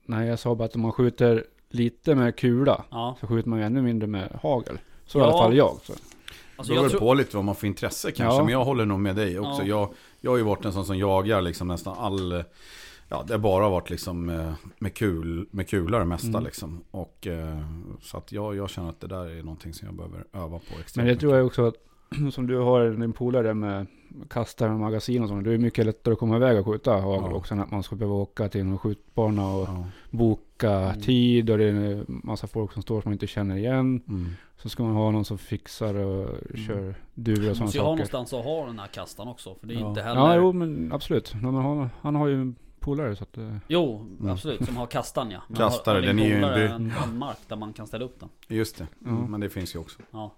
Nej 0.07 0.27
jag 0.27 0.39
sa 0.39 0.55
bara 0.55 0.65
att 0.65 0.75
om 0.75 0.81
man 0.81 0.91
skjuter 0.91 1.45
lite 1.69 2.15
med 2.15 2.35
kula 2.35 2.83
Ja. 2.89 3.17
så 3.19 3.27
skjuter 3.27 3.49
man 3.49 3.59
ju 3.59 3.65
ännu 3.65 3.81
mindre 3.81 4.07
med 4.07 4.39
hagel. 4.43 4.79
Så 5.05 5.19
är 5.19 5.21
i 5.21 5.25
Ja. 5.25 5.29
alla 5.31 5.43
fall 5.43 5.55
jag. 5.55 5.77
Så. 5.83 5.93
det 5.93 5.99
Alltså 6.55 6.73
beror 6.73 6.77
jag 6.77 6.81
väl 6.83 6.91
tror... 6.91 6.99
på 6.99 7.13
lite 7.13 7.35
vad 7.35 7.45
man 7.45 7.55
får 7.55 7.67
intresse 7.67 8.11
kanske. 8.11 8.37
Ja. 8.39 8.43
Men 8.43 8.53
jag 8.53 8.65
håller 8.65 8.85
nog 8.85 8.99
med 8.99 9.15
dig 9.15 9.39
också. 9.39 9.61
Ja. 9.61 9.67
Jag, 9.67 9.93
jag 10.21 10.31
har 10.31 10.37
ju 10.37 10.43
varit 10.43 10.65
en 10.65 10.73
sån 10.73 10.85
som 10.85 10.97
jagar 10.97 11.41
liksom 11.41 11.67
nästan 11.67 11.97
all... 11.97 12.43
Ja, 13.09 13.23
det 13.27 13.33
har 13.33 13.39
bara 13.39 13.69
varit 13.69 13.89
liksom 13.89 14.29
eh, 14.29 14.53
med, 14.79 14.93
kul, 14.93 15.47
med 15.51 15.69
kulor 15.69 15.99
det 15.99 16.05
mesta 16.05 16.27
Mm. 16.27 16.43
liksom. 16.43 16.83
Och 16.91 17.27
eh, 17.27 17.57
så 18.01 18.17
att 18.17 18.31
jag, 18.31 18.55
jag 18.55 18.69
känner 18.69 18.89
att 18.89 18.99
det 19.01 19.07
där 19.07 19.25
är 19.39 19.43
någonting 19.43 19.73
som 19.73 19.85
jag 19.87 19.95
behöver 19.95 20.23
öva 20.33 20.59
på 20.59 20.79
extremt 20.79 20.95
Men 20.95 21.05
det 21.05 21.15
tror 21.15 21.29
mycket. 21.31 21.37
jag 21.37 21.45
också 21.45 21.65
att 21.67 21.75
som 22.31 22.47
du 22.47 22.57
har 22.57 22.89
din 22.89 23.13
polare 23.13 23.53
med 23.53 23.85
kastare 24.29 24.69
med 24.69 24.79
magasin 24.79 25.23
och 25.23 25.29
sånt. 25.29 25.43
Det 25.43 25.53
är 25.53 25.57
mycket 25.57 25.85
lättare 25.85 26.13
att 26.13 26.19
komma 26.19 26.35
iväg 26.35 26.59
och 26.59 26.65
skjuta 26.65 26.91
hagel 26.99 27.31
Ja. 27.31 27.37
också 27.37 27.53
än 27.53 27.59
att 27.59 27.71
man 27.71 27.83
ska 27.83 27.95
behöva 27.95 28.15
åka 28.15 28.49
till 28.49 28.61
en 28.61 28.77
skjutbana 28.77 29.47
och 29.55 29.67
Ja. 29.67 29.85
boka 30.11 30.71
Mm. 30.71 31.01
tid 31.01 31.49
och 31.49 31.57
det 31.57 31.63
är 31.63 31.69
en 31.73 32.05
massa 32.23 32.47
folk 32.47 32.73
som 32.73 32.81
står 32.81 33.01
som 33.01 33.09
man 33.09 33.13
inte 33.13 33.27
känner 33.27 33.55
igen. 33.57 34.01
Mm. 34.07 34.27
Så 34.57 34.69
ska 34.69 34.83
man 34.83 34.93
ha 34.95 35.11
någon 35.11 35.25
som 35.25 35.37
fixar 35.37 35.93
och 35.95 36.29
kör 36.67 36.95
duvor 37.13 37.49
och 37.49 37.55
sådana 37.55 37.65
Måste 37.65 37.77
ju 37.77 37.81
ha 37.81 37.87
saker. 37.87 37.95
någonstans 37.97 38.33
att 38.33 38.43
ha 38.45 38.65
den 38.65 38.79
här 38.79 38.87
kastaren 38.87 39.29
också. 39.29 39.55
För 39.59 39.67
det 39.67 39.73
är 39.73 39.79
Ja. 39.79 39.89
inte 39.89 40.01
heller... 40.01 40.21
Ja, 40.21 40.35
jo 40.35 40.53
men 40.53 40.91
absolut. 40.93 41.31
Han, 41.31 41.89
han 42.01 42.15
har 42.15 42.27
ju 42.27 42.53
polare 42.79 43.15
så 43.15 43.23
att... 43.23 43.37
eh, 43.37 43.55
Jo, 43.67 44.05
absolut. 44.29 44.65
Som 44.65 44.77
har 44.77 44.85
kastan 44.85 45.31
ja. 45.31 45.41
Mm. 45.49 45.57
Kastare, 45.57 45.95
har, 45.95 46.01
har 46.01 46.07
den 46.07 46.19
är 46.19 46.27
ju 46.57 46.65
en 46.67 46.93
en, 47.03 47.17
mark 47.17 47.37
där 47.47 47.55
man 47.55 47.73
kan 47.73 47.87
ställa 47.87 48.05
upp 48.05 48.19
den. 48.19 48.29
Just 48.47 48.77
det, 48.77 48.87
mm, 49.05 49.31
men 49.31 49.39
det 49.39 49.49
finns 49.49 49.75
ju 49.75 49.79
också. 49.79 49.99
Ja. 50.11 50.35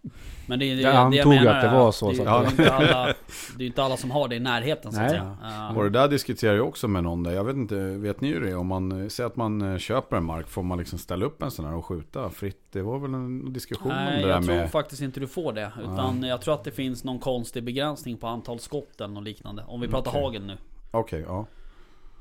Men 0.47 0.59
det, 0.59 0.65
är- 0.65 0.75
det, 0.75 0.81
Jag 0.81 0.93
det 0.93 0.97
antog 1.19 1.33
menar 1.33 1.55
att 1.55 1.61
det 1.61 1.69
var 1.77 1.91
så, 1.91 2.09
Det, 2.09 2.15
så 2.15 2.23
är- 2.23 2.27
att- 2.27 2.57
det, 2.57 2.63
är 2.63 2.65
inte 2.65 2.73
alla, 2.73 3.05
det 3.05 3.13
är 3.55 3.59
ju 3.59 3.65
inte 3.67 3.83
alla 3.83 3.97
som 3.97 4.11
har 4.11 4.27
det 4.27 4.35
i 4.35 4.39
närheten 4.39 4.91
så 4.91 5.01
att 5.01 5.09
säga. 5.09 5.35
Och 5.75 5.83
det 5.83 5.89
där 5.89 6.07
diskuterar 6.07 6.55
jag 6.55 6.67
också 6.67 6.87
med 6.87 7.03
någon 7.03 7.23
där. 7.23 7.31
Jag 7.31 7.43
vet 7.43 7.55
inte, 7.55 7.75
vet 7.75 8.21
ni 8.21 8.27
hur 8.27 8.41
det 8.41 8.49
är? 8.49 8.57
Om 8.57 8.67
man 8.67 9.01
eh, 9.03 9.07
säger 9.07 9.27
att 9.27 9.35
man 9.35 9.61
eh, 9.73 9.77
köper 9.77 10.17
en 10.17 10.23
mark, 10.25 10.47
får 10.47 10.63
man 10.63 10.77
liksom 10.77 10.99
ställa 10.99 11.25
upp 11.25 11.43
en 11.43 11.51
sån 11.51 11.65
här 11.65 11.73
och 11.75 11.85
skjuta 11.85 12.29
fritt? 12.29 12.65
Det 12.71 12.81
var 12.81 12.99
väl 12.99 13.13
en 13.13 13.53
diskussion 13.53 13.91
om 13.91 13.97
Nej, 13.97 14.21
det 14.21 14.27
där 14.27 14.33
jag 14.35 14.43
tror 14.45 14.55
med... 14.55 14.71
faktiskt 14.71 15.01
inte 15.01 15.19
du 15.19 15.27
får 15.27 15.53
det. 15.53 15.71
Utan 15.83 16.23
jag 16.23 16.41
tror 16.41 16.53
att 16.53 16.63
det 16.63 16.71
finns 16.71 17.03
någon 17.03 17.19
konstig 17.19 17.63
begränsning 17.63 18.17
på 18.17 18.27
antal 18.27 18.59
skott 18.59 19.01
eller 19.01 19.13
något 19.13 19.23
liknande. 19.23 19.63
Om 19.67 19.81
vi 19.81 19.87
pratar 19.87 20.11
Okej. 20.11 20.21
hagel 20.23 20.45
nu. 20.45 20.57
Okej, 20.91 21.23
ja. 21.27 21.45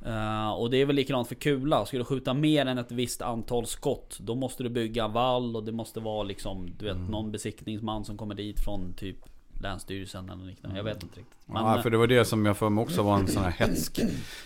Eh, 0.07 0.51
och 0.51 0.71
det 0.71 0.77
är 0.77 0.87
väl 0.87 0.97
likadant 0.97 1.29
för 1.29 1.35
kula. 1.35 1.87
Ska 1.87 1.99
du 1.99 2.05
skjuta 2.05 2.35
mer 2.35 2.67
än 2.67 2.79
ett 2.79 2.93
visst 2.93 3.23
antal 3.23 3.67
skott 3.67 4.19
Då 4.21 4.35
måste 4.35 4.63
du 4.63 4.69
bygga 4.69 5.09
vall 5.09 5.57
och 5.57 5.65
det 5.65 5.73
måste 5.73 6.01
vara 6.01 6.23
liksom 6.23 6.71
Du 6.79 6.85
vet 6.85 6.97
Mm. 6.97 7.07
någon 7.11 7.33
besiktningsman 7.33 8.05
som 8.05 8.17
kommer 8.19 8.35
dit 8.35 8.61
från 8.61 8.93
typ 8.93 9.17
Länsstyrelsen 9.63 10.31
eller 10.31 10.45
liknande. 10.45 10.77
Jag 10.77 10.85
vet 10.85 11.03
inte 11.03 11.19
riktigt. 11.21 11.35
Men, 11.47 11.63
ja, 11.65 11.77
eh, 11.77 11.83
för 11.83 11.91
det 11.91 11.97
var 11.97 12.07
det 12.07 12.25
som 12.25 12.47
jag 12.47 12.57
för 12.57 12.69
mig 12.71 12.83
också 12.83 13.03
var 13.03 13.19
en 13.19 13.27
sån 13.29 13.43
här 13.43 13.51
hetsk 13.51 14.01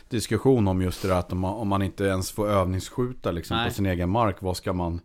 diskussion 0.09 0.69
om 0.69 0.83
just 0.83 1.03
det 1.03 1.09
där 1.09 1.15
att 1.19 1.33
om 1.33 1.39
man, 1.39 1.55
om 1.55 1.69
man 1.69 1.83
inte 1.83 2.05
ens 2.05 2.31
får 2.33 2.49
övningsskjuta 2.49 3.31
liksom 3.31 3.57
Nej. 3.57 3.69
på 3.69 3.75
sin 3.75 3.87
egen 3.87 4.11
mark, 4.11 4.37
vad 4.43 4.57
ska 4.57 4.73
man 4.73 5.01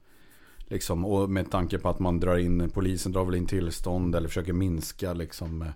liksom, 0.68 1.06
och 1.06 1.30
med 1.30 1.52
tanke 1.52 1.78
på 1.78 1.90
att 1.90 2.00
man 2.00 2.20
drar 2.20 2.38
in, 2.38 2.70
polisen 2.74 3.12
drar 3.12 3.26
väl 3.26 3.36
in 3.36 3.46
tillstånd 3.48 4.16
eller 4.16 4.28
försöker 4.28 4.54
minska 4.54 5.14
liksom, 5.14 5.62
eh, 5.62 5.68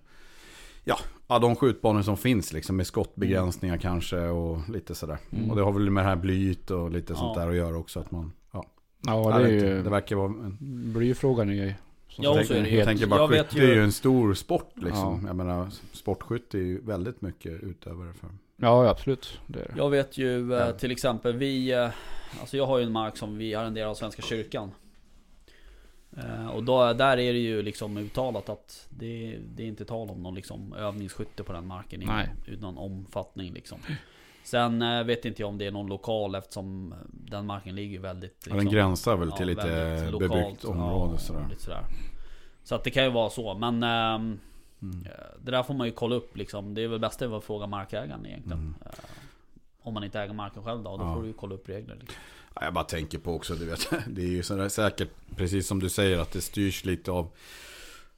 ja, 0.84 0.98
ja 1.28 1.40
de 1.40 1.56
skjutbanor 1.56 2.02
som 2.02 2.18
finns 2.18 2.54
liksom 2.54 2.76
med 2.78 2.88
skottbegränsningar 2.88 3.78
kanske 3.78 4.18
och 4.20 4.70
lite 4.70 4.96
sådär. 4.96 5.18
Mm. 5.32 5.50
Och 5.50 5.56
det 5.56 5.62
har 5.64 5.72
väl 5.72 5.90
med 5.90 6.04
det 6.04 6.10
här 6.10 6.16
blyet 6.16 6.72
och 6.72 6.92
lite 6.92 7.16
sånt 7.16 7.34
Ja. 7.38 7.42
där 7.42 7.50
att 7.50 7.56
göra 7.56 7.78
också 7.78 8.00
att 8.00 8.12
man, 8.12 8.32
ja, 8.54 8.66
Ja, 9.06 9.38
det 9.40 9.44
är 9.46 9.50
ju... 9.50 9.84
det 9.84 9.90
verkar 9.90 10.16
vara 10.16 10.28
en 10.28 10.58
Blyfrågan 10.94 11.50
är 11.50 11.54
ju... 11.54 11.74
som 12.10 12.24
Ja, 12.24 12.34
det 12.34 12.44
ju. 12.70 12.78
jag 12.78 12.88
tänker 12.88 13.08
bara 13.08 13.20
Jag 13.22 13.28
vet 13.28 13.48
skytte 13.54 13.64
är 13.66 13.68
ju- 13.68 13.74
ju 13.74 13.84
en 13.84 13.92
stor 13.92 14.34
sport 14.34 14.72
liksom. 14.76 15.20
Ja. 15.22 15.28
Jag 15.28 15.36
menar, 15.36 15.68
sportskytte 15.92 16.58
är 16.58 16.62
ju 16.62 16.82
väldigt 16.82 17.22
mycket 17.22 17.52
utövare 17.64 18.14
för. 18.14 18.30
Ja, 18.58 18.90
absolut. 18.90 19.40
Det 19.48 19.60
är 19.60 19.64
det. 19.66 19.74
Jag 19.78 19.90
vet 19.90 20.18
ju 20.18 20.54
eh, 20.54 20.60
Ja. 20.60 20.72
till 20.72 20.92
exempel 20.92 21.34
vi 21.38 21.72
eh, 21.74 21.90
Alltså 22.42 22.58
jag 22.58 22.66
har 22.66 22.78
ju 22.78 22.84
en 22.86 22.92
mark 22.92 23.18
som 23.18 23.38
vi 23.38 23.56
arrenderar 23.56 23.88
av 23.90 23.94
Svenska 23.96 24.22
kyrkan 24.22 24.72
Och 26.53 26.64
då, 26.64 26.93
där 26.93 27.18
är 27.18 27.34
det 27.34 27.39
ju 27.39 27.62
liksom 27.62 27.97
uttalat 27.97 28.49
att 28.49 28.88
det, 28.89 29.38
det 29.55 29.64
är 29.64 29.68
inte 29.68 29.86
tal 29.86 30.09
om 30.09 30.24
någon 30.24 30.36
liksom 30.36 30.74
övningsskytte 30.74 31.43
på 31.43 31.53
den 31.53 31.68
marken 31.68 32.03
Nej. 32.05 32.30
någon 32.59 32.78
omfattning 32.78 33.53
liksom 33.53 33.80
Sen 34.43 34.82
eh, 34.82 35.03
vet 35.03 35.26
inte 35.26 35.41
jag 35.41 35.49
om 35.49 35.57
det 35.57 35.66
är 35.66 35.72
någon 35.72 35.88
lokal 35.88 36.36
eftersom 36.36 36.93
den 37.07 37.45
marken 37.45 37.76
ligger 37.76 37.99
väldigt 37.99 38.43
Ja, 38.45 38.49
den 38.53 38.59
liksom, 38.59 38.74
gränsar 38.76 39.18
väl 39.18 39.30
ja, 39.32 39.38
till 39.38 39.47
lite 39.47 39.68
väldigt 39.68 40.12
bebyggt 40.12 40.64
lokalt. 40.64 40.66
område 40.66 41.14
ja, 41.14 41.18
sådär. 41.18 41.45
Lite 41.49 41.62
sådär. 41.62 41.86
Så 42.64 42.76
att 42.76 42.84
det 42.84 42.91
kan 42.91 43.03
ju 43.03 43.09
vara 43.09 43.30
så 43.30 43.53
men 43.53 43.84
ehm, 43.84 44.39
Mm. 44.82 45.05
Eh, 45.05 45.12
Det 45.41 45.51
där 45.51 45.64
får 45.64 45.74
man 45.74 45.88
ju 45.88 45.93
kolla 45.93 46.16
upp 46.16 46.38
liksom. 46.38 46.74
Det 46.74 46.82
är 46.82 46.88
väl 46.88 46.99
bäst 46.99 47.22
att 47.22 47.43
fråga 47.43 47.68
markägaren 47.68 48.26
egentligen. 48.26 48.59
Mm. 48.59 48.76
Om 49.84 49.94
man 49.94 50.04
inte 50.04 50.20
äger 50.20 50.34
marken 50.34 50.64
själv 50.64 50.84
då, 50.84 50.98
då 50.98 51.04
Ja. 51.04 51.14
får 51.16 51.22
du 51.22 51.28
ju 51.28 51.34
kolla 51.34 51.56
upp 51.56 51.70
regler. 51.70 51.96
Liksom. 51.96 52.16
Ja, 52.56 52.64
Jag 52.64 52.74
bara 52.74 52.84
tänker 52.84 53.18
på 53.18 53.34
också, 53.36 53.56
du 53.56 53.66
vet, 53.66 53.90
det 54.08 54.22
är 54.22 54.28
ju 54.28 54.44
sådär 54.44 54.70
säkert, 54.70 55.10
precis 55.36 55.68
som 55.68 55.80
du 55.80 55.90
säger, 55.90 56.20
att 56.20 56.32
det 56.32 56.42
styrs 56.42 56.86
lite 56.86 57.12
av 57.12 57.28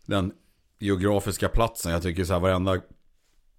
den 0.05 0.33
geografiska 0.79 1.49
platsen. 1.49 1.91
Jag 1.91 2.01
tycker 2.01 2.23
så 2.23 2.33
här 2.33 2.39
varenda, 2.39 2.81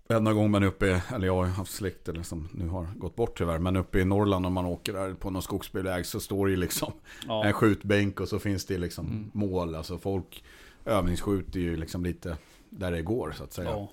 varenda 0.09 0.33
gång 0.33 0.51
man 0.51 0.63
är 0.63 0.67
uppe, 0.67 1.03
eller 1.15 1.27
jag 1.27 1.35
har 1.37 1.45
haft 1.47 1.73
släkt 1.73 2.09
eller 2.09 2.23
som 2.23 2.49
nu 2.53 2.69
har 2.69 2.87
gått 2.97 3.17
bort 3.17 3.39
tyvärr, 3.39 3.59
men 3.59 3.77
uppe 3.77 3.99
i 4.01 4.05
Norrland 4.05 4.47
om 4.47 4.53
man 4.53 4.67
åker 4.67 4.93
där 4.93 5.15
på 5.15 5.31
någon 5.31 5.43
skogsbilväg 5.43 6.07
så 6.07 6.21
står 6.21 6.47
det 6.49 6.57
liksom 6.57 6.93
Ja, 7.27 7.45
en 7.45 7.53
skjutbänk 7.53 8.21
och 8.21 8.29
så 8.29 8.39
finns 8.39 8.65
det 8.67 8.79
liksom 8.79 9.07
Mm. 9.07 9.31
mål. 9.35 9.75
Alltså 9.75 9.99
folk 9.99 10.45
övningsskjuter 10.85 11.61
ju 11.61 11.77
liksom 11.77 12.05
lite 12.05 12.37
där 12.71 12.91
det 12.93 13.03
går 13.03 13.33
så 13.37 13.45
att 13.45 13.53
säga. 13.53 13.71
ja, 13.71 13.89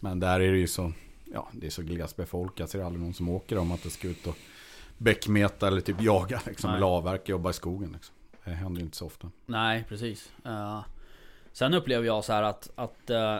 Men 0.00 0.20
där 0.20 0.40
är 0.40 0.52
det 0.52 0.58
ju 0.58 0.66
så, 0.68 0.92
ja 1.34 1.48
det 1.52 1.66
är 1.66 1.70
så 1.70 1.82
glest 1.82 2.16
befolkat 2.16 2.70
så 2.70 2.76
det 2.76 2.82
är 2.82 2.86
aldrig 2.86 3.02
någon 3.02 3.14
som 3.14 3.28
åker 3.28 3.58
om 3.58 3.72
att 3.72 3.82
det 3.82 3.90
ska 3.90 4.08
ut 4.08 4.26
och 4.26 4.36
bäckmeta 4.98 5.66
eller 5.66 5.80
typ 5.80 6.02
jaga 6.02 6.40
liksom. 6.46 6.70
Nej. 6.70 6.76
Eller 6.76 6.86
avverka, 6.86 7.32
jobba 7.32 7.50
i 7.50 7.52
skogen 7.52 7.92
liksom. 7.92 8.14
Det 8.44 8.50
händer 8.50 8.80
ju 8.80 8.84
inte 8.84 8.96
så 8.96 9.06
ofta. 9.06 9.30
nej 9.46 9.84
precis. 9.88 10.32
Eh, 10.44 10.84
sen 11.52 11.74
upplever 11.74 12.06
jag 12.06 12.24
så 12.24 12.32
här 12.32 12.42
att, 12.42 12.70
att 12.74 13.10
uh, 13.10 13.38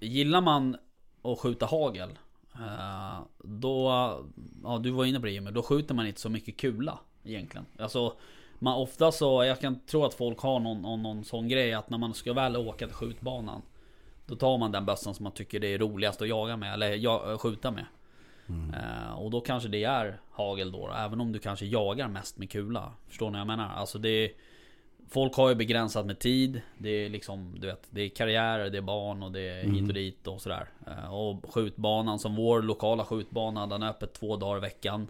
gillar 0.00 0.40
man 0.40 0.76
att 1.22 1.38
skjuta 1.38 1.66
hagel 1.66 2.18
eh, 2.54 3.20
Då, 3.38 3.90
ja 4.64 4.78
du 4.78 4.90
var 4.90 5.04
inne 5.04 5.20
på 5.20 5.26
det 5.26 5.32
Jimmy, 5.32 5.50
då 5.50 5.62
skjuter 5.62 5.94
man 5.94 6.06
inte 6.06 6.20
så 6.20 6.28
mycket 6.28 6.56
kula 6.56 6.98
egentligen. 7.24 7.66
Alltså 7.78 8.16
man 8.58 8.74
ofta 8.74 9.12
så, 9.12 9.44
jag 9.44 9.60
kan 9.60 9.80
tro 9.80 10.04
att 10.04 10.14
folk 10.14 10.38
har 10.38 10.60
någon, 10.60 10.82
någon, 10.82 11.02
någon 11.02 11.24
sån 11.24 11.48
grej 11.48 11.74
att 11.74 11.90
när 11.90 11.98
man 11.98 12.14
ska 12.14 12.32
väl 12.32 12.56
åka 12.56 12.86
till 12.86 12.96
skjutbanan 12.96 13.62
Då 14.30 14.36
tar 14.36 14.58
man 14.58 14.72
den 14.72 14.86
bössan 14.86 15.14
som 15.14 15.24
man 15.24 15.32
tycker 15.32 15.60
det 15.60 15.74
är 15.74 15.78
roligast 15.78 16.22
att 16.22 16.28
jaga 16.28 16.56
med, 16.56 16.74
eller 16.74 16.94
ja, 16.94 17.38
skjuta 17.38 17.70
med. 17.70 17.84
Eh, 18.48 19.12
och 19.18 19.30
då 19.30 19.40
kanske 19.40 19.68
det 19.68 19.84
är 19.84 20.20
hagel 20.30 20.72
då, 20.72 20.90
även 20.98 21.20
om 21.20 21.32
du 21.32 21.38
kanske 21.38 21.66
jagar 21.66 22.08
mest 22.08 22.38
med 22.38 22.50
kula. 22.50 22.92
Förstår 23.08 23.26
ni 23.26 23.32
vad 23.32 23.40
jag 23.40 23.46
menar? 23.46 23.74
Alltså 23.74 23.98
det 23.98 24.08
är, 24.08 24.30
Folk 25.08 25.34
har 25.34 25.48
ju 25.48 25.54
begränsat 25.54 26.06
med 26.06 26.18
tid. 26.18 26.60
Det 26.78 26.90
är 26.90 27.08
liksom, 27.08 27.56
du 27.60 27.66
vet, 27.66 27.86
det 27.90 28.02
är 28.02 28.08
karriärer, 28.08 28.70
det 28.70 28.78
är 28.78 28.82
barn 28.82 29.22
och 29.22 29.32
det 29.32 29.40
är 29.40 29.62
hit 29.62 29.88
och 29.88 29.94
dit 29.94 30.26
och 30.26 30.40
sådär. 30.40 30.68
Eh, 30.86 31.14
och 31.14 31.54
skjutbanan 31.54 32.18
som 32.18 32.36
vår 32.36 32.62
lokala 32.62 33.04
skjutbana, 33.04 33.66
den 33.66 33.82
är 33.82 33.88
öppet 33.88 34.12
två 34.12 34.36
dagar 34.36 34.58
i 34.58 34.60
veckan. 34.60 35.08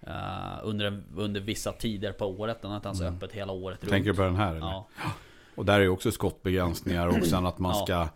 Eh, 0.00 0.58
under, 0.62 1.02
under 1.16 1.40
vissa 1.40 1.72
tider 1.72 2.12
på 2.12 2.26
året. 2.26 2.62
Den 2.62 2.70
är 2.70 2.76
inte 2.76 2.88
ens 2.88 3.02
öppet 3.02 3.32
hela 3.32 3.52
året 3.52 3.84
runt. 3.84 3.90
Tänker 3.90 4.10
du 4.10 4.16
på 4.16 4.22
den 4.22 4.36
här 4.36 4.50
eller? 4.50 4.66
Ja, 4.66 4.88
Och 5.54 5.64
där 5.64 5.74
är 5.74 5.80
ju 5.80 5.88
också 5.88 6.10
skottbegränsningar 6.10 7.06
och 7.06 7.26
sen 7.26 7.46
att 7.46 7.58
man 7.58 7.74
ska 7.74 8.08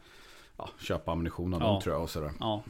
ja, 0.58 0.68
köpa 0.80 1.12
ammunition 1.12 1.54
av 1.54 1.60
Ja. 1.60 1.66
dem 1.66 1.80
tror 1.82 1.94
jag 1.94 2.02
och 2.02 2.10
sådär. 2.10 2.32
ja. 2.40 2.62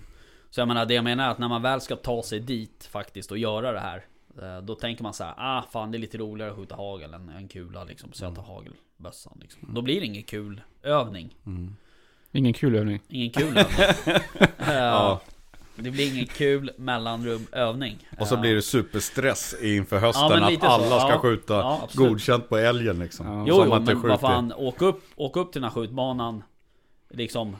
Så 0.50 0.60
jag 0.60 0.68
menar, 0.68 0.86
det 0.86 0.94
jag 0.94 1.04
menar 1.04 1.26
är 1.26 1.30
att 1.30 1.38
när 1.38 1.48
man 1.48 1.62
väl 1.62 1.80
ska 1.80 1.96
ta 1.96 2.22
sig 2.22 2.40
dit 2.40 2.88
faktiskt 2.92 3.30
och 3.30 3.38
göra 3.38 3.72
det 3.72 3.80
här. 3.80 4.04
eh, 4.42 4.62
Då 4.62 4.74
tänker 4.74 5.02
man 5.02 5.14
så 5.14 5.24
här, 5.24 5.34
ah 5.36 5.62
fan 5.72 5.90
det 5.90 5.98
är 5.98 6.00
lite 6.00 6.18
roligare 6.18 6.50
att 6.50 6.56
skjuta 6.56 6.74
hagel 6.76 7.14
än 7.14 7.28
en 7.28 7.48
kula 7.48 7.84
liksom. 7.84 8.12
Så 8.12 8.24
jag 8.24 8.34
tar 8.34 8.42
hagelbössan 8.42 9.38
liksom. 9.42 9.68
Då 9.74 9.82
blir 9.82 10.00
det 10.00 10.06
ingen 10.06 10.22
kul 10.22 10.60
övning. 10.82 11.36
Ingen 12.32 12.52
kul 12.52 12.76
övning. 12.76 13.00
Ingen 13.08 13.30
kul 13.30 13.56
övning. 13.58 13.66
Eh, 14.58 14.74
Ja. 14.74 15.20
Det 15.78 15.90
blir 15.90 16.12
ingen 16.14 16.26
kul 16.26 16.70
mellanrum 16.76 17.46
övning. 17.52 18.08
Och 18.20 18.26
så 18.26 18.34
Eh, 18.34 18.40
blir 18.40 18.54
det 18.54 18.62
superstress 18.62 19.54
inför 19.62 19.98
hösten 19.98 20.22
Ja, 20.42 20.52
att 20.54 20.62
alla 20.64 21.00
ska 21.00 21.10
Ja. 21.10 21.18
skjuta 21.18 21.54
Ja, 21.54 21.88
godkänt 21.94 22.48
på 22.48 22.56
älgen 22.56 22.98
liksom. 22.98 23.26
Ja. 23.26 23.44
Jo, 23.48 23.54
Som 23.56 23.64
jo 23.64 23.80
men 23.80 24.02
vad 24.02 24.20
fan, 24.20 24.52
åk 24.56 24.82
upp, 24.82 25.02
åk 25.16 25.36
upp 25.36 25.52
till 25.52 25.60
den 25.62 25.70
här 25.70 25.74
skjutbanan 25.80 26.42
Liksom 27.10 27.56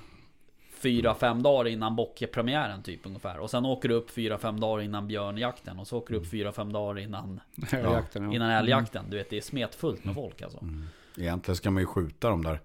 fyra 0.78 1.14
fem 1.14 1.42
dagar 1.42 1.70
innan 1.70 1.96
bockpremiären 1.96 2.82
typ 2.82 3.06
ungefär. 3.06 3.38
Och 3.38 3.50
sen 3.50 3.66
åker 3.66 3.88
du 3.88 3.94
upp 3.94 4.10
fyra 4.10 4.38
fem 4.38 4.60
dagar 4.60 4.82
innan 4.84 5.08
björnjakten. 5.08 5.78
Och 5.78 5.86
så 5.86 5.98
åker 5.98 6.14
du 6.14 6.20
upp 6.20 6.30
fyra 6.30 6.52
fem 6.52 6.72
dagar 6.72 6.98
innan, 7.02 7.40
Jakten, 7.72 8.24
ja. 8.24 8.34
innan 8.34 8.50
älgjakten. 8.50 9.04
Du 9.10 9.16
vet, 9.16 9.30
det 9.30 9.36
är 9.36 9.40
smetfullt 9.40 10.04
med 10.04 10.14
folk 10.14 10.42
alltså. 10.42 10.58
Mm. 10.58 10.84
Egentligen 11.18 11.56
ska 11.56 11.70
man 11.70 11.82
ju 11.82 11.86
skjuta 11.86 12.30
de 12.30 12.42
där 12.44 12.60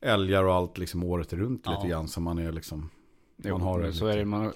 älgar 0.00 0.44
och 0.44 0.54
allt 0.54 0.78
liksom 0.78 1.04
året 1.04 1.32
runt 1.32 1.62
Ja. 1.64 1.72
lite 1.76 1.88
grann. 1.88 2.08
Så 2.08 2.20
man 2.20 2.38
är 2.38 2.52
liksom, 2.52 2.90
Jo, 3.36 3.58
man 3.58 3.66
har 3.66 3.80
det 3.82 3.92
så 3.92 4.04
lite. 4.06 4.14
är 4.14 4.18
det. 4.18 4.24
Man, 4.24 4.52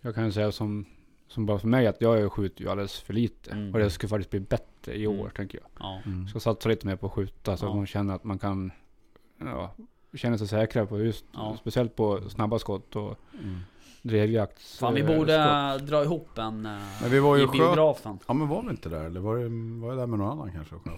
jag 0.00 0.14
kan 0.14 0.32
säga 0.32 0.52
som, 0.52 0.86
som 1.28 1.46
bara 1.46 1.58
för 1.58 1.68
mig 1.68 1.86
att 1.86 2.00
jag 2.00 2.32
skjuter 2.32 2.62
ju 2.64 2.70
alldeles 2.70 3.00
för 3.00 3.12
lite. 3.14 3.50
Mm. 3.50 3.72
Och 3.72 3.78
det 3.78 3.90
ska 3.90 4.08
faktiskt 4.08 4.30
bli 4.30 4.40
bättre 4.40 4.94
i 4.96 5.06
år 5.06 5.14
Mm. 5.20 5.30
tänker 5.30 5.58
jag. 5.58 5.68
Ja. 5.78 6.02
Mm. 6.06 6.28
Ska 6.28 6.40
satsa 6.40 6.68
lite 6.68 6.86
mer 6.86 6.96
på 6.96 7.06
att 7.06 7.12
skjuta 7.12 7.56
så 7.56 7.64
Ja. 7.64 7.70
att 7.70 7.76
man 7.76 7.86
känner 7.86 8.14
att 8.14 8.24
man 8.24 8.38
kan 8.38 8.72
ja, 9.40 9.74
känna 10.14 10.38
sig 10.38 10.48
säkra 10.48 10.86
på 10.86 11.00
just 11.00 11.24
Ja. 11.32 11.56
speciellt 11.60 11.96
på 11.96 12.20
snabba 12.28 12.58
skott 12.58 12.96
och 12.96 13.18
Mm. 13.42 13.58
drevjakt. 14.02 14.62
Fan 14.62 14.94
vi 14.94 15.00
eh, 15.00 15.06
borde 15.06 15.72
skott. 15.78 15.88
dra 15.88 16.02
ihop 16.02 16.38
en 16.38 16.66
eh, 16.66 16.72
Men 17.02 17.10
vi 17.10 17.18
var 17.20 17.36
ju 17.36 17.42
i 17.42 17.46
skö- 17.46 17.52
biografen. 17.52 18.18
Ja 18.28 18.34
men 18.34 18.48
var 18.48 18.62
vi 18.62 18.70
inte 18.70 18.88
där? 18.88 19.04
Eller 19.04 19.20
var, 19.20 19.36
det, 19.36 19.48
var 19.82 19.88
jag 19.88 19.98
där 19.98 20.06
med 20.06 20.18
någon 20.18 20.30
annan 20.30 20.52
kanske? 20.52 20.74
och 20.74 20.82
sköt? 20.84 20.92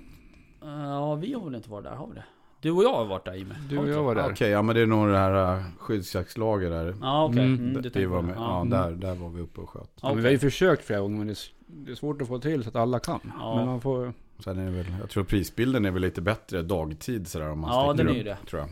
Eh, 0.63 0.85
Ja 0.85 1.15
vi 1.15 1.33
har 1.35 1.45
väl 1.45 1.55
inte 1.55 1.71
varit 1.71 1.85
där, 1.85 1.95
har 1.97 2.07
vi 2.07 2.15
det? 2.15 2.25
Du 2.61 2.71
och 2.71 2.85
jag 2.85 2.95
har 2.95 3.05
varit 3.05 3.25
där 3.25 3.35
Jimmy. 3.35 3.55
Du 3.71 3.79
och 3.79 3.89
jag 3.89 4.03
var 4.03 4.15
där. 4.15 4.31
Okej, 4.33 4.51
ja 4.51 4.63
men 4.63 4.75
det 4.77 4.83
är 4.83 4.87
nog 4.87 5.09
det 5.09 5.19
här 5.19 5.57
uh, 5.57 5.63
skyddsjaktslaget 5.79 6.71
där. 6.71 6.95
Ja 7.03 7.25
okej, 7.25 7.45
Mm. 7.45 7.55
mm, 7.69 7.83
vi 7.83 7.91
tänker 7.91 8.07
var 8.07 8.23
med. 8.23 8.37
Ja, 8.37 8.57
Mm. 8.61 8.71
där, 8.71 8.91
där 8.91 9.15
var 9.15 9.29
vi 9.29 9.41
uppe 9.41 9.61
och 9.61 9.69
sköt. 9.71 9.91
Ja, 10.03 10.09
men 10.09 10.17
vi 10.17 10.25
har 10.25 10.31
ju 10.31 10.39
försökt 10.39 10.85
flera 10.85 11.01
gånger 11.01 11.19
men 11.19 11.27
det 11.27 11.33
är, 11.33 11.39
det 11.67 11.91
är 11.91 11.95
svårt 11.95 12.23
att 12.23 12.29
få 12.29 12.39
till 12.39 12.63
så 12.63 12.69
att 12.69 12.77
alla 12.77 12.99
kan. 12.99 13.21
Ja. 13.41 13.57
Men 13.57 13.67
man 13.67 13.81
får... 13.81 14.13
Sen 14.39 14.59
är 14.59 14.65
det 14.65 14.71
väl, 14.71 14.87
jag 15.01 15.11
tror 15.11 15.25
prisbilden 15.25 15.85
är 15.85 15.91
väl 15.91 16.03
lite 16.03 16.21
bättre 16.21 16.63
dagtid 16.63 17.29
sådär 17.29 17.51
om 17.51 17.59
man 17.59 17.71
Ja, 17.71 17.93
sticker 17.93 18.05
den 18.05 18.07
är 18.07 18.11
upp, 18.11 18.27
ju 18.27 18.31
det. 18.31 18.37
Tror 18.51 18.61
jag. 18.61 18.69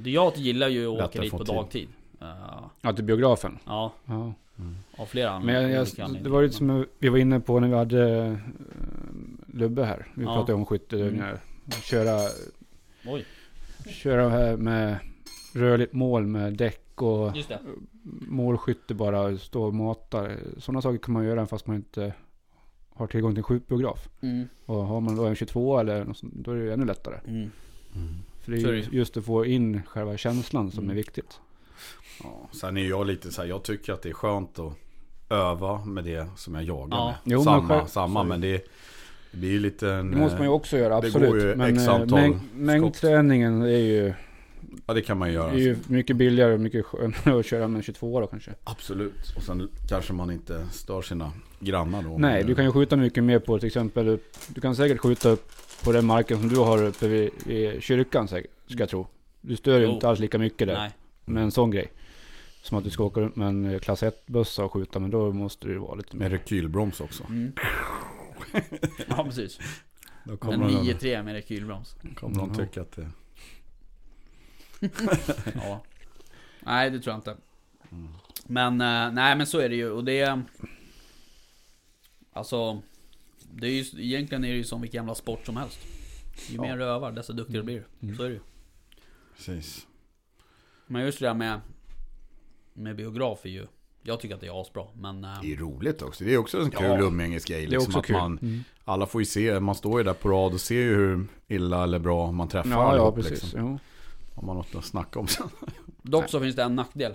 Det 0.00 0.10
Jag 0.10 0.36
gillar 0.36 0.68
ju 0.68 0.86
att 0.86 1.00
åka 1.04 1.20
dit 1.20 1.30
på 1.32 1.38
tid. 1.38 1.46
dagtid. 1.54 1.88
Eh, 2.20 2.26
Ja, 2.80 2.92
till 2.92 3.04
biografen. 3.04 3.58
Ja, 3.66 3.92
Ja. 4.06 4.32
av 4.96 5.06
flera 5.06 5.40
Men 5.40 5.54
jag, 5.54 5.62
jag, 5.70 5.78
anledningar. 6.00 6.24
det 6.24 6.30
var 6.30 6.42
lite 6.42 6.54
som 6.54 6.86
vi 6.98 7.08
var 7.08 7.18
inne 7.18 7.40
på 7.40 7.60
när 7.60 7.68
vi 7.68 7.74
hade 7.74 8.28
uh, 8.28 8.36
Lubbe 9.46 9.84
här. 9.84 10.06
Vi 10.14 10.24
Ja. 10.24 10.34
pratade 10.34 10.52
om 10.54 10.66
skytteövningar. 10.66 11.40
Köra, 11.82 12.18
Oj. 13.06 13.24
köra 13.88 14.28
här 14.28 14.56
med 14.56 14.98
rörligt 15.54 15.92
mål 15.92 16.26
med 16.26 16.52
däck 16.56 17.02
och 17.02 17.32
målskytte 18.28 18.94
bara, 18.94 19.38
stå 19.38 19.62
och 19.64 19.74
mata. 19.74 20.28
Sådana 20.58 20.82
saker 20.82 20.98
kan 20.98 21.12
man 21.14 21.24
göra 21.24 21.46
fast 21.46 21.66
man 21.66 21.76
inte 21.76 22.12
har 22.94 23.06
tillgång 23.06 23.32
till 23.32 23.38
en 23.38 23.42
skjutbiograf. 23.44 24.08
Mm. 24.20 24.48
Och 24.66 24.76
har 24.76 25.00
man 25.00 25.16
då 25.16 25.24
en 25.26 25.34
22 25.34 25.78
eller 25.78 26.04
något 26.04 26.16
sånt, 26.16 26.34
då 26.36 26.50
är 26.50 26.56
det 26.56 26.72
ännu 26.72 26.84
lättare. 26.84 27.20
Mm. 27.26 27.50
För 28.48 28.62
det 28.62 28.68
är 28.68 28.72
det 28.72 28.76
ju 28.78 28.82
ju. 28.90 28.98
just 28.98 29.16
att 29.16 29.24
få 29.24 29.46
in 29.46 29.82
själva 29.86 30.16
känslan 30.16 30.70
som 30.70 30.78
Mm. 30.84 30.90
är 30.90 30.94
viktigt. 30.94 31.40
Ja, 32.22 32.48
sen 32.52 32.76
är 32.76 32.88
jag 32.88 33.06
lite 33.06 33.30
så 33.32 33.42
här, 33.42 33.48
jag 33.48 33.62
tycker 33.62 33.92
att 33.92 34.02
det 34.02 34.08
är 34.08 34.12
skönt 34.12 34.58
att 34.58 34.72
öva 35.30 35.84
med 35.84 36.04
det 36.04 36.26
som 36.36 36.54
jag 36.54 36.64
jagar 36.64 36.96
Ja. 36.96 37.06
med. 37.06 37.14
Jo, 37.24 37.38
men 37.38 37.44
samma, 37.44 37.68
själv- 37.68 37.86
samma, 37.88 38.24
men 38.24 38.40
det, 38.40 38.52
det 39.32 39.38
blir 39.38 39.50
ju 39.50 39.58
lite 39.60 39.90
en... 39.90 40.10
Det 40.10 40.16
måste 40.16 40.38
man 40.38 40.46
ju 40.46 40.52
också 40.52 40.78
göra, 40.78 41.00
det 41.00 41.06
absolut. 41.06 41.30
går 41.30 41.40
ju 41.40 41.56
Men 41.56 41.74
x 41.74 41.86
eh, 41.86 41.94
antal 41.94 42.20
mäng, 42.20 42.40
mängdträningen 42.54 43.62
är 43.62 43.68
ju, 43.68 44.12
Ja, 44.86 44.94
det 44.94 45.02
kan 45.02 45.18
man 45.18 45.32
göra. 45.32 45.50
är 45.52 45.56
ju 45.58 45.76
mycket 45.86 46.16
billigare 46.16 46.54
och 46.54 46.60
mycket 46.60 46.84
skönare 46.86 47.38
att 47.40 47.46
köra 47.46 47.68
med 47.68 47.76
en 47.78 47.82
22 47.82 48.20
då 48.20 48.26
kanske. 48.26 48.50
Absolut. 48.64 49.32
Och 49.36 49.42
sen 49.42 49.68
kanske 49.88 50.12
man 50.12 50.30
inte 50.30 50.66
stör 50.72 51.02
sina 51.02 51.32
grannar 51.60 52.02
då. 52.02 52.08
Nej, 52.18 52.38
Men- 52.38 52.46
du 52.46 52.54
kan 52.54 52.64
ju 52.64 52.72
skjuta 52.72 52.96
mycket 52.96 53.24
mer 53.24 53.38
på 53.38 53.58
till 53.58 53.66
exempel, 53.66 54.18
du 54.48 54.60
kan 54.60 54.76
säkert 54.76 54.98
skjuta 54.98 55.28
upp 55.28 55.52
på 55.84 55.92
den 55.92 56.06
marken 56.06 56.38
som 56.40 56.48
du 56.48 56.56
har 56.56 56.82
uppe 56.82 57.08
vid, 57.08 57.30
vid 57.46 57.82
kyrkan 57.82 58.28
ska 58.28 58.42
jag 58.66 58.88
tro. 58.88 59.06
Du 59.40 59.56
stör 59.56 59.78
ju 59.80 59.84
Jo. 59.86 59.92
inte 59.92 60.08
alls 60.08 60.20
lika 60.20 60.38
mycket 60.38 60.68
där 60.68 60.74
Nej. 60.78 60.90
med 61.24 61.42
en 61.42 61.50
sån 61.50 61.70
grej. 61.70 61.92
Som 62.62 62.78
att 62.78 62.84
du 62.84 62.90
ska 62.90 63.04
åka 63.04 63.20
runt 63.20 63.36
med 63.36 63.48
en 63.48 63.64
eh, 63.64 63.78
klass 63.78 64.02
1-bössa 64.02 64.64
och 64.64 64.72
skjuta, 64.72 64.98
men 64.98 65.10
då 65.10 65.32
måste 65.32 65.66
det 65.66 65.72
ju 65.72 65.78
vara 65.78 65.94
lite 65.94 66.16
Med 66.16 66.30
mer. 66.30 66.38
rekylbroms 66.38 67.00
också. 67.00 67.24
Mm. 67.24 67.52
Ja 69.08 69.24
precis. 69.24 69.58
Då 70.24 70.32
En 70.32 70.38
kommer, 70.38 70.68
de, 70.68 70.74
9-3 70.92 71.22
med 71.22 71.34
rekylbroms. 71.34 71.96
kommer 72.16 72.36
de 72.38 72.48
Ja. 72.58 72.64
tycka 72.66 72.80
att 72.82 72.92
det... 72.92 73.10
Ja. 75.54 75.82
Nej 76.60 76.90
det 76.90 77.00
tror 77.00 77.12
jag 77.12 77.18
inte. 77.18 77.36
Mm. 77.92 78.08
Men 78.46 78.80
eh, 78.80 79.12
nej 79.14 79.36
men 79.36 79.46
så 79.46 79.58
är 79.58 79.68
det 79.68 79.76
ju 79.76 79.90
och 79.90 80.04
det 80.04 80.20
är... 80.20 80.42
Alltså... 82.32 82.82
Det 83.54 83.66
är 83.66 83.70
ju, 83.70 84.04
egentligen 84.04 84.44
är 84.44 84.48
det 84.48 84.56
ju 84.56 84.64
som 84.64 84.80
vilken 84.80 84.98
jävla 84.98 85.14
sport 85.14 85.46
som 85.46 85.56
helst. 85.56 85.78
Ju 86.48 86.56
Ja. 86.56 86.62
mer 86.62 86.76
du 86.76 86.84
övar 86.84 87.12
desto 87.12 87.32
duktigare 87.32 87.64
blir 87.64 87.84
du. 88.00 88.06
Mm. 88.06 88.16
Så 88.16 88.22
är 88.22 88.28
det 88.28 88.34
ju. 88.34 88.40
Precis. 89.36 89.86
Men 90.86 91.02
just 91.02 91.18
det 91.20 91.26
där 91.26 91.34
med... 91.34 91.60
Med 92.72 92.96
biograf 92.96 93.44
är 93.44 93.48
ju... 93.48 93.66
Jag 94.02 94.20
tycker 94.20 94.34
att 94.34 94.40
det 94.40 94.46
är 94.46 94.60
asbra 94.60 94.84
men... 94.94 95.24
eh, 95.24 95.38
Det 95.42 95.52
är 95.52 95.56
roligt 95.56 96.02
också. 96.02 96.24
Det 96.24 96.34
är 96.34 96.38
också 96.38 96.58
en 96.60 96.70
kul 96.70 96.86
Ja. 96.86 97.00
umgängesgrej. 97.00 97.60
Det 97.60 97.66
är 97.66 97.70
Liksom, 97.70 97.86
också 97.88 97.98
att 97.98 98.06
kul. 98.06 98.16
man, 98.16 98.38
Mm. 98.42 98.60
alla 98.84 99.06
får 99.06 99.20
ju 99.20 99.24
se, 99.24 99.60
man 99.60 99.74
står 99.74 100.00
ju 100.00 100.04
där 100.04 100.14
på 100.14 100.28
rad 100.28 100.52
och 100.54 100.60
ser 100.60 100.74
ju 100.74 100.94
hur 100.96 101.26
illa 101.48 101.82
eller 101.82 101.98
bra 101.98 102.32
man 102.32 102.48
träffar 102.48 102.70
Ja, 102.70 102.76
ja 102.76 102.88
allihop, 102.90 103.14
precis. 103.14 103.30
Liksom. 103.42 103.60
Jo. 103.60 103.78
Har 104.34 104.42
man 104.46 104.56
något 104.56 104.74
att 104.74 104.84
snacka 104.84 105.18
om 105.18 105.28
sen. 105.28 105.48
Dock 106.02 106.28
så 106.28 106.40
finns 106.40 106.56
det 106.56 106.62
en 106.62 106.76
nackdel. 106.76 107.14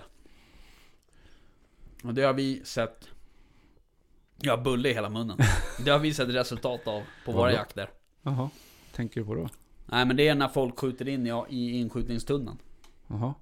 Och 2.02 2.14
det 2.14 2.22
har 2.22 2.32
vi 2.32 2.60
sett... 2.64 3.08
Jag 4.40 4.56
har 4.56 4.64
bulle 4.64 4.88
i 4.88 4.92
hela 4.92 5.10
munnen. 5.10 5.38
Det 5.84 5.90
har 5.90 5.98
vi 5.98 6.14
sett 6.14 6.28
resultat 6.28 6.88
av 6.88 7.02
på 7.24 7.32
våra 7.32 7.52
jakter. 7.52 7.90
Jaha, 8.22 8.50
tänker 8.92 9.20
du 9.20 9.26
på 9.26 9.34
då? 9.34 9.48
Nej 9.86 10.06
men 10.06 10.16
det 10.16 10.28
är 10.28 10.34
när 10.34 10.48
folk 10.48 10.78
skjuter 10.78 11.08
in 11.08 11.26
i, 11.26 11.30
i 11.48 11.78
inskjutningstunneln. 11.80 12.58
Jaha. 13.06 13.34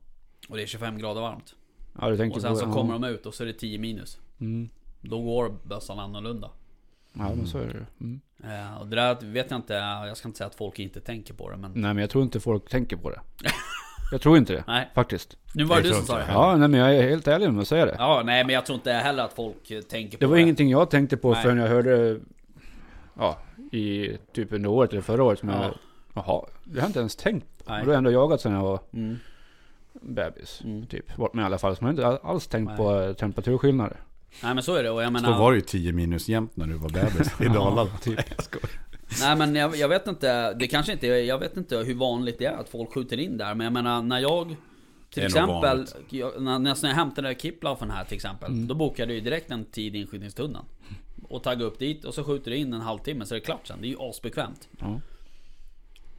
Och 0.48 0.56
det 0.56 0.62
är 0.62 0.66
25 0.66 0.98
grader 0.98 1.20
varmt. 1.20 1.54
Ja, 2.00 2.10
du 2.10 2.16
tänker 2.16 2.36
Och 2.36 2.42
sen 2.42 2.52
på 2.52 2.58
så 2.58 2.64
ja. 2.64 2.72
kommer 2.72 2.92
de 2.92 3.04
ut 3.04 3.26
och 3.26 3.34
så 3.34 3.42
är 3.42 3.46
det 3.46 3.52
10 3.52 3.78
minus. 3.78 4.18
Mm. 4.40 4.68
Då 5.00 5.22
går 5.22 5.56
bössan 5.64 5.98
annorlunda. 5.98 6.50
Ja, 7.12 7.34
men 7.34 7.46
så 7.46 7.58
är 7.58 7.66
det 7.66 8.04
mm. 8.04 8.20
Eh, 8.44 8.76
och 8.76 8.86
det 8.86 8.96
där 8.96 9.26
vet 9.26 9.50
jag 9.50 9.58
inte, 9.58 9.74
jag 9.74 10.16
ska 10.16 10.28
inte 10.28 10.38
säga 10.38 10.48
att 10.48 10.54
folk 10.54 10.78
inte 10.78 11.00
tänker 11.00 11.34
på 11.34 11.50
det 11.50 11.56
men... 11.56 11.72
Nej, 11.72 11.94
men 11.94 11.98
jag 11.98 12.10
tror 12.10 12.24
inte 12.24 12.40
folk 12.40 12.70
tänker 12.70 12.96
på 12.96 13.10
det. 13.10 13.20
Jag 14.12 14.20
tror 14.20 14.36
inte 14.38 14.52
det, 14.52 14.64
Nej, 14.66 14.88
faktiskt. 14.94 15.36
nu 15.54 15.64
var 15.64 15.76
det 15.76 15.82
Det 15.82 15.88
du 15.88 15.94
som 15.94 16.04
sa 16.06 16.16
det. 16.18 16.24
Ja, 16.28 16.56
nej, 16.56 16.68
men 16.68 16.80
jag 16.80 16.96
är 16.96 17.02
helt 17.08 17.28
ärlig 17.28 17.52
med 17.52 17.62
att 17.62 17.68
säga 17.68 17.86
det. 17.86 17.96
Ja, 17.98 18.22
nej 18.24 18.44
men 18.44 18.54
jag 18.54 18.66
tror 18.66 18.74
inte 18.76 18.92
heller 18.92 19.22
att 19.24 19.32
folk 19.32 19.70
eh, 19.70 19.80
tänker 19.80 20.18
på 20.18 20.24
Det 20.24 20.26
var 20.30 20.36
ingenting 20.36 20.70
jag 20.70 20.90
tänkte 20.90 21.16
på 21.16 21.32
Nej. 21.32 21.42
förrän 21.42 21.58
jag 21.58 21.68
hörde, 21.68 22.20
ja, 23.18 23.38
i 23.72 24.10
typ 24.32 24.52
under 24.52 24.70
året 24.70 24.92
eller 24.92 25.02
förra 25.02 25.22
året. 25.24 25.38
Som 25.38 25.48
Ja. 25.48 25.62
jag, 25.62 25.72
jaha, 26.14 26.42
det 26.64 26.80
har 26.80 26.84
jag 26.86 26.88
inte 26.88 26.98
ens 26.98 27.16
tänkt 27.16 27.46
på. 27.64 27.72
Nej. 27.72 27.80
Och 27.80 27.86
då 27.86 27.90
har 27.90 27.94
jag 27.94 27.98
ändå 27.98 28.10
jagat 28.10 28.40
sedan 28.40 28.52
jag 28.52 28.62
var 28.62 28.80
Mm. 28.92 29.18
bebis. 29.92 30.60
Mm. 30.64 30.86
Typ, 30.86 31.18
med 31.32 31.42
i 31.42 31.46
alla 31.46 31.58
fall. 31.58 31.76
Så 31.76 31.84
man 31.84 31.98
har 31.98 32.12
inte 32.12 32.26
alls 32.26 32.46
tänkt 32.46 32.68
Nej. 32.68 32.76
på 32.76 33.00
eh, 33.00 33.12
temperaturskillnader. 33.12 33.96
Nej 34.42 34.54
men 34.54 34.62
så 34.62 34.74
är 34.74 34.82
det 34.82 34.90
och 34.90 35.02
jag 35.02 35.06
Så 35.08 35.12
menar... 35.12 35.38
var 35.38 35.50
det 35.52 35.56
ju 35.56 35.60
10 35.64 35.92
minus 35.92 36.28
jämt 36.28 36.56
när 36.56 36.66
du 36.66 36.74
var 36.74 36.88
bebis 36.88 37.40
i 37.40 37.44
Ja, 37.44 37.52
Dalarna. 37.52 37.90
typ. 38.02 38.20
Nej, 39.20 39.36
men 39.36 39.54
jag, 39.54 39.76
jag 39.76 39.88
vet 39.88 40.06
inte, 40.06 40.54
det 40.54 40.66
kanske 40.66 40.92
inte, 40.92 41.06
jag 41.06 41.38
vet 41.38 41.56
inte 41.56 41.76
hur 41.76 41.94
vanligt 41.94 42.38
det 42.38 42.44
är 42.44 42.56
att 42.56 42.68
folk 42.68 42.94
skjuter 42.94 43.18
in 43.18 43.36
där 43.36 43.54
Men 43.54 43.64
jag 43.64 43.72
menar 43.72 44.02
när 44.02 44.18
jag 44.18 44.56
Till 45.10 45.22
exempel, 45.22 45.86
jag, 46.10 46.42
när, 46.42 46.58
när 46.58 46.88
jag 46.88 46.94
hämtade 46.94 47.34
Kiplaufen 47.34 47.90
här 47.90 48.04
till 48.04 48.14
exempel 48.14 48.50
Mm. 48.52 48.66
Då 48.66 48.74
bokade 48.74 49.12
jag 49.12 49.14
ju 49.14 49.20
direkt 49.20 49.50
en 49.50 49.64
tid 49.64 49.96
i 49.96 49.98
inskjutningstunneln 49.98 50.64
Och 51.28 51.42
taggade 51.42 51.64
upp 51.64 51.78
dit 51.78 52.04
och 52.04 52.14
så 52.14 52.24
skjuter 52.24 52.50
du 52.50 52.56
in 52.56 52.72
en 52.72 52.80
halvtimme 52.80 53.26
så 53.26 53.34
är 53.34 53.38
det 53.38 53.44
klart 53.44 53.66
sen. 53.66 53.78
Det 53.80 53.86
är 53.86 53.90
ju 53.90 53.96
asbekvämt. 54.00 54.68
Ja. 54.78 55.00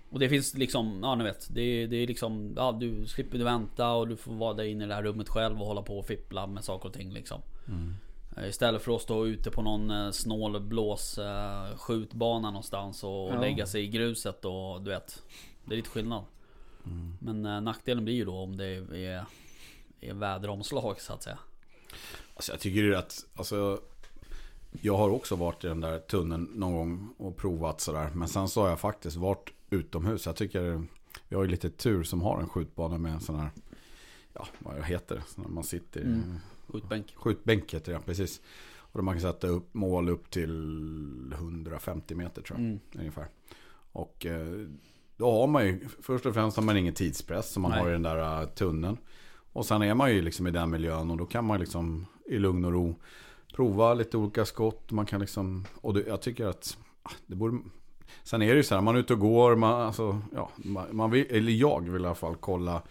Och 0.10 0.20
det 0.20 0.30
finns 0.30 0.54
liksom, 0.54 1.00
ja 1.04 1.16
ni 1.16 1.24
vet 1.24 1.48
Det 1.54 1.62
är, 1.62 1.88
det 1.88 1.98
är 1.98 2.08
liksom, 2.08 2.54
ja 2.56 2.78
du 2.80 3.06
slipper 3.08 3.38
du 3.38 3.44
vänta 3.44 3.92
och 3.92 4.08
du 4.08 4.16
får 4.16 4.34
vara 4.34 4.54
där 4.54 4.64
inne 4.64 4.84
i 4.84 4.88
det 4.88 4.94
här 4.94 5.04
rummet 5.04 5.30
själv 5.30 5.62
och 5.62 5.68
hålla 5.68 5.82
på 5.82 6.00
och 6.00 6.06
fippla 6.06 6.48
med 6.48 6.64
saker 6.64 6.90
och 6.90 6.94
ting 6.94 7.14
liksom. 7.14 7.42
Eh, 7.68 7.74
Istället 8.38 8.82
för 8.82 8.96
att 8.96 9.02
stå 9.02 9.26
ute 9.26 9.52
på 9.52 9.62
någon 9.62 9.92
eh, 9.92 10.12
snål 10.12 10.60
blås 10.62 11.18
eh, 11.18 11.78
skjutbana 11.78 12.48
någonstans 12.52 13.04
och 13.04 13.10
Ja. 13.34 13.40
lägga 13.42 13.66
sig 13.66 13.84
i 13.84 13.88
gruset 13.88 14.46
och 14.46 14.82
du 14.82 14.90
vet 14.92 15.24
Det 15.66 15.74
är 15.74 15.78
lite 15.78 15.90
skillnad 15.90 16.24
Men 17.20 17.46
eh, 17.46 17.62
nackdelen 17.62 18.04
blir 18.06 18.16
ju 18.16 18.26
då 18.26 18.36
om 18.36 18.56
det 18.58 18.66
är, 18.66 19.26
är 20.02 20.14
väderomslag 20.14 21.02
så 21.02 21.14
att 21.14 21.24
säga 21.24 21.38
Alltså 22.36 22.52
jag 22.52 22.60
tycker 22.60 22.80
ju 22.80 22.96
att, 22.96 23.26
alltså 23.36 23.80
Jag 24.82 24.98
har 24.98 25.10
också 25.10 25.36
varit 25.36 25.64
i 25.64 25.68
den 25.68 25.82
där 25.82 26.00
tunneln 26.00 26.44
någon 26.56 26.74
gång 26.74 27.10
och 27.18 27.38
provat 27.38 27.82
sådär. 27.82 28.10
Men 28.14 28.28
sen 28.28 28.48
så 28.50 28.62
har 28.62 28.70
jag 28.70 28.80
faktiskt 28.80 29.18
varit 29.18 29.50
utomhus. 29.70 30.26
Jag 30.26 30.36
tycker 30.36 30.86
vi 31.30 31.36
har 31.36 31.44
ju 31.44 31.50
lite 31.50 31.70
tur 31.70 32.04
som 32.04 32.22
har 32.22 32.40
en 32.40 32.50
skjutbana 32.50 32.98
med 32.98 33.14
en 33.14 33.20
sån 33.20 33.40
här, 33.40 33.50
ja 34.34 34.48
vad 34.60 34.84
heter 34.84 35.16
det, 35.16 35.22
Så 35.28 35.42
när 35.42 35.50
man 35.50 35.64
sitter 35.64 36.02
Mm. 36.02 36.40
Skjutbänk 36.68 37.14
skjutbänk 37.16 37.74
heter 37.74 37.94
det, 37.94 38.00
precis. 38.00 38.42
Och 38.76 39.04
man 39.04 39.14
kan 39.14 39.22
sätta 39.22 39.48
upp 39.48 39.74
mål 39.74 40.10
upp 40.10 40.30
till 40.30 41.34
150 41.34 42.16
meter 42.16 42.42
tror 42.42 42.60
jag, 42.60 42.66
mm. 42.66 42.80
ungefär. 42.96 43.28
Och 43.92 44.26
eh, 44.26 44.68
då 45.18 45.32
har 45.32 45.48
man 45.48 45.66
ju, 45.66 45.88
först 46.02 46.26
och 46.26 46.34
främst 46.34 46.58
har 46.58 46.64
man 46.64 46.78
ingen 46.78 46.94
tidspress 46.94 47.52
som 47.52 47.62
man 47.62 47.72
Nej. 47.72 47.80
har 47.80 47.90
i 47.90 47.92
den 47.92 48.04
där 48.04 48.42
uh, 48.42 48.48
tunneln. 48.48 48.98
Och 49.54 49.66
sen 49.66 49.82
är 49.82 49.94
man 49.94 50.12
ju 50.12 50.22
liksom 50.22 50.48
i 50.48 50.52
den 50.52 50.70
miljön 50.70 51.12
och 51.12 51.18
då 51.18 51.26
kan 51.26 51.46
man 51.46 51.60
liksom 51.60 52.06
i 52.26 52.38
lugn 52.38 52.66
och 52.66 52.72
ro 52.72 52.96
prova 53.54 53.94
lite 53.94 54.18
olika 54.18 54.46
skott. 54.46 54.92
Man 54.92 55.06
kan 55.06 55.22
liksom, 55.22 55.66
och 55.82 55.94
det, 55.94 56.04
jag 56.08 56.22
tycker 56.22 56.46
att 56.46 56.78
ah, 57.04 57.12
det 57.26 57.36
borde... 57.36 57.58
Sen 58.24 58.42
är 58.42 58.48
det 58.48 58.56
ju 58.56 58.64
så 58.64 58.76
här, 58.76 58.82
man 58.82 58.96
är 58.96 59.00
ute 59.00 59.14
och 59.14 59.20
går, 59.20 59.56
man, 59.56 59.82
alltså, 59.82 60.22
ja, 60.34 60.50
man, 60.56 60.96
man 60.96 61.12
vill, 61.12 61.26
eller 61.30 61.52
jag 61.52 61.90
vill 61.90 62.02
i 62.02 62.06
alla 62.06 62.16
fall 62.16 62.36
kolla 62.36 62.82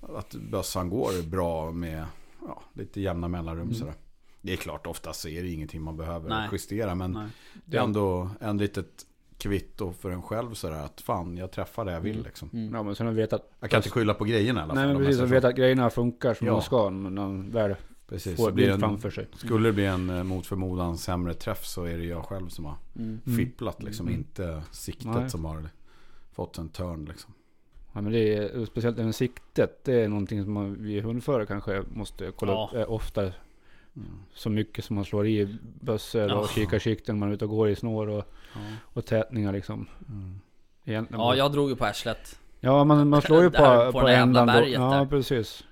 att 0.00 0.34
bössan 0.34 0.90
går 0.90 1.30
bra 1.30 1.70
med 1.70 2.04
ja, 2.46 2.62
lite 2.72 3.00
jämna 3.00 3.28
mellanrum 3.28 3.62
Mm. 3.62 3.74
sådär. 3.74 3.94
Det 4.42 4.52
är 4.52 4.56
klart, 4.56 4.86
oftast 4.86 5.20
så 5.20 5.28
är 5.28 5.42
det 5.42 5.48
ingenting 5.48 5.82
man 5.82 5.96
behöver 5.96 6.28
Nej. 6.28 6.48
justera, 6.52 6.94
men 6.94 7.12
Nej. 7.12 7.26
det 7.64 7.76
är 7.76 7.82
ändå 7.82 8.30
en 8.40 8.58
litet 8.58 9.06
kvitto 9.38 9.92
för 9.92 10.10
en 10.10 10.22
själv 10.22 10.54
sådär 10.54 10.84
att 10.84 11.00
fan, 11.00 11.36
jag 11.36 11.52
träffar 11.52 11.84
det 11.84 11.92
jag 11.92 12.00
vill 12.00 12.12
Mm. 12.12 12.24
liksom. 12.24 12.50
Mm. 12.52 12.74
Ja, 12.74 12.82
men 12.82 12.94
sen 12.94 13.06
vi 13.08 13.14
vetat... 13.14 13.50
Jag 13.60 13.70
kan 13.70 13.78
inte 13.78 13.90
skylla 13.90 14.14
på 14.14 14.24
grejerna 14.24 14.60
i 14.60 14.62
alla 14.62 14.74
fall. 14.74 14.84
Nej, 14.84 14.94
men 14.94 15.04
precis. 15.04 15.20
Att 15.22 15.28
så. 15.28 15.34
veta 15.34 15.48
att 15.48 15.56
grejerna 15.56 15.90
funkar 15.90 16.34
som 16.34 16.46
Ja. 16.46 16.52
de 16.52 16.62
ska. 16.62 16.90
Men 16.90 17.14
de 17.14 17.50
väl 17.50 17.74
Precis, 18.08 18.36
får 18.36 18.50
blir 18.52 18.70
en, 18.70 18.80
framför 18.80 19.10
sig. 19.10 19.28
skulle 19.34 19.68
det 19.68 19.72
bli 19.72 19.86
en 19.86 20.10
eh, 20.10 20.22
mot 20.24 20.46
förmodan 20.46 20.98
sämre 20.98 21.34
träff 21.34 21.66
så 21.66 21.84
är 21.84 21.98
det 21.98 22.04
jag 22.04 22.24
själv 22.24 22.48
som 22.48 22.64
har 22.64 22.76
Mm. 22.96 23.20
Mm. 23.26 23.38
fipplat 23.38 23.82
liksom. 23.82 24.06
Mm. 24.08 24.18
Inte 24.18 24.62
siktet 24.70 25.06
Nej. 25.06 25.30
som 25.30 25.44
har 25.44 25.68
fått 26.32 26.58
en 26.58 26.68
törn 26.68 27.04
liksom. 27.04 27.32
Ja, 27.92 28.00
men 28.00 28.12
det 28.12 28.34
är 28.36 28.64
speciellt 28.66 28.98
även 28.98 29.12
siktet. 29.12 29.84
Det 29.84 29.94
är 30.04 30.08
någonting 30.08 30.44
som 30.44 30.52
man, 30.52 30.76
vi 30.82 31.00
hundförare 31.00 31.46
kanske 31.46 31.82
måste 31.94 32.32
kolla 32.36 32.52
Ja. 32.52 32.68
upp 32.72 32.76
eh, 32.88 32.92
oftare. 32.92 33.32
Mm. 33.96 34.08
Så 34.34 34.50
mycket 34.50 34.84
som 34.84 34.96
man 34.96 35.04
slår 35.04 35.26
i 35.26 35.56
bössor 35.80 36.28
Ja. 36.28 36.34
och 36.34 36.48
kikarsikten. 36.48 37.18
Man 37.18 37.28
är 37.28 37.32
ute 37.32 37.44
och 37.44 37.50
går 37.50 37.68
i 37.68 37.76
snår 37.76 38.06
och, 38.08 38.24
Ja. 38.54 38.60
och 38.82 39.04
tätningar 39.06 39.52
liksom. 39.52 39.86
Mm. 40.08 40.40
Egentligen 40.84 41.20
ja, 41.20 41.34
jag 41.34 41.52
drog 41.52 41.70
ju 41.70 41.76
på 41.76 41.84
arslet 41.84 42.38
ja 42.60 42.84
man, 42.84 43.08
man 43.08 43.22
slår 43.22 43.42
ju 43.42 43.50
på 43.50 43.56
på, 43.92 43.92
på, 43.92 43.98
jävla 44.08 44.12
ändan. 44.12 44.46
Då. 44.46 44.52
berget 44.52 44.80
Ja, 44.80 44.90
där. 44.90 45.06
precis. 45.06 45.64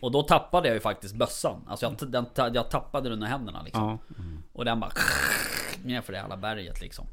Och 0.00 0.12
då 0.12 0.22
tappade 0.22 0.68
jag 0.68 0.74
ju 0.74 0.80
faktiskt 0.80 1.14
bössan 1.14 1.60
Alltså 1.68 1.86
jag, 2.00 2.10
den, 2.10 2.26
jag 2.54 2.70
tappade 2.70 3.08
den 3.08 3.22
ur 3.22 3.26
händerna 3.26 3.62
liksom 3.62 3.82
Ja. 3.82 3.98
Och 4.52 4.64
den 4.64 4.80
bara 4.80 4.90
ner 5.84 6.00
för 6.00 6.12
det 6.12 6.18
hela 6.22 6.36
berget 6.36 6.80
liksom 6.80 7.06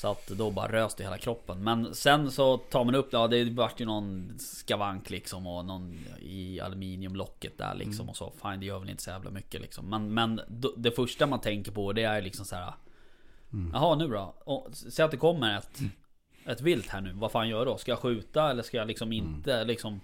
Så 0.00 0.10
att 0.10 0.26
då 0.26 0.50
bara 0.50 0.72
rös 0.72 0.94
det 0.94 1.02
i 1.02 1.06
hela 1.06 1.18
kroppen 1.18 1.64
Men 1.64 1.94
sen 1.94 2.30
så 2.30 2.56
tar 2.56 2.84
man 2.84 2.94
upp 2.94 3.10
det, 3.10 3.16
ja 3.16 3.28
det 3.28 3.44
vart 3.50 3.80
ju 3.80 3.84
någon 3.84 4.32
skavank 4.38 5.10
liksom 5.10 5.46
Och 5.46 5.64
någon 5.64 5.98
i 6.20 6.60
aluminiumlocket 6.60 7.58
där 7.58 7.74
liksom 7.74 8.02
Mm. 8.02 8.08
och 8.10 8.16
så 8.16 8.32
Fine 8.42 8.60
det 8.60 8.66
gör 8.66 8.78
väl 8.78 8.90
inte 8.90 9.02
så 9.02 9.10
jävla 9.10 9.30
mycket 9.30 9.60
liksom 9.60 9.86
Men, 9.88 10.14
men 10.14 10.40
det 10.76 10.90
första 10.90 11.26
man 11.26 11.40
tänker 11.40 11.72
på 11.72 11.92
det 11.92 12.02
är 12.02 12.22
liksom 12.22 12.44
så 12.46 12.56
här. 12.56 12.72
Mm. 13.52 13.70
Jaha 13.74 13.94
nu 13.94 14.08
då? 14.08 14.34
Och, 14.44 14.68
säg 14.72 15.04
att 15.04 15.10
det 15.10 15.16
kommer 15.16 15.58
ett 15.58 15.80
Mm. 15.80 15.90
Ett 16.46 16.60
vilt 16.60 16.88
här 16.88 17.00
nu, 17.00 17.12
vad 17.14 17.32
fan 17.32 17.48
gör 17.48 17.58
jag 17.58 17.66
då? 17.66 17.78
Ska 17.78 17.90
jag 17.92 17.98
skjuta 17.98 18.50
eller 18.50 18.62
ska 18.62 18.76
jag 18.76 18.86
liksom 18.88 19.12
Mm. 19.12 19.24
inte 19.34 19.64
liksom 19.64 20.00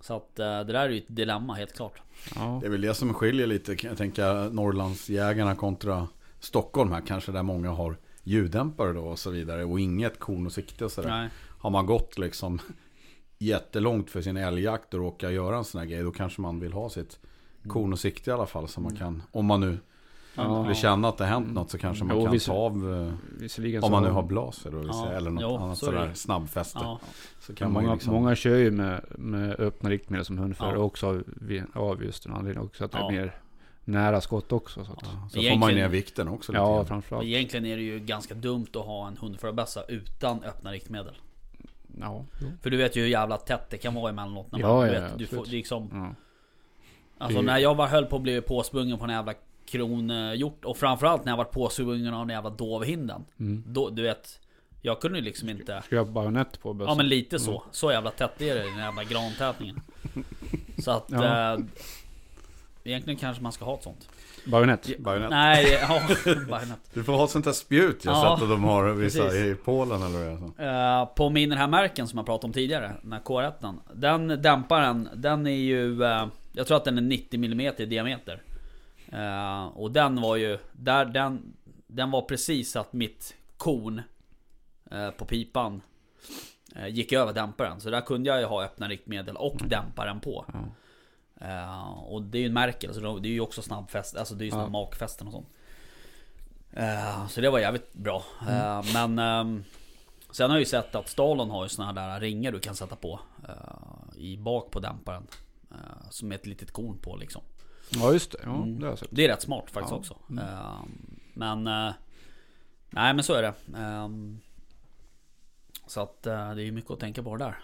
Så 0.00 0.16
att 0.16 0.38
eh, 0.38 0.46
det 0.46 0.64
där 0.64 0.74
är 0.74 0.88
ju 0.88 0.98
ett 0.98 1.04
dilemma 1.16 1.54
helt 1.54 1.76
klart. 1.76 2.02
Ja. 2.34 2.58
Det 2.60 2.66
är 2.66 2.70
väl 2.70 2.80
det 2.80 2.94
som 2.94 3.14
skiljer 3.14 3.46
lite, 3.46 3.76
kan 3.76 3.88
jag 3.88 3.98
tänka, 3.98 4.32
Norrlandsjägarna 4.32 5.54
kontra 5.54 6.08
Stockholm 6.40 6.92
här. 6.92 7.02
Kanske 7.06 7.32
där 7.32 7.42
många 7.42 7.70
har 7.70 7.96
ljuddämpare 8.28 8.92
då 8.92 9.00
och 9.04 9.18
så 9.18 9.30
vidare. 9.30 9.64
Och 9.64 9.80
inget 9.80 10.18
korn 10.18 10.46
och 10.46 10.52
sikte 10.52 10.84
och 10.84 10.92
sådär. 10.92 11.08
Nej. 11.08 11.28
Har 11.58 11.70
man 11.70 11.86
gått 11.86 12.18
liksom 12.18 12.58
jättelångt 13.38 14.10
för 14.10 14.22
sin 14.22 14.36
älgjakt 14.36 14.94
och 14.94 15.00
råkar 15.00 15.30
göra 15.30 15.56
en 15.56 15.64
sån 15.64 15.78
här 15.78 15.86
grej. 15.88 16.02
Då 16.02 16.10
kanske 16.10 16.40
man 16.40 16.60
vill 16.60 16.72
ha 16.72 16.88
sitt 16.90 17.18
korn 17.66 17.92
och 17.92 17.98
sikte 17.98 18.30
i 18.30 18.32
alla 18.34 18.46
fall. 18.46 18.68
Så 18.68 18.80
man 18.80 18.96
kan, 18.96 19.22
om 19.32 19.46
man 19.46 19.60
nu 19.60 19.78
Ja. 20.34 20.62
vill 20.62 20.76
känna 20.76 21.08
att 21.08 21.16
det 21.18 21.24
hänt 21.24 21.52
något 21.52 21.70
så 21.70 21.78
kanske 21.78 22.04
man 22.04 22.16
Jo, 22.16 22.22
kan 22.24 22.32
visst. 22.32 22.46
ta 22.46 22.52
av. 22.52 22.72
eh, 23.52 23.84
Om 23.84 23.90
man 23.90 24.02
nu 24.02 24.10
har 24.10 24.22
blaser 24.22 24.70
då, 24.70 24.78
vill 24.78 24.88
Ja, 24.88 25.08
eller 25.10 25.30
något 25.30 25.42
jo, 25.42 25.56
annat 25.56 25.78
så 25.78 25.86
sådär 25.86 26.10
snabbfäste. 26.14 26.78
Ja. 26.82 27.00
Så 27.40 27.54
kan 27.54 27.72
man 27.72 27.82
många, 27.82 27.94
liksom, 27.94 28.14
många 28.14 28.34
kör 28.34 28.56
ju 28.56 28.70
med, 28.70 29.04
med 29.18 29.60
öppna 29.60 29.90
riktmedel 29.90 30.24
som 30.24 30.38
hundförare 30.38 30.74
Ja. 30.74 30.78
också 30.82 31.06
av, 31.06 31.22
av 31.72 32.04
just 32.04 32.26
en 32.26 32.32
anledning 32.32 32.64
också. 32.64 32.84
Att 32.84 32.92
det 32.92 32.98
är 32.98 33.10
mer 33.10 33.34
nära 33.88 34.20
skott 34.20 34.52
också. 34.52 34.84
Så 34.84 34.92
att, 34.92 34.98
Ja, 35.02 35.08
ja, 35.32 35.42
så 35.42 35.50
får 35.50 35.56
man 35.58 35.74
ner 35.74 35.88
vikten 35.88 36.28
också 36.28 36.52
lite 36.52 36.64
grann. 36.64 36.86
framförallt. 36.86 37.24
Egentligen 37.26 37.66
är 37.66 37.76
det 37.76 37.82
ju 37.82 37.98
ganska 37.98 38.34
dumt 38.34 38.66
att 38.74 38.84
ha 38.84 39.08
en 39.08 39.16
hundförarbössa 39.16 39.82
utan 39.88 40.44
öppna 40.44 40.72
riktmedel. 40.72 41.14
Ja. 42.00 42.24
För 42.62 42.70
du 42.70 42.76
vet 42.76 42.96
ju 42.96 43.00
hur 43.00 43.08
jävla 43.08 43.36
tätt 43.36 43.70
det 43.70 43.78
kan 43.78 43.94
vara 43.94 44.10
emellanåt. 44.10 44.52
När 44.52 44.58
man, 44.58 44.70
Ja, 44.70 44.86
du 44.86 44.94
ja, 44.94 45.00
vet, 45.00 45.18
du 45.18 45.24
absolut. 45.24 45.44
får, 45.46 45.52
liksom, 45.52 45.88
Ja. 45.92 46.14
Alltså 47.24 47.42
när 47.42 47.58
jag 47.58 47.74
var 47.74 47.86
höll 47.86 48.06
på 48.06 48.16
att 48.16 48.22
bli 48.22 48.40
påsprungen 48.40 48.98
på 48.98 49.04
en 49.04 49.10
jävla 49.10 49.34
kronhjort 49.66 50.64
och 50.64 50.76
framförallt 50.76 51.24
när 51.24 51.32
jag 51.32 51.36
var 51.36 51.44
påsprungen 51.44 52.14
av 52.14 52.26
den 52.26 52.34
jävla 52.34 52.50
dovhinden. 52.50 53.24
Mm. 53.40 53.62
Då, 53.66 53.90
du 53.90 54.02
vet, 54.02 54.40
jag 54.82 55.00
kunde 55.00 55.18
ju 55.18 55.24
liksom 55.24 55.48
inte... 55.48 55.82
Ska 55.84 55.96
jag 55.96 56.08
bajonett 56.12 56.60
på 56.60 56.72
bössan? 56.74 56.92
Ja 56.92 56.96
men 56.96 57.08
lite 57.08 57.38
så. 57.38 57.62
Så 57.70 57.92
jävla 57.92 58.10
tätt 58.10 58.40
är 58.40 58.54
det 58.54 58.64
i 58.64 58.68
den 58.68 58.78
jävla 58.78 59.04
grantätningen. 59.04 59.80
Så 60.84 60.90
att... 60.90 61.04
Ja. 61.08 61.52
Eh, 61.54 61.58
egentligen 62.88 63.18
kanske 63.18 63.42
man 63.42 63.52
ska 63.52 63.64
ha 63.64 63.74
ett 63.74 63.82
sånt. 63.82 64.08
Bajonett? 64.46 64.98
Bajonett. 64.98 65.30
Nej, 65.30 65.78
ja, 65.80 66.00
bajonett. 66.50 66.78
Du 66.94 67.04
får 67.04 67.12
ha 67.12 67.24
ett 67.24 67.30
sånt 67.30 67.44
där 67.44 67.52
spjut 67.52 68.04
jag 68.04 68.14
Ja, 68.14 68.36
sett 68.36 68.42
att 68.42 68.50
de 68.50 68.64
har 68.64 68.90
vissa 68.92 69.22
precis. 69.22 69.40
i 69.40 69.54
Polen 69.64 70.02
eller 70.02 70.18
vad 70.18 70.26
det 70.26 70.62
är. 70.62 71.02
Så. 71.02 71.08
Eh, 71.10 71.14
på 71.14 71.30
min 71.30 71.48
den 71.48 71.58
här 71.58 71.68
märken 71.68 72.08
som 72.08 72.16
jag 72.16 72.26
pratade 72.26 72.46
om 72.46 72.52
tidigare, 72.52 72.92
den 73.02 73.12
här 73.12 73.20
K1 73.20 73.74
Den 73.94 74.42
dämparen, 74.42 75.08
den 75.14 75.46
är 75.46 75.50
ju... 75.50 76.04
eh, 76.04 76.26
jag 76.52 76.66
tror 76.66 76.76
att 76.76 76.84
den 76.84 76.98
är 76.98 77.02
90 77.02 77.44
mm 77.44 77.60
i 77.78 77.86
diameter. 77.86 78.42
Eh, 79.12 79.66
och 79.66 79.90
den 79.90 80.20
var 80.20 80.36
ju... 80.36 80.58
Där, 80.72 81.04
den, 81.04 81.52
den 81.86 82.10
var 82.10 82.22
precis 82.22 82.76
att 82.76 82.92
mitt 82.92 83.34
korn 83.56 84.02
eh, 84.90 85.10
på 85.10 85.24
pipan 85.24 85.80
gick 86.88 87.12
över 87.12 87.32
dämparen. 87.32 87.80
Så 87.80 87.90
där 87.90 88.00
kunde 88.00 88.28
jag 88.30 88.40
ju 88.40 88.44
ha 88.46 88.64
öppna 88.64 88.88
riktmedel 88.88 89.36
och 89.36 89.56
dämparen 89.68 90.20
på. 90.20 90.44
Ja. 90.52 90.58
Eh, 91.40 91.90
och 91.92 92.22
det 92.22 92.38
är 92.38 92.40
ju 92.40 92.46
en 92.46 92.52
märkel, 92.52 92.94
så 92.94 93.18
det 93.18 93.28
är 93.28 93.32
ju 93.32 93.40
också 93.40 93.62
snabbfäst, 93.62 94.16
alltså 94.16 94.34
det 94.34 94.42
är 94.44 94.46
ju 94.46 94.50
såna 94.50 94.62
Ja. 94.62 94.68
makfästen 94.68 95.26
och 95.26 95.32
sånt. 95.32 95.48
Eh, 96.72 97.26
så 97.28 97.40
det 97.40 97.50
var 97.50 97.58
jävligt 97.58 97.92
bra. 97.94 98.24
Eh, 98.48 98.82
men 98.94 99.18
ehm, 99.18 99.64
sen 100.30 100.50
har 100.50 100.56
jag 100.56 100.60
ju 100.62 100.66
sett 100.66 100.94
att 100.94 101.08
Stalon 101.08 101.50
har 101.50 101.62
ju 101.64 101.68
såna 101.68 101.86
här 101.86 101.94
där 101.94 102.20
ringar 102.20 102.52
du 102.52 102.60
kan 102.60 102.74
sätta 102.74 102.96
på 102.96 103.20
i 104.16 104.36
bak 104.36 104.70
på 104.70 104.80
dämparen. 104.80 105.26
som 106.10 106.32
är 106.32 106.36
ett 106.36 106.46
litet 106.46 106.70
korn 106.72 106.98
på 106.98 107.16
liksom. 107.16 107.42
Ja 107.90 108.12
just 108.12 108.32
det, 108.32 108.38
ja 108.42 108.54
Mm. 108.56 108.78
det 108.78 108.84
har 108.86 108.92
jag 108.92 108.98
sett. 108.98 109.08
Det 109.12 109.24
är 109.24 109.28
rätt 109.28 109.42
smart 109.42 109.70
faktiskt 109.70 109.90
Ja. 109.92 109.96
också. 109.98 110.16
Ehm, 110.30 111.18
men... 111.34 111.64
nej 112.90 113.14
men 113.14 113.22
så 113.22 113.32
är 113.34 113.42
det. 113.42 113.54
Ehm, 113.78 114.40
så 115.86 116.00
att 116.00 116.22
det 116.22 116.32
är 116.32 116.56
ju 116.56 116.72
mycket 116.72 116.90
att 116.90 117.00
tänka 117.00 117.22
på 117.22 117.36
där. 117.36 117.58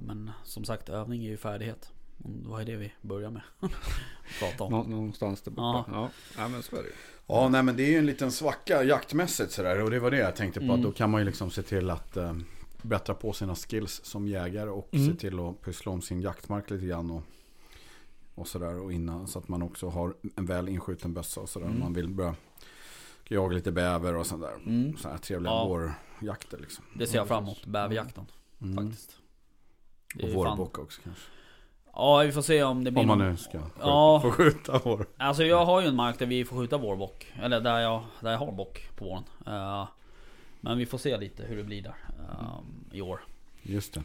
Men 0.00 0.30
som 0.44 0.64
sagt 0.64 0.88
övning 0.88 1.24
är 1.24 1.28
ju 1.28 1.36
färdighet. 1.36 1.92
Det 2.18 2.48
var 2.48 2.58
ju 2.58 2.64
det 2.64 2.76
vi 2.76 2.92
började 3.02 3.32
med. 3.34 3.42
Prata 4.40 4.64
om. 4.64 4.70
Nå, 4.72 4.82
någonstans 4.82 5.42
där 5.42 5.50
borta. 5.50 5.84
Ja. 5.92 6.10
ja, 6.38 6.48
men 6.48 6.62
så 6.62 6.76
är 6.76 6.82
det. 6.82 6.88
Ja, 7.26 7.48
nej 7.48 7.62
men 7.62 7.76
det 7.76 7.82
är 7.82 7.90
ju 7.90 7.98
en 7.98 8.06
liten 8.06 8.32
svacka 8.32 8.82
jaktmässigt 8.84 9.52
sådär. 9.52 9.82
Och 9.82 9.90
det 9.90 10.00
var 10.00 10.10
det 10.10 10.16
jag 10.18 10.36
tänkte 10.36 10.60
på. 10.60 10.64
Mm. 10.64 10.76
Att 10.76 10.82
då 10.82 10.92
kan 10.92 11.10
man 11.10 11.20
ju 11.20 11.24
liksom 11.24 11.50
se 11.50 11.62
till 11.62 11.90
att 11.90 12.16
eh, 12.16 12.36
bättra 12.82 13.14
på 13.14 13.32
sina 13.32 13.54
skills 13.54 14.00
som 14.04 14.28
jägare. 14.28 14.70
Och 14.70 14.88
Mm. 14.94 15.06
se 15.06 15.14
till 15.20 15.38
att 15.40 15.60
pyssla 15.60 15.92
om 15.92 16.02
sin 16.02 16.20
jaktmark 16.22 16.70
lite 16.70 16.86
grann. 16.86 17.10
Och, 17.10 17.22
och 18.34 18.48
sådär. 18.48 18.78
Och 18.80 18.92
innan. 18.92 19.26
Så 19.26 19.38
att 19.38 19.48
man 19.48 19.62
också 19.62 19.88
har 19.88 20.14
en 20.36 20.46
väl 20.46 20.68
inskjuten 20.68 21.14
bössa 21.14 21.40
och 21.40 21.48
sådär. 21.48 21.66
Mm. 21.66 21.80
Man 21.80 21.92
vill 21.92 22.08
börja 22.08 22.34
jaga 23.28 23.54
lite 23.54 23.72
bäver 23.72 24.14
och 24.16 24.26
sådär. 24.26 24.54
Mm. 24.66 24.96
Så 24.96 25.08
här 25.08 25.18
trevliga 25.18 25.52
Ja. 25.52 25.66
vårjakter 26.20 26.58
liksom. 26.58 26.84
Det 26.94 27.06
ser 27.06 27.16
jag 27.18 27.28
fram 27.28 27.44
emot. 27.44 27.66
Bäverjakten. 27.66 28.26
Mm. 28.62 28.76
Faktiskt. 28.86 29.16
Är 30.18 30.24
Och 30.24 30.30
vårbock 30.34 30.78
också 30.78 31.00
kanske. 31.04 31.22
Ja 31.98 32.18
vi 32.18 32.32
får 32.32 32.42
se 32.42 32.62
om 32.62 32.84
det 32.84 32.90
blir 32.90 33.00
Om 33.02 33.08
man 33.08 33.18
nu 33.18 33.36
ska 33.36 33.58
skjuta, 33.58 33.80
Ja. 33.80 34.20
få 34.22 34.30
skjuta 34.30 34.80
vår. 34.84 35.06
Alltså 35.16 35.44
jag 35.44 35.64
har 35.66 35.80
ju 35.80 35.86
en 35.88 35.96
mark 35.96 36.18
där 36.18 36.26
vi 36.26 36.44
får 36.44 36.56
skjuta 36.56 36.78
vårbock. 36.78 37.32
Eller 37.42 37.60
där 37.60 37.78
jag, 37.80 38.02
där 38.20 38.30
jag 38.32 38.38
har 38.38 38.52
bock 38.52 38.88
på 38.96 39.04
våren. 39.04 39.24
Eh, 39.46 39.88
men 40.60 40.78
vi 40.78 40.86
får 40.86 40.98
se 40.98 41.16
lite 41.16 41.42
hur 41.42 41.56
det 41.56 41.64
blir 41.64 41.82
där. 41.82 41.94
eh, 42.30 42.96
I 42.98 43.00
år. 43.02 43.20
Just 43.62 43.94
det. 43.94 44.02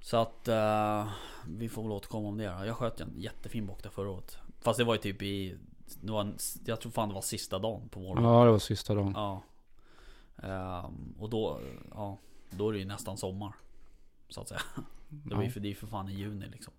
Så 0.00 0.16
att 0.16 0.48
eh, 0.48 1.08
vi 1.48 1.68
får 1.68 1.82
väl 1.82 1.92
återkomma 1.92 2.28
om 2.28 2.36
det. 2.38 2.44
Jag 2.44 2.76
sköt 2.76 3.00
en 3.00 3.12
jättefin 3.16 3.66
bock 3.66 3.82
där 3.82 3.90
förra 3.90 4.10
året. 4.10 4.38
Fast 4.60 4.78
det 4.78 4.84
var 4.84 4.94
ju 4.94 5.00
typ 5.00 5.22
i... 5.22 5.54
Det 6.00 6.12
var 6.12 6.20
en, 6.20 6.36
jag 6.64 6.80
tror 6.80 6.92
fan 6.92 7.08
det 7.08 7.14
var 7.14 7.22
sista 7.22 7.58
dagen 7.58 7.88
på 7.88 8.00
våren. 8.00 8.24
Ja 8.24 8.44
det 8.44 8.50
var 8.50 8.58
sista 8.58 8.94
dagen. 8.94 9.12
Ja. 9.16 9.42
Ehm, 10.42 11.14
och 11.20 11.30
då, 11.30 11.60
ja, 11.94 12.16
då 12.50 12.68
är 12.68 12.72
det 12.72 12.78
ju 12.78 12.84
nästan 12.84 13.16
sommar. 13.16 13.52
Så 14.28 14.40
att 14.40 14.48
säga. 14.48 14.60
Det 15.08 15.34
var 15.34 15.42
ju 15.42 15.50
för, 15.50 15.60
det 15.60 15.70
är 15.70 15.74
för 15.74 15.86
fan 15.86 16.08
i 16.08 16.14
juni 16.14 16.46
liksom. 16.52 16.72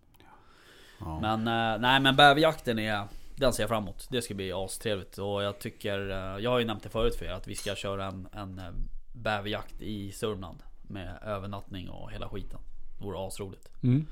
Ja. 0.99 1.19
Men 1.19 1.39
eh, 1.39 1.81
nej 1.81 1.99
men 1.99 2.15
bäverjakten 2.15 2.79
är 2.79 3.07
Den 3.35 3.53
ser 3.53 3.63
jag 3.63 3.69
fram 3.69 3.83
emot. 3.83 4.07
Det 4.11 4.21
ska 4.21 4.33
bli 4.33 4.51
astrevligt. 4.51 5.17
Och 5.17 5.43
jag 5.43 5.59
tycker 5.59 6.09
eh, 6.09 6.43
Jag 6.43 6.51
har 6.51 6.59
ju 6.59 6.65
nämnt 6.65 6.83
det 6.83 6.89
förut 6.89 7.15
för 7.15 7.25
er 7.25 7.31
att 7.31 7.47
vi 7.47 7.55
ska 7.55 7.75
köra 7.75 8.05
en, 8.05 8.27
en 8.31 8.59
eh, 8.59 8.65
bäverjakt 9.13 9.81
i 9.81 10.11
Sörmland. 10.11 10.63
Med 10.81 11.19
övernattning 11.25 11.89
och 11.89 12.11
hela 12.11 12.29
skiten. 12.29 12.59
Det 12.97 13.05
vore 13.05 13.27
asroligt. 13.27 13.69
Mm. 13.83 14.05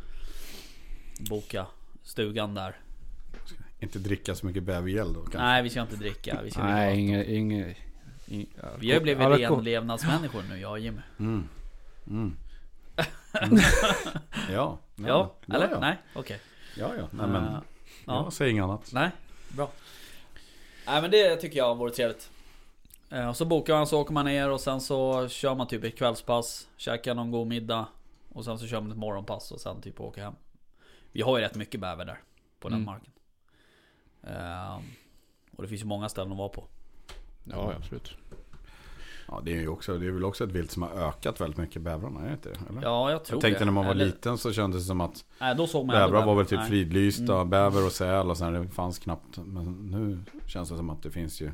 Boka 1.30 1.66
stugan 2.04 2.54
där. 2.54 2.80
Inte 3.80 4.00
dricka 4.00 4.36
så 4.36 4.46
mycket 4.46 4.64
bävergäll 4.64 5.14
då 5.14 5.22
kanske. 5.22 5.38
Nej 5.38 5.64
vi 5.64 5.70
ska 5.70 5.82
inte 5.82 5.96
dricka. 5.96 6.42
Vi, 6.44 6.52
ska 6.52 6.64
Nej 6.64 7.00
inget, 7.00 7.28
inget. 7.28 7.78
inget 8.28 8.50
vi 8.80 8.92
har 8.92 8.96
ju 8.96 9.00
blivit 9.00 9.28
renlevnadsmänniskor 9.28 10.44
nu 10.50 10.60
jag 10.60 10.72
och 10.72 10.80
Jimmy. 10.80 11.02
Mm. 11.20 11.48
Mm. 12.08 12.36
Mm. 13.42 13.60
ja. 14.52 14.78
Ja, 14.96 15.36
eller? 15.54 15.70
Ja, 15.72 15.80
Nej, 15.80 15.98
okej. 16.16 16.40
ja. 16.78 16.92
ja. 16.98 17.08
Nej, 17.12 17.28
men, 17.28 17.44
ja. 17.54 17.62
Jag 18.06 18.34
säger 18.34 18.52
inget 18.52 18.64
annat. 18.64 18.90
Nej, 18.94 19.10
bra. 19.50 19.70
Nej 20.88 21.02
men 21.02 21.12
det 21.12 21.36
tycker 21.36 21.58
jag 21.58 21.76
vore 21.76 21.92
trevligt. 21.92 22.30
Eh, 23.10 23.34
Så 23.34 23.46
bokar 23.46 23.74
man 23.74 23.88
så 23.88 24.02
åker 24.02 24.14
man 24.14 24.26
ner 24.26 24.50
och 24.50 24.62
sen 24.62 24.82
så 24.82 25.28
kör 25.30 25.56
man 25.56 25.68
typ 25.68 25.84
ett 25.84 25.98
kvällspass, 25.98 26.68
käkar 26.78 27.14
någon 27.16 27.32
god 27.32 27.48
middag 27.48 27.86
och 28.30 28.46
sen 28.46 28.60
så 28.60 28.68
kör 28.68 28.82
man 28.82 28.92
ett 28.92 28.98
morgonpass 28.98 29.52
och 29.52 29.60
sen 29.62 29.82
typ 29.82 30.00
åker 30.02 30.22
hem. 30.24 30.36
Vi 31.12 31.22
har 31.22 31.38
ju 31.38 31.44
rätt 31.44 31.56
mycket 31.56 31.82
bäver 31.82 32.06
där 32.06 32.20
på 32.60 32.70
den 32.70 32.78
Mm. 32.78 32.86
marken. 32.86 33.12
Eh, 34.24 34.80
Och 35.58 35.64
det 35.64 35.70
finns 35.70 35.82
ju 35.82 35.86
många 35.86 36.10
ställen 36.10 36.32
att 36.32 36.38
vara 36.38 36.50
på. 36.50 36.68
Ja 37.44 37.74
absolut. 37.78 38.14
Ja, 39.28 39.42
det 39.46 39.52
är 39.52 39.62
ju 39.62 39.68
också, 39.68 39.98
det 39.98 40.08
är 40.08 40.12
väl 40.12 40.26
också 40.26 40.44
ett 40.44 40.52
vilt 40.52 40.72
som 40.72 40.84
har 40.84 40.90
ökat 40.90 41.42
väldigt 41.42 41.58
mycket 41.58 41.82
bävrarna, 41.82 42.22
är 42.22 42.26
det 42.28 42.32
inte 42.34 42.50
det? 42.50 42.60
Eller? 42.70 42.82
Ja 42.82 43.12
jag 43.12 43.26
tror 43.26 43.36
jag 43.38 43.42
tänkte 43.42 43.62
det. 43.62 43.66
när 43.66 43.72
man 43.72 43.86
var 43.86 43.92
Eller- 43.92 44.06
liten 44.06 44.38
så 44.38 44.54
kändes 44.54 44.82
det 44.82 44.88
som 44.88 45.02
att 45.02 45.26
Nej 45.40 45.56
då 45.56 45.68
såg 45.68 45.86
man 45.86 45.94
bävrar 45.94 46.26
var 46.26 46.36
väl 46.36 46.46
typ 46.46 46.60
Nej. 46.60 46.70
fridlysta, 46.70 47.36
Mm. 47.36 47.50
bäver 47.50 47.86
och 47.86 47.92
säl 47.92 48.30
och 48.30 48.38
sen 48.38 48.54
det 48.54 48.70
fanns 48.70 49.00
knappt. 49.00 49.38
Men 49.46 49.74
nu 49.92 50.20
känns 50.46 50.70
det 50.70 50.78
som 50.78 50.90
att 50.90 51.04
det 51.04 51.12
finns 51.12 51.42
ju 51.42 51.52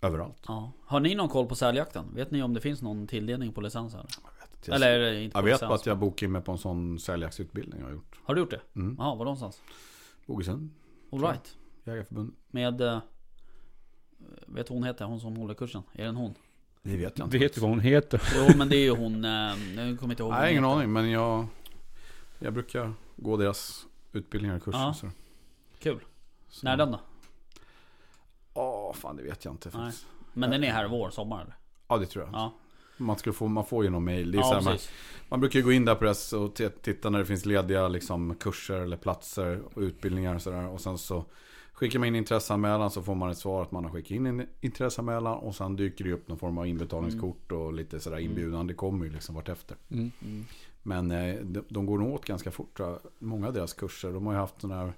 överallt. 0.00 0.42
Ja. 0.48 0.72
Har 0.84 1.00
ni 1.00 1.14
någon 1.14 1.28
koll 1.28 1.46
på 1.46 1.54
säljakten? 1.54 2.04
Vet 2.14 2.30
ni 2.30 2.42
om 2.42 2.54
det 2.54 2.60
finns 2.60 2.82
någon 2.82 3.06
tilldelning 3.06 3.52
på 3.52 3.60
licens 3.60 3.94
här? 3.94 4.06
Jag. 4.66 4.74
Eller 4.76 4.98
det 4.98 5.22
inte 5.22 5.38
jag 5.38 5.42
vet 5.42 5.60
bara 5.60 5.74
att 5.74 5.86
jag 5.86 5.98
bokade 5.98 6.24
in 6.26 6.32
mig 6.32 6.42
på 6.42 6.52
en 6.52 6.58
sån 6.58 6.98
säljaktsutbildning 6.98 7.80
jag 7.80 7.86
har 7.86 7.92
gjort. 7.92 8.18
Har 8.24 8.34
du 8.34 8.40
gjort 8.40 8.50
det? 8.50 8.60
Mm. 8.76 8.96
Ja, 8.98 9.14
var 9.14 9.24
någonstans? 9.24 9.62
Bogesund, 10.26 10.70
Alright. 11.12 11.56
Jägarförbund. 11.84 12.32
Med... 12.50 12.80
eh, 12.80 12.98
Vet 14.46 14.68
hon 14.68 14.84
heter? 14.84 15.04
Hon 15.04 15.20
som 15.20 15.36
håller 15.36 15.54
kursen? 15.54 15.82
Är 15.92 16.02
det 16.02 16.08
en 16.08 16.16
hon? 16.16 16.34
Det 16.86 16.96
vet 16.96 17.18
jag 17.18 17.26
inte. 17.26 17.38
Vet 17.38 17.54
du 17.54 17.60
vad 17.60 17.70
hon 17.70 17.80
heter? 17.80 18.22
Jo 18.36 18.56
men 18.56 18.68
det 18.68 18.76
är 18.76 18.80
ju 18.84 18.90
hon... 18.90 19.24
eh, 19.24 19.30
Jag 19.30 19.98
kommer 20.00 20.12
inte 20.12 20.22
ihåg 20.22 20.32
Nej, 20.32 20.52
ingen 20.52 20.64
aning. 20.64 20.92
Men 20.92 21.10
jag, 21.10 21.46
jag 22.38 22.52
brukar 22.52 22.92
gå 23.16 23.36
deras 23.36 23.86
utbildningar 24.12 24.56
och 24.56 24.62
kurser. 24.62 24.78
Ja. 24.78 24.94
Så. 24.94 25.10
Kul. 25.78 26.00
Så. 26.48 26.64
När 26.66 26.72
är 26.72 26.76
den 26.76 26.90
då? 26.92 27.00
Ja, 28.54 28.92
fan 28.96 29.16
det 29.16 29.22
vet 29.22 29.44
jag 29.44 29.54
inte 29.54 29.68
Nej. 29.74 29.84
faktiskt. 29.86 30.06
Men 30.32 30.50
den 30.50 30.64
är 30.64 30.72
här 30.72 30.88
vår, 30.88 31.10
sommar 31.10 31.40
eller? 31.42 31.54
Ja, 31.88 31.98
det 31.98 32.06
tror 32.06 32.24
jag. 32.24 32.34
Ja, 32.34 32.54
Man, 32.96 33.18
ska 33.18 33.32
få, 33.32 33.48
man 33.48 33.64
får 33.64 33.84
ju 33.84 33.90
någon 33.90 34.04
mail. 34.04 34.30
Det 34.32 34.38
är 34.38 34.42
så 34.42 34.48
ja 34.48 34.54
här, 34.54 34.62
man, 34.64 34.78
man 35.28 35.40
brukar 35.40 35.58
ju 35.58 35.64
gå 35.64 35.72
in 35.72 35.84
där 35.84 35.94
på 35.94 36.04
det 36.04 36.32
och 36.36 36.82
titta 36.82 37.10
när 37.10 37.18
det 37.18 37.26
finns 37.26 37.46
lediga 37.46 37.88
liksom, 37.88 38.34
kurser 38.34 38.80
eller 38.80 38.96
platser 38.96 39.60
och 39.74 39.80
utbildningar 39.82 40.34
och 40.34 40.42
sådär. 40.42 40.68
Och 40.68 40.80
sen 40.80 40.98
så 40.98 41.24
skickar 41.74 41.98
man 41.98 42.08
in 42.08 42.14
intresseanmälan 42.14 42.90
så 42.90 43.02
får 43.02 43.14
man 43.14 43.30
ett 43.30 43.38
svar 43.38 43.62
att 43.62 43.72
man 43.72 43.84
har 43.84 43.90
skickat 43.90 44.10
in 44.10 44.26
en 44.26 44.46
intresseanmälan. 44.60 45.38
Och 45.38 45.54
sen 45.54 45.76
dyker 45.76 46.04
det 46.04 46.12
upp 46.12 46.28
någon 46.28 46.38
form 46.38 46.58
av 46.58 46.66
inbetalningskort 46.66 47.52
och 47.52 47.72
lite 47.72 48.00
sådär 48.00 48.18
inbjudan. 48.18 48.66
Det 48.66 48.74
kommer 48.74 49.04
ju 49.06 49.12
liksom 49.12 49.34
vartefter. 49.34 49.76
Mm. 49.90 50.10
Mm. 50.22 50.44
Men 50.82 51.10
eh, 51.10 51.34
de, 51.42 51.64
de 51.68 51.86
går 51.86 51.98
nog 51.98 52.14
åt 52.14 52.24
ganska 52.24 52.50
fort, 52.50 52.80
många 53.18 53.46
av 53.46 53.52
deras 53.52 53.72
kurser. 53.72 54.12
De 54.12 54.26
har 54.26 54.32
ju 54.32 54.38
haft 54.38 54.60
sådana 54.60 54.80
här 54.82 54.92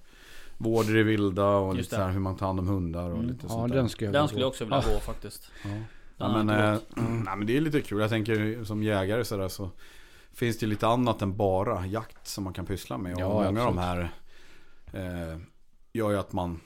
vård 0.59 0.85
i 0.85 0.93
det 0.93 1.03
vilda 1.03 1.47
och 1.49 1.75
lite 1.75 1.95
så 1.95 2.01
här 2.03 2.11
hur 2.11 2.21
man 2.21 2.37
tar 2.37 2.47
hand 2.47 2.61
om 2.61 2.69
hundar 2.69 3.11
och 3.11 3.17
Mm. 3.19 3.27
lite 3.31 3.47
Ja, 3.49 3.67
där. 3.69 3.75
den 3.77 3.89
skulle 3.89 4.07
jag 4.09 4.15
Den 4.15 4.29
skulle 4.29 4.43
jag 4.43 4.49
också 4.49 4.65
vilja 4.65 4.77
Ah, 4.79 4.93
gå 4.95 4.99
faktiskt. 5.01 5.51
Ja. 5.65 5.71
Ja, 6.19 6.43
men, 6.45 6.73
gått. 6.75 6.83
nej, 7.25 7.37
men 7.37 7.47
det 7.47 7.57
är 7.57 7.61
lite 7.61 7.81
kul. 7.81 8.01
Jag 8.01 8.11
tänker 8.11 8.65
som 8.65 8.83
jägare 8.83 9.25
så, 9.25 9.37
där, 9.37 9.49
så 9.49 9.71
finns 10.33 10.59
det 10.59 10.67
ju 10.67 10.71
lite 10.71 10.87
annat 10.87 11.23
än 11.23 11.37
bara 11.37 11.87
jakt 11.87 12.27
som 12.27 12.45
man 12.45 12.53
kan 12.53 12.67
pyssla 12.67 12.99
med. 12.99 13.15
Och 13.15 13.21
Ja, 13.21 13.29
många 13.29 13.47
av 13.47 13.55
de 13.55 13.79
absolut. 13.79 13.81
här 13.81 15.33
eh, 15.33 15.39
gör 15.93 16.11
ju 16.11 16.17
att 16.19 16.33
man, 16.33 16.61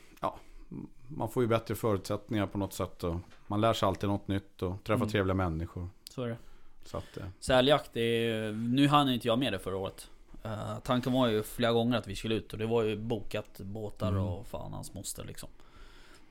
man 1.17 1.29
får 1.29 1.43
ju 1.43 1.47
bättre 1.47 1.75
förutsättningar 1.75 2.47
på 2.47 2.59
något 2.59 2.73
sätt. 2.73 3.05
Och 3.05 3.17
man 3.47 3.61
lär 3.61 3.73
sig 3.73 3.87
alltid 3.87 4.09
något 4.09 4.29
nytt 4.29 4.63
och 4.63 4.85
träffar 4.85 4.95
Mm. 5.03 5.09
trevliga 5.09 5.35
människor. 5.35 5.89
Så 6.11 6.23
är 6.23 6.29
det. 6.29 6.37
Så 6.85 6.97
att, 6.97 7.17
eh, 7.17 7.25
Säljakt, 7.41 7.97
är, 7.97 8.53
nu 8.53 8.89
hann 8.89 9.09
inte 9.11 9.27
jag 9.29 9.39
med 9.39 9.53
det 9.53 9.59
förra 9.59 9.77
året. 9.77 10.11
Eh, 10.45 10.79
tanken 10.85 11.13
var 11.13 11.29
ju 11.29 11.43
flera 11.43 11.73
gånger 11.73 11.99
att 11.99 12.07
vi 12.07 12.17
skulle 12.17 12.35
ut 12.35 12.53
och 12.53 12.59
det 12.59 12.67
var 12.67 12.83
ju 12.83 12.97
bokat 12.97 13.61
båtar 13.61 14.09
Mm. 14.09 14.23
och 14.25 14.47
fan 14.47 14.73
hans 14.73 14.95
moster 14.95 15.25
liksom. 15.25 15.49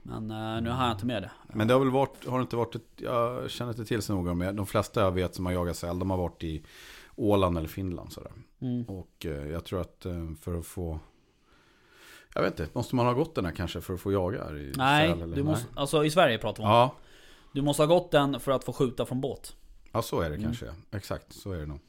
Men 0.03 0.31
eh, 0.31 0.61
nu 0.61 0.69
har 0.69 0.83
jag 0.87 0.91
inte 0.95 1.05
med 1.05 1.23
det. 1.23 1.31
men 1.53 1.67
det 1.67 1.73
har 1.73 1.79
väl 1.79 1.89
varit, 1.89 2.25
har 2.27 2.37
det 2.37 2.41
inte 2.41 2.55
varit, 2.55 2.75
ett, 2.75 2.81
jag 2.95 3.49
känner 3.51 3.71
inte 3.71 3.85
till 3.85 4.01
så 4.01 4.13
noga 4.13 4.33
med. 4.33 4.55
De 4.55 4.65
flesta 4.65 5.01
jag 5.01 5.11
vet 5.11 5.35
som 5.35 5.45
har 5.45 5.53
jagat 5.53 5.75
säl, 5.77 5.99
de 5.99 6.09
har 6.09 6.17
varit 6.17 6.43
i 6.43 6.63
Åland 7.15 7.57
eller 7.57 7.67
Finland. 7.67 8.11
Sådär. 8.13 8.31
Mm. 8.59 8.83
Och 8.83 9.25
eh, 9.25 9.47
jag 9.51 9.65
tror 9.65 9.81
att 9.81 10.05
för 10.41 10.59
att 10.59 10.65
få 10.65 10.99
Jag 12.35 12.41
vet 12.41 12.59
inte, 12.59 12.71
måste 12.73 12.95
man 12.95 13.05
ha 13.05 13.13
gått 13.13 13.35
den 13.35 13.45
här 13.45 13.51
kanske 13.51 13.81
för 13.81 13.93
att 13.93 14.01
få 14.01 14.11
jaga 14.11 14.43
här 14.43 14.57
i 14.57 14.73
Nej, 14.75 15.09
säl, 15.09 15.21
eller? 15.21 15.35
du 15.35 15.43
måste, 15.43 15.67
alltså 15.75 16.05
i 16.05 16.11
Sverige 16.11 16.37
pratar 16.37 16.63
vi 16.63 16.67
om. 16.69 16.73
Ja, 16.75 16.95
Du 17.53 17.61
måste 17.61 17.81
ha 17.83 17.87
gått 17.87 18.11
den 18.11 18.39
för 18.39 18.51
att 18.51 18.63
få 18.63 18.73
skjuta 18.73 19.05
från 19.05 19.21
båt. 19.21 19.55
ja 19.91 20.01
så 20.01 20.21
är 20.21 20.29
det 20.29 20.35
Mm. 20.35 20.45
kanske. 20.47 20.65
Exakt, 20.91 21.33
så 21.33 21.51
är 21.51 21.57
det 21.59 21.65
nog. 21.65 21.79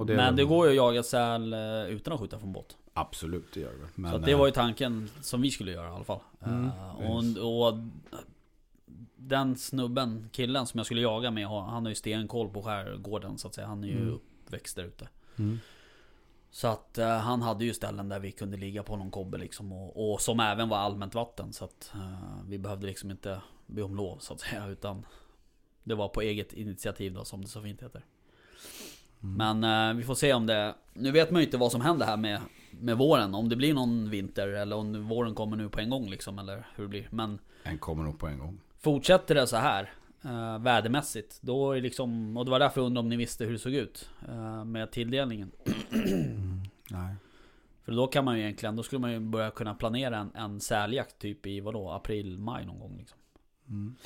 Och 0.00 0.06
det 0.06 0.16
men 0.16 0.24
väl- 0.26 0.36
det 0.36 0.44
går 0.44 0.66
ju 0.66 0.70
att 0.70 0.76
jaga 0.76 1.02
säl 1.02 1.52
eh, 1.52 1.84
utan 1.86 2.14
att 2.14 2.20
skjuta 2.20 2.38
från 2.38 2.52
båt. 2.52 2.76
Absolut, 2.94 3.44
det 3.54 3.60
gör 3.60 3.70
det. 3.72 3.88
Men, 3.94 4.12
så 4.12 4.18
det 4.18 4.32
eh, 4.32 4.38
var 4.38 4.46
ju 4.46 4.52
tanken 4.52 5.10
som 5.20 5.42
vi 5.42 5.50
skulle 5.50 5.72
göra 5.72 5.88
i 5.88 5.92
alla 5.92 6.04
fall. 6.04 6.20
Mm, 6.46 6.70
Eh, 7.00 7.10
och, 7.40 7.68
och 7.68 7.78
den 9.16 9.56
snubben, 9.56 10.28
killen 10.32 10.66
som 10.66 10.78
jag 10.78 10.86
skulle 10.86 11.00
jaga 11.00 11.30
med, 11.30 11.46
han 11.48 11.82
har 11.84 11.88
ju 11.88 11.94
stenkoll 11.94 12.48
på 12.48 12.62
skärgården 12.62 13.38
så 13.38 13.48
att 13.48 13.54
säga. 13.54 13.66
Han 13.66 13.84
är 13.84 13.88
ju 13.88 14.00
Mm. 14.02 14.14
uppväxt 14.14 14.76
där 14.76 14.84
ute. 14.84 15.08
mm. 15.36 15.60
Så 16.54 16.68
att 16.68 16.98
eh, 16.98 17.18
han 17.18 17.42
hade 17.42 17.64
ju 17.64 17.74
ställen 17.74 18.08
där 18.08 18.18
vi 18.20 18.32
kunde 18.32 18.56
ligga 18.56 18.82
på 18.82 18.96
någon 18.96 19.10
kobbe 19.10 19.38
liksom. 19.38 19.72
Och, 19.72 20.12
och 20.12 20.20
som 20.20 20.40
även 20.40 20.68
var 20.68 20.76
allmänt 20.78 21.14
vatten. 21.14 21.52
Så 21.52 21.64
att 21.64 21.92
eh, 21.94 22.44
vi 22.48 22.58
behövde 22.58 22.86
liksom 22.86 23.10
inte 23.10 23.40
be 23.66 23.82
om 23.82 23.96
lov 23.96 24.18
så 24.18 24.32
att 24.34 24.40
säga. 24.40 24.66
Utan 24.66 25.06
det 25.84 25.94
var 25.94 26.08
på 26.08 26.20
eget 26.20 26.52
initiativ 26.52 27.14
då 27.14 27.24
som 27.24 27.42
det 27.42 27.48
så 27.48 27.62
fint 27.62 27.82
heter. 27.82 28.04
Mm. 29.22 29.60
Men 29.60 29.90
eh, 29.90 29.96
vi 29.96 30.02
får 30.04 30.14
se 30.14 30.32
om 30.32 30.46
det... 30.46 30.74
Nu 30.94 31.10
vet 31.10 31.30
man 31.30 31.40
ju 31.40 31.46
inte 31.46 31.58
vad 31.58 31.72
som 31.72 31.80
händer 31.80 32.06
här 32.06 32.16
med, 32.16 32.40
med 32.70 32.98
våren. 32.98 33.34
Om 33.34 33.48
det 33.48 33.56
blir 33.56 33.74
någon 33.74 34.10
vinter 34.10 34.48
eller 34.48 34.76
om 34.76 35.08
våren 35.08 35.34
kommer 35.34 35.56
nu 35.56 35.68
på 35.68 35.80
en 35.80 35.90
gång 35.90 36.10
liksom. 36.10 36.38
Eller 36.38 36.66
hur 36.76 36.84
det 36.84 36.88
blir. 36.88 37.08
Men 37.10 37.38
En 37.62 37.78
kommer 37.78 38.04
nog 38.04 38.18
på 38.18 38.26
en 38.26 38.38
gång. 38.38 38.60
fortsätter 38.78 39.34
det 39.34 39.46
så 39.46 39.56
här 39.56 39.92
eh, 40.24 40.58
vädermässigt. 40.58 41.38
Då 41.42 41.72
är 41.72 41.80
liksom... 41.80 42.36
Och 42.36 42.44
det 42.44 42.50
var 42.50 42.58
därför 42.58 42.80
jag 42.80 42.86
undrade 42.86 43.04
om 43.04 43.08
ni 43.08 43.16
visste 43.16 43.44
hur 43.44 43.52
det 43.52 43.58
såg 43.58 43.72
ut 43.74 44.10
eh, 44.28 44.64
med 44.64 44.90
tilldelningen. 44.90 45.50
Nej. 46.90 47.14
För 47.84 47.92
då 47.92 48.06
kan 48.06 48.24
man 48.24 48.36
ju 48.36 48.42
egentligen, 48.42 48.76
då 48.76 48.82
skulle 48.82 49.00
man 49.00 49.12
ju 49.12 49.20
börja 49.20 49.50
kunna 49.50 49.74
planera 49.74 50.18
en, 50.18 50.30
en 50.34 50.60
säljakt 50.60 51.18
typ 51.18 51.46
i 51.46 51.60
vadå, 51.60 51.90
april, 51.90 52.38
maj 52.38 52.66
någon 52.66 52.78
gång 52.78 52.96
liksom. 52.98 53.18
Mm. 53.68 53.96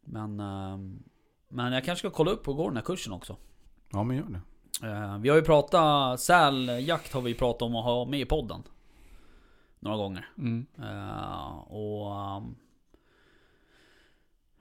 Men, 0.00 0.40
ehm, 0.40 1.02
men 1.48 1.72
jag 1.72 1.84
kanske 1.84 2.08
ska 2.08 2.16
kolla 2.16 2.30
upp 2.30 2.48
och 2.48 2.56
gå 2.56 2.68
den 2.68 2.76
här 2.76 2.84
kursen 2.84 3.12
också. 3.12 3.36
Ja, 3.92 4.02
men 4.02 4.16
gör 4.16 4.24
det. 4.28 4.40
Eh, 4.88 5.18
vi 5.18 5.28
har 5.28 5.36
ju 5.36 5.42
pratat, 5.42 6.20
säljakt 6.20 7.12
har 7.12 7.20
vi 7.20 7.34
pratat 7.34 7.62
om 7.62 7.76
att 7.76 7.84
ha 7.84 8.04
med 8.04 8.20
i 8.20 8.24
podden. 8.24 8.62
Några 9.78 9.96
gånger. 9.96 10.28
Mm. 10.38 10.66
Och... 11.66 12.42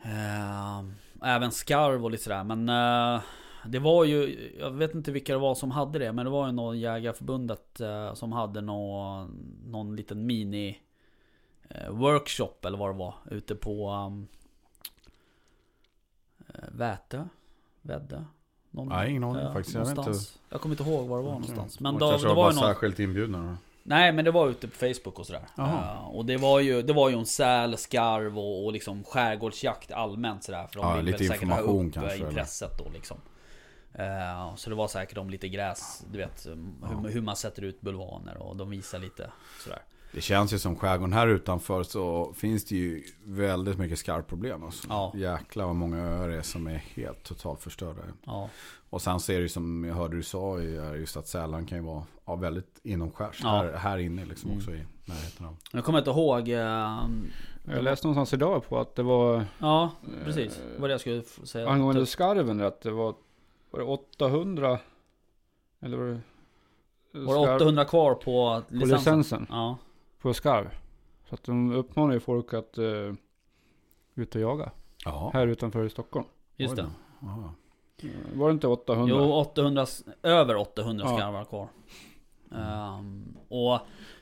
ehm, 0.04 0.94
även 1.22 1.52
skarv 1.52 2.04
och 2.06 2.12
lite 2.12 2.24
sådär. 2.24 2.44
Men 2.44 2.70
eh, 2.70 3.22
det 3.66 3.80
var 3.80 4.06
ju, 4.06 4.52
jag 4.60 4.72
vet 4.72 4.96
inte 4.96 5.12
vilka 5.12 5.34
det 5.34 5.40
var 5.40 5.56
som 5.56 5.72
hade 5.72 6.00
det. 6.00 6.12
Men 6.12 6.26
det 6.26 6.32
var 6.32 6.46
ju 6.46 6.52
någon 6.52 6.80
jägarförbundet 6.80 7.80
eh, 7.80 8.14
som 8.14 8.32
hade 8.32 8.62
någon, 8.62 9.32
någon 9.66 9.96
liten 9.96 10.26
mini 10.26 10.80
eh, 11.70 11.90
workshop 11.90 12.66
eller 12.66 12.78
vad 12.78 12.90
det 12.90 12.98
var. 12.98 13.16
Ute 13.32 13.56
på 13.56 13.92
um, 13.92 14.28
Vätö? 16.72 17.24
Väddö? 17.82 18.24
Någon, 18.72 18.88
Nej, 18.88 19.10
ingen 19.10 19.24
aning 19.24 19.54
faktiskt. 19.54 19.76
Jag 19.76 19.86
vet 19.86 19.98
inte. 19.98 20.20
Jag 20.50 20.62
kommer 20.62 20.74
inte 20.74 20.90
ihåg 20.90 21.08
var 21.08 21.18
det 21.18 21.24
var 21.24 21.32
någonstans. 21.32 21.80
Men 21.80 21.94
Man 21.94 22.00
då, 22.00 22.10
kanske 22.10 22.28
det 22.28 22.34
var 22.34 22.44
var 22.44 22.54
någon, 22.54 22.64
särskilt 22.64 23.00
inbjudna 23.00 23.38
då. 23.38 23.56
Nej 23.86 24.12
men 24.12 24.26
det 24.26 24.32
var 24.32 24.50
ute 24.50 24.68
på 24.68 24.76
Facebook 24.78 25.20
och 25.20 25.26
sådär. 25.26 25.46
Eh, 25.58 26.08
och 26.08 26.26
det 26.26 26.38
var 26.38 26.60
ju, 26.60 26.82
det 26.82 26.94
var 26.94 27.10
ju 27.10 27.16
en 27.18 27.26
säl, 27.26 27.78
skarv 27.78 28.40
och, 28.40 28.66
och 28.66 28.74
liksom 28.74 29.04
skärgårdsjakt 29.04 29.92
allmänt 29.92 30.44
sådär. 30.44 30.68
För 30.74 30.80
de 30.80 30.90
Ja, 30.90 30.96
vill 30.96 31.06
lite 31.06 31.18
väl 31.18 31.28
säkert 31.28 31.50
ha 31.50 31.60
upp 31.60 31.94
kanske, 31.94 32.02
eh, 32.02 32.14
eller? 32.20 32.28
intresset 32.30 32.78
då 32.78 32.86
liksom. 32.94 33.18
Eh, 33.94 34.56
så 34.56 34.70
det 34.70 34.76
var 34.76 34.88
säkert 34.88 35.18
om 35.18 35.30
lite 35.30 35.50
gräs, 35.50 36.06
du 36.12 36.18
vet 36.18 36.46
hur, 36.46 37.10
hur 37.10 37.22
man 37.22 37.36
sätter 37.36 37.62
ut 37.62 37.82
bulvaner 37.82 38.38
och 38.38 38.56
de 38.58 38.70
visar 38.70 39.00
lite 39.00 39.32
sådär. 39.64 39.82
Det 40.14 40.22
känns 40.22 40.54
ju 40.54 40.60
som 40.60 40.76
skärgården 40.76 41.14
här 41.14 41.28
utanför 41.28 41.84
så 41.84 42.34
finns 42.34 42.66
det 42.66 42.76
ju 42.76 43.04
väldigt 43.24 43.78
mycket 43.78 44.00
skarpproblem. 44.00 44.64
Alltså. 44.64 44.88
Ja. 44.90 45.12
Jäklar 45.16 45.66
vad 45.66 45.76
många 45.76 45.98
öar 45.98 46.28
det 46.30 46.38
är 46.38 46.42
som 46.42 46.68
är 46.68 46.84
helt 46.96 47.24
totalt 47.24 47.62
förstörda. 47.62 48.02
Ja, 48.26 48.50
Och 48.90 49.02
sen 49.02 49.20
ser 49.20 49.34
det 49.36 49.42
ju 49.42 49.50
som 49.50 49.84
jag 49.84 49.96
hörde 49.96 50.16
du 50.16 50.24
sa 50.24 50.60
är 50.60 50.96
just 50.96 51.18
att 51.18 51.28
Sälan 51.28 51.66
kan 51.66 51.78
ju 51.78 51.84
vara 51.84 52.04
ja, 52.26 52.36
väldigt 52.36 52.80
inomskärs. 52.84 53.40
Ja. 53.44 53.50
Här, 53.50 53.74
här 53.74 53.98
inne 53.98 54.26
liksom 54.26 54.50
Mm. 54.50 54.60
också 54.60 54.72
i 54.72 54.84
närheten 55.06 55.46
av. 55.46 55.58
jag 55.72 55.84
kommer 55.84 56.00
inte 56.00 56.12
ihåg. 56.12 56.50
eh, 56.50 57.00
Jag 57.66 57.84
läste 57.84 58.08
någonstans 58.08 58.34
idag 58.34 58.68
på 58.70 58.80
att 58.80 58.96
det 58.96 59.04
var 59.04 59.46
ja, 59.60 59.92
precis. 60.24 60.62
Det 60.76 60.82
var 60.82 60.88
det 60.88 60.94
jag 60.94 61.02
skulle 61.02 61.22
säga. 61.24 61.70
angående 61.70 62.02
Typ. 62.02 62.10
skarven 62.10 62.62
att 62.62 62.82
det 62.82 62.92
var, 62.92 63.16
var 63.72 63.80
det 63.80 63.86
800 63.86 64.80
eller 65.80 65.98
var 65.98 66.06
det? 66.06 66.20
Var 67.20 67.48
det 67.48 67.56
800 67.56 67.86
kvar 67.86 68.14
på 68.16 68.22
på 68.22 68.64
licensen? 68.70 68.98
licensen 68.98 69.48
Ja, 69.50 69.78
på 70.22 70.34
skarv. 70.34 70.70
Så 71.30 71.36
att 71.36 71.44
de 71.44 71.72
uppmanar 71.72 72.14
ju 72.14 72.20
folk 72.20 72.54
att 72.54 72.78
uh, 72.78 73.14
ut 74.16 74.36
och 74.36 74.42
jaga. 74.42 74.72
Ja, 75.06 75.30
Här 75.34 75.48
utanför 75.48 75.88
Stockholm. 75.90 76.26
just 76.56 76.76
det. 76.76 76.86
Ja. 77.20 77.54
Eh, 77.98 78.10
Var 78.34 78.48
det 78.48 78.54
inte 78.54 78.68
800? 78.68 79.16
Jo, 79.20 79.34
800, 79.34 79.82
s- 79.84 80.04
över 80.24 80.56
800 80.56 81.06
Ja. 81.10 81.18
skarvar 81.18 81.46
kvar. 81.46 81.68
Ehm, 82.56 83.38
och 83.50 83.80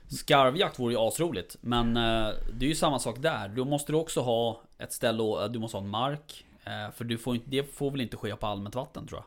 skarvjakt 0.08 0.80
vore 0.80 0.94
ju 0.94 1.00
asroligt. 1.00 1.58
Men 1.62 1.98
eh, 1.98 2.30
det 2.54 2.66
är 2.66 2.70
ju 2.70 2.76
samma 2.76 3.00
sak 3.00 3.16
där. 3.20 3.48
Då 3.50 3.66
måste 3.66 3.92
du 3.92 3.98
också 3.98 4.22
ha 4.22 4.62
ett 4.78 4.94
ställe 4.94 5.24
och 5.24 5.52
du 5.52 5.60
måste 5.60 5.78
ha 5.78 5.84
en 5.84 5.90
mark. 5.90 6.46
Eh, 6.64 6.94
för 6.96 7.06
du 7.06 7.18
får 7.18 7.36
inte, 7.36 7.50
det 7.50 7.64
får 7.74 7.92
väl 7.92 8.02
inte 8.02 8.18
ske 8.18 8.36
på 8.36 8.48
allmänt 8.48 8.76
vatten 8.76 9.08
tror 9.08 9.20
jag. 9.20 9.26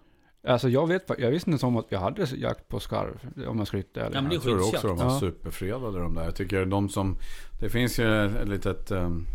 Alltså 0.53 0.69
jag 0.69 0.87
vet 0.87 1.11
jag 1.19 1.31
visste 1.31 1.51
inte 1.51 1.67
om 1.67 1.77
att 1.77 1.87
vi 1.89 1.97
hade 1.97 2.25
jakt 2.37 2.69
på 2.69 2.81
skarv. 2.81 3.19
Om 3.49 3.59
jag 3.59 3.67
ska 3.67 3.77
vara 3.77 3.83
riktigt 3.83 3.97
ärlig. 3.97 4.17
Ja, 4.17 4.21
men 4.21 4.31
det 4.31 4.35
är 4.35 4.37
Jag 4.37 4.43
tror 4.43 4.61
också 4.61 4.87
de 4.89 4.97
var 4.97 5.05
Ja. 5.05 5.21
superfredade 5.21 5.99
de 5.99 6.15
där. 6.15 6.25
Jag 6.25 6.37
tycker 6.37 6.65
de 6.65 6.89
som... 6.89 7.17
Det 7.61 7.69
finns 7.69 7.99
ju 7.99 8.25
ett 8.25 8.49
litet 8.49 8.91
um, 8.91 9.27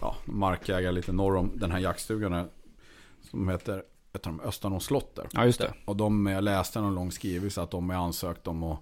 ja, 0.00 0.16
markägare 0.24 0.92
lite 0.92 1.12
norr 1.12 1.36
om 1.36 1.52
den 1.54 1.70
här 1.70 1.78
jaktstugan. 1.78 2.48
Som 3.30 3.48
heter 3.48 3.82
vet 4.12 4.22
de, 4.22 4.40
Östanå 4.40 4.80
slott 4.80 5.14
där. 5.16 5.28
Ja 5.32 5.44
just 5.46 5.58
det. 5.60 5.74
Och 5.84 5.96
de, 5.96 6.26
jag 6.26 6.44
läste 6.44 6.80
någon 6.80 6.94
lång 6.94 7.12
skrivelse 7.12 7.62
att 7.62 7.70
de 7.70 7.90
är 7.90 7.94
ansökt 7.94 8.46
om 8.46 8.62
att 8.62 8.78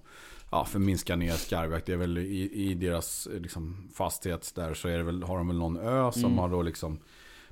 ja, 0.50 0.64
förminska 0.64 1.16
ner 1.16 1.32
skarvjakt. 1.32 1.86
Det 1.86 1.92
är 1.92 1.96
väl 1.96 2.18
i, 2.18 2.50
i 2.70 2.74
deras 2.74 3.28
liksom, 3.32 3.88
fastighet 3.94 4.52
där 4.54 4.74
så 4.74 4.88
är 4.88 4.96
det 4.98 5.04
väl, 5.04 5.22
har 5.22 5.36
de 5.38 5.48
väl 5.48 5.58
någon 5.58 5.76
ö 5.76 6.12
som 6.12 6.24
Mm. 6.24 6.38
har 6.38 6.48
då 6.48 6.62
liksom 6.62 6.98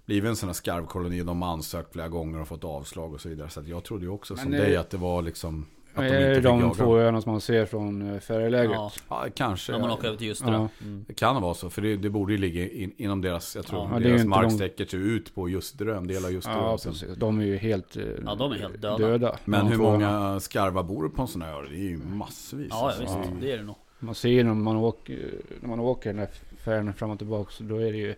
blivit 0.04 0.28
en 0.28 0.36
sån 0.36 0.48
här 0.48 0.54
skarvkoloni. 0.54 1.22
De 1.22 1.42
har 1.42 1.52
ansökt 1.52 1.92
flera 1.92 2.08
gånger 2.08 2.40
och 2.40 2.48
fått 2.48 2.64
avslag 2.64 3.12
och 3.14 3.20
så 3.20 3.28
vidare. 3.28 3.48
Så 3.50 3.62
jag 3.66 3.84
trodde 3.84 4.04
ju 4.04 4.10
också 4.10 4.34
Men 4.34 4.42
som 4.42 4.52
det- 4.52 4.58
dig 4.58 4.76
att 4.76 4.90
det 4.90 4.96
var 4.96 5.22
liksom 5.22 5.66
att 6.02 6.08
de 6.08 6.14
Är 6.16 6.28
inte 6.36 6.48
de 6.48 6.74
två 6.74 6.98
öarna 6.98 7.20
som 7.20 7.32
man 7.32 7.40
ser 7.40 7.66
från 7.66 8.14
eh, 8.14 8.20
färjeläget? 8.20 8.70
Ja, 8.74 8.92
Ja, 9.08 9.24
kanske. 9.34 9.72
när 9.72 9.78
man 9.78 9.90
åker 9.90 10.08
över 10.08 10.18
till 10.18 10.26
Ljusterö. 10.26 10.52
Ja. 10.52 10.68
Mm. 10.82 11.04
Det 11.08 11.14
kan 11.14 11.42
vara 11.42 11.54
så, 11.54 11.70
för 11.70 11.82
det, 11.82 11.96
det 11.96 12.10
borde 12.10 12.32
ju 12.32 12.38
ligga 12.38 12.68
in, 12.70 12.92
inom 12.96 13.20
deras, 13.22 13.56
jag 13.56 13.66
tror 13.66 13.88
Ja. 13.92 13.98
Deras 13.98 14.12
inte 14.20 14.28
mark 14.28 14.52
sträcker 14.52 14.86
sig 14.86 15.00
ut 15.00 15.34
på 15.34 15.48
just 15.48 15.78
dröm, 15.78 16.06
del 16.06 16.24
av 16.24 16.32
just 16.32 16.46
Ja, 16.48 16.78
precis. 16.84 17.04
De 17.16 17.40
är 17.40 17.44
ju 17.44 17.56
helt, 17.56 17.96
eh, 17.96 18.02
Ja, 18.26 18.34
de 18.34 18.52
är 18.52 18.56
helt 18.56 18.82
döda. 18.82 19.36
Men 19.44 19.64
de 19.64 19.70
hur 19.70 19.78
många 19.78 20.40
skarvar 20.40 20.82
bor 20.82 21.08
på 21.08 21.22
en 21.22 21.28
sån 21.28 21.42
här 21.42 21.62
ö? 21.62 21.66
Det 21.70 21.76
är 21.76 21.78
ju 21.90 21.98
massvis. 21.98 22.68
Ja, 22.70 22.86
alltså. 22.86 23.02
visst. 23.02 23.16
Det 23.40 23.52
är 23.52 23.56
det 23.56 23.62
nog. 23.64 23.76
Man 23.98 24.14
ser 24.14 24.44
när 24.44 24.54
man 24.54 24.76
åker, 24.76 25.30
när 25.60 25.68
man 25.68 25.80
åker 25.80 26.10
den 26.10 26.18
här 26.18 26.28
färjan 26.64 26.94
fram 26.94 27.10
och 27.10 27.18
tillbaka. 27.18 27.50
Så 27.50 27.62
då 27.62 27.76
är 27.76 27.92
det 27.92 27.98
ju, 27.98 28.14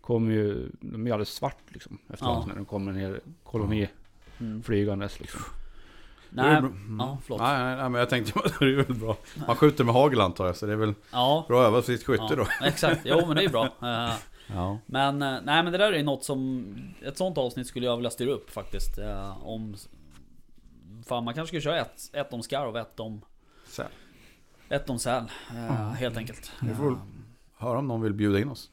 kommer 0.00 0.32
ju, 0.32 0.68
de 0.80 1.06
är 1.06 1.10
alldeles 1.12 1.28
svart 1.34 1.58
liksom. 1.68 1.98
Efteråt 2.12 2.38
Ja. 2.40 2.44
när 2.48 2.54
de 2.54 2.64
kommer 2.64 2.92
en 2.92 2.98
hel 2.98 3.16
koloni 3.44 3.88
Mm. 4.40 4.62
flygandes 4.62 5.20
liksom. 5.20 5.40
Nej. 6.34 6.56
Mm. 6.56 6.96
ja, 7.00 7.18
förlåt. 7.22 7.40
Nej, 7.40 7.58
nej, 7.64 7.76
nej, 7.76 7.88
men 7.88 7.98
jag 7.98 8.10
tänkte 8.10 8.32
det 8.58 8.64
är 8.64 8.76
väl 8.84 8.94
bra. 8.96 9.16
Man 9.46 9.56
skjuter 9.56 9.84
med 9.84 9.94
hagel 9.94 10.20
antar 10.20 10.46
jag, 10.46 10.56
så 10.56 10.66
det 10.66 10.72
är 10.72 10.76
väl 10.76 10.94
Ja, 11.12 11.44
bra 11.48 11.62
övat 11.62 11.84
för 11.84 11.92
sitt 11.96 12.06
skytte 12.06 12.24
ja, 12.30 12.36
då. 12.36 12.46
exakt. 12.66 13.00
Jo 13.04 13.26
men 13.26 13.36
det 13.36 13.44
är 13.44 13.48
bra. 13.48 13.68
Ja. 14.54 14.78
Men, 14.86 15.22
eh, 15.22 15.38
nej 15.44 15.62
men 15.62 15.72
det 15.72 15.78
där 15.78 15.92
är 15.92 16.02
något 16.02 16.24
som... 16.24 16.66
Ett 17.02 17.16
sånt 17.16 17.38
avsnitt 17.38 17.66
skulle 17.66 17.86
jag 17.86 17.96
vilja 17.96 18.10
styra 18.10 18.30
upp 18.30 18.50
faktiskt. 18.50 18.98
eh, 18.98 19.46
Om 19.48 19.76
fan 21.06 21.24
man 21.24 21.34
kanske 21.34 21.46
skulle 21.48 21.60
köra 21.74 21.80
ett, 21.80 22.10
ett 22.12 22.32
om 22.32 22.42
skarv 22.42 22.68
och 22.70 22.78
ett 22.78 23.00
om, 23.00 23.20
Så, 23.66 23.82
ett 24.68 24.90
om 24.90 24.98
säl. 24.98 25.24
eh, 25.50 25.72
helt 25.90 26.16
enkelt. 26.16 26.52
Vi 26.60 26.74
får 26.74 26.84
väl- 26.84 26.92
Eh, 26.92 26.98
hör 27.56 27.76
om 27.76 27.88
någon 27.88 28.02
vill 28.02 28.12
bjuda 28.14 28.40
in 28.40 28.48
oss. 28.48 28.70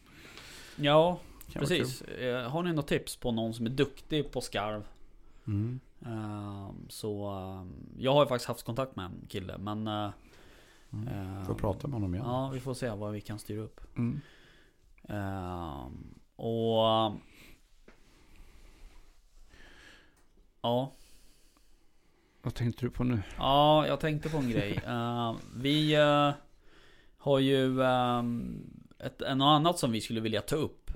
Ja, 0.75 1.19
precis. 1.53 2.03
Har 2.47 2.63
ni 2.63 2.73
något 2.73 2.87
tips 2.87 3.15
på 3.15 3.31
någon 3.31 3.53
som 3.53 3.65
är 3.65 3.69
duktig 3.69 4.31
på 4.31 4.41
skarv? 4.41 4.83
Mm. 5.47 5.79
Eh, 6.05 6.69
Så 6.89 7.25
eh, 7.31 7.65
jag 8.03 8.13
har 8.13 8.23
ju 8.23 8.27
faktiskt 8.29 8.47
haft 8.47 8.63
kontakt 8.65 8.95
med 8.95 9.05
en 9.05 9.25
kille 9.29 9.57
men 9.57 9.87
eh, 9.87 10.09
Mm. 10.93 11.07
eh, 11.37 11.43
Får 11.43 11.53
prata 11.55 11.87
med 11.87 11.93
honom 11.93 12.15
igen. 12.15 12.25
Ja, 12.27 12.49
vi 12.53 12.59
får 12.59 12.73
se 12.73 12.89
vad 12.89 13.11
vi 13.13 13.21
kan 13.21 13.39
styra 13.39 13.61
upp. 13.61 13.81
Mm. 13.97 14.19
Och... 16.35 17.13
Ja, 20.61 20.91
Vad 22.41 22.53
tänkte 22.55 22.85
du 22.85 22.89
på 22.89 23.03
nu? 23.03 23.21
ja, 23.37 23.87
jag 23.87 23.99
tänkte 23.99 24.29
på 24.29 24.37
en 24.37 24.49
grej. 24.49 24.79
Vi 25.55 25.95
eh, 25.95 26.31
har 27.17 27.39
ju 27.39 27.81
ett, 28.99 29.19
något 29.19 29.41
annat 29.45 29.79
som 29.79 29.91
vi 29.91 30.01
skulle 30.01 30.19
vilja 30.21 30.41
ta 30.41 30.55
upp. 30.55 30.91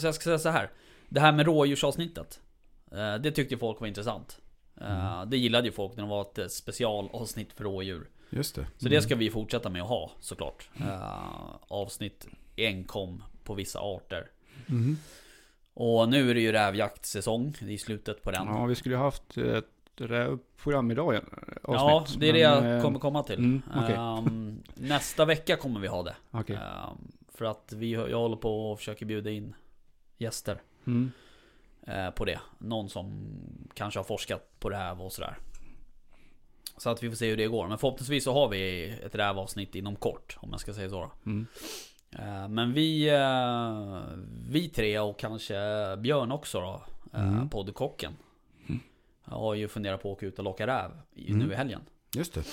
Så 0.00 0.06
jag 0.06 0.14
ska 0.14 0.24
säga 0.24 0.38
så 0.38 0.48
här. 0.48 0.70
Det 1.08 1.20
här 1.20 1.32
med 1.32 1.46
rådjursavsnittet. 1.46 2.40
Eh, 2.92 3.14
det 3.14 3.30
tyckte 3.30 3.56
folk 3.56 3.80
var 3.80 3.88
intressant. 3.88 4.40
Eh, 4.80 5.24
Det 5.26 5.36
gillade 5.36 5.66
ju 5.68 5.72
folk 5.72 5.96
när 5.96 6.02
det 6.04 6.10
var 6.10 6.22
ett 6.22 6.52
specialavsnitt 6.52 7.52
för 7.52 7.64
rådjur. 7.64 8.08
Just 8.30 8.54
det. 8.54 8.66
Så 8.78 8.88
det 8.88 9.02
ska 9.02 9.14
vi 9.16 9.30
fortsätta 9.30 9.68
med 9.68 9.82
att 9.82 9.88
ha 9.88 10.10
såklart. 10.20 10.70
Eh, 10.80 11.54
avsnitt 11.68 12.26
enkom 12.56 13.22
på 13.44 13.54
vissa 13.54 13.78
arter. 13.80 14.30
Mm. 14.68 14.96
Och 15.74 16.08
nu 16.08 16.30
är 16.30 16.34
det 16.34 16.40
ju 16.40 16.52
rävjaktsäsong. 16.52 17.54
Det 17.60 17.72
är 17.72 17.78
slutet 17.78 18.22
på 18.22 18.30
den. 18.30 18.46
Ja, 18.46 18.64
vi 18.66 18.74
skulle 18.74 18.94
ju 18.94 19.00
haft 19.00 19.36
ett 19.36 19.64
rävprogram 19.96 20.90
idag 20.90 21.12
igen. 21.14 21.24
Ja, 21.62 21.92
avsnitt, 21.92 22.20
det 22.20 22.28
är 22.28 22.32
det 22.32 22.60
men, 22.60 22.70
jag 22.70 22.82
kommer 22.82 22.98
komma 22.98 23.22
till. 23.22 23.38
mm, 23.38 23.62
okej. 23.76 23.94
Ehm, 23.94 24.62
nästa 24.74 25.24
vecka 25.24 25.56
kommer 25.56 25.80
vi 25.80 25.88
ha 25.88 26.02
det. 26.02 26.16
Okej. 26.30 26.56
Ehm, 26.56 27.12
för 27.34 27.44
att 27.44 27.72
vi, 27.76 27.90
jag 27.92 28.18
håller 28.18 28.36
på 28.36 28.70
och 28.72 28.78
försöker 28.78 29.06
bjuda 29.06 29.30
in 29.30 29.54
gäster 30.18 30.60
Mm. 30.86 31.12
På 32.16 32.24
det. 32.24 32.40
Någon 32.58 32.88
som 32.88 33.30
kanske 33.74 33.98
har 33.98 34.04
forskat 34.04 34.60
på 34.60 34.70
räv 34.70 35.00
och 35.02 35.12
sådär. 35.12 35.38
Så 36.76 36.90
att 36.90 37.02
vi 37.02 37.08
får 37.08 37.16
se 37.16 37.30
hur 37.30 37.36
det 37.36 37.46
går. 37.46 37.68
Men 37.68 37.78
förhoppningsvis 37.78 38.24
så 38.24 38.32
har 38.32 38.48
vi 38.48 38.88
ett 39.04 39.14
rävavsnitt 39.14 39.74
inom 39.74 39.96
kort, 39.96 40.36
om 40.40 40.48
jag 40.50 40.60
ska 40.60 40.72
säga 40.74 40.90
så. 40.90 41.10
Mm. 41.26 41.46
Eh, 42.18 42.48
Men 42.48 42.72
vi, 42.72 43.08
eh, 43.08 44.00
vi 44.50 44.68
tre 44.68 44.98
och 44.98 45.18
kanske 45.18 45.54
Björn 45.98 46.32
också 46.32 46.60
då, 46.60 46.82
eh, 47.18 47.28
Mm. 47.28 47.48
poddkocken. 47.48 48.12
Mm. 48.68 48.80
Har 49.22 49.54
ju 49.54 49.68
funderat 49.68 50.02
på 50.02 50.08
att 50.12 50.16
åka 50.16 50.26
ut 50.26 50.38
och 50.38 50.44
locka 50.44 50.66
räv 50.66 50.90
Mm. 51.16 51.38
nu 51.38 51.52
i 51.52 51.56
helgen. 51.56 51.80
Just 52.16 52.34
det. 52.34 52.44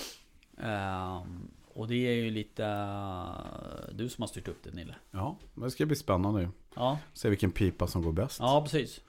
Och 1.74 1.88
det 1.88 1.94
är 2.08 2.12
ju 2.12 2.30
lite 2.30 2.64
eh, 2.66 3.94
du 3.94 4.08
som 4.08 4.22
har 4.22 4.26
styrt 4.28 4.48
upp 4.48 4.62
det 4.64 4.70
Nille. 4.74 4.94
Ja, 5.10 5.36
men 5.54 5.64
det 5.64 5.70
ska 5.70 5.86
bli 5.86 5.96
spännande 5.96 6.40
ju. 6.40 6.48
Ja, 6.76 6.98
Se 7.12 7.28
vilken 7.28 7.50
pipa 7.50 7.86
som 7.86 8.02
går 8.02 8.12
bäst. 8.12 8.38
ja 8.40 8.62
precis. 8.62 9.00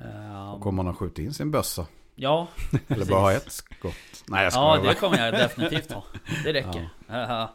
Ehm, 0.00 0.36
Och 0.36 0.60
kommer 0.60 0.82
man 0.82 0.92
att 0.92 0.98
skjuta 0.98 1.22
in 1.22 1.34
sin 1.34 1.50
bössa. 1.50 1.86
ja, 2.14 2.48
Eller 2.70 2.80
precis. 2.88 3.08
bara 3.08 3.20
ha 3.20 3.32
ett 3.32 3.52
skott. 3.52 3.94
Nej 4.28 4.44
jag 4.44 4.52
Ja, 4.52 4.76
det 4.76 4.82
bara. 4.82 4.94
kommer 4.94 5.18
jag 5.24 5.34
definitivt 5.34 5.92
ha. 5.92 6.04
Det 6.44 6.52
räcker. 6.52 6.88
Uh, 7.10 7.46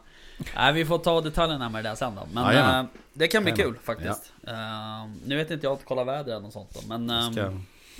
nej, 0.56 0.72
vi 0.72 0.84
får 0.84 0.98
ta 0.98 1.20
detaljerna 1.20 1.68
med 1.68 1.84
det 1.84 1.88
där 1.90 1.96
sen 1.96 2.14
då. 2.14 2.26
Men 2.34 2.44
Jajamän. 2.44 2.84
eh, 2.84 2.90
det 3.12 3.28
kan 3.28 3.42
bli 3.44 3.52
Jajamän. 3.52 3.74
kul 3.74 3.82
faktiskt. 3.84 4.32
Eh, 4.46 4.54
nu 5.26 5.36
vet 5.36 5.50
inte 5.50 5.66
jag 5.66 5.72
att 5.72 5.84
kolla 5.84 6.04
vädret 6.04 6.44
och 6.44 6.52
sånt 6.52 6.70
då, 6.74 6.80
men... 6.88 7.06
Det 7.06 7.14
ehm, 7.14 7.32
ska, 7.32 7.52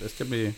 det 0.02 0.08
ska 0.08 0.24
bli... 0.24 0.54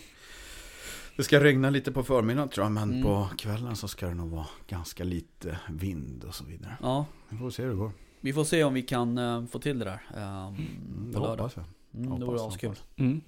Det 1.17 1.23
ska 1.23 1.43
regna 1.43 1.69
lite 1.69 1.91
på 1.91 2.03
förmiddagen 2.03 2.49
tror 2.49 2.65
jag. 2.65 2.71
Men 2.71 2.89
Mm. 2.91 3.03
på 3.03 3.27
kvällen 3.37 3.75
så 3.75 3.87
ska 3.87 4.07
det 4.07 4.13
nog 4.13 4.29
vara 4.29 4.47
ganska 4.67 5.03
lite 5.03 5.57
vind 5.69 6.23
och 6.23 6.35
så 6.35 6.43
vidare. 6.45 6.77
Ja, 6.81 7.05
Vi 7.29 7.37
får 7.37 7.49
se 7.49 7.63
hur 7.63 7.69
det 7.69 7.75
går. 7.75 7.91
vi 8.21 8.33
får 8.33 8.43
se 8.43 8.63
om 8.63 8.73
vi 8.73 8.81
kan 8.81 9.17
eh, 9.17 9.45
få 9.45 9.59
till 9.59 9.79
det 9.79 9.85
där. 9.85 10.01
ehm, 10.17 10.47
Mm, 10.47 11.11
det 11.13 11.19
lördag. 11.19 11.29
hoppas 11.43 11.55
jag. 11.55 11.65
Mm, 12.05 12.19
det 12.19 12.25
vore 12.25 12.47
askul. 12.47 12.75
Mm. 12.95 13.21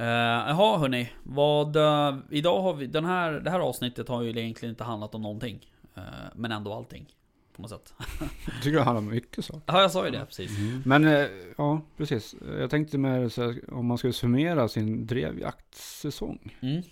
Uh, 0.00 0.06
Jaha 0.06 0.78
hörni, 0.78 1.12
vad... 1.22 1.76
eh, 1.76 2.16
idag 2.30 2.62
har 2.62 2.74
vi... 2.74 2.86
Den 2.86 3.04
här, 3.04 3.32
det 3.32 3.50
här 3.50 3.60
avsnittet 3.60 4.08
har 4.08 4.22
ju 4.22 4.30
egentligen 4.30 4.72
inte 4.72 4.84
handlat 4.84 5.14
om 5.14 5.22
någonting. 5.22 5.66
Eh, 5.96 6.02
men 6.34 6.52
ändå 6.52 6.74
allting. 6.74 7.06
På 7.56 7.62
något 7.62 7.70
sätt. 7.70 7.94
Jag 8.46 8.62
tycker 8.62 8.76
det 8.78 8.82
handlar 8.84 8.98
om 9.02 9.08
mycket 9.08 9.44
så. 9.44 9.60
Ja, 9.66 9.80
jag 9.80 9.90
sa 9.90 10.04
ju 10.04 10.10
det 10.10 10.24
precis. 10.26 10.58
Mm. 10.58 10.82
Men 10.86 11.04
eh, 11.06 11.26
ja, 11.58 11.80
precis. 11.96 12.34
Jag 12.58 12.70
tänkte 12.70 12.98
med 12.98 13.32
så 13.32 13.42
här, 13.42 13.60
om 13.72 13.86
man 13.86 13.98
skulle 13.98 14.12
summera 14.12 14.68
sin 14.68 15.06
drevjaktsäsong. 15.06 16.56
Mm. 16.60 16.82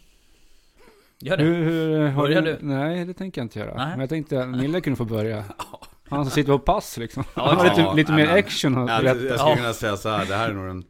Gör 1.21 1.37
det. 1.37 1.43
Hur, 1.45 1.65
hur, 1.65 2.09
har 2.09 2.23
Börjar 2.23 2.43
du? 2.43 2.53
du? 2.53 2.59
Nej, 2.67 3.05
det 3.05 3.15
tänker 3.15 3.41
jag 3.41 3.45
inte 3.45 3.59
göra. 3.59 3.75
Nej. 3.75 3.91
Men 3.91 4.01
jag 4.01 4.09
tänkte 4.09 4.43
att 4.43 4.49
Nille 4.49 4.81
kunde 4.81 4.97
få 4.97 5.05
börja. 5.05 5.45
Han 6.09 6.25
som 6.25 6.31
sitter 6.31 6.53
på 6.53 6.59
pass 6.59 6.97
liksom. 6.97 7.25
Ja, 7.37 7.63
lite, 7.65 7.81
ja, 7.81 7.93
lite 7.95 8.13
nej, 8.13 8.21
mer 8.25 8.29
men- 8.33 8.39
action 8.45 8.79
att 8.79 8.91
Ja, 8.91 8.99
berätta. 9.03 9.25
jag 9.25 9.39
skulle 9.39 9.51
Ja. 9.51 9.57
kunna 9.57 9.73
säga 9.73 9.97
så 9.97 10.09
här. 10.09 10.27
Det 10.27 10.35
här 10.35 10.51
är 10.51 10.55
nog 10.55 10.67
den... 10.67 10.85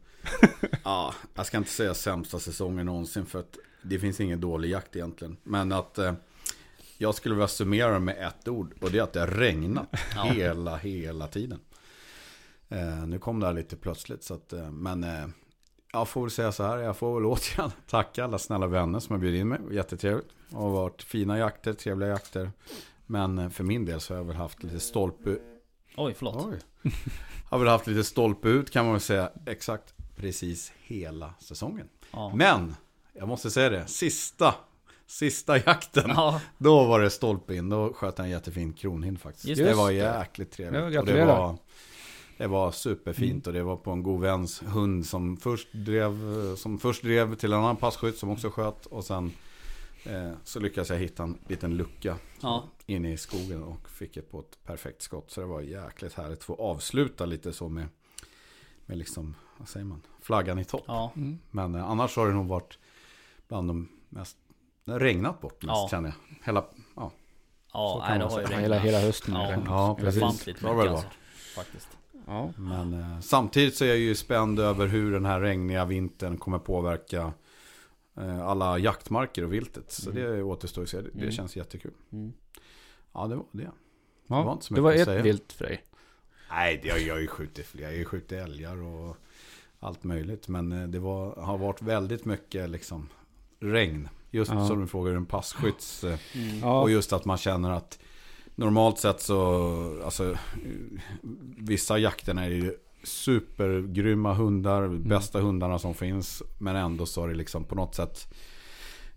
Ja, 0.84 1.14
jag 1.34 1.46
ska 1.46 1.56
inte 1.56 1.70
säga 1.70 1.94
sämsta 1.94 2.38
säsongen 2.38 2.86
någonsin. 2.86 3.26
För 3.26 3.38
att 3.38 3.58
det 3.82 3.98
finns 3.98 4.20
ingen 4.20 4.40
dålig 4.40 4.70
jakt 4.70 4.96
egentligen. 4.96 5.36
Men 5.42 5.72
att... 5.72 5.98
Eh, 5.98 6.12
jag 7.00 7.14
skulle 7.14 7.34
vilja 7.34 7.48
summera 7.48 7.98
med 7.98 8.26
ett 8.28 8.48
ord. 8.48 8.74
Och 8.80 8.90
det 8.90 8.98
är 8.98 9.02
att 9.02 9.12
det 9.12 9.20
har 9.20 9.26
regnat. 9.26 9.88
Ja. 10.14 10.22
Hela, 10.22 10.76
hela 10.76 11.26
tiden. 11.26 11.60
Eh, 12.68 13.06
nu 13.06 13.18
kom 13.18 13.40
det 13.40 13.46
här 13.46 13.52
lite 13.52 13.76
plötsligt. 13.76 14.22
Så 14.22 14.34
att, 14.34 14.52
eh, 14.52 14.70
men 14.70 15.04
eh, 15.04 15.26
jag 15.92 16.08
får 16.08 16.20
väl 16.20 16.30
säga 16.30 16.52
så 16.52 16.62
här. 16.62 16.78
Jag 16.78 16.96
får 16.96 17.14
väl 17.14 17.26
återigen 17.26 17.70
tacka 17.86 18.24
alla 18.24 18.38
snälla 18.38 18.66
vänner 18.66 19.00
som 19.00 19.14
har 19.14 19.20
bjudit 19.20 19.40
in 19.40 19.48
mig. 19.48 19.60
Jättetrevligt. 19.70 20.28
Det 20.48 20.56
har 20.56 20.70
varit 20.70 21.02
fina 21.02 21.38
jakter, 21.38 21.72
trevliga 21.72 22.08
jakter. 22.08 22.50
Men 23.06 23.38
eh, 23.38 23.48
för 23.48 23.64
min 23.64 23.84
del 23.84 24.00
så 24.00 24.14
har 24.14 24.18
jag 24.18 24.24
väl 24.24 24.36
haft 24.36 24.62
lite 24.62 24.80
stolpe 24.80 25.38
Oj, 25.96 26.14
förlåt. 26.14 26.46
Oj. 26.46 26.58
Har 27.50 27.58
väl 27.58 27.68
haft 27.68 27.86
lite 27.86 28.04
stolpe 28.04 28.48
ut 28.48 28.70
kan 28.70 28.84
man 28.84 28.94
väl 28.94 29.00
säga. 29.00 29.30
Exakt 29.46 29.94
precis 30.18 30.72
hela 30.82 31.34
säsongen. 31.38 31.88
Ja. 32.10 32.32
Men, 32.34 32.74
jag 33.12 33.28
måste 33.28 33.50
säga 33.50 33.68
det. 33.68 33.86
Sista, 33.86 34.54
sista 35.06 35.56
jakten. 35.56 36.10
Ja, 36.10 36.40
Då 36.58 36.84
var 36.84 37.00
det 37.00 37.10
stolpe 37.10 37.54
in. 37.54 37.68
Då 37.68 37.92
sköt 37.92 38.18
jag 38.18 38.24
en 38.24 38.30
jättefin 38.30 38.72
kronhind 38.72 39.20
faktiskt. 39.20 39.46
Just 39.46 39.62
det 39.62 39.74
var 39.74 39.90
jäkligt 39.90 40.50
trevligt. 40.50 40.94
Ja, 40.94 41.00
och 41.00 41.06
det 41.06 41.24
var, 41.24 41.56
det 42.36 42.46
var 42.46 42.72
superfint. 42.72 43.46
Och 43.46 43.52
det 43.52 43.62
var 43.62 43.76
på 43.76 43.90
en 43.90 44.02
god 44.02 44.20
väns 44.20 44.62
hund 44.62 45.06
som 45.06 45.36
först 45.36 45.68
drev, 45.72 46.12
som 46.56 46.78
först 46.78 47.02
drev 47.02 47.34
till 47.34 47.52
en 47.52 47.58
annan 47.58 47.76
passkytt 47.76 48.18
som 48.18 48.30
också 48.30 48.50
sköt. 48.50 48.86
Och 48.86 49.04
sen 49.04 49.32
eh, 50.04 50.32
så 50.44 50.60
lyckades 50.60 50.90
jag 50.90 50.96
hitta 50.96 51.22
en 51.22 51.38
liten 51.48 51.76
lucka 51.76 52.16
ja. 52.40 52.64
inne 52.86 53.12
i 53.12 53.16
skogen 53.16 53.62
och 53.62 53.90
fick 53.90 54.16
ett 54.16 54.30
på 54.30 54.40
ett 54.40 54.58
perfekt 54.66 55.02
skott. 55.02 55.30
Så 55.30 55.40
det 55.40 55.46
var 55.46 55.60
jäkligt 55.60 56.14
härligt 56.14 56.38
att 56.38 56.44
få 56.44 56.54
avsluta 56.54 57.26
lite 57.26 57.52
så 57.52 57.68
med, 57.68 57.88
med 58.86 58.98
liksom, 58.98 59.34
vad 59.58 59.68
säger 59.68 59.86
man, 59.86 60.02
flaggan 60.20 60.58
i 60.58 60.64
topp. 60.64 60.84
ja. 60.86 61.12
Mm. 61.16 61.38
Men 61.50 61.74
eh, 61.74 61.90
annars 61.90 62.16
har 62.16 62.26
det 62.28 62.34
nog 62.34 62.46
varit 62.46 62.78
bland 63.48 63.68
de 63.68 63.88
mest, 64.08 64.36
det 64.84 64.92
har 64.92 65.00
regnat 65.00 65.40
bort 65.40 65.62
mest 65.62 65.68
Ja. 65.76 65.88
känner 65.90 66.08
jag. 66.08 66.46
Hela, 66.46 66.64
ja, 66.96 67.10
Ja, 67.72 68.04
nej, 68.08 68.18
det 68.18 68.24
har 68.24 68.40
ju. 68.40 68.46
Ja, 68.50 68.58
hela, 68.58 68.62
regnat. 68.76 68.86
hela 68.86 69.00
hösten. 69.00 69.34
Ja. 69.34 69.40
det. 69.50 69.62
Ja, 69.66 69.96
precis. 70.00 70.58
Så 70.60 70.66
har 70.68 70.84
det 70.84 70.90
alltså. 70.90 71.08
Faktiskt. 71.56 71.88
Ja. 72.26 72.52
men 72.56 72.92
eh, 73.00 73.20
samtidigt 73.20 73.76
så 73.76 73.84
är 73.84 73.88
jag 73.88 73.98
ju 73.98 74.14
spänd 74.14 74.60
över 74.60 74.86
hur 74.86 75.12
den 75.12 75.24
här 75.24 75.40
regniga 75.40 75.84
vintern 75.84 76.36
kommer 76.36 76.58
påverka 76.58 77.32
eh, 78.16 78.46
alla 78.46 78.78
jaktmarker 78.78 79.44
och 79.44 79.52
viltet. 79.52 79.92
Så 79.92 80.10
Mm. 80.10 80.22
det 80.22 80.42
återstår 80.42 80.82
att 80.82 80.88
se. 80.88 80.96
Det, 81.00 81.10
det 81.12 81.18
Mm. 81.20 81.32
känns 81.32 81.56
jättekul. 81.56 81.92
Mm. 82.12 82.32
Ja, 83.12 83.26
det 83.26 83.36
var 83.36 83.44
det. 83.52 83.62
Det 83.62 83.70
Ja, 84.26 84.42
var 84.42 84.52
inte 84.52 84.64
så 84.64 84.74
det 84.74 84.80
var 84.80 84.92
ett 84.92 85.04
säga. 85.04 85.22
vilt 85.22 85.52
för 85.52 85.64
dig. 85.64 85.84
Nej, 86.50 86.80
det 86.82 86.90
har 86.90 86.98
jag 86.98 87.14
har 87.14 87.20
ju 87.20 87.26
skjutit 87.26 87.66
fler. 87.66 87.82
Jag 87.82 87.88
har 87.90 87.96
ju 87.96 88.04
skjutit 88.04 88.32
älgar 88.32 88.76
och 88.76 89.16
allt 89.80 90.04
möjligt. 90.04 90.48
Men 90.48 90.72
eh, 90.72 90.88
det 90.88 90.98
var, 90.98 91.36
har 91.36 91.58
varit 91.58 91.82
väldigt 91.82 92.24
mycket 92.24 92.70
liksom 92.70 93.08
regn. 93.60 94.08
Just 94.30 94.52
Ja. 94.52 94.66
som 94.66 94.80
du 94.80 94.86
frågar 94.86 95.14
en 95.14 95.26
passkytts. 95.26 96.04
eh, 96.04 96.18
Mm. 96.34 96.64
Och 96.64 96.90
just 96.90 97.12
att 97.12 97.24
man 97.24 97.38
känner 97.38 97.70
att 97.70 97.98
normalt 98.54 98.98
sett 98.98 99.20
så, 99.20 100.00
alltså 100.04 100.36
vissa 101.56 101.98
jakterna 101.98 102.44
är 102.44 102.50
ju 102.50 102.74
supergrymma 103.04 104.34
hundar, 104.34 104.88
bästa 104.88 105.40
hundarna 105.40 105.78
som 105.78 105.94
finns. 105.94 106.42
Men 106.58 106.76
ändå 106.76 107.06
så 107.06 107.24
är 107.24 107.28
det 107.28 107.34
liksom 107.34 107.64
på 107.64 107.74
något 107.74 107.94
sätt 107.94 108.34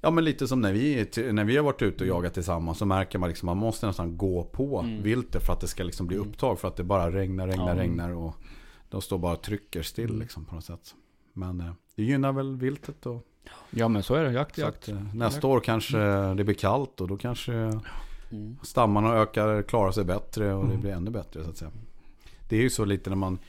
Ja 0.03 0.11
men 0.11 0.23
lite 0.23 0.47
som 0.47 0.61
när 0.61 0.73
vi, 0.73 1.07
när 1.33 1.43
vi 1.43 1.57
har 1.57 1.63
varit 1.63 1.81
ute 1.81 2.03
och 2.03 2.07
jagat 2.09 2.33
tillsammans 2.33 2.77
så 2.77 2.85
märker 2.85 3.19
man 3.19 3.29
liksom 3.29 3.45
man 3.45 3.57
måste 3.57 3.87
nästan 3.87 4.17
gå 4.17 4.43
på 4.43 4.79
Mm. 4.79 5.03
viltet 5.03 5.45
för 5.45 5.53
att 5.53 5.59
det 5.59 5.67
ska 5.67 5.83
liksom 5.83 6.07
bli 6.07 6.17
Mm. 6.17 6.29
upptag. 6.29 6.59
För 6.59 6.67
att 6.67 6.75
det 6.75 6.83
bara 6.83 7.11
regnar, 7.11 7.47
regnar, 7.47 7.75
Ja. 7.75 7.81
regnar 7.81 8.09
och 8.11 8.35
de 8.91 9.01
står 9.01 9.17
bara 9.17 9.33
och 9.33 9.41
trycker 9.41 9.81
still 9.83 10.09
Mm. 10.09 10.19
liksom 10.21 10.45
på 10.45 10.55
något 10.55 10.65
sätt. 10.65 10.95
Men 11.33 11.59
eh, 11.61 11.71
det 11.95 12.03
gynnar 12.03 12.31
väl 12.31 12.55
viltet 12.57 13.05
och 13.05 13.27
ja, 13.69 13.87
men 13.87 14.03
så 14.03 14.15
är 14.15 14.23
det. 14.23 14.31
Jakt, 14.31 14.55
så 14.55 14.61
jakt. 14.61 14.77
att, 14.83 14.87
eh, 14.89 15.15
nästa 15.15 15.47
år 15.47 15.59
kanske 15.59 15.97
det 16.33 16.43
blir 16.43 16.55
kallt 16.55 17.01
och 17.01 17.07
då 17.07 17.17
kanske 17.17 17.53
Mm. 18.31 18.57
stammarna 18.63 19.13
ökar, 19.13 19.61
klarar 19.61 19.91
sig 19.91 20.03
bättre 20.03 20.53
och 20.53 20.63
det 20.63 20.69
Mm. 20.69 20.81
blir 20.81 20.91
ännu 20.91 21.11
bättre 21.11 21.43
så 21.43 21.49
att 21.49 21.57
säga. 21.57 21.71
Det 22.49 22.57
är 22.57 22.61
ju 22.61 22.69
så 22.69 22.85
lite 22.85 23.09
när 23.09 23.17
man 23.17 23.39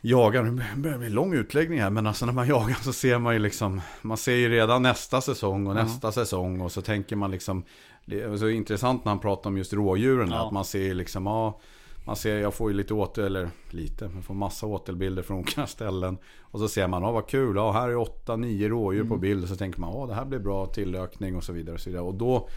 jagar, 0.00 0.42
nu 0.42 0.50
börjar 0.76 0.92
det 0.92 0.98
bli 0.98 1.06
en 1.06 1.12
lång 1.14 1.34
utläggning 1.34 1.80
här, 1.80 1.90
men 1.90 2.06
alltså 2.06 2.26
när 2.26 2.32
man 2.32 2.48
jagar 2.48 2.74
så 2.82 2.92
ser 2.92 3.18
man 3.18 3.32
ju 3.34 3.38
liksom, 3.38 3.80
man 4.02 4.16
ser 4.16 4.34
ju 4.36 4.48
redan 4.48 4.82
nästa 4.82 5.20
säsong 5.20 5.66
och 5.66 5.74
nästa 5.74 6.12
säsong 6.12 6.60
och 6.60 6.72
så 6.72 6.82
tänker 6.82 7.16
man 7.16 7.30
liksom, 7.30 7.64
det 8.06 8.20
är 8.20 8.36
så 8.36 8.48
intressant 8.48 9.04
när 9.04 9.12
han 9.12 9.18
pratar 9.20 9.50
om 9.50 9.58
just 9.58 9.72
rådjuren, 9.72 10.30
Ja. 10.30 10.46
att 10.46 10.52
man 10.52 10.64
ser 10.64 10.94
liksom, 10.94 11.26
ja, 11.26 11.60
man 12.04 12.16
ser, 12.16 12.38
jag 12.38 12.54
får 12.54 12.70
ju 12.70 12.76
lite 12.76 12.94
åter, 12.94 13.24
eller 13.24 13.50
lite, 13.70 14.08
man 14.08 14.22
får 14.22 14.34
massa 14.34 14.66
återbilder 14.66 15.22
från 15.22 15.38
olika 15.38 15.66
ställen. 15.66 16.18
Och 16.40 16.58
så 16.58 16.68
ser 16.68 16.88
man, 16.88 17.02
ja 17.02 17.12
vad 17.12 17.28
kul, 17.28 17.56
ja 17.56 17.72
här 17.72 17.88
är 17.88 17.96
åtta, 17.96 18.36
nio 18.36 18.68
rådjur 18.68 19.00
Mm. 19.00 19.10
på 19.12 19.16
bild. 19.18 19.42
Och 19.42 19.48
så 19.48 19.56
tänker 19.56 19.80
man, 19.80 19.92
ja 19.94 20.06
det 20.06 20.14
här 20.14 20.24
blir 20.24 20.38
bra 20.38 20.66
tillökning 20.66 21.36
och 21.36 21.44
så 21.44 21.52
vidare. 21.52 21.74
Och, 21.74 21.80
så 21.80 21.90
vidare. 21.90 22.04
och 22.04 22.14
då 22.14 22.48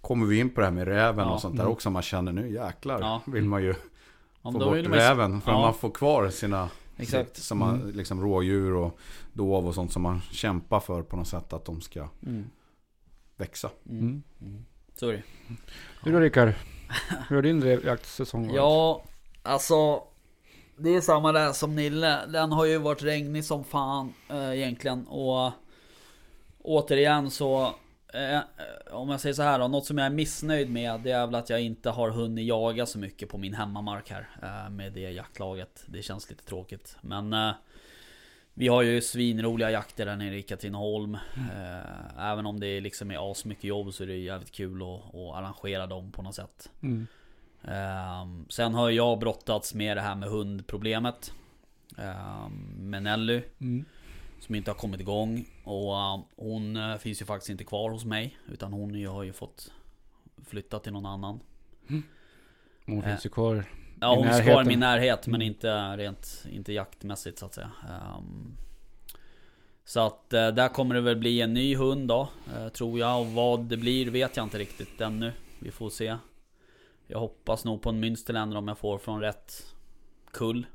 kommer 0.00 0.26
vi 0.26 0.38
in 0.38 0.50
på 0.50 0.60
det 0.60 0.66
här 0.66 0.72
med 0.74 0.88
räven 0.88 1.26
Ja. 1.26 1.34
och 1.34 1.40
sånt 1.40 1.56
där 1.56 1.62
Mm. 1.62 1.72
också. 1.72 1.90
Man 1.90 2.02
känner 2.02 2.32
nu 2.32 2.52
jäklar, 2.52 3.00
Ja. 3.00 3.22
vill 3.26 3.44
man 3.44 3.62
ju 3.62 3.74
Ja, 4.42 4.52
få 4.52 4.58
då 4.58 4.64
bort 4.64 4.76
räven. 4.86 5.40
För 5.40 5.52
Ja. 5.52 5.60
man 5.60 5.74
får 5.74 5.90
kvar 5.90 6.28
sina 6.30 6.68
Exakt. 6.96 7.36
som 7.36 7.58
man, 7.58 7.90
liksom 7.94 8.20
rådjur 8.20 8.74
och 8.74 8.98
dov 9.32 9.66
och 9.66 9.74
sånt 9.74 9.92
som 9.92 10.02
man 10.02 10.20
kämpar 10.30 10.80
för 10.80 11.02
på 11.02 11.16
något 11.16 11.28
sätt 11.28 11.52
att 11.52 11.64
de 11.64 11.80
ska 11.80 12.08
Mm. 12.26 12.44
växa. 13.36 13.70
Mm. 13.88 13.98
Mm. 14.00 14.22
Mm. 14.40 14.64
Det. 15.00 15.22
Du 16.04 16.12
då 16.12 16.18
Rickard? 16.20 16.52
Hur 17.28 17.36
har 17.36 17.42
din 17.42 17.80
jaktssäsong 17.84 18.46
varit? 18.46 18.56
Ja, 18.56 19.02
alltså 19.42 20.02
Det 20.76 20.94
är 20.96 21.00
samma 21.00 21.32
där 21.32 21.52
som 21.52 21.76
Nille. 21.76 22.26
Den 22.26 22.52
har 22.52 22.64
ju 22.64 22.78
varit 22.78 23.02
regnig 23.02 23.44
som 23.44 23.64
fan 23.64 24.14
eh, 24.30 24.52
egentligen. 24.52 25.06
Och 25.06 25.52
återigen 26.62 27.30
så 27.30 27.74
eh, 28.14 28.38
Om 28.90 29.08
jag 29.08 29.20
säger 29.20 29.34
så 29.34 29.42
här 29.42 29.58
då, 29.58 29.68
något 29.68 29.86
som 29.86 29.98
jag 29.98 30.06
är 30.06 30.10
missnöjd 30.10 30.70
med 30.70 31.00
det 31.00 31.10
är 31.10 31.26
väl 31.26 31.34
att 31.34 31.50
jag 31.50 31.60
inte 31.60 31.90
har 31.90 32.10
hunnit 32.10 32.46
jaga 32.46 32.86
så 32.86 32.98
mycket 32.98 33.28
på 33.28 33.38
min 33.38 33.54
hemmamark 33.54 34.10
här 34.10 34.28
eh, 34.42 34.70
Med 34.70 34.92
det 34.92 35.00
jaktlaget. 35.10 35.84
Det 35.86 36.02
känns 36.02 36.30
lite 36.30 36.44
tråkigt. 36.44 36.96
Men 37.00 37.32
eh, 37.32 37.50
vi 38.58 38.68
har 38.68 38.82
ju 38.82 39.00
svinroliga 39.00 39.70
jakter 39.70 40.06
där 40.06 40.16
nere 40.16 40.38
i 40.38 40.42
Katrineholm. 40.42 41.14
Eh, 41.14 42.30
även 42.30 42.46
om 42.46 42.60
det 42.60 42.80
liksom 42.80 43.10
är 43.10 43.30
asmycket 43.30 43.64
jobb 43.64 43.94
så 43.94 44.02
är 44.02 44.06
det 44.06 44.16
jävligt 44.16 44.50
kul 44.50 44.82
att, 44.82 45.14
att 45.14 45.36
arrangera 45.36 45.86
dem 45.86 46.12
på 46.12 46.22
något 46.22 46.34
sätt. 46.34 46.70
Mm. 46.80 47.06
Ehm, 47.64 48.46
sen 48.48 48.74
har 48.74 48.90
jag 48.90 49.18
brottats 49.18 49.74
med 49.74 49.96
det 49.96 50.00
här 50.00 50.14
med 50.14 50.28
hundproblemet. 50.28 51.32
Um, 51.96 52.90
med 52.90 53.02
Nelly. 53.02 53.42
Mm. 53.60 53.84
Som 54.40 54.54
inte 54.54 54.70
har 54.70 54.76
kommit 54.76 55.00
igång. 55.00 55.44
Och 55.64 55.98
ehm, 55.98 56.20
hon 56.36 56.76
eh, 56.76 56.96
finns 56.96 57.22
ju 57.22 57.26
faktiskt 57.26 57.50
inte 57.50 57.64
kvar 57.64 57.90
hos 57.90 58.04
mig. 58.04 58.38
Utan 58.52 58.72
hon 58.72 59.06
har 59.06 59.22
ju 59.22 59.32
fått 59.32 59.72
flytta 60.44 60.78
till 60.78 60.92
någon 60.92 61.06
annan. 61.06 61.40
Hon 62.86 62.98
Eh, 62.98 63.04
finns 63.04 63.26
ju 63.26 63.30
kvar. 63.30 63.64
Ja 64.00 64.14
hon 64.16 64.26
är 64.26 64.42
kvar 64.42 64.62
i 64.62 64.66
min 64.66 64.80
närhet 64.80 65.26
men 65.26 65.34
Mm. 65.34 65.46
inte 65.48 65.96
rent 65.96 66.44
inte 66.50 66.72
jaktmässigt 66.72 67.38
så 67.38 67.46
att 67.46 67.54
säga. 67.54 67.70
Ehm, 67.90 68.56
så 69.84 70.00
att 70.00 70.32
eh, 70.32 70.48
där 70.48 70.68
kommer 70.68 70.94
det 70.94 71.00
väl 71.00 71.16
bli 71.16 71.40
en 71.40 71.54
ny 71.54 71.76
hund 71.76 72.08
då. 72.08 72.28
eh, 72.56 72.68
tror 72.68 72.98
jag. 72.98 73.20
Och 73.20 73.26
vad 73.26 73.60
det 73.60 73.76
blir 73.76 74.10
vet 74.10 74.36
jag 74.36 74.46
inte 74.46 74.58
riktigt 74.58 75.00
ännu. 75.00 75.32
Vi 75.58 75.70
får 75.70 75.90
se. 75.90 76.16
Jag 77.06 77.18
hoppas 77.18 77.64
nog 77.64 77.82
på 77.82 77.88
en 77.90 78.04
Münsterländer 78.04 78.56
om 78.56 78.68
jag 78.68 78.78
får 78.78 78.98
från 78.98 79.20
rätt 79.20 79.74
kull. 80.30 80.66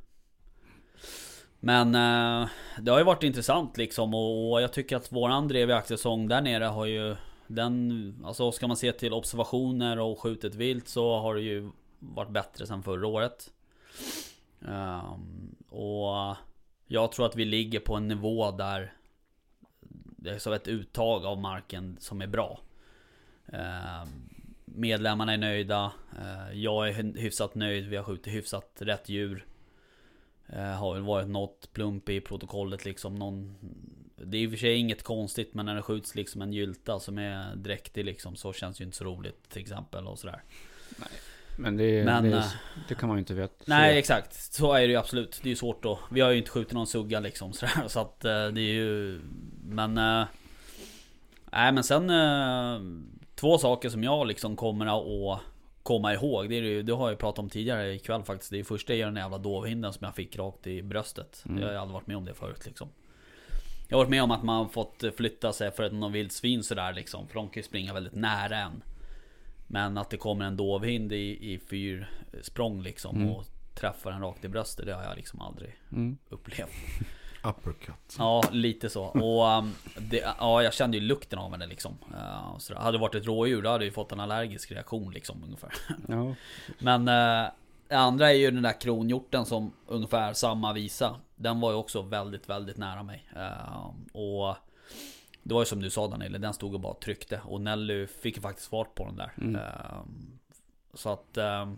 Men 1.60 1.96
eh, 1.96 2.50
det 2.82 2.92
har 2.92 2.98
ju 2.98 3.04
varit 3.06 3.24
intressant 3.24 3.78
liksom 3.78 4.14
och, 4.14 4.52
och 4.52 4.62
jag 4.62 4.74
tycker 4.74 4.96
att 4.98 5.12
våran 5.12 5.48
drevjaktsäsong 5.48 6.28
där 6.28 6.42
nere 6.42 6.64
har 6.66 6.86
ju 6.86 7.16
Den, 7.48 8.16
alltså 8.26 8.52
ska 8.52 8.68
man 8.68 8.78
se 8.78 8.92
till 8.92 9.14
observationer 9.14 10.00
och 10.00 10.20
skjutet 10.20 10.56
vilt 10.56 10.88
så 10.88 11.20
har 11.20 11.36
det 11.36 11.42
ju 11.42 11.70
varit 12.10 12.32
bättre 12.32 12.68
sen 12.68 12.84
förra 12.84 13.08
året. 13.08 13.54
Um, 14.60 15.56
och 15.70 16.36
jag 16.88 17.12
tror 17.12 17.26
att 17.26 17.36
vi 17.36 17.46
ligger 17.46 17.80
på 17.80 17.96
en 17.96 18.08
nivå 18.08 18.52
där 18.52 18.94
det 20.24 20.32
är 20.32 20.40
så 20.40 20.54
ett 20.54 20.68
uttag 20.68 21.26
av 21.26 21.40
marken 21.40 21.98
som 22.00 22.22
är 22.22 22.28
bra. 22.28 22.60
Um, 23.46 24.30
medlemmarna 24.66 25.34
är 25.34 25.38
nöjda. 25.38 25.92
Uh, 26.20 26.54
jag 26.54 26.90
är 26.90 27.18
hyfsat 27.18 27.56
nöjd. 27.56 27.88
Vi 27.88 27.96
har 27.96 28.04
skjutit 28.04 28.34
hyfsat 28.34 28.72
rätt 28.80 29.10
djur. 29.10 29.46
Uh, 30.54 30.60
har 30.60 30.94
väl 30.94 31.04
varit 31.04 31.28
något 31.28 31.74
plump 31.74 32.10
i 32.10 32.22
protokollet 32.22 32.86
liksom. 32.86 33.16
Någon, 33.16 33.56
det 34.16 34.38
är 34.38 34.42
i 34.42 34.48
och 34.48 34.52
för 34.52 34.58
sig 34.58 34.76
inget 34.76 35.04
konstigt 35.04 35.54
men 35.54 35.66
när 35.66 35.76
det 35.76 35.82
skjuts 35.82 36.16
liksom 36.16 36.42
en 36.42 36.54
gylta 36.54 37.00
som 37.00 37.18
är 37.18 37.56
dräktig 37.56 38.06
liksom 38.06 38.36
så 38.36 38.54
känns 38.54 38.78
det 38.78 38.82
ju 38.82 38.86
inte 38.86 38.98
så 38.98 39.04
roligt 39.04 39.50
till 39.50 39.62
exempel 39.62 40.08
och 40.08 40.20
sådär. 40.20 40.44
Men 41.56 41.78
det, 41.78 42.06
Men, 42.06 42.24
det, 42.24 42.38
eh, 42.38 42.46
det 42.88 42.96
kan 42.96 43.10
man 43.10 43.18
ju 43.18 43.20
inte 43.20 43.34
veta. 43.34 43.64
Nej 43.68 43.98
exakt, 43.98 44.54
så 44.54 44.74
är 44.74 44.82
det 44.82 44.88
ju 44.88 44.96
absolut. 44.96 45.40
Det 45.44 45.48
är 45.48 45.50
ju 45.50 45.56
svårt 45.56 45.84
då. 45.84 46.00
Vi 46.12 46.22
har 46.22 46.32
ju 46.32 46.38
inte 46.38 46.50
skjutit 46.50 46.74
någon 46.74 46.88
sugga 46.88 47.20
liksom 47.20 47.54
sådär, 47.54 47.84
så 47.88 48.00
att 48.00 48.26
eh, 48.26 48.48
det 48.48 48.62
är 48.62 48.74
ju... 48.74 49.22
Men... 49.66 49.98
eh, 49.98 50.26
Nej 51.52 51.72
men 51.72 51.84
sen... 51.84 52.12
Två 53.36 53.58
saker 53.58 53.90
som 53.90 54.04
jag 54.04 54.28
liksom 54.28 54.56
kommer 54.56 54.86
att 54.86 55.42
komma 55.84 56.14
ihåg. 56.14 56.50
Det, 56.50 56.56
är 56.56 56.62
ju, 56.62 56.84
det 56.84 56.94
har 56.94 57.06
jag 57.06 57.12
ju 57.12 57.18
pratat 57.18 57.40
om 57.40 57.50
tidigare 57.50 57.94
ikväll 57.94 58.24
faktiskt. 58.24 58.52
Det 58.52 58.60
är 58.60 58.64
första 58.64 58.94
är 58.94 59.06
den 59.06 59.16
jävla 59.16 59.38
dovhinden 59.38 59.94
som 59.94 60.06
jag 60.06 60.16
fick 60.16 60.38
rakt 60.38 60.68
i 60.68 60.82
bröstet. 60.84 61.44
Mm. 61.46 61.62
Jag 61.62 61.68
har 61.68 61.76
aldrig 61.76 61.94
varit 61.94 62.08
med 62.08 62.18
om 62.18 62.26
det 62.26 62.34
förut 62.34 62.66
liksom. 62.66 62.90
Jag 63.88 63.98
har 63.98 64.04
varit 64.04 64.10
med 64.10 64.24
om 64.24 64.32
att 64.32 64.44
man 64.44 64.70
fått 64.70 65.04
flytta 65.18 65.54
sig 65.54 65.72
för 65.72 65.84
ett 65.84 65.94
någon 65.94 66.12
vildsvin 66.12 66.64
sådär 66.64 66.94
liksom. 66.94 67.28
För 67.28 67.36
de 67.36 67.50
kan 67.50 67.60
ju 67.60 67.64
springa 67.64 67.94
väldigt 67.94 68.16
nära 68.16 68.58
en. 68.58 68.82
Men 69.74 69.98
att 69.98 70.10
det 70.10 70.18
kommer 70.18 70.46
en 70.46 70.58
dovhind 70.58 71.14
i, 71.14 71.54
i 71.54 71.60
fyr 71.70 72.10
språng 72.42 72.82
liksom 72.82 73.16
Mm. 73.16 73.30
och 73.30 73.46
träffar 73.76 74.12
en 74.12 74.22
rakt 74.22 74.46
i 74.46 74.48
bröstet. 74.48 74.86
Det 74.86 74.94
har 74.94 75.04
jag 75.04 75.16
liksom 75.16 75.42
aldrig 75.42 75.76
Mm. 75.92 76.18
upplevt. 76.30 76.70
Uppercut. 77.44 78.16
Ja, 78.18 78.44
lite 78.52 78.90
så. 78.90 79.04
Och 79.04 79.58
um, 79.58 79.74
det, 79.98 80.24
ja, 80.40 80.64
jag 80.64 80.74
kände 80.74 80.98
ju 80.98 81.04
lukten 81.04 81.40
av 81.40 81.52
henne 81.52 81.66
liksom. 81.68 81.98
Uh, 82.12 82.58
så 82.58 82.74
det 82.74 82.80
hade 82.80 82.98
det 82.98 83.02
varit 83.02 83.16
ett 83.16 83.26
rådjur 83.26 83.62
då 83.62 83.70
hade 83.70 83.84
jag 83.84 83.90
ju 83.90 83.94
fått 83.94 84.12
en 84.12 84.20
allergisk 84.20 84.72
reaktion 84.72 85.12
liksom 85.14 85.44
ungefär. 85.44 85.74
Ja. 86.08 86.36
Men 86.80 87.02
uh, 87.08 87.50
det 87.88 87.96
andra 87.96 88.30
är 88.32 88.36
ju 88.36 88.52
den 88.52 88.64
där 88.64 88.82
kronhjorten 88.82 89.46
som 89.46 89.72
ungefär 89.88 90.34
samma 90.34 90.74
visa. 90.74 91.16
Den 91.36 91.60
var 91.60 91.72
ju 91.72 91.78
också 91.78 92.02
väldigt, 92.02 92.50
väldigt 92.50 92.78
nära 92.78 93.04
mig. 93.04 93.30
Uh, 93.36 93.92
och 94.14 94.56
det 95.44 95.54
var 95.54 95.62
ju 95.62 95.66
som 95.66 95.82
du 95.82 95.90
sa 95.90 96.08
Daniel, 96.08 96.42
den 96.42 96.54
stod 96.54 96.74
och 96.74 96.80
bara 96.80 96.94
tryckte. 96.94 97.42
Och 97.46 97.62
Nelly 97.62 98.08
fick 98.08 98.42
faktiskt 98.42 98.68
fart 98.70 98.96
på 98.96 99.06
den 99.06 99.16
där. 99.16 99.32
Mm. 99.38 99.56
Uh, 99.56 100.04
så 100.94 101.10
att 101.10 101.38
uh, 101.38 101.74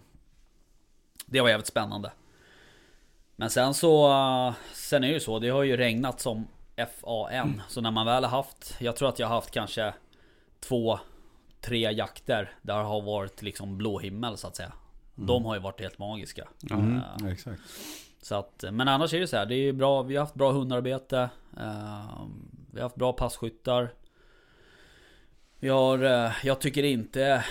det 1.25 1.41
var 1.41 1.49
jävligt 1.49 1.67
spännande. 1.67 2.11
Men 3.35 3.49
sen 3.49 3.73
så, 3.73 4.07
uh, 4.07 4.53
sen 4.73 5.03
är 5.03 5.07
det 5.07 5.13
ju 5.13 5.19
så, 5.19 5.39
det 5.39 5.49
har 5.49 5.63
ju 5.63 5.77
regnat 5.77 6.19
som 6.19 6.47
FAN. 6.77 7.61
Så 7.67 7.81
när 7.81 7.91
man 7.91 8.05
väl 8.05 8.23
har 8.23 8.31
haft, 8.31 8.75
jag 8.79 8.95
tror 8.95 9.09
att 9.09 9.19
jag 9.19 9.27
har 9.27 9.35
haft 9.35 9.51
kanske 9.51 9.93
två, 10.59 10.99
tre 11.61 11.91
jakter 11.91 12.51
där 12.61 12.83
har 12.83 13.01
varit 13.01 13.41
liksom 13.41 13.77
blå 13.77 13.99
himmel 13.99 14.37
så 14.37 14.47
att 14.47 14.55
säga. 14.55 14.71
De 15.15 15.45
har 15.45 15.55
ju 15.55 15.61
varit 15.61 15.81
helt 15.81 15.99
magiska. 15.99 16.47
Mm, 16.71 17.01
Eh, 17.21 17.31
exakt. 17.31 17.61
så 18.21 18.35
att, 18.35 18.63
men 18.71 18.87
annars 18.87 19.13
är 19.13 19.19
det 19.19 19.27
så 19.27 19.37
här, 19.37 19.45
det 19.45 19.55
är 19.55 19.73
bra, 19.73 20.01
vi 20.01 20.15
har 20.15 20.23
haft 20.23 20.35
bra 20.35 20.51
hundarbete. 20.51 21.29
eh, 21.57 22.25
vi 22.75 22.79
har 22.81 22.85
haft 22.85 22.95
bra 22.95 23.13
passkyttar. 23.13 23.89
Vi 25.59 25.69
har, 25.69 26.03
eh, 26.25 26.31
jag 26.43 26.61
tycker 26.61 26.83
inte 26.83 27.45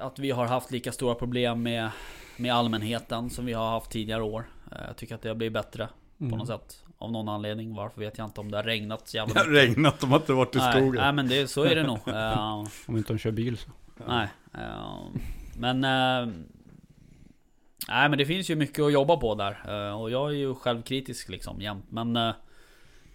att 0.00 0.18
vi 0.18 0.30
har 0.30 0.46
haft 0.46 0.70
lika 0.70 0.92
stora 0.92 1.14
problem 1.14 1.62
med, 1.62 1.90
med 2.36 2.54
allmänheten 2.54 3.30
som 3.30 3.46
vi 3.46 3.52
har 3.52 3.70
haft 3.70 3.90
tidigare 3.90 4.22
år. 4.22 4.44
Eh, 4.72 4.78
jag 4.86 4.96
tycker 4.96 5.14
att 5.14 5.22
det 5.22 5.28
har 5.28 5.36
blivit 5.36 5.52
bättre 5.52 5.88
på 6.18 6.24
Mm. 6.24 6.38
något 6.38 6.46
sätt. 6.48 6.84
Av 6.98 7.12
någon 7.12 7.28
anledning. 7.28 7.74
Varför 7.74 8.00
vet 8.00 8.18
jag 8.18 8.24
inte 8.24 8.40
om 8.40 8.50
det 8.50 8.56
har 8.56 8.64
regnat 8.64 9.08
så 9.08 9.16
jävla 9.16 9.34
Det 9.34 9.40
har 9.40 9.46
regnat, 9.46 10.00
de 10.00 10.10
har 10.10 10.18
inte 10.18 10.32
varit 10.32 10.54
i 10.54 10.58
Nej, 10.58 10.72
skogen. 10.72 11.02
nej 11.02 11.12
men 11.12 11.28
det, 11.28 11.48
så 11.50 11.64
är 11.64 11.74
det 11.74 11.82
nog. 11.82 11.98
Eh, 12.08 12.64
Om 12.86 12.96
inte 12.96 13.12
de 13.12 13.18
kör 13.18 13.30
bil 13.30 13.56
så. 13.58 13.70
Nej. 14.06 14.28
men... 15.58 15.80
nej 17.88 18.08
men 18.08 18.18
det 18.18 18.26
finns 18.26 18.50
ju 18.50 18.56
mycket 18.56 18.84
att 18.84 18.92
jobba 18.92 19.16
på 19.16 19.34
där. 19.34 19.92
och 19.94 20.10
jag 20.10 20.28
är 20.30 20.34
ju 20.34 20.54
självkritisk 20.54 21.28
liksom 21.28 21.60
jämt. 21.60 21.84
Men... 21.88 22.32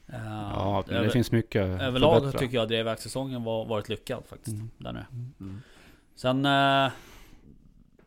eh, 0.08 0.16
Ja, 0.54 0.84
men 0.86 0.94
det 0.96 1.00
över- 1.00 1.10
finns 1.10 1.32
mycket 1.32 1.62
Överlag 1.82 2.16
förbättra. 2.18 2.40
tycker 2.40 2.56
jag 2.56 2.62
att 2.64 2.70
drevjaktsäsongen 2.70 3.44
var, 3.44 3.66
varit 3.66 3.90
lyckad 3.90 4.24
faktiskt. 4.26 4.54
Mm. 4.56 4.70
Där 4.78 4.92
nere. 4.94 5.06
Mm. 5.40 5.62
Sen... 6.16 6.46
eh, 6.46 6.92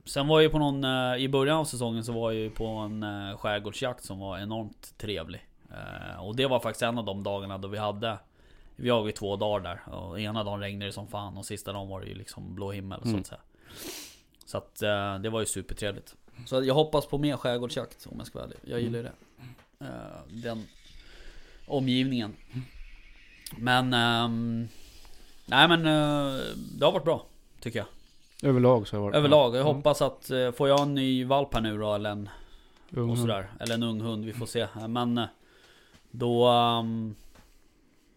Sen 0.04 0.28
var 0.28 0.36
jag 0.38 0.42
ju 0.42 0.50
på 0.50 0.58
någon, 0.58 0.84
eh, 0.84 1.16
i 1.16 1.28
början 1.28 1.56
av 1.58 1.64
säsongen 1.64 2.04
så 2.04 2.12
var 2.12 2.32
jag 2.32 2.40
ju 2.40 2.50
på 2.50 2.66
en 2.66 3.02
eh, 3.02 3.36
skärgårdsjakt 3.36 4.04
som 4.04 4.18
var 4.18 4.38
enormt 4.38 4.94
trevlig. 4.98 5.46
Och 6.20 6.36
det 6.36 6.46
var 6.46 6.60
faktiskt 6.60 6.82
en 6.82 6.98
av 6.98 7.04
de 7.04 7.22
dagarna 7.22 7.58
då 7.58 7.68
vi 7.68 7.78
hade 7.78 8.18
Vi 8.76 8.90
har 8.90 9.06
ju 9.06 9.12
två 9.12 9.36
dagar 9.36 9.60
där 9.86 9.94
och 9.94 10.20
ena 10.20 10.44
dagen 10.44 10.60
regnade 10.60 10.86
det 10.88 10.92
som 10.92 11.08
fan 11.08 11.36
och 11.36 11.44
sista 11.46 11.72
dagen 11.72 11.88
var 11.88 12.00
det 12.00 12.06
ju 12.06 12.14
liksom 12.14 12.54
blå 12.54 12.72
himmel 12.72 13.00
så 13.02 13.08
Mm. 13.08 13.20
att 13.20 13.26
säga. 13.26 13.40
Så 14.44 14.58
att 14.58 14.74
det 15.22 15.30
var 15.30 15.40
ju 15.40 15.46
supertrevligt. 15.46 16.14
Så 16.46 16.64
jag 16.64 16.74
hoppas 16.74 17.06
på 17.06 17.18
mer 17.18 17.36
skärgårdsjakt 17.36 18.06
om 18.10 18.14
jag 18.18 18.26
ska 18.26 18.38
vara 18.38 18.46
ärlig. 18.48 18.58
Jag 18.64 18.80
gillar 18.80 18.98
ju 18.98 19.02
det. 19.04 19.12
Eh, 19.80 20.42
Den 20.42 20.64
omgivningen. 21.66 22.34
Men... 23.56 23.92
ehm, 23.94 24.68
nej 25.46 25.68
men 25.68 25.80
eh, 25.86 26.40
det 26.78 26.84
har 26.84 26.92
varit 26.92 27.04
bra. 27.04 27.26
Tycker 27.60 27.78
jag. 27.78 27.86
Överlag 28.50 28.88
så 28.88 28.96
har 28.96 29.00
det 29.00 29.04
varit 29.04 29.14
Överlag. 29.16 29.56
Jag 29.56 29.60
Mm. 29.62 29.76
hoppas 29.76 30.02
att, 30.02 30.30
eh, 30.30 30.52
får 30.52 30.68
jag 30.68 30.80
en 30.82 30.94
ny 30.94 31.24
valp 31.24 31.54
här 31.54 31.60
nu 31.60 31.78
då 31.78 31.94
eller 31.94 32.10
en 32.10 32.28
Ung 32.90 33.10
och 33.10 33.18
sådär. 33.18 33.50
Eller 33.60 33.74
en 33.74 33.82
ung 33.82 34.00
hund, 34.00 34.24
vi 34.24 34.32
får 34.32 34.46
se. 34.46 34.66
Men 34.88 35.18
eh, 35.18 35.24
då... 36.10 36.48
ehm, 36.48 37.14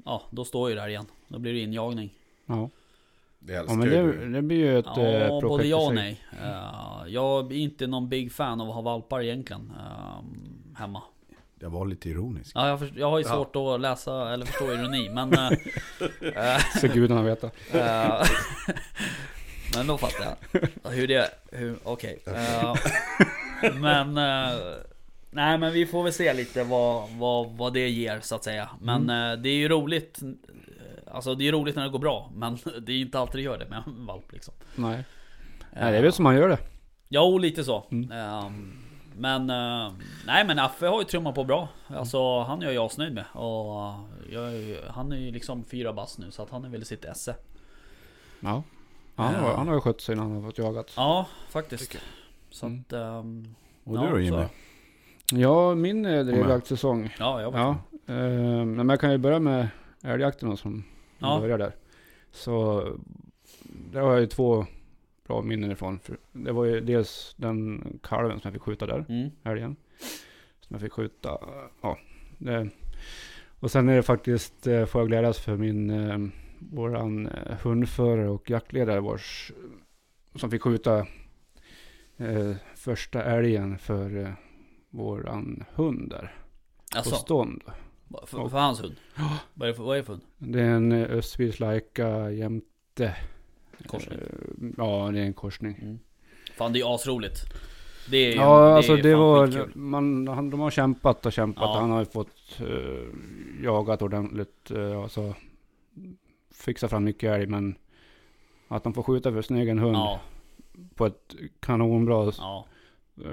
ja, 0.05 0.21
då 0.31 0.45
står 0.45 0.69
ju 0.69 0.75
där 0.75 0.87
igen. 0.87 1.05
Då 1.27 1.39
blir 1.39 1.53
det 1.53 1.59
injagning. 1.59 2.09
Ja. 2.45 2.69
Det 3.39 3.53
ja, 3.53 3.63
men 3.73 3.89
det, 3.89 4.27
det 4.29 4.41
blir 4.41 4.57
ju 4.57 4.79
ett 4.79 4.85
Ja, 4.85 4.93
projekt 4.95 5.41
både 5.41 5.67
ja 5.67 5.87
och 5.87 5.95
nej. 5.95 6.21
Eh, 6.43 7.07
jag 7.13 7.51
är 7.51 7.57
inte 7.57 7.87
någon 7.87 8.09
big 8.09 8.31
fan 8.31 8.61
av 8.61 8.69
att 8.69 8.75
ha 8.75 8.81
valpar 8.81 9.21
egentligen. 9.21 9.73
ehm, 9.79 10.75
hemma. 10.77 11.01
Jag 11.59 11.69
var 11.69 11.85
lite 11.85 12.09
ironisk. 12.09 12.51
Ja, 12.55 12.67
jag, 12.67 12.79
först- 12.79 12.95
jag 12.95 13.09
har 13.09 13.19
ju 13.19 13.25
Ja. 13.25 13.33
svårt 13.33 13.55
att 13.55 13.81
läsa 13.81 14.33
eller 14.33 14.45
förstå 14.45 14.73
ironi, 14.73 15.09
men... 15.09 15.33
eh, 16.35 16.59
Så 16.81 16.87
gudarna 16.87 17.21
veta. 17.23 17.49
Men 19.75 19.87
då 19.87 19.97
fattar 19.97 20.35
jag. 20.83 20.91
Hur 20.91 21.07
det... 21.07 21.29
Hur, 21.51 21.75
Okej. 21.83 22.19
Eh, 22.25 22.75
men... 23.73 24.13
nej 25.31 25.57
men 25.57 25.73
vi 25.73 25.85
får 25.85 26.03
väl 26.03 26.13
se 26.13 26.33
lite 26.33 26.63
vad, 26.63 27.09
vad, 27.09 27.47
vad 27.57 27.73
det 27.73 27.89
ger 27.89 28.19
så 28.21 28.35
att 28.35 28.43
säga. 28.43 28.69
Men 28.81 29.09
eh, 29.09 29.37
det 29.37 29.49
är 29.49 29.55
ju 29.55 29.67
roligt. 29.69 30.19
Alltså 31.11 31.35
det 31.35 31.47
är 31.47 31.51
roligt 31.51 31.75
när 31.75 31.83
det 31.83 31.89
går 31.89 31.99
bra. 31.99 32.31
Men 32.35 32.55
det 32.81 32.91
är 32.91 32.95
ju 32.95 33.01
inte 33.01 33.19
alltid 33.19 33.39
det 33.39 33.43
gör 33.43 33.57
det 33.57 33.65
med 33.69 33.83
en 33.87 34.05
valp 34.05 34.31
liksom. 34.31 34.53
Nej. 34.75 35.03
Nej, 35.73 35.91
det 35.91 35.97
är 35.97 36.01
väl 36.03 36.13
som 36.13 36.23
man 36.23 36.35
gör 36.35 36.49
det. 36.49 36.57
Jo, 37.09 37.37
lite 37.37 37.63
så. 37.63 37.85
Mm. 37.91 38.11
Men, 39.19 39.49
eh, 39.49 39.91
nej 40.25 40.45
men 40.45 40.59
Affe 40.59 40.87
har 40.87 40.99
ju 40.99 41.05
trummat 41.05 41.35
på 41.35 41.43
bra. 41.43 41.67
Alltså 41.87 42.39
han 42.43 42.61
är 42.63 42.71
jag 42.71 42.85
asnöjd 42.85 43.13
med. 43.13 43.25
Och 43.33 43.93
jag, 44.31 44.47
är 44.47 44.51
ju- 44.67 44.81
han 44.89 45.11
är 45.11 45.17
ju 45.17 45.31
liksom 45.31 45.63
fyra 45.63 45.93
bast 45.93 46.17
nu 46.19 46.31
så 46.31 46.43
att 46.43 46.49
han 46.49 46.65
är 46.65 46.69
väl 46.69 46.81
i 46.81 46.85
sitt 46.85 47.05
esse. 47.05 47.35
Ja. 48.39 48.63
Han, 49.15 49.35
har, 49.35 49.49
Ja. 49.49 49.55
han 49.57 49.67
har 49.67 49.75
ju 49.75 49.81
skött 49.81 50.01
sig 50.01 50.15
när 50.15 50.23
han 50.23 50.31
har 50.35 50.41
fått 50.41 50.57
jagat. 50.57 50.91
Ja, 50.95 51.27
faktiskt. 51.49 51.97
Så 52.49 52.65
Mm. 52.65 52.79
att... 52.87 52.93
ehm, 52.93 53.55
Och 53.83 53.95
ja, 53.97 54.01
du 54.01 54.07
då 54.07 54.13
så- 54.13 54.19
Jimmy? 54.19 54.43
Ja, 55.43 55.75
min 55.75 56.05
eh, 56.05 56.25
drevjaktsäsong. 56.25 57.15
Ja, 57.19 57.41
jag 57.41 57.51
vet. 57.51 57.59
Ja. 57.59 57.69
Eh, 58.13 58.65
men 58.65 58.89
jag 58.89 58.99
kan 58.99 59.11
ju 59.11 59.17
börja 59.17 59.39
med 59.39 59.67
älgjakten 60.03 60.49
då, 60.49 60.57
som 60.57 60.83
Ja. 61.19 61.39
börjar 61.39 61.57
där. 61.57 61.75
Så 62.31 62.83
där 63.63 64.01
har 64.01 64.11
jag 64.11 64.19
ju 64.19 64.27
två 64.27 64.65
bra 65.29 65.41
minnen 65.41 65.71
ifrån. 65.71 65.99
För 65.99 66.17
det 66.31 66.51
var 66.51 66.65
ju 66.65 66.79
dels 66.81 67.35
den 67.37 67.83
kalven 68.03 68.39
som 68.39 68.47
jag 68.47 68.53
fick 68.53 68.61
skjuta 68.61 68.85
där, 68.85 69.05
Mm. 69.09 69.29
älgen. 69.43 69.75
Som 70.59 70.73
jag 70.73 70.81
fick 70.81 70.93
skjuta. 70.93 71.37
Ja, 71.81 71.97
det. 72.37 72.69
Och 73.59 73.71
sen 73.71 73.89
är 73.89 73.95
det 73.95 74.03
faktiskt, 74.03 74.67
eh, 74.67 74.85
får 74.85 75.01
jag 75.01 75.07
glädjas 75.07 75.39
för 75.39 75.57
min, 75.57 75.89
eh, 75.89 76.17
våran 76.59 77.27
eh, 77.27 77.57
hundförare 77.63 78.29
och 78.29 78.49
jaktledare 78.49 78.99
vars, 78.99 79.51
som 80.35 80.51
fick 80.51 80.61
skjuta 80.61 80.99
eh, 82.17 82.55
första 82.75 83.23
älgen 83.23 83.77
för 83.77 84.17
eh, 84.25 84.29
våran 84.89 85.63
hund 85.73 86.09
där. 86.09 86.35
På 86.91 86.97
Alltså, 86.97 87.15
stånd. 87.15 87.63
för, 88.27 88.49
för 88.49 88.57
hans 88.59 88.83
hund? 88.83 88.95
Vad 89.53 89.67
är 89.67 89.71
det 89.71 89.77
för, 89.77 89.83
vad 89.83 89.95
är 89.97 89.99
det 90.01 90.05
för 90.05 90.13
hund? 90.13 90.23
Det 90.37 90.61
är 90.61 90.69
en 90.69 90.91
eh, 90.91 91.11
Östvis 91.11 91.59
Laika 91.59 92.31
jämte. 92.31 93.15
Korsning? 93.87 94.19
Eh, 94.19 94.67
ja, 94.77 95.09
det 95.13 95.19
är 95.19 95.23
en 95.25 95.33
korsning. 95.33 95.77
Mm. 95.81 95.99
Fan 96.57 96.73
det 96.73 96.79
är 96.79 96.95
asroligt. 96.95 97.39
Det 98.11 98.17
är 98.17 98.29
ju- 98.31 98.35
Ja, 98.35 98.75
alltså 98.75 98.93
är 98.93 99.03
det 99.03 99.15
var, 99.15 99.69
man, 99.77 100.27
han, 100.27 100.49
de 100.49 100.59
har 100.59 100.71
kämpat 100.71 101.25
och 101.25 101.33
kämpat. 101.33 101.63
Ja. 101.63 101.79
Han 101.79 101.91
har 101.91 101.99
ju 101.99 102.05
fått 102.05 102.59
uh, 102.61 103.07
jagat 103.63 104.01
ordentligt. 104.01 104.71
Uh, 104.71 104.99
alltså, 104.99 105.33
fixa 106.53 106.87
fram 106.87 107.03
mycket 107.03 107.31
älg, 107.31 107.45
men 107.47 107.75
att 108.67 108.83
de 108.83 108.93
får 108.93 109.03
skjuta 109.03 109.31
för 109.31 109.41
sin 109.41 109.57
egen 109.57 109.79
hund 109.79 109.95
Ja, 109.97 110.19
på 110.95 111.05
ett 111.05 111.35
kanonbra 111.59 112.31
ja. 112.37 112.65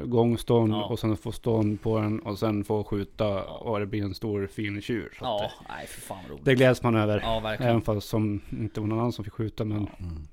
gångstånd 0.05 0.73
Ja. 0.73 0.85
och 0.85 0.99
sen 0.99 1.17
få 1.17 1.33
stånd 1.33 1.83
på 1.83 1.99
den 1.99 2.21
och 2.21 2.39
sen 2.39 2.65
få 2.65 2.85
skjuta 2.85 3.45
och 3.45 3.81
det 3.81 3.87
blir 3.87 4.03
en 4.03 4.15
stor 4.15 4.47
fin 4.47 4.81
tjur. 4.83 5.19
Ja, 5.21 5.39
det, 5.43 5.65
nej 5.75 5.87
för 5.87 6.01
fan 6.01 6.25
roligt. 6.31 6.45
det 6.45 6.55
gläds 6.55 6.83
man 6.83 6.97
över. 6.97 7.21
Ja, 7.21 7.41
verkligen. 7.41 7.71
Även 7.71 7.83
fast 7.83 8.09
som 8.09 8.41
inte 8.51 8.81
var 8.81 8.87
någon 8.87 8.99
annan 8.99 9.13
som 9.13 9.25
fick 9.25 9.33
skjuta, 9.35 9.65
men 9.65 9.77
Mm. 9.99 10.29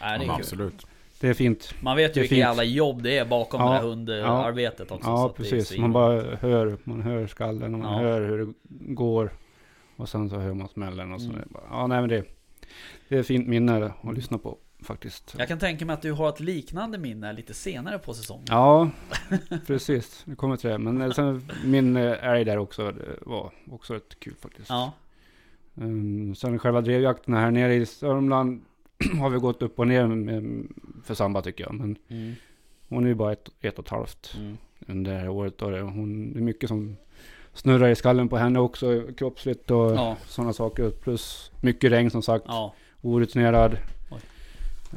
Nej, 0.00 0.18
det 0.18 0.24
är 0.24 0.28
kul. 0.28 0.30
absolut. 0.30 0.86
det 1.20 1.28
är 1.28 1.34
fint. 1.34 1.74
Man 1.80 1.96
vet 1.96 2.16
ju 2.16 2.20
vilket 2.20 2.28
fint. 2.36 2.38
jävla 2.46 2.64
jobb 2.64 3.02
det 3.02 3.18
är 3.18 3.24
bakom 3.24 3.60
Ja, 3.60 3.66
det 3.68 3.74
här 3.74 3.82
hundarbetet 3.82 4.90
också. 4.90 5.04
så 5.04 5.10
Ja, 5.10 5.34
precis. 5.36 5.78
Man 5.78 5.92
bara 5.92 6.36
hör, 6.36 6.76
man 6.84 7.02
hör 7.02 7.26
skallen 7.26 7.74
och 7.74 7.80
man 7.80 7.92
Ja. 7.92 8.08
hör 8.08 8.20
hur 8.20 8.38
det 8.38 8.54
går. 8.94 9.30
Och 9.96 10.08
sen 10.08 10.30
så 10.30 10.36
hör 10.38 10.54
man 10.54 10.68
smällen 10.68 11.12
och 11.12 11.20
så. 11.20 11.30
Mm. 11.30 11.42
bara, 11.50 11.62
ja, 11.70 11.86
nej 11.86 12.00
men 12.00 12.08
det, 12.08 12.24
det 13.08 13.16
är 13.16 13.20
ett 13.20 13.26
fint 13.26 13.46
minne 13.48 13.92
att 14.02 14.14
lyssna 14.14 14.38
på 14.38 14.58
faktiskt. 14.82 15.34
Jag 15.38 15.48
kan 15.48 15.58
tänka 15.58 15.86
mig 15.86 15.94
att 15.94 16.02
du 16.02 16.12
har 16.12 16.28
ett 16.28 16.40
liknande 16.40 16.98
minne 16.98 17.32
lite 17.32 17.54
senare 17.54 17.98
på 17.98 18.14
säsongen. 18.14 18.44
Ja, 18.48 18.90
precis. 19.66 20.22
Det 20.24 20.34
kommer 20.36 20.56
till 20.56 20.70
det. 20.70 20.78
Men 20.78 21.00
eh, 21.02 21.10
sen 21.10 21.48
min 21.64 21.96
eh, 21.96 22.24
älg 22.28 22.44
där 22.44 22.58
också 22.58 22.90
det 22.92 23.18
var 23.20 23.52
också 23.70 23.94
rätt 23.94 24.20
kul 24.20 24.34
faktiskt. 24.40 24.70
Ja. 24.70 24.92
Um, 25.74 26.34
sen 26.34 26.58
själva 26.58 26.80
drevjakten 26.80 27.34
här 27.34 27.50
nere 27.50 27.74
i 27.74 27.86
Sörmland 27.86 28.64
har 29.20 29.30
vi 29.30 29.38
gått 29.38 29.62
upp 29.62 29.78
och 29.78 29.86
ner 29.88 30.06
med, 30.06 30.66
för 31.04 31.14
Samba 31.14 31.42
tycker 31.42 31.64
jag. 31.64 31.74
Men 31.74 31.96
Mm. 32.08 32.34
hon 32.88 33.04
är 33.04 33.08
ju 33.08 33.14
bara 33.14 33.32
ett, 33.32 33.48
ett 33.60 33.78
och 33.78 33.84
ett 33.84 33.90
halvt. 33.90 34.34
Mm. 34.38 34.56
under 34.86 35.12
det 35.12 35.18
här 35.18 35.28
året. 35.28 35.62
Och 35.62 35.70
det, 35.70 35.80
hon, 35.80 36.32
det 36.32 36.38
är 36.38 36.42
mycket 36.42 36.68
som 36.68 36.96
snurrar 37.52 37.88
i 37.88 37.94
skallen 37.94 38.28
på 38.28 38.36
henne 38.36 38.58
också 38.60 39.02
kroppsligt 39.16 39.70
och 39.70 39.92
Ja. 39.92 40.16
sådana 40.26 40.52
saker. 40.52 40.90
Plus 40.90 41.50
mycket 41.62 41.92
regn 41.92 42.10
som 42.10 42.22
sagt. 42.22 42.44
Ja. 42.48 42.74
Orutinerad. 43.02 43.76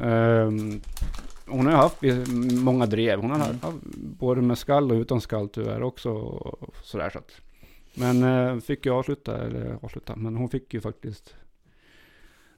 Ehm, 0.01 0.81
hon 1.47 1.65
har 1.65 1.73
haft 1.73 1.97
många 2.63 2.85
drev. 2.85 3.19
Hon 3.19 3.31
har 3.31 3.37
Mm. 3.45 3.59
haft 3.61 3.77
både 3.95 4.41
med 4.41 4.57
skall 4.57 4.91
och 4.91 4.95
utan 4.95 5.21
skall 5.21 5.49
tyvärr 5.49 5.83
också. 5.83 6.09
Och 6.11 6.75
sådär, 6.83 7.09
så 7.09 7.17
att. 7.19 7.31
Men 7.93 8.23
eh, 8.23 8.59
fick 8.59 8.85
ju 8.85 8.91
avsluta, 8.91 9.37
eller 9.37 9.77
avsluta, 9.81 10.15
men 10.15 10.35
hon 10.35 10.49
fick 10.49 10.73
ju 10.73 10.81
faktiskt 10.81 11.35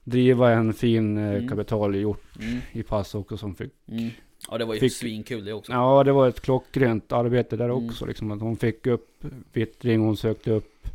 driva 0.04 0.52
en 0.52 0.74
fin 0.74 1.18
eh, 1.18 1.30
Mm. 1.34 1.48
kapitalhjort 1.48 2.24
Mm. 2.42 2.60
i 2.72 2.84
pass 2.84 3.16
också 3.16 3.38
som 3.38 3.56
fick 3.56 3.72
Mm. 3.88 4.10
Ja 4.50 4.58
det 4.58 4.66
var 4.66 4.74
ju 4.74 4.80
Fick- 4.80 4.94
svinkul 4.94 5.46
det 5.46 5.54
också. 5.54 5.72
Ja, 5.72 6.04
det 6.04 6.12
var 6.12 6.28
ett 6.28 6.42
klockrent 6.42 7.12
arbete 7.12 7.56
där 7.58 7.70
Mm. 7.70 7.86
också. 7.88 8.06
Liksom, 8.06 8.32
att 8.32 8.42
hon 8.42 8.58
fick 8.58 8.88
upp 8.88 9.26
vittring, 9.54 10.00
hon 10.02 10.18
sökte 10.18 10.52
upp 10.52 10.88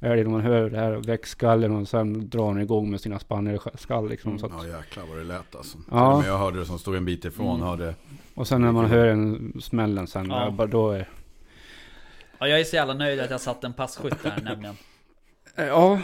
älgen. 0.00 0.30
Man 0.30 0.40
hör 0.40 0.70
det 0.70 0.78
här 0.78 0.92
växtskallen 0.92 1.72
och 1.76 1.88
sen 1.88 2.28
drar 2.30 2.42
hon 2.44 2.60
igång 2.60 2.90
med 2.90 3.00
sina 3.00 3.18
spannerskall. 3.18 4.08
Liksom, 4.08 4.30
Mm. 4.30 4.38
så 4.38 4.46
att, 4.46 4.52
Ja 4.68 4.76
jäklar 4.78 5.04
vad 5.08 5.18
det 5.18 5.24
lät 5.24 5.54
alltså. 5.56 5.78
Ja. 5.90 6.18
Med 6.20 6.28
jag 6.28 6.38
hörde 6.38 6.58
det 6.58 6.66
som 6.66 6.78
stod 6.78 6.94
en 6.96 7.04
bit 7.04 7.24
ifrån. 7.24 7.56
Mm. 7.56 7.66
Hörde, 7.68 7.94
och 8.34 8.48
sen 8.48 8.60
när 8.62 8.72
man 8.72 8.84
hör 8.86 9.06
en 9.06 9.52
smällen 9.60 10.06
sen, 10.06 10.26
Ja. 10.30 10.44
ja. 10.44 10.50
bara 10.50 10.66
då 10.66 10.90
är... 10.90 11.08
Ja, 12.38 12.48
jag 12.48 12.60
är 12.60 12.64
så 12.64 12.76
jävla 12.76 12.94
nöjd 12.94 13.20
att 13.20 13.30
jag 13.30 13.40
satt 13.40 13.64
en 13.64 13.72
passkytt 13.72 14.22
där 14.22 14.40
nämligen. 14.44 14.74
Ja, 15.56 16.00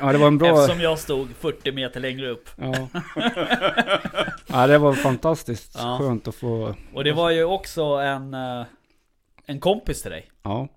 ja 0.00 0.12
det 0.12 0.18
var 0.18 0.26
en 0.26 0.38
bra... 0.38 0.60
Eftersom 0.60 0.80
jag 0.82 0.98
stod 0.98 1.28
40 1.40 1.72
meter 1.72 2.00
längre 2.00 2.30
upp. 2.30 2.48
Ja. 2.56 2.88
ja, 4.46 4.66
det 4.66 4.78
var 4.78 4.92
fantastiskt 4.92 5.74
Ja. 5.78 5.98
skönt 6.00 6.28
att 6.28 6.34
få... 6.34 6.74
Och 6.94 7.04
det 7.04 7.12
var 7.12 7.30
ju 7.30 7.44
också 7.44 7.82
en, 7.84 8.34
eh, 8.34 8.64
en 9.46 9.60
kompis 9.60 10.02
till 10.02 10.10
dig. 10.10 10.30
Ja. 10.42 10.68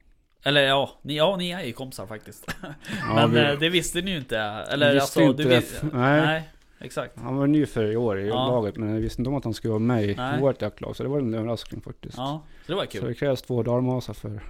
Eller 0.43 0.61
ja, 0.61 0.89
ni, 1.01 1.17
ja, 1.17 1.35
ni 1.37 1.51
är 1.51 1.61
ju 1.63 1.73
kompisar 1.73 2.07
faktiskt. 2.07 2.55
ja 2.61 3.13
Men 3.15 3.31
vi, 3.31 3.39
eh, 3.39 3.59
det 3.59 3.69
visste 3.69 4.01
ni 4.01 4.11
ju 4.11 4.17
inte. 4.17 4.39
Eller 4.39 4.93
visste 4.93 5.03
alltså, 5.03 5.21
inte 5.21 5.43
du 5.43 5.49
det. 5.49 5.55
vis- 5.59 5.81
Nej. 5.93 6.21
nej. 6.21 6.49
Exakt. 6.79 7.19
Han 7.19 7.35
var 7.37 7.47
ny 7.47 7.65
för 7.65 7.91
i 7.91 7.95
år 7.97 8.19
i 8.19 8.27
Ja. 8.27 8.47
laget, 8.47 8.77
men 8.77 8.93
jag 8.93 8.99
visste 9.01 9.21
inte 9.21 9.29
om 9.29 9.35
att 9.35 9.43
han 9.43 9.53
skulle 9.53 9.69
vara 9.71 9.79
med 9.79 10.03
i 10.05 10.15
Nej. 10.15 10.39
vårt 10.41 10.61
jaktlag. 10.61 10.95
Så 10.95 11.03
det 11.03 11.09
var 11.09 11.19
en 11.19 11.33
överraskning 11.33 11.81
faktiskt. 11.81 12.17
Ja, 12.17 12.41
så 12.65 12.71
det 12.71 12.75
var 12.75 12.83
Så 12.85 12.89
kul. 12.91 13.05
det 13.07 13.13
krävs 13.13 13.41
två 13.41 13.63
dalmasar 13.63 14.13
för 14.13 14.41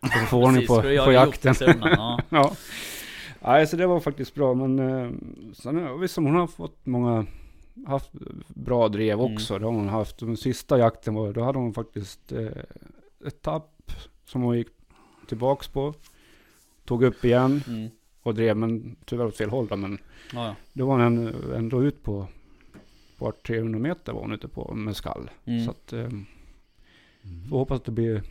att 0.00 0.28
få 0.30 0.44
ordning 0.44 0.66
på, 0.66 0.82
för 0.82 1.04
på 1.04 1.12
jakten. 1.12 1.54
Ja. 1.80 2.20
Ja. 2.28 2.56
Nej, 3.40 3.66
så 3.66 3.76
det 3.76 3.86
var 3.86 4.00
faktiskt 4.00 4.34
bra. 4.34 4.54
Men 4.54 4.78
eh, 4.78 5.10
sen, 5.54 6.00
visst, 6.00 6.16
hon 6.16 6.34
har 6.34 6.46
fått 6.46 6.86
många, 6.86 7.26
haft 7.86 8.10
bra 8.48 8.88
drev 8.88 9.20
Mm. 9.20 9.34
också. 9.34 9.58
Det 9.58 9.64
har 9.64 9.72
hon 9.72 9.88
haft. 9.88 10.18
Den 10.18 10.36
sista 10.36 10.78
jakten 10.78 11.14
var, 11.14 11.32
då 11.32 11.42
hade 11.44 11.58
hon 11.58 11.74
faktiskt 11.74 12.32
eh, 12.32 12.46
ett 13.26 13.42
tapp 13.42 13.92
som 14.24 14.42
hon 14.42 14.56
gick 14.58 14.68
tillbaks 15.28 15.68
på. 15.68 15.94
Tog 16.84 17.02
upp 17.02 17.24
igen 17.24 17.62
Mm. 17.68 17.88
och 18.22 18.34
drev, 18.34 18.56
men 18.56 18.96
tyvärr 19.04 19.26
åt 19.26 19.36
fel 19.36 19.50
håll 19.50 19.66
då, 19.66 19.76
Men 19.76 19.98
Ja, 20.32 20.46
ja. 20.46 20.54
då 20.72 20.86
var 20.86 20.98
hon 21.04 21.34
ändå 21.54 21.82
ut 21.84 22.02
på, 22.02 22.26
på 23.18 23.32
300 23.46 23.78
meter 23.78 24.12
var 24.12 24.20
hon 24.20 24.32
ute 24.32 24.48
på 24.48 24.74
med 24.74 24.96
skall. 24.96 25.30
Mm. 25.44 25.64
Så 25.64 25.70
att, 25.70 25.92
eh, 25.92 26.08
får 27.50 27.58
hoppas 27.58 27.76
att 27.76 27.84
det 27.84 27.92
blir 27.92 28.22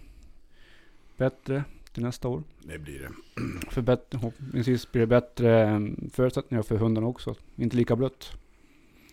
bättre 1.17 1.63
till 1.93 2.03
nästa 2.03 2.27
år. 2.27 2.43
det 2.63 2.79
blir 2.79 2.99
det. 2.99 3.09
För 3.71 3.81
bättre, 3.81 4.19
förhoppningsvis 4.19 4.91
blir 4.91 5.01
det 5.01 5.07
bättre 5.07 5.63
eh, 5.63 5.79
förutsättningar 6.11 6.63
för 6.63 6.77
hundarna 6.77 7.07
också. 7.07 7.35
Inte 7.55 7.77
lika 7.77 7.95
blött. 7.95 8.31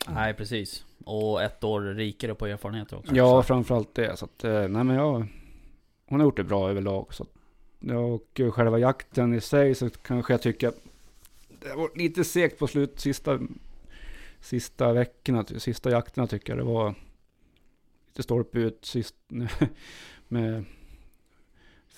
Nej, 0.08 0.34
precis. 0.34 0.84
Och 1.04 1.42
ett 1.42 1.64
år 1.64 1.80
rikare 1.80 2.34
på 2.34 2.46
erfarenheter 2.46 2.98
också. 2.98 3.14
Ja, 3.14 3.42
framförallt 3.42 3.94
det. 3.94 4.16
Så 4.16 4.24
att, 4.24 4.44
eh, 4.44 4.68
nej 4.68 4.84
men 4.84 4.96
jag, 4.96 5.26
hon 6.06 6.20
har 6.20 6.26
gjort 6.26 6.36
det 6.36 6.44
bra 6.44 6.70
överlag. 6.70 7.14
Så 7.14 7.22
att, 7.22 7.30
och 7.90 8.40
eh, 8.40 8.50
själva 8.50 8.78
jakten 8.78 9.34
i 9.34 9.40
sig 9.40 9.74
så 9.74 9.90
kanske 9.90 10.32
jag 10.32 10.42
tycker 10.42 10.68
att 10.68 10.80
det 11.60 11.74
var 11.74 11.90
lite 11.94 12.24
segt 12.24 12.58
på 12.58 12.66
slut 12.66 13.00
sista, 13.00 13.38
sista 14.40 14.92
veckorna, 14.92 15.44
sista 15.44 15.90
jakterna 15.90 16.26
tycker 16.26 16.52
jag 16.52 16.58
det 16.58 16.72
var 16.72 16.94
lite 18.06 18.22
stolpe 18.22 18.58
ut 18.58 18.84
sist 18.84 19.14
med 20.28 20.64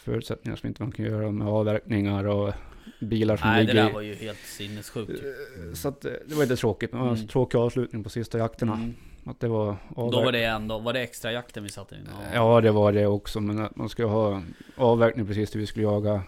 förutsättningar 0.04 0.56
som 0.56 0.66
inte 0.66 0.82
man 0.82 0.92
kan 0.92 1.04
göra 1.04 1.30
med 1.30 1.48
avverkningar 1.48 2.24
och 2.24 2.52
bilar 3.00 3.36
som 3.36 3.48
Nej 3.48 3.66
det 3.66 3.72
ligger 3.72 3.82
där 3.84 3.90
i- 3.90 3.94
var 3.94 4.00
ju 4.00 4.14
helt 4.14 4.38
sinnessjukt 4.38 5.10
ju. 5.10 5.34
Så 5.74 5.88
att 5.88 6.04
eh, 6.04 6.12
det 6.26 6.34
var 6.34 6.42
lite 6.42 6.56
tråkigt, 6.56 6.92
men 6.92 7.02
det 7.02 7.08
Mm. 7.10 7.26
tråkig 7.28 7.58
avslutning 7.58 8.04
på 8.04 8.10
sista 8.10 8.38
jakterna. 8.38 8.74
Mm. 8.74 8.94
Att 9.26 9.40
det 9.40 9.48
var 9.48 9.76
Då 9.96 10.10
var 10.10 10.32
det 10.32 10.44
ändå, 10.44 10.78
var 10.78 10.92
det 10.92 11.00
extra 11.00 11.32
jakten 11.32 11.62
vi 11.62 11.68
satte 11.68 11.94
in? 11.94 12.08
Ja, 12.34 12.60
det 12.60 12.70
var 12.70 12.92
det 12.92 13.06
också. 13.06 13.40
Men 13.40 13.58
att 13.58 13.76
man 13.76 13.88
skulle 13.88 14.08
ha 14.08 14.42
avverkning 14.76 15.26
precis 15.26 15.50
där 15.50 15.58
vi 15.60 15.66
skulle 15.66 15.84
jaga. 15.84 16.22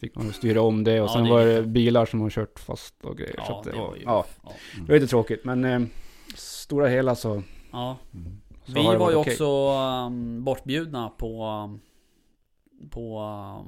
Fick 0.00 0.14
man 0.16 0.32
styra 0.32 0.62
om 0.62 0.84
det 0.84 1.00
och 1.00 1.08
Ja, 1.08 1.12
sen 1.12 1.24
det 1.24 1.30
var 1.30 1.44
det 1.44 1.54
det. 1.60 1.62
bilar 1.66 2.06
som 2.06 2.20
har 2.20 2.30
kört 2.30 2.58
fast 2.60 2.94
och 3.04 3.16
grejer. 3.18 3.32
så 3.36 3.42
Ja, 3.48 3.58
att 3.58 3.64
det 3.64 3.70
det, 3.70 3.76
var, 3.78 3.86
var 3.88 3.96
ju... 3.96 4.02
ja, 4.04 4.26
Ja. 4.44 4.52
det 4.76 4.92
var 4.92 4.94
lite 4.94 5.06
tråkigt. 5.10 5.44
Men 5.44 5.64
eh, 5.64 5.80
stora 6.34 6.88
hela 6.88 7.14
så, 7.14 7.42
ja. 7.72 7.96
Så 8.64 8.72
Vi 8.72 8.82
det 8.82 8.98
var 8.98 9.10
ju 9.10 9.16
okej. 9.16 9.32
också 9.32 9.70
um, 10.06 10.44
bortbjudna 10.44 11.08
på, 11.08 11.44
um, 11.64 11.80
på, 12.90 13.14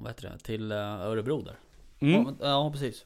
vad 0.02 0.06
heter 0.08 0.30
det, 0.30 0.38
till 0.38 0.72
uh, 0.72 0.78
Örebro 0.78 1.42
där. 1.42 1.58
Mm, 2.00 2.24
Ja, 2.24 2.34
ja 2.40 2.70
precis. 2.72 3.04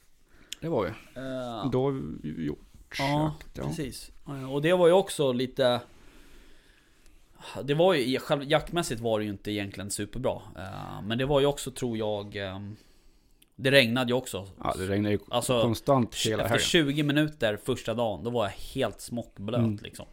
det 0.60 0.68
var 0.68 0.82
vi. 0.84 0.90
Uh, 1.20 1.70
Då 1.70 2.00
gjort 2.22 2.60
Ja, 2.98 3.34
ja. 3.54 3.62
precis. 3.64 4.10
Eh, 4.28 4.52
Och 4.52 4.62
det 4.62 4.72
var 4.72 4.86
ju 4.86 4.92
också 4.92 5.32
lite... 5.32 5.80
Det 7.64 7.74
var 7.74 7.94
ju, 7.94 8.18
själv, 8.18 8.42
jaktmässigt 8.44 9.00
var 9.00 9.18
det 9.18 9.24
ju 9.24 9.30
inte 9.30 9.50
egentligen 9.50 9.90
superbra. 9.90 10.40
Eh, 10.56 11.02
Men 11.04 11.18
det 11.18 11.26
var 11.26 11.40
ju 11.40 11.46
också, 11.46 11.70
tror 11.70 11.96
jag... 11.98 12.36
eh, 12.36 12.60
Det 13.56 13.70
regnade 13.70 14.08
ju 14.10 14.14
också. 14.14 14.48
Ja, 14.62 14.74
det 14.78 14.86
regnade 14.86 15.14
ju 15.14 15.20
Alltså, 15.30 15.62
konstant 15.62 16.14
hela 16.14 16.42
Efter 16.42 16.48
helgen. 16.48 16.64
20 16.94 17.02
minuter 17.02 17.58
första 17.64 17.94
dagen, 17.94 18.24
då 18.24 18.30
var 18.30 18.44
jag 18.44 18.50
helt 18.52 19.00
smockblöt 19.00 19.58
Mm. 19.58 19.78
liksom. 19.82 20.06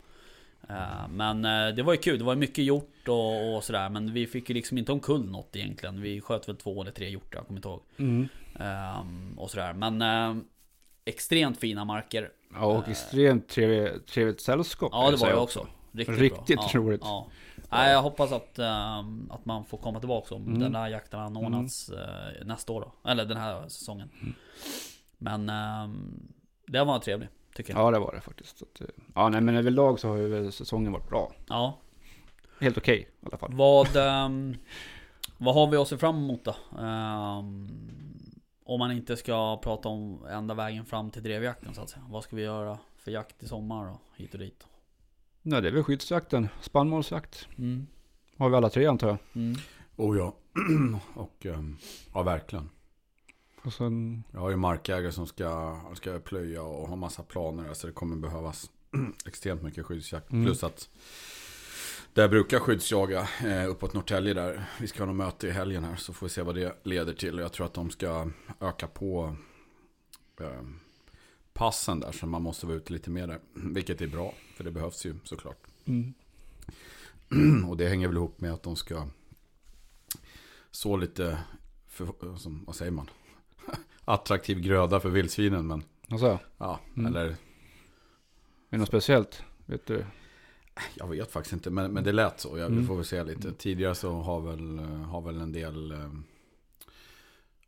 Eh, 0.69 1.07
Men 1.10 1.45
eh, 1.45 1.76
det 1.76 1.84
var 1.84 1.94
ju 1.94 1.99
kul, 1.99 2.18
det 2.19 2.23
var 2.26 2.35
mycket 2.35 2.64
gjort 2.65 3.07
och, 3.07 3.56
och 3.56 3.64
sådär 3.64 3.90
Men 3.90 4.14
vi 4.14 4.27
fick 4.27 4.49
ju 4.49 4.56
liksom 4.56 4.77
inte 4.77 4.91
omkull 4.91 5.30
något 5.31 5.56
egentligen 5.56 6.02
Vi 6.02 6.22
sköt 6.22 6.49
väl 6.49 6.56
två 6.56 6.81
eller 6.81 6.91
tre 6.91 7.10
hjortar, 7.10 7.38
jag 7.40 7.48
kommer 7.48 7.57
inte 7.57 7.68
ihåg 7.69 7.81
Mm. 7.98 8.27
Ehm, 8.60 9.40
Och 9.40 9.52
sådär, 9.52 9.73
men 9.73 10.02
eh, 10.02 10.44
Extremt 11.06 11.57
fina 11.60 11.85
marker 11.85 12.30
Ja, 12.53 12.65
och 12.65 12.88
extremt 12.90 13.48
trevligt, 13.48 14.07
trevligt 14.07 14.41
sällskap. 14.41 14.90
Ja 14.94 15.11
det 15.11 15.18
var 15.18 15.30
jag 15.30 15.44
också 15.44 15.68
Riktigt, 15.91 16.19
Riktigt 16.19 16.56
bra. 16.57 16.69
Ja, 16.73 16.80
roligt. 16.80 17.02
ja. 17.03 17.27
Nej, 17.72 17.91
jag 17.91 18.02
hoppas 18.02 18.31
att, 18.31 18.60
ehm, 18.60 19.31
att 19.31 19.45
man 19.45 19.65
får 19.65 19.77
komma 19.77 19.99
tillbaka 19.99 20.35
om 20.35 20.48
Mm. 20.48 20.60
den 20.60 20.76
här 20.76 20.88
jakten 20.90 21.19
anordnas 21.19 21.90
eh, 21.90 22.45
nästa 22.45 22.73
år 22.73 22.81
då 22.81 23.10
Eller 23.10 23.26
den 23.26 23.38
här 23.38 23.68
säsongen 23.68 24.10
Mm. 24.22 24.34
Men 25.18 25.49
um, 25.84 26.34
Det 26.68 26.84
var 26.84 26.99
trevligt, 26.99 27.30
tycker 27.56 27.74
jag 27.74 27.82
Ja, 27.82 27.92
det 27.92 28.00
var 28.00 28.14
det 28.14 28.22
faktiskt. 28.22 28.58
Så 28.58 28.66
att, 28.66 28.82
eh, 28.82 28.88
ja, 29.16 29.30
nej, 29.30 29.42
men 29.42 29.56
överlag 29.56 30.00
så 30.00 30.08
har 30.10 30.18
ju 30.18 30.52
säsongen 30.52 30.92
varit 30.92 31.10
bra. 31.10 31.32
ja. 31.50 31.80
Helt 32.60 32.78
okej 32.78 33.10
i 33.22 33.26
alla 33.26 33.38
fall. 33.38 33.54
Vad, 33.54 33.96
ehm, 33.96 34.58
vad 35.38 35.56
har 35.56 35.68
vi 35.68 35.78
att 35.78 35.88
se 35.88 35.98
fram 35.98 36.16
emot 36.18 36.44
då? 36.46 36.56
Ehm, 36.80 37.70
om 38.66 38.80
man 38.80 38.92
inte 38.92 39.18
ska 39.18 39.58
prata 39.58 39.90
om 39.90 40.26
ända 40.26 40.54
vägen 40.54 40.86
fram 40.86 41.12
till 41.12 41.24
drevjakten 41.24 41.74
så 41.74 41.82
att 41.82 41.90
säga. 41.90 42.06
Vad 42.10 42.24
ska 42.24 42.36
vi 42.36 42.42
göra 42.42 42.78
för 42.98 43.12
jakt 43.12 43.44
i 43.44 43.48
sommar 43.48 43.92
och 43.92 44.00
hit 44.16 44.34
och 44.34 44.40
dit? 44.40 44.68
Nej, 45.42 45.62
det 45.62 45.68
är 45.68 45.72
väl 45.72 45.84
skyddsjakten. 45.84 46.50
Spannmålsjakt. 46.62 47.48
Mm. 47.58 47.88
Har 48.38 48.50
vi 48.50 48.56
alla 48.56 48.70
tre 48.70 48.86
antar 48.86 49.08
jag. 49.08 49.18
Mm. 49.36 49.56
Oh 49.96 50.18
ja. 50.18 50.36
och 51.16 51.46
ehm, 51.46 51.78
ja, 52.14 52.24
verkligen. 52.24 52.70
Och 53.65 53.73
sen, 53.73 54.23
Jag 54.31 54.40
har 54.40 54.49
ju 54.49 54.56
markägare 54.56 55.11
som 55.11 55.27
ska, 55.27 55.80
ska 55.94 56.19
plöja 56.19 56.64
och 56.64 56.88
ha 56.88 56.95
massa 56.95 57.23
planer. 57.23 57.73
Så 57.73 57.88
det 57.88 57.94
kommer 57.94 58.15
behövas 58.15 58.72
extremt 59.26 59.61
mycket 59.61 59.85
skyddsjakt. 59.85 60.31
Mm. 60.31 60.45
Plus 60.45 60.64
att 60.64 60.90
där 62.14 62.30
brukar 62.30 62.60
skyddsjaga 62.60 63.27
eh, 63.45 63.69
uppåt 63.69 63.94
Norrtälje 63.94 64.34
där. 64.34 64.65
Vi 64.80 64.88
ska 64.88 64.99
ha 64.99 65.06
något 65.06 65.15
möte 65.15 65.48
i 65.48 65.52
helgen 65.52 65.84
här 65.84 65.95
så 65.95 66.14
får 66.14 66.26
vi 66.26 66.30
se 66.30 66.41
vad 66.41 66.56
det 66.56 66.80
leder 66.84 67.14
till. 67.14 67.38
Jag 67.38 67.53
tror 67.53 67.65
att 67.65 67.73
de 67.73 67.90
ska 67.90 68.30
öka 68.60 68.88
på 68.88 69.35
eh, 70.40 70.61
passen 71.53 71.99
där. 71.99 72.11
Så 72.11 72.26
man 72.27 72.41
måste 72.41 72.65
vara 72.65 72.77
ute 72.77 72.94
lite 72.94 73.10
mer 73.10 73.27
där. 73.27 73.40
Vilket 73.53 74.02
är 74.02 74.07
bra. 74.07 74.34
För 74.56 74.64
det 74.64 74.72
behövs 74.72 75.06
ju 75.06 75.15
såklart. 75.23 75.68
mm. 75.85 76.14
Och 77.69 77.77
det 77.77 77.88
hänger 77.88 78.07
väl 78.07 78.18
ihop 78.18 78.41
med 78.41 78.53
att 78.53 78.64
de 78.64 78.76
ska 78.76 79.07
så 80.72 80.98
lite, 80.98 81.38
för, 81.88 82.38
som, 82.38 82.64
vad 82.65 82.76
säger 82.76 82.91
man? 82.91 83.10
Attraktiv 84.06 84.60
gröda 84.60 85.00
för 85.00 85.10
vildsvinen. 85.10 85.68
Men 85.68 85.84
Alltså, 86.10 86.40
ja, 86.58 86.80
Mm. 86.98 87.06
eller 87.16 87.26
är 87.30 87.36
det 88.70 88.78
något 88.78 88.88
speciellt? 88.88 89.44
Vet 89.66 89.86
du? 89.86 90.06
jag 90.96 91.08
vet 91.08 91.32
faktiskt 91.32 91.54
inte. 91.54 91.70
Men, 91.70 91.92
men 91.92 92.04
det 92.04 92.12
lät 92.12 92.40
så. 92.40 92.58
Jag, 92.58 92.68
Vi 92.70 92.74
Mm. 92.76 92.88
får 92.88 92.96
väl 92.96 93.06
se 93.06 93.24
lite. 93.24 93.52
Tidigare 93.54 93.96
så 93.96 94.12
har 94.12 94.42
väl, 94.42 94.80
har 95.06 95.22
väl 95.22 95.42
en 95.42 95.52
del 95.52 95.92
eh, 95.92 96.10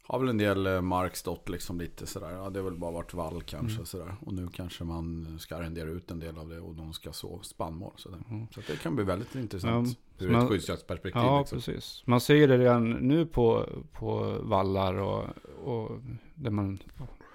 har 0.08 0.20
väl 0.20 0.30
en 0.30 0.38
del 0.38 0.68
eh, 0.68 0.82
mark 0.82 1.16
stått 1.16 1.50
liksom 1.50 1.80
lite 1.80 2.06
sådär. 2.08 2.32
Ja, 2.32 2.50
det 2.50 2.60
har 2.60 2.70
väl 2.70 2.80
bara 2.80 2.92
varit 2.92 3.14
vall 3.14 3.42
kanske 3.42 3.76
Mm. 3.76 3.86
sådär. 3.86 4.16
Och 4.22 4.34
nu 4.34 4.48
kanske 4.54 4.84
man 4.84 5.38
ska 5.40 5.56
arrendera 5.56 5.90
ut 5.90 6.12
en 6.12 6.20
del 6.20 6.38
av 6.38 6.50
det 6.50 6.60
och 6.60 6.76
de 6.76 6.94
ska 6.94 7.12
så 7.14 7.42
spannmål. 7.42 7.94
Sådär. 7.96 8.20
Mm. 8.30 8.48
Så 8.52 8.62
det 8.68 8.80
kan 8.82 8.96
bli 8.96 9.06
väldigt 9.06 9.36
intressant. 9.36 9.98
Ja, 10.18 10.26
ur 10.26 10.32
man- 10.32 10.42
ett 10.44 10.50
skyddsjaktsperspektiv. 10.50 11.22
Ja, 11.22 11.40
liksom. 11.40 11.58
precis. 11.58 12.04
Man 12.06 12.22
ser 12.22 12.48
det 12.48 12.58
redan 12.58 12.92
nu 12.92 13.26
på, 13.26 13.70
på 13.92 14.38
vallar 14.42 14.94
och, 14.94 15.24
och 15.64 15.92
där 16.36 16.52
man, 16.52 16.80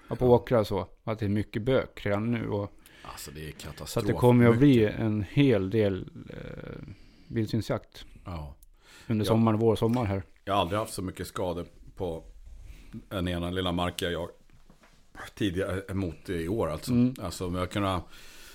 ja, 0.09 0.15
på 0.15 0.27
åkrar 0.31 0.59
och 0.59 0.67
så. 0.67 0.87
Att 1.03 1.19
det 1.19 1.25
är 1.25 1.29
mycket 1.29 1.61
bök 1.61 2.05
redan 2.05 2.31
nu. 2.31 2.49
Och, 2.49 2.71
Alltså 3.03 3.31
det 3.31 3.47
är 3.47 3.51
katastrof. 3.51 3.89
så 4.05 4.11
det 4.11 4.13
kommer 4.13 4.47
att 4.49 4.57
bli 4.57 4.85
en 4.85 5.25
hel 5.29 5.69
del 5.69 6.09
eh, 6.29 6.93
vildsvinsjakt. 7.27 8.05
Ja. 8.25 8.55
Under 9.07 9.25
Ja. 9.25 9.29
sommaren, 9.29 9.59
vår, 9.59 9.75
sommar 9.75 10.05
här. 10.05 10.23
Jag 10.45 10.53
har 10.53 10.61
aldrig 10.61 10.79
haft 10.79 10.93
så 10.93 11.01
mycket 11.01 11.27
skador 11.27 11.65
på 11.95 12.23
den 12.91 13.27
ena 13.27 13.51
lilla 13.51 13.71
marken 13.71 14.11
jag 14.11 14.29
tidigare 15.35 15.93
mot 15.93 16.29
i 16.29 16.47
år 16.47 16.69
alltså. 16.69 16.91
Mm. 16.91 17.13
Alltså 17.21 17.47
om 17.47 17.55
jag 17.55 17.71
kunnat 17.71 18.03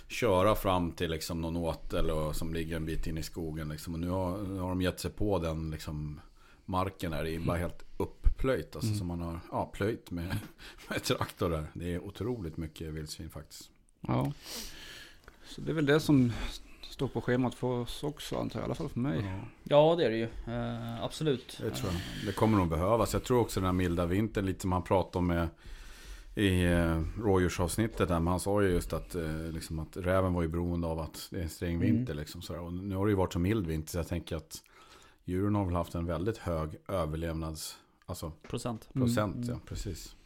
köra 0.08 0.54
fram 0.54 0.92
till 0.92 1.10
liksom 1.10 1.40
någon 1.40 1.56
åtel 1.56 2.10
och, 2.10 2.36
som 2.36 2.54
ligger 2.54 2.76
en 2.76 2.86
bit 2.86 3.06
in 3.06 3.18
i 3.18 3.22
skogen 3.22 3.68
liksom. 3.68 3.94
Och 3.94 4.00
nu 4.00 4.08
har, 4.08 4.38
nu 4.42 4.58
har 4.60 4.68
de 4.68 4.82
gett 4.82 5.00
sig 5.00 5.10
på 5.10 5.38
den 5.38 5.70
liksom 5.70 6.20
marken 6.64 7.12
här. 7.12 7.24
Det 7.24 7.34
är 7.34 7.40
bara 7.40 7.56
helt 7.56 7.84
upplöjt. 7.96 8.76
Alltså 8.76 8.88
Mm. 8.88 8.98
som 8.98 9.06
man 9.06 9.20
har 9.20 9.40
ja, 9.50 9.70
plöjt 9.74 10.10
med, 10.10 10.36
med 10.88 11.02
traktor 11.02 11.50
där. 11.50 11.66
Det 11.74 11.94
är 11.94 12.00
otroligt 12.04 12.56
mycket 12.56 12.94
vildsvin 12.94 13.30
faktiskt. 13.30 13.70
Ja. 14.00 14.32
Så 15.48 15.60
det 15.60 15.70
är 15.70 15.74
väl 15.74 15.86
det 15.86 16.00
som 16.00 16.32
står 16.97 17.09
på 17.09 17.20
schemat 17.20 17.55
för 17.55 17.66
oss 17.66 18.02
också 18.05 18.36
antar 18.39 18.60
jag. 18.60 18.64
I 18.64 18.66
alla 18.66 18.74
fall 18.74 18.89
för 18.89 19.01
mig. 19.01 19.20
Ja, 19.24 19.89
Ja 19.90 19.94
det 19.97 20.05
är 20.06 20.10
det 20.10 20.16
ju, 20.16 20.28
Eh, 20.55 21.05
absolut. 21.05 21.59
det 21.62 21.70
tror 21.70 21.93
jag. 21.93 22.27
Det 22.27 22.32
kommer 22.32 22.59
nog 22.59 22.68
behövas. 22.68 23.12
Jag 23.12 23.24
tror 23.24 23.40
också 23.40 23.60
den 23.60 23.66
här 23.66 23.73
milda 23.73 24.06
vintern, 24.06 24.47
lite 24.47 24.60
som 24.60 24.73
han 24.73 24.82
pratade 24.82 25.18
om 25.18 25.27
med 25.27 25.48
i 26.35 26.64
eh, 26.64 27.02
rådjursavsnittet 27.20 28.09
där, 28.09 28.20
men 28.20 28.27
han 28.27 28.40
sa 28.40 28.62
ju 28.62 28.68
just 28.68 28.93
att, 28.93 29.14
eh, 29.14 29.36
liksom 29.52 29.78
att 29.78 29.97
räven 29.97 30.32
var 30.35 30.43
ju 30.43 30.48
beroende 30.48 30.86
av 30.86 30.98
att 31.01 31.28
det 31.31 31.39
är 31.39 31.43
en 31.43 31.48
sträng 31.48 31.74
Mm. 31.77 31.86
vinter. 31.86 32.14
Liksom, 32.14 32.43
sådär. 32.43 32.60
Och 32.60 32.73
nu 32.73 32.97
har 32.97 33.06
det 33.06 33.10
ju 33.10 33.16
varit 33.16 33.32
så 33.32 33.39
mild 33.39 33.66
vinter 33.66 33.90
så 33.93 33.98
jag 33.98 34.09
tänker 34.09 34.36
att 34.36 34.62
djuren 35.24 35.55
har 35.55 35.64
väl 35.64 35.74
haft 35.74 35.94
en 35.94 36.06
väldigt 36.06 36.39
hög 36.39 36.70
överlevnads 36.89 37.78
alltså, 38.06 38.32
Procent. 38.48 38.89
procent. 38.93 39.36
Mm. 39.36 39.48
Ja, 39.48 39.56
precis. 39.68 40.16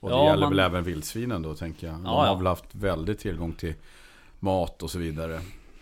Och 0.00 0.10
Ja, 0.10 0.18
det 0.20 0.24
gäller 0.24 0.40
man- 0.46 0.50
väl 0.50 0.58
även 0.58 0.84
vildsvinen 0.84 1.42
då 1.42 1.54
tänker 1.54 1.86
jag. 1.86 1.96
De 1.96 2.04
Ja, 2.04 2.24
ja. 2.24 2.28
har 2.32 2.36
väl 2.36 2.46
haft 2.46 2.74
väldigt 2.74 3.18
tillgång 3.18 3.52
till 3.52 3.74
mat 4.40 4.82
och 4.82 4.90
så 4.90 4.98
vidare. 4.98 5.40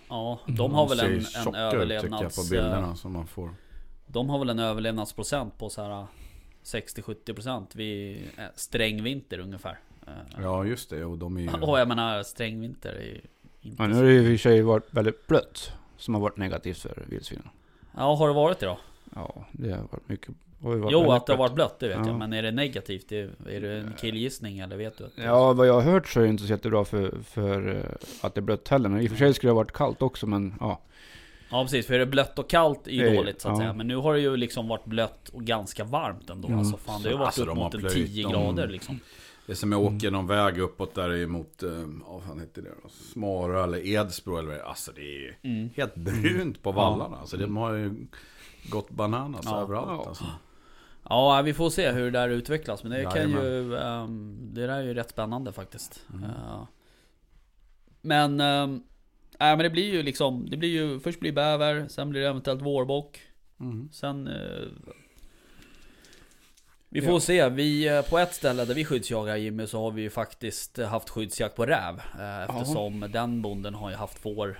Ja, 0.09 0.39
de 0.47 0.74
har 0.74 0.89
väl 0.89 1.01
en, 1.01 1.15
en 1.15 1.20
tjocka 1.24 1.49
ut, 1.49 1.74
överlevnads... 1.74 2.23
jag 2.23 2.35
på 2.35 2.51
bilderna 2.51 2.97
som 2.97 3.12
man 3.12 3.27
får. 3.27 3.55
De 4.07 4.28
har 4.28 4.39
väl 4.39 4.51
en 4.51 4.59
överlevnadsprocent 4.59 5.59
på 5.59 5.70
så 5.70 5.83
här 5.83 6.07
60-70% 6.65 7.66
vid 7.77 8.23
eh, 8.39 8.45
sträng 8.55 9.03
vinter 9.03 9.39
ungefär. 9.39 9.78
Eh, 10.07 10.12
Ja 10.43 10.65
just 10.65 10.91
det, 10.91 11.05
och 11.05 11.19
de 11.19 11.37
är 11.37 11.41
ju... 11.41 11.51
Och 11.62 11.78
jag 11.81 11.89
menar 11.89 12.23
sträng 12.23 12.61
vinter 12.61 12.93
är 12.93 13.03
ju 13.03 13.20
inte 13.61 13.83
Ja, 13.83 13.89
nu 13.89 13.95
har 13.95 14.03
det 14.03 14.12
ju 14.12 14.19
i 14.19 14.23
och 14.23 14.41
för 14.41 14.49
sig 14.49 14.62
varit 14.62 14.87
väldigt 14.91 15.27
blött. 15.27 15.73
Som 15.97 16.15
har 16.15 16.20
varit 16.20 16.37
negativt 16.37 16.78
för 16.78 17.05
vildsvinen. 17.07 17.49
Ja, 17.97 18.15
har 18.15 18.28
det 18.28 18.35
varit 18.35 18.59
det 18.59 18.66
då? 18.66 18.78
Ja, 19.16 19.44
det 19.52 19.70
har 19.70 19.78
varit 19.82 20.09
mycket. 20.09 20.34
har 20.62 20.76
varit 20.76 20.93
Jo, 20.93 21.10
att 21.12 21.26
det 21.26 21.32
har 21.32 21.38
varit 21.38 21.55
blött, 21.55 21.78
det 21.80 21.88
vet 21.88 21.97
Ja. 21.97 22.06
jag. 22.06 22.18
Men 22.18 22.32
är 22.32 22.43
det 22.43 22.51
negativt? 22.51 23.12
Är, 23.12 23.30
är 23.48 23.60
det 23.60 23.72
en 23.76 23.93
killgissning 23.98 24.59
eller 24.59 24.76
vet 24.76 24.98
du? 24.98 25.05
Att 25.05 25.12
Ja, 25.16 25.52
vad 25.52 25.66
jag 25.68 25.74
har 25.74 25.80
hört 25.93 26.09
så 26.09 26.20
är 26.20 26.24
det 26.24 26.30
inte 26.30 26.43
så 26.43 26.48
jättebra 26.51 26.84
för, 26.84 27.14
för 27.22 27.76
eh, 27.76 28.24
att 28.26 28.34
det 28.34 28.38
är 28.38 28.43
blött 28.43 28.68
heller. 28.68 28.88
Men 28.88 29.01
i 29.01 29.06
och 29.06 29.10
för 29.10 29.18
sig 29.18 29.34
skulle 29.34 29.48
det 29.51 29.52
ha 29.55 29.60
varit 29.60 29.72
kallt 29.72 30.02
också, 30.02 30.26
men 30.26 30.55
ja. 30.60 30.80
Ja 31.51 31.62
precis, 31.62 31.86
för 31.86 31.94
är 31.94 31.98
det 31.98 32.06
blött 32.06 32.38
och 32.38 32.51
kallt 32.51 32.86
är 32.86 32.90
ju 32.93 33.06
är- 33.09 33.14
dåligt 33.16 33.40
så 33.40 33.48
att 33.48 33.55
ja. 33.55 33.59
säga. 33.60 33.72
Men 33.72 33.86
nu 33.88 33.97
har 33.97 34.14
det 34.14 34.20
ju 34.20 34.36
liksom 34.36 34.68
varit 34.68 34.84
blött 34.84 35.28
och 35.28 35.43
ganska 35.43 35.84
varmt 35.84 36.30
ändå. 36.30 36.48
Mm. 36.48 36.59
Alltså 36.59 36.76
fan, 36.76 37.02
det 37.02 37.09
har 37.09 37.12
ju 37.12 37.18
varit 37.18 37.26
Alltså, 37.26 37.44
upp 37.44 37.55
mot 37.56 37.74
en 37.74 37.80
plöjt 37.80 37.94
10 37.94 38.22
dem. 38.22 38.32
grader 38.32 38.68
liksom. 38.68 39.01
Det 39.47 39.52
är 39.52 39.56
som 39.56 39.72
jag 39.72 39.80
åker 39.82 40.10
någon 40.10 40.26
väg 40.26 40.59
uppåt 40.59 40.94
där 40.94 41.16
emot, 41.22 41.62
eh, 41.62 41.70
ja, 41.70 42.12
vad 42.12 42.22
fan 42.22 42.40
heter 42.40 42.62
det 42.62 42.68
då? 42.82 42.88
Smara 42.88 43.64
eller 43.64 43.86
Edsbro 43.86 44.36
eller 44.38 44.48
vad 44.48 44.56
det 44.56 44.62
är. 44.62 44.64
Alltså 44.68 44.93
det 44.97 45.01
är 45.26 45.36
Mm. 45.43 45.70
helt 45.76 45.94
brunt 45.94 46.62
på 46.62 46.72
vallarna. 46.72 47.16
Alltså 47.16 47.36
de 47.36 47.56
har 47.56 47.72
ju 47.74 48.06
gått 48.70 48.90
bananas 48.90 49.40
Ja. 49.44 49.60
överallt. 49.62 49.88
Ja. 50.05 50.09
Alltså. 50.09 50.24
Ja, 51.09 51.43
vi 51.43 51.55
får 51.55 51.70
se 51.70 51.90
hur 51.93 52.05
det 52.05 52.18
där 52.18 52.28
utvecklas. 52.28 52.82
Men 52.82 52.93
det 52.93 53.05
kan 53.05 53.30
ju... 53.30 53.76
ehm, 53.76 54.38
det 54.43 54.66
där 54.66 54.78
är 54.78 54.82
ju 54.82 54.94
rätt 54.94 55.10
spännande 55.10 55.52
faktiskt. 55.52 56.06
Mm. 56.12 56.24
Eh, 56.24 56.64
men... 58.01 58.40
Um, 58.40 58.82
nej 59.38 59.56
men 59.56 59.59
det 59.59 59.70
blir 59.70 59.93
ju 59.93 60.02
liksom... 60.02 60.51
Det 60.51 60.56
blir 60.56 60.68
ju... 60.68 61.01
Först 61.01 61.20
blir 61.20 61.30
det 61.30 61.34
bäver, 61.34 61.88
sen 61.88 62.10
blir 62.10 62.20
det 62.20 62.28
eventuellt 62.28 62.62
vårbock. 62.62 63.20
Mm. 63.60 63.88
Sen... 63.93 64.28
Uh, 64.28 64.68
Vi 66.88 67.02
får 67.02 67.12
Ja. 67.14 67.20
se, 67.20 67.48
vi, 67.48 67.88
eh, 67.88 68.02
på 68.02 68.18
ett 68.18 68.34
ställe 68.34 68.64
där 68.64 68.74
vi 68.74 68.84
skyddsjagar 68.84 69.36
Jimmy 69.36 69.66
så 69.66 69.80
har 69.82 69.90
vi 69.90 70.02
ju 70.02 70.10
faktiskt 70.10 70.78
eh, 70.78 70.88
haft 70.88 71.10
skyddsjakt 71.10 71.56
på 71.56 71.66
räv. 71.66 72.01
eh, 72.18 72.43
Eftersom 72.43 73.01
den 73.12 73.43
bonden 73.43 73.74
har 73.74 73.90
ju 73.90 73.97
haft 73.97 74.18
får 74.18 74.59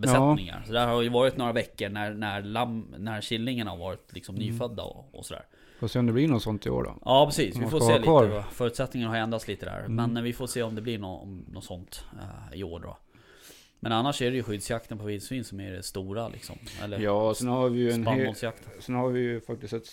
besättningar. 0.00 0.62
Så 0.66 0.72
där 0.72 0.86
har 0.86 1.02
ju 1.02 1.08
varit 1.08 1.36
några 1.36 1.52
veckor 1.52 1.88
när, 1.88 2.14
när, 2.14 2.42
lamm, 2.42 2.94
när 2.98 3.20
killingarna 3.20 3.70
har 3.70 3.78
varit 3.78 4.12
liksom 4.12 4.34
Mm. 4.36 4.46
nyfödda 4.48 4.82
och, 4.82 5.14
och 5.14 5.26
sådär. 5.26 5.44
Får 5.80 5.88
se 5.88 5.98
om 5.98 6.06
det 6.06 6.12
blir 6.12 6.28
något 6.28 6.42
sånt 6.42 6.66
i 6.66 6.70
år 6.70 6.82
då. 6.84 6.94
Ja 7.04 7.26
precis, 7.26 7.56
vi 7.56 7.66
får 7.66 7.80
se 7.80 7.92
lite. 7.92 8.02
kvar. 8.02 8.28
då. 8.28 8.42
Förutsättningarna 8.52 9.12
har 9.12 9.18
ändrats 9.18 9.48
lite 9.48 9.66
där. 9.66 9.78
Mm. 9.84 10.12
Men 10.12 10.24
vi 10.24 10.32
får 10.32 10.46
se 10.46 10.62
om 10.62 10.74
det 10.74 10.82
blir 10.82 10.98
något, 10.98 11.28
något 11.52 11.64
sånt 11.64 12.04
eh, 12.52 12.58
i 12.58 12.64
år 12.64 12.80
då. 12.80 12.96
Men 13.80 13.92
annars 13.92 14.22
är 14.22 14.30
det 14.30 14.36
ju 14.36 14.42
skyddsjakten 14.42 14.98
på 14.98 15.04
vildsvin 15.04 15.44
som 15.44 15.60
är 15.60 15.72
det 15.72 15.82
stora 15.82 16.28
liksom. 16.28 16.56
Eller 16.82 16.98
Ja, 16.98 17.34
sen 17.34 17.48
har 17.48 17.68
vi 17.68 17.78
ju 17.78 17.90
en 17.90 18.06
hel, 18.06 18.34
sen 18.80 18.94
har 18.94 19.08
vi 19.08 19.20
ju 19.20 19.40
faktiskt 19.40 19.72
ett 19.72 19.88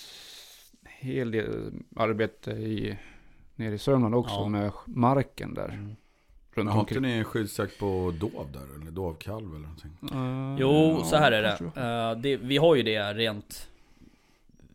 hel 1.00 1.32
del 1.32 1.72
arbete 1.96 2.52
i, 2.52 2.98
nere 3.56 3.74
i 3.74 3.78
Sörmland 3.78 4.16
också 4.16 4.36
Ja. 4.36 4.48
med 4.48 4.72
marken 4.86 5.54
där. 5.54 5.70
Mm. 5.70 5.96
Runt 6.56 6.72
Har 6.72 6.80
inte 6.80 7.00
ni 7.00 7.12
en 7.12 7.24
skyddsjakt 7.24 7.80
på 7.80 8.14
dov 8.20 8.48
där? 8.54 8.82
Eller 8.82 8.92
dovkalv 8.92 9.50
eller 9.50 9.60
någonting? 9.60 9.92
Eh, 10.12 10.56
Jo, 10.60 10.96
ja, 11.00 11.06
så 11.06 11.16
här 11.16 11.32
är 11.32 11.42
det. 11.42 11.82
Eh, 11.82 12.18
det. 12.22 12.38
Vi 12.38 12.58
har 12.58 12.76
ju 12.76 12.84
det 12.84 13.14
rent, 13.14 13.68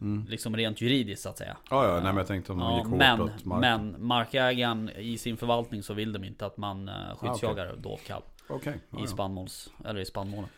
Mm. 0.01 0.27
liksom 0.29 0.57
rent 0.57 0.81
juridiskt 0.81 1.23
så 1.23 1.29
att 1.29 1.39
säga. 1.39 1.57
Ja, 1.71 1.85
ja, 1.87 1.93
nej 1.95 2.03
men 2.03 2.17
jag 2.17 2.27
tänkte 2.27 2.53
om 2.53 2.59
de 2.59 2.71
Ja, 2.71 2.77
gick 2.79 2.87
hårt 2.87 2.99
men, 2.99 3.21
åt 3.21 3.45
marken. 3.45 3.87
men 3.91 4.07
markägaren 4.07 4.91
i 4.99 5.19
sin 5.19 5.37
förvaltning 5.37 5.83
så 5.83 5.95
vill 5.95 6.13
de 6.13 6.25
inte 6.25 6.47
att 6.47 6.57
man 6.57 6.89
uh, 6.89 6.95
skyddsjagar 7.17 7.77
dovkalv 7.77 8.23
Okej, 8.49 8.75
ja, 8.91 8.99
i 8.99 9.01
ja. 9.03 9.07
spannmåls, 9.07 9.71
eller 9.85 10.01
i 10.01 10.05
spannmålen. 10.05 10.49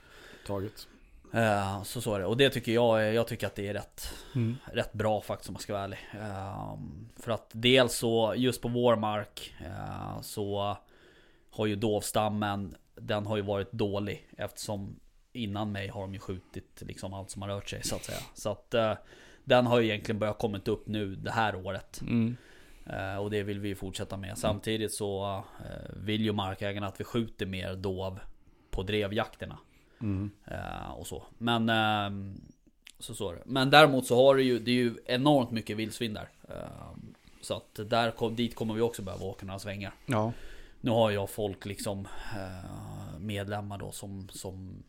taget. 0.47 0.89
Eh, 1.32 1.82
så 1.82 2.01
så 2.01 2.15
är 2.15 2.19
det. 2.19 2.27
Och 2.27 2.36
det 2.36 2.51
tycker 2.51 2.73
jag, 2.73 3.15
jag 3.15 3.27
tycker 3.28 3.47
att 3.47 3.55
det 3.55 3.69
är 3.69 3.74
rätt, 3.74 4.15
Mm. 4.35 4.57
rätt 4.73 4.93
bra 4.93 5.20
faktiskt 5.20 5.49
om 5.49 5.55
jag 5.55 5.62
ska 5.62 5.73
vara 5.73 5.85
ärlig. 5.85 5.99
Ehm, 6.12 7.09
för 7.16 7.32
att 7.32 7.51
dels 7.53 7.94
så, 7.94 8.35
just 8.36 8.62
på 8.62 8.69
vår 8.69 8.97
mark 8.97 9.55
eh, 9.61 10.20
så 10.20 10.77
har 11.53 11.66
ju 11.66 11.77
dovstammen, 11.77 12.74
den 12.95 13.27
har 13.27 13.37
ju 13.37 13.43
varit 13.43 13.73
dålig 13.73 14.29
eftersom 14.37 14.97
innan 15.33 15.73
mig 15.73 15.89
har 15.89 16.01
de 16.01 16.12
ju 16.15 16.19
skjutit 16.19 16.83
liksom 16.87 17.15
allt 17.15 17.31
som 17.31 17.43
har 17.43 17.49
rört 17.49 17.69
sig 17.69 17.83
så 17.83 17.97
att 17.97 18.05
säga. 18.05 18.19
Så 18.35 18.51
att 18.51 18.74
eh, 18.74 18.95
den 19.45 19.66
har 19.66 19.81
ju 19.81 19.89
egentligen 19.89 20.19
börjat 20.19 20.39
kommit 20.39 20.69
upp 20.69 20.87
nu 20.87 21.15
det 21.15 21.31
här 21.31 21.55
året. 21.66 22.01
Mm. 22.01 22.37
Eh, 22.87 23.16
Och 23.16 23.31
det 23.31 23.43
vill 23.43 23.61
vi 23.61 23.74
fortsätta 23.74 24.16
med. 24.16 24.39
Samtidigt 24.39 24.95
så 24.95 25.43
eh, 25.59 25.95
vill 25.97 26.24
ju 26.24 26.33
markägarna 26.33 26.87
att 26.87 27.01
vi 27.01 27.05
skjuter 27.05 27.47
mer 27.47 27.74
dov 27.74 28.20
på 28.70 28.83
drevjakterna. 28.83 29.59
Mm. 30.01 30.31
Eh, 30.45 30.91
och 30.91 31.07
så. 31.07 31.23
Men 31.39 31.69
ehm, 31.69 32.41
så, 32.99 33.15
så. 33.15 33.35
Men 33.45 33.70
däremot 33.70 34.07
så 34.07 34.16
har 34.16 34.37
det 34.37 34.43
ju, 34.43 34.59
det 34.59 34.70
är 34.70 34.74
ju 34.74 34.95
enormt 35.07 35.51
mycket 35.51 35.77
vildsvin 35.77 36.15
där. 36.15 36.29
Ehm, 36.49 37.15
så 37.41 37.55
att 37.55 37.91
där, 37.91 38.31
dit 38.31 38.55
kommer 38.55 38.74
vi 38.74 38.81
också 38.81 39.03
behöva 39.03 39.24
åka 39.24 39.47
några 39.47 39.59
svängar. 39.59 39.93
Ja, 40.07 40.33
Nu 40.85 40.91
har 40.91 41.11
jag 41.11 41.31
folk 41.31 41.65
liksom 41.67 42.09
eh, 42.37 43.19
medlemmar 43.19 43.79
då 43.79 43.93
som 43.93 44.29
som, 44.29 44.83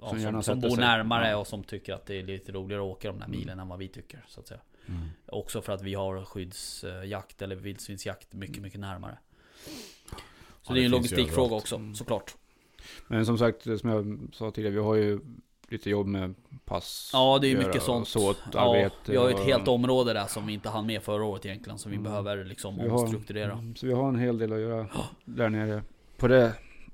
ja, 0.00 0.08
Som 0.08 0.20
som, 0.20 0.42
som, 0.42 0.60
bor 0.60 0.68
sig. 0.70 0.78
närmare 0.78 1.30
Ja. 1.30 1.36
och 1.36 1.46
som 1.46 1.64
tycker 1.64 1.94
att 1.94 2.06
det 2.06 2.14
är 2.18 2.22
lite 2.22 2.52
roligare 2.52 2.82
att 2.82 2.86
åka 2.88 3.08
de 3.08 3.18
där 3.20 3.28
milen 3.28 3.60
än 3.60 3.68
vad 3.68 3.78
vi 3.78 3.88
tycker 3.88 4.24
så 4.28 4.40
att 4.40 4.46
säga. 4.48 4.60
Mm. 4.86 5.08
Också 5.26 5.62
för 5.62 5.72
att 5.72 5.82
vi 5.82 5.94
har 5.94 6.24
skyddsjakt 6.24 7.42
eller 7.42 7.56
vildsvinsjakt 7.56 8.32
mycket 8.32 8.62
mycket 8.62 8.80
närmare. 8.80 9.18
Så 10.62 10.70
Ja, 10.72 10.74
det 10.74 10.80
är 10.80 10.84
en 10.84 10.90
logistikfråga 10.90 11.54
också 11.56 11.76
Mm. 11.76 11.94
såklart. 11.94 12.34
men 13.08 13.26
som 13.26 13.38
sagt, 13.38 13.62
som 13.62 13.90
jag 13.90 14.18
sa 14.32 14.50
tidigare, 14.50 14.74
vi 14.74 14.80
har 14.80 14.94
ju 14.94 15.20
lite 15.74 15.90
jobb 15.90 16.06
med 16.06 16.34
pass. 16.64 17.10
Ja 17.12 17.38
det 17.42 17.52
är 17.52 17.56
mycket 17.58 17.82
sånt. 17.82 18.08
såt, 18.08 18.38
ja, 18.52 18.72
vi 19.06 19.16
har 19.16 19.28
ju 19.28 19.34
ett 19.34 19.40
och- 19.40 19.46
helt 19.46 19.68
område 19.68 20.12
där 20.12 20.26
som 20.26 20.46
vi 20.46 20.52
inte 20.52 20.68
hann 20.68 20.86
med 20.86 21.02
förra 21.02 21.24
året 21.24 21.46
egentligen. 21.46 21.78
Som 21.78 21.90
vi 21.90 21.96
Mm. 21.96 22.04
behöver 22.10 22.44
liksom 22.44 22.76
Vi 22.78 22.88
har- 22.88 22.98
omstrukturera. 23.02 23.52
Mm, 23.52 23.76
Så 23.76 23.86
vi 23.86 23.92
har 23.92 24.08
en 24.08 24.18
hel 24.18 24.38
del 24.38 24.52
att 24.52 24.60
göra 24.60 24.86
där 25.24 25.48
nere 25.48 25.82
på 26.18 26.28
det 26.28 26.52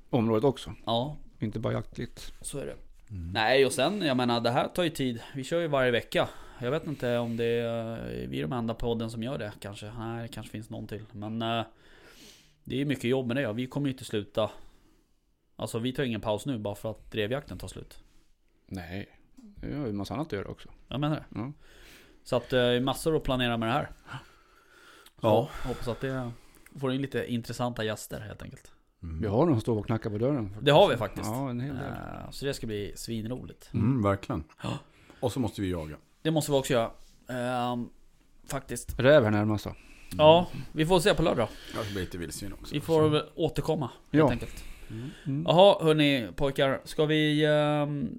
området 0.09 0.43
också. 0.43 0.73
Ja, 0.85 1.17
Inte 1.39 1.59
bara 1.59 1.73
jaktligt. 1.73 2.33
så 2.41 2.57
är 2.59 2.65
det. 2.65 2.75
Mm. 3.09 3.31
Nej 3.31 3.65
och 3.65 3.71
sen, 3.71 4.01
jag 4.01 4.17
menar 4.17 4.41
det 4.41 4.51
här 4.51 4.67
tar 4.67 4.83
ju 4.83 4.89
tid. 4.89 5.19
Vi 5.35 5.43
kör 5.43 5.59
ju 5.61 5.67
varje 5.67 5.91
vecka. 5.91 6.29
Jag 6.59 6.71
vet 6.71 6.87
inte 6.87 7.17
om 7.17 7.37
det 7.37 7.45
är 7.45 8.27
vi 8.29 8.37
är 8.39 8.41
de 8.47 8.53
enda 8.53 8.73
podden 8.73 9.09
som 9.11 9.23
gör 9.23 9.37
det 9.37 9.51
kanske. 9.59 9.91
Nej, 9.99 10.21
det 10.21 10.27
kanske 10.27 10.51
finns 10.51 10.69
någon 10.69 10.87
till. 10.87 11.03
Men 11.11 11.41
eh, 11.41 11.63
det 12.63 12.81
är 12.81 12.85
mycket 12.85 13.03
jobb 13.03 13.27
med 13.27 13.35
det. 13.35 13.53
Vi 13.53 13.67
kommer 13.67 13.87
ju 13.87 13.91
inte 13.91 14.05
sluta. 14.05 14.49
Alltså 15.55 15.79
vi 15.79 15.93
tar 15.93 16.03
ingen 16.03 16.21
paus 16.21 16.45
nu 16.45 16.57
bara 16.57 16.75
för 16.75 16.91
att 16.91 17.11
drevjakten 17.11 17.57
tar 17.57 17.67
slut. 17.67 17.99
Nej, 18.71 19.09
vi 19.61 19.75
har 19.75 19.85
ju 19.87 19.93
massa 19.93 20.13
annat 20.13 20.27
att 20.27 20.33
göra 20.33 20.47
också. 20.47 20.69
Jag 20.87 20.99
menar 20.99 21.15
det. 21.15 21.25
Ja. 21.39 21.51
Så 22.23 22.35
att 22.35 22.53
eh, 22.53 22.79
massor 22.79 23.15
att 23.15 23.23
planera 23.23 23.57
med 23.57 23.69
det 23.69 23.73
här. 23.73 23.89
Så 25.21 25.27
Ja. 25.27 25.49
Hoppas 25.63 25.87
att 25.87 26.01
det 26.01 26.31
får 26.79 26.93
in 26.93 27.01
lite 27.01 27.25
intressanta 27.33 27.83
gäster 27.83 28.19
helt 28.19 28.41
enkelt. 28.43 28.71
Mm. 29.03 29.21
Vi 29.21 29.27
har 29.27 29.45
någon 29.45 29.55
som 29.55 29.61
står 29.61 29.77
och 29.79 29.85
knackar 29.85 30.09
på 30.09 30.17
dörren. 30.17 30.45
faktiskt. 30.49 30.65
Det 30.65 30.71
har 30.71 30.89
vi 30.89 30.97
faktiskt. 30.97 31.25
Ja, 31.29 31.49
en 31.49 31.59
hel 31.59 31.75
del. 31.75 31.85
Eh, 31.85 32.29
Så 32.31 32.45
det 32.45 32.53
ska 32.53 32.67
bli 32.67 32.93
svinroligt. 32.95 33.69
Mm, 33.73 34.01
verkligen. 34.03 34.43
Ja. 34.63 34.69
Och 35.19 35.31
så 35.31 35.39
måste 35.39 35.61
vi 35.61 35.71
jaga. 35.71 35.95
Det 36.21 36.31
måste 36.31 36.51
vi 36.51 36.57
också 36.57 36.73
göra. 36.73 36.91
Ehm, 37.27 37.89
faktiskt. 38.47 38.99
Räv 38.99 39.23
här 39.23 39.31
närmast 39.31 39.65
då. 39.65 39.75
Ja, 40.17 40.47
vi 40.71 40.85
får 40.85 40.99
se 40.99 41.13
på 41.13 41.23
lördag. 41.23 41.47
Ja, 41.75 41.83
det 41.83 41.91
blir 41.91 42.01
lite 42.01 42.17
vildsvin 42.17 42.53
också. 42.53 42.73
Vi 42.75 42.81
får 42.81 43.09
väl 43.09 43.23
återkomma 43.35 43.85
helt 43.85 43.95
Ja. 44.11 44.31
enkelt. 44.31 44.63
Mm. 44.89 45.09
Mm. 45.25 45.43
Jaha, 45.47 45.83
hörni 45.83 46.27
pojkar. 46.35 46.81
Ska 46.83 47.05
vi... 47.05 47.45
ehm, 47.45 48.09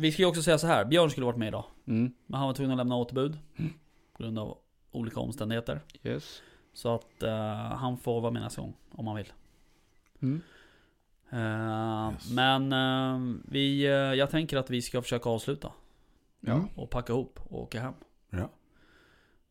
vi 0.00 0.12
ska 0.12 0.22
ju 0.22 0.26
också 0.28 0.42
säga 0.42 0.58
så 0.58 0.66
här. 0.66 0.84
Björn 0.84 1.10
skulle 1.10 1.26
varit 1.26 1.38
med 1.38 1.48
idag. 1.48 1.64
Mm. 1.86 2.12
Men 2.26 2.38
han 2.38 2.46
var 2.46 2.54
tvungen 2.54 2.70
att 2.72 2.76
lämna 2.76 2.96
återbud. 2.96 3.38
Mm. 3.56 3.72
På 4.16 4.22
grund 4.22 4.38
av 4.38 4.58
olika 4.90 5.20
omständigheter. 5.20 5.80
Yes. 6.02 6.42
Så 6.72 6.94
att 6.94 7.22
eh, 7.22 7.54
han 7.54 7.96
får 7.98 8.20
vara 8.20 8.30
med 8.32 8.42
nästa 8.42 8.60
gång. 8.60 8.74
Om 8.92 9.06
han 9.06 9.16
vill. 9.16 9.32
Mm. 10.22 10.40
Eh, 11.30 12.10
Yes. 12.12 12.30
Men 12.30 12.72
eh, 12.72 13.36
vi, 13.44 13.82
jag 14.18 14.30
tänker 14.30 14.56
att 14.56 14.70
vi 14.70 14.82
ska 14.82 15.02
försöka 15.02 15.28
avsluta. 15.28 15.72
Ja. 16.40 16.64
Och 16.76 16.90
packa 16.90 17.12
ihop 17.12 17.40
och 17.48 17.62
åka 17.62 17.80
hem. 17.80 17.94
Ja. 18.30 18.50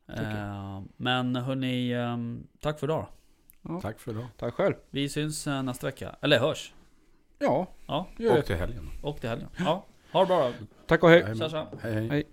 Eh, 0.07 0.81
men 0.97 1.35
hörni, 1.35 1.91
eh, 1.91 2.17
tack 2.59 2.79
för 2.79 2.87
idag. 2.87 3.07
Ja. 3.61 3.81
Tack 3.81 3.99
för 3.99 4.11
idag. 4.11 4.27
Tack 4.37 4.53
själv. 4.53 4.73
Vi 4.89 5.09
syns 5.09 5.45
nästa 5.45 5.87
vecka. 5.87 6.15
Eller 6.21 6.39
hörs. 6.39 6.73
Ja, 7.39 7.67
Ja. 7.87 8.07
Och 8.37 8.45
till 8.45 8.55
helgen. 8.55 8.89
och 9.03 9.19
till 9.19 9.29
helgen. 9.29 9.49
Ja, 9.57 9.85
ha 10.11 10.19
det 10.19 10.25
bra 10.25 10.47
då. 10.47 10.53
Tack 10.87 11.03
och 11.03 11.09
hej. 11.09 11.35
Tja, 11.37 11.49
tja. 11.49 11.67
Hej 11.81 11.93
hej. 11.93 12.07
Hej. 12.09 12.27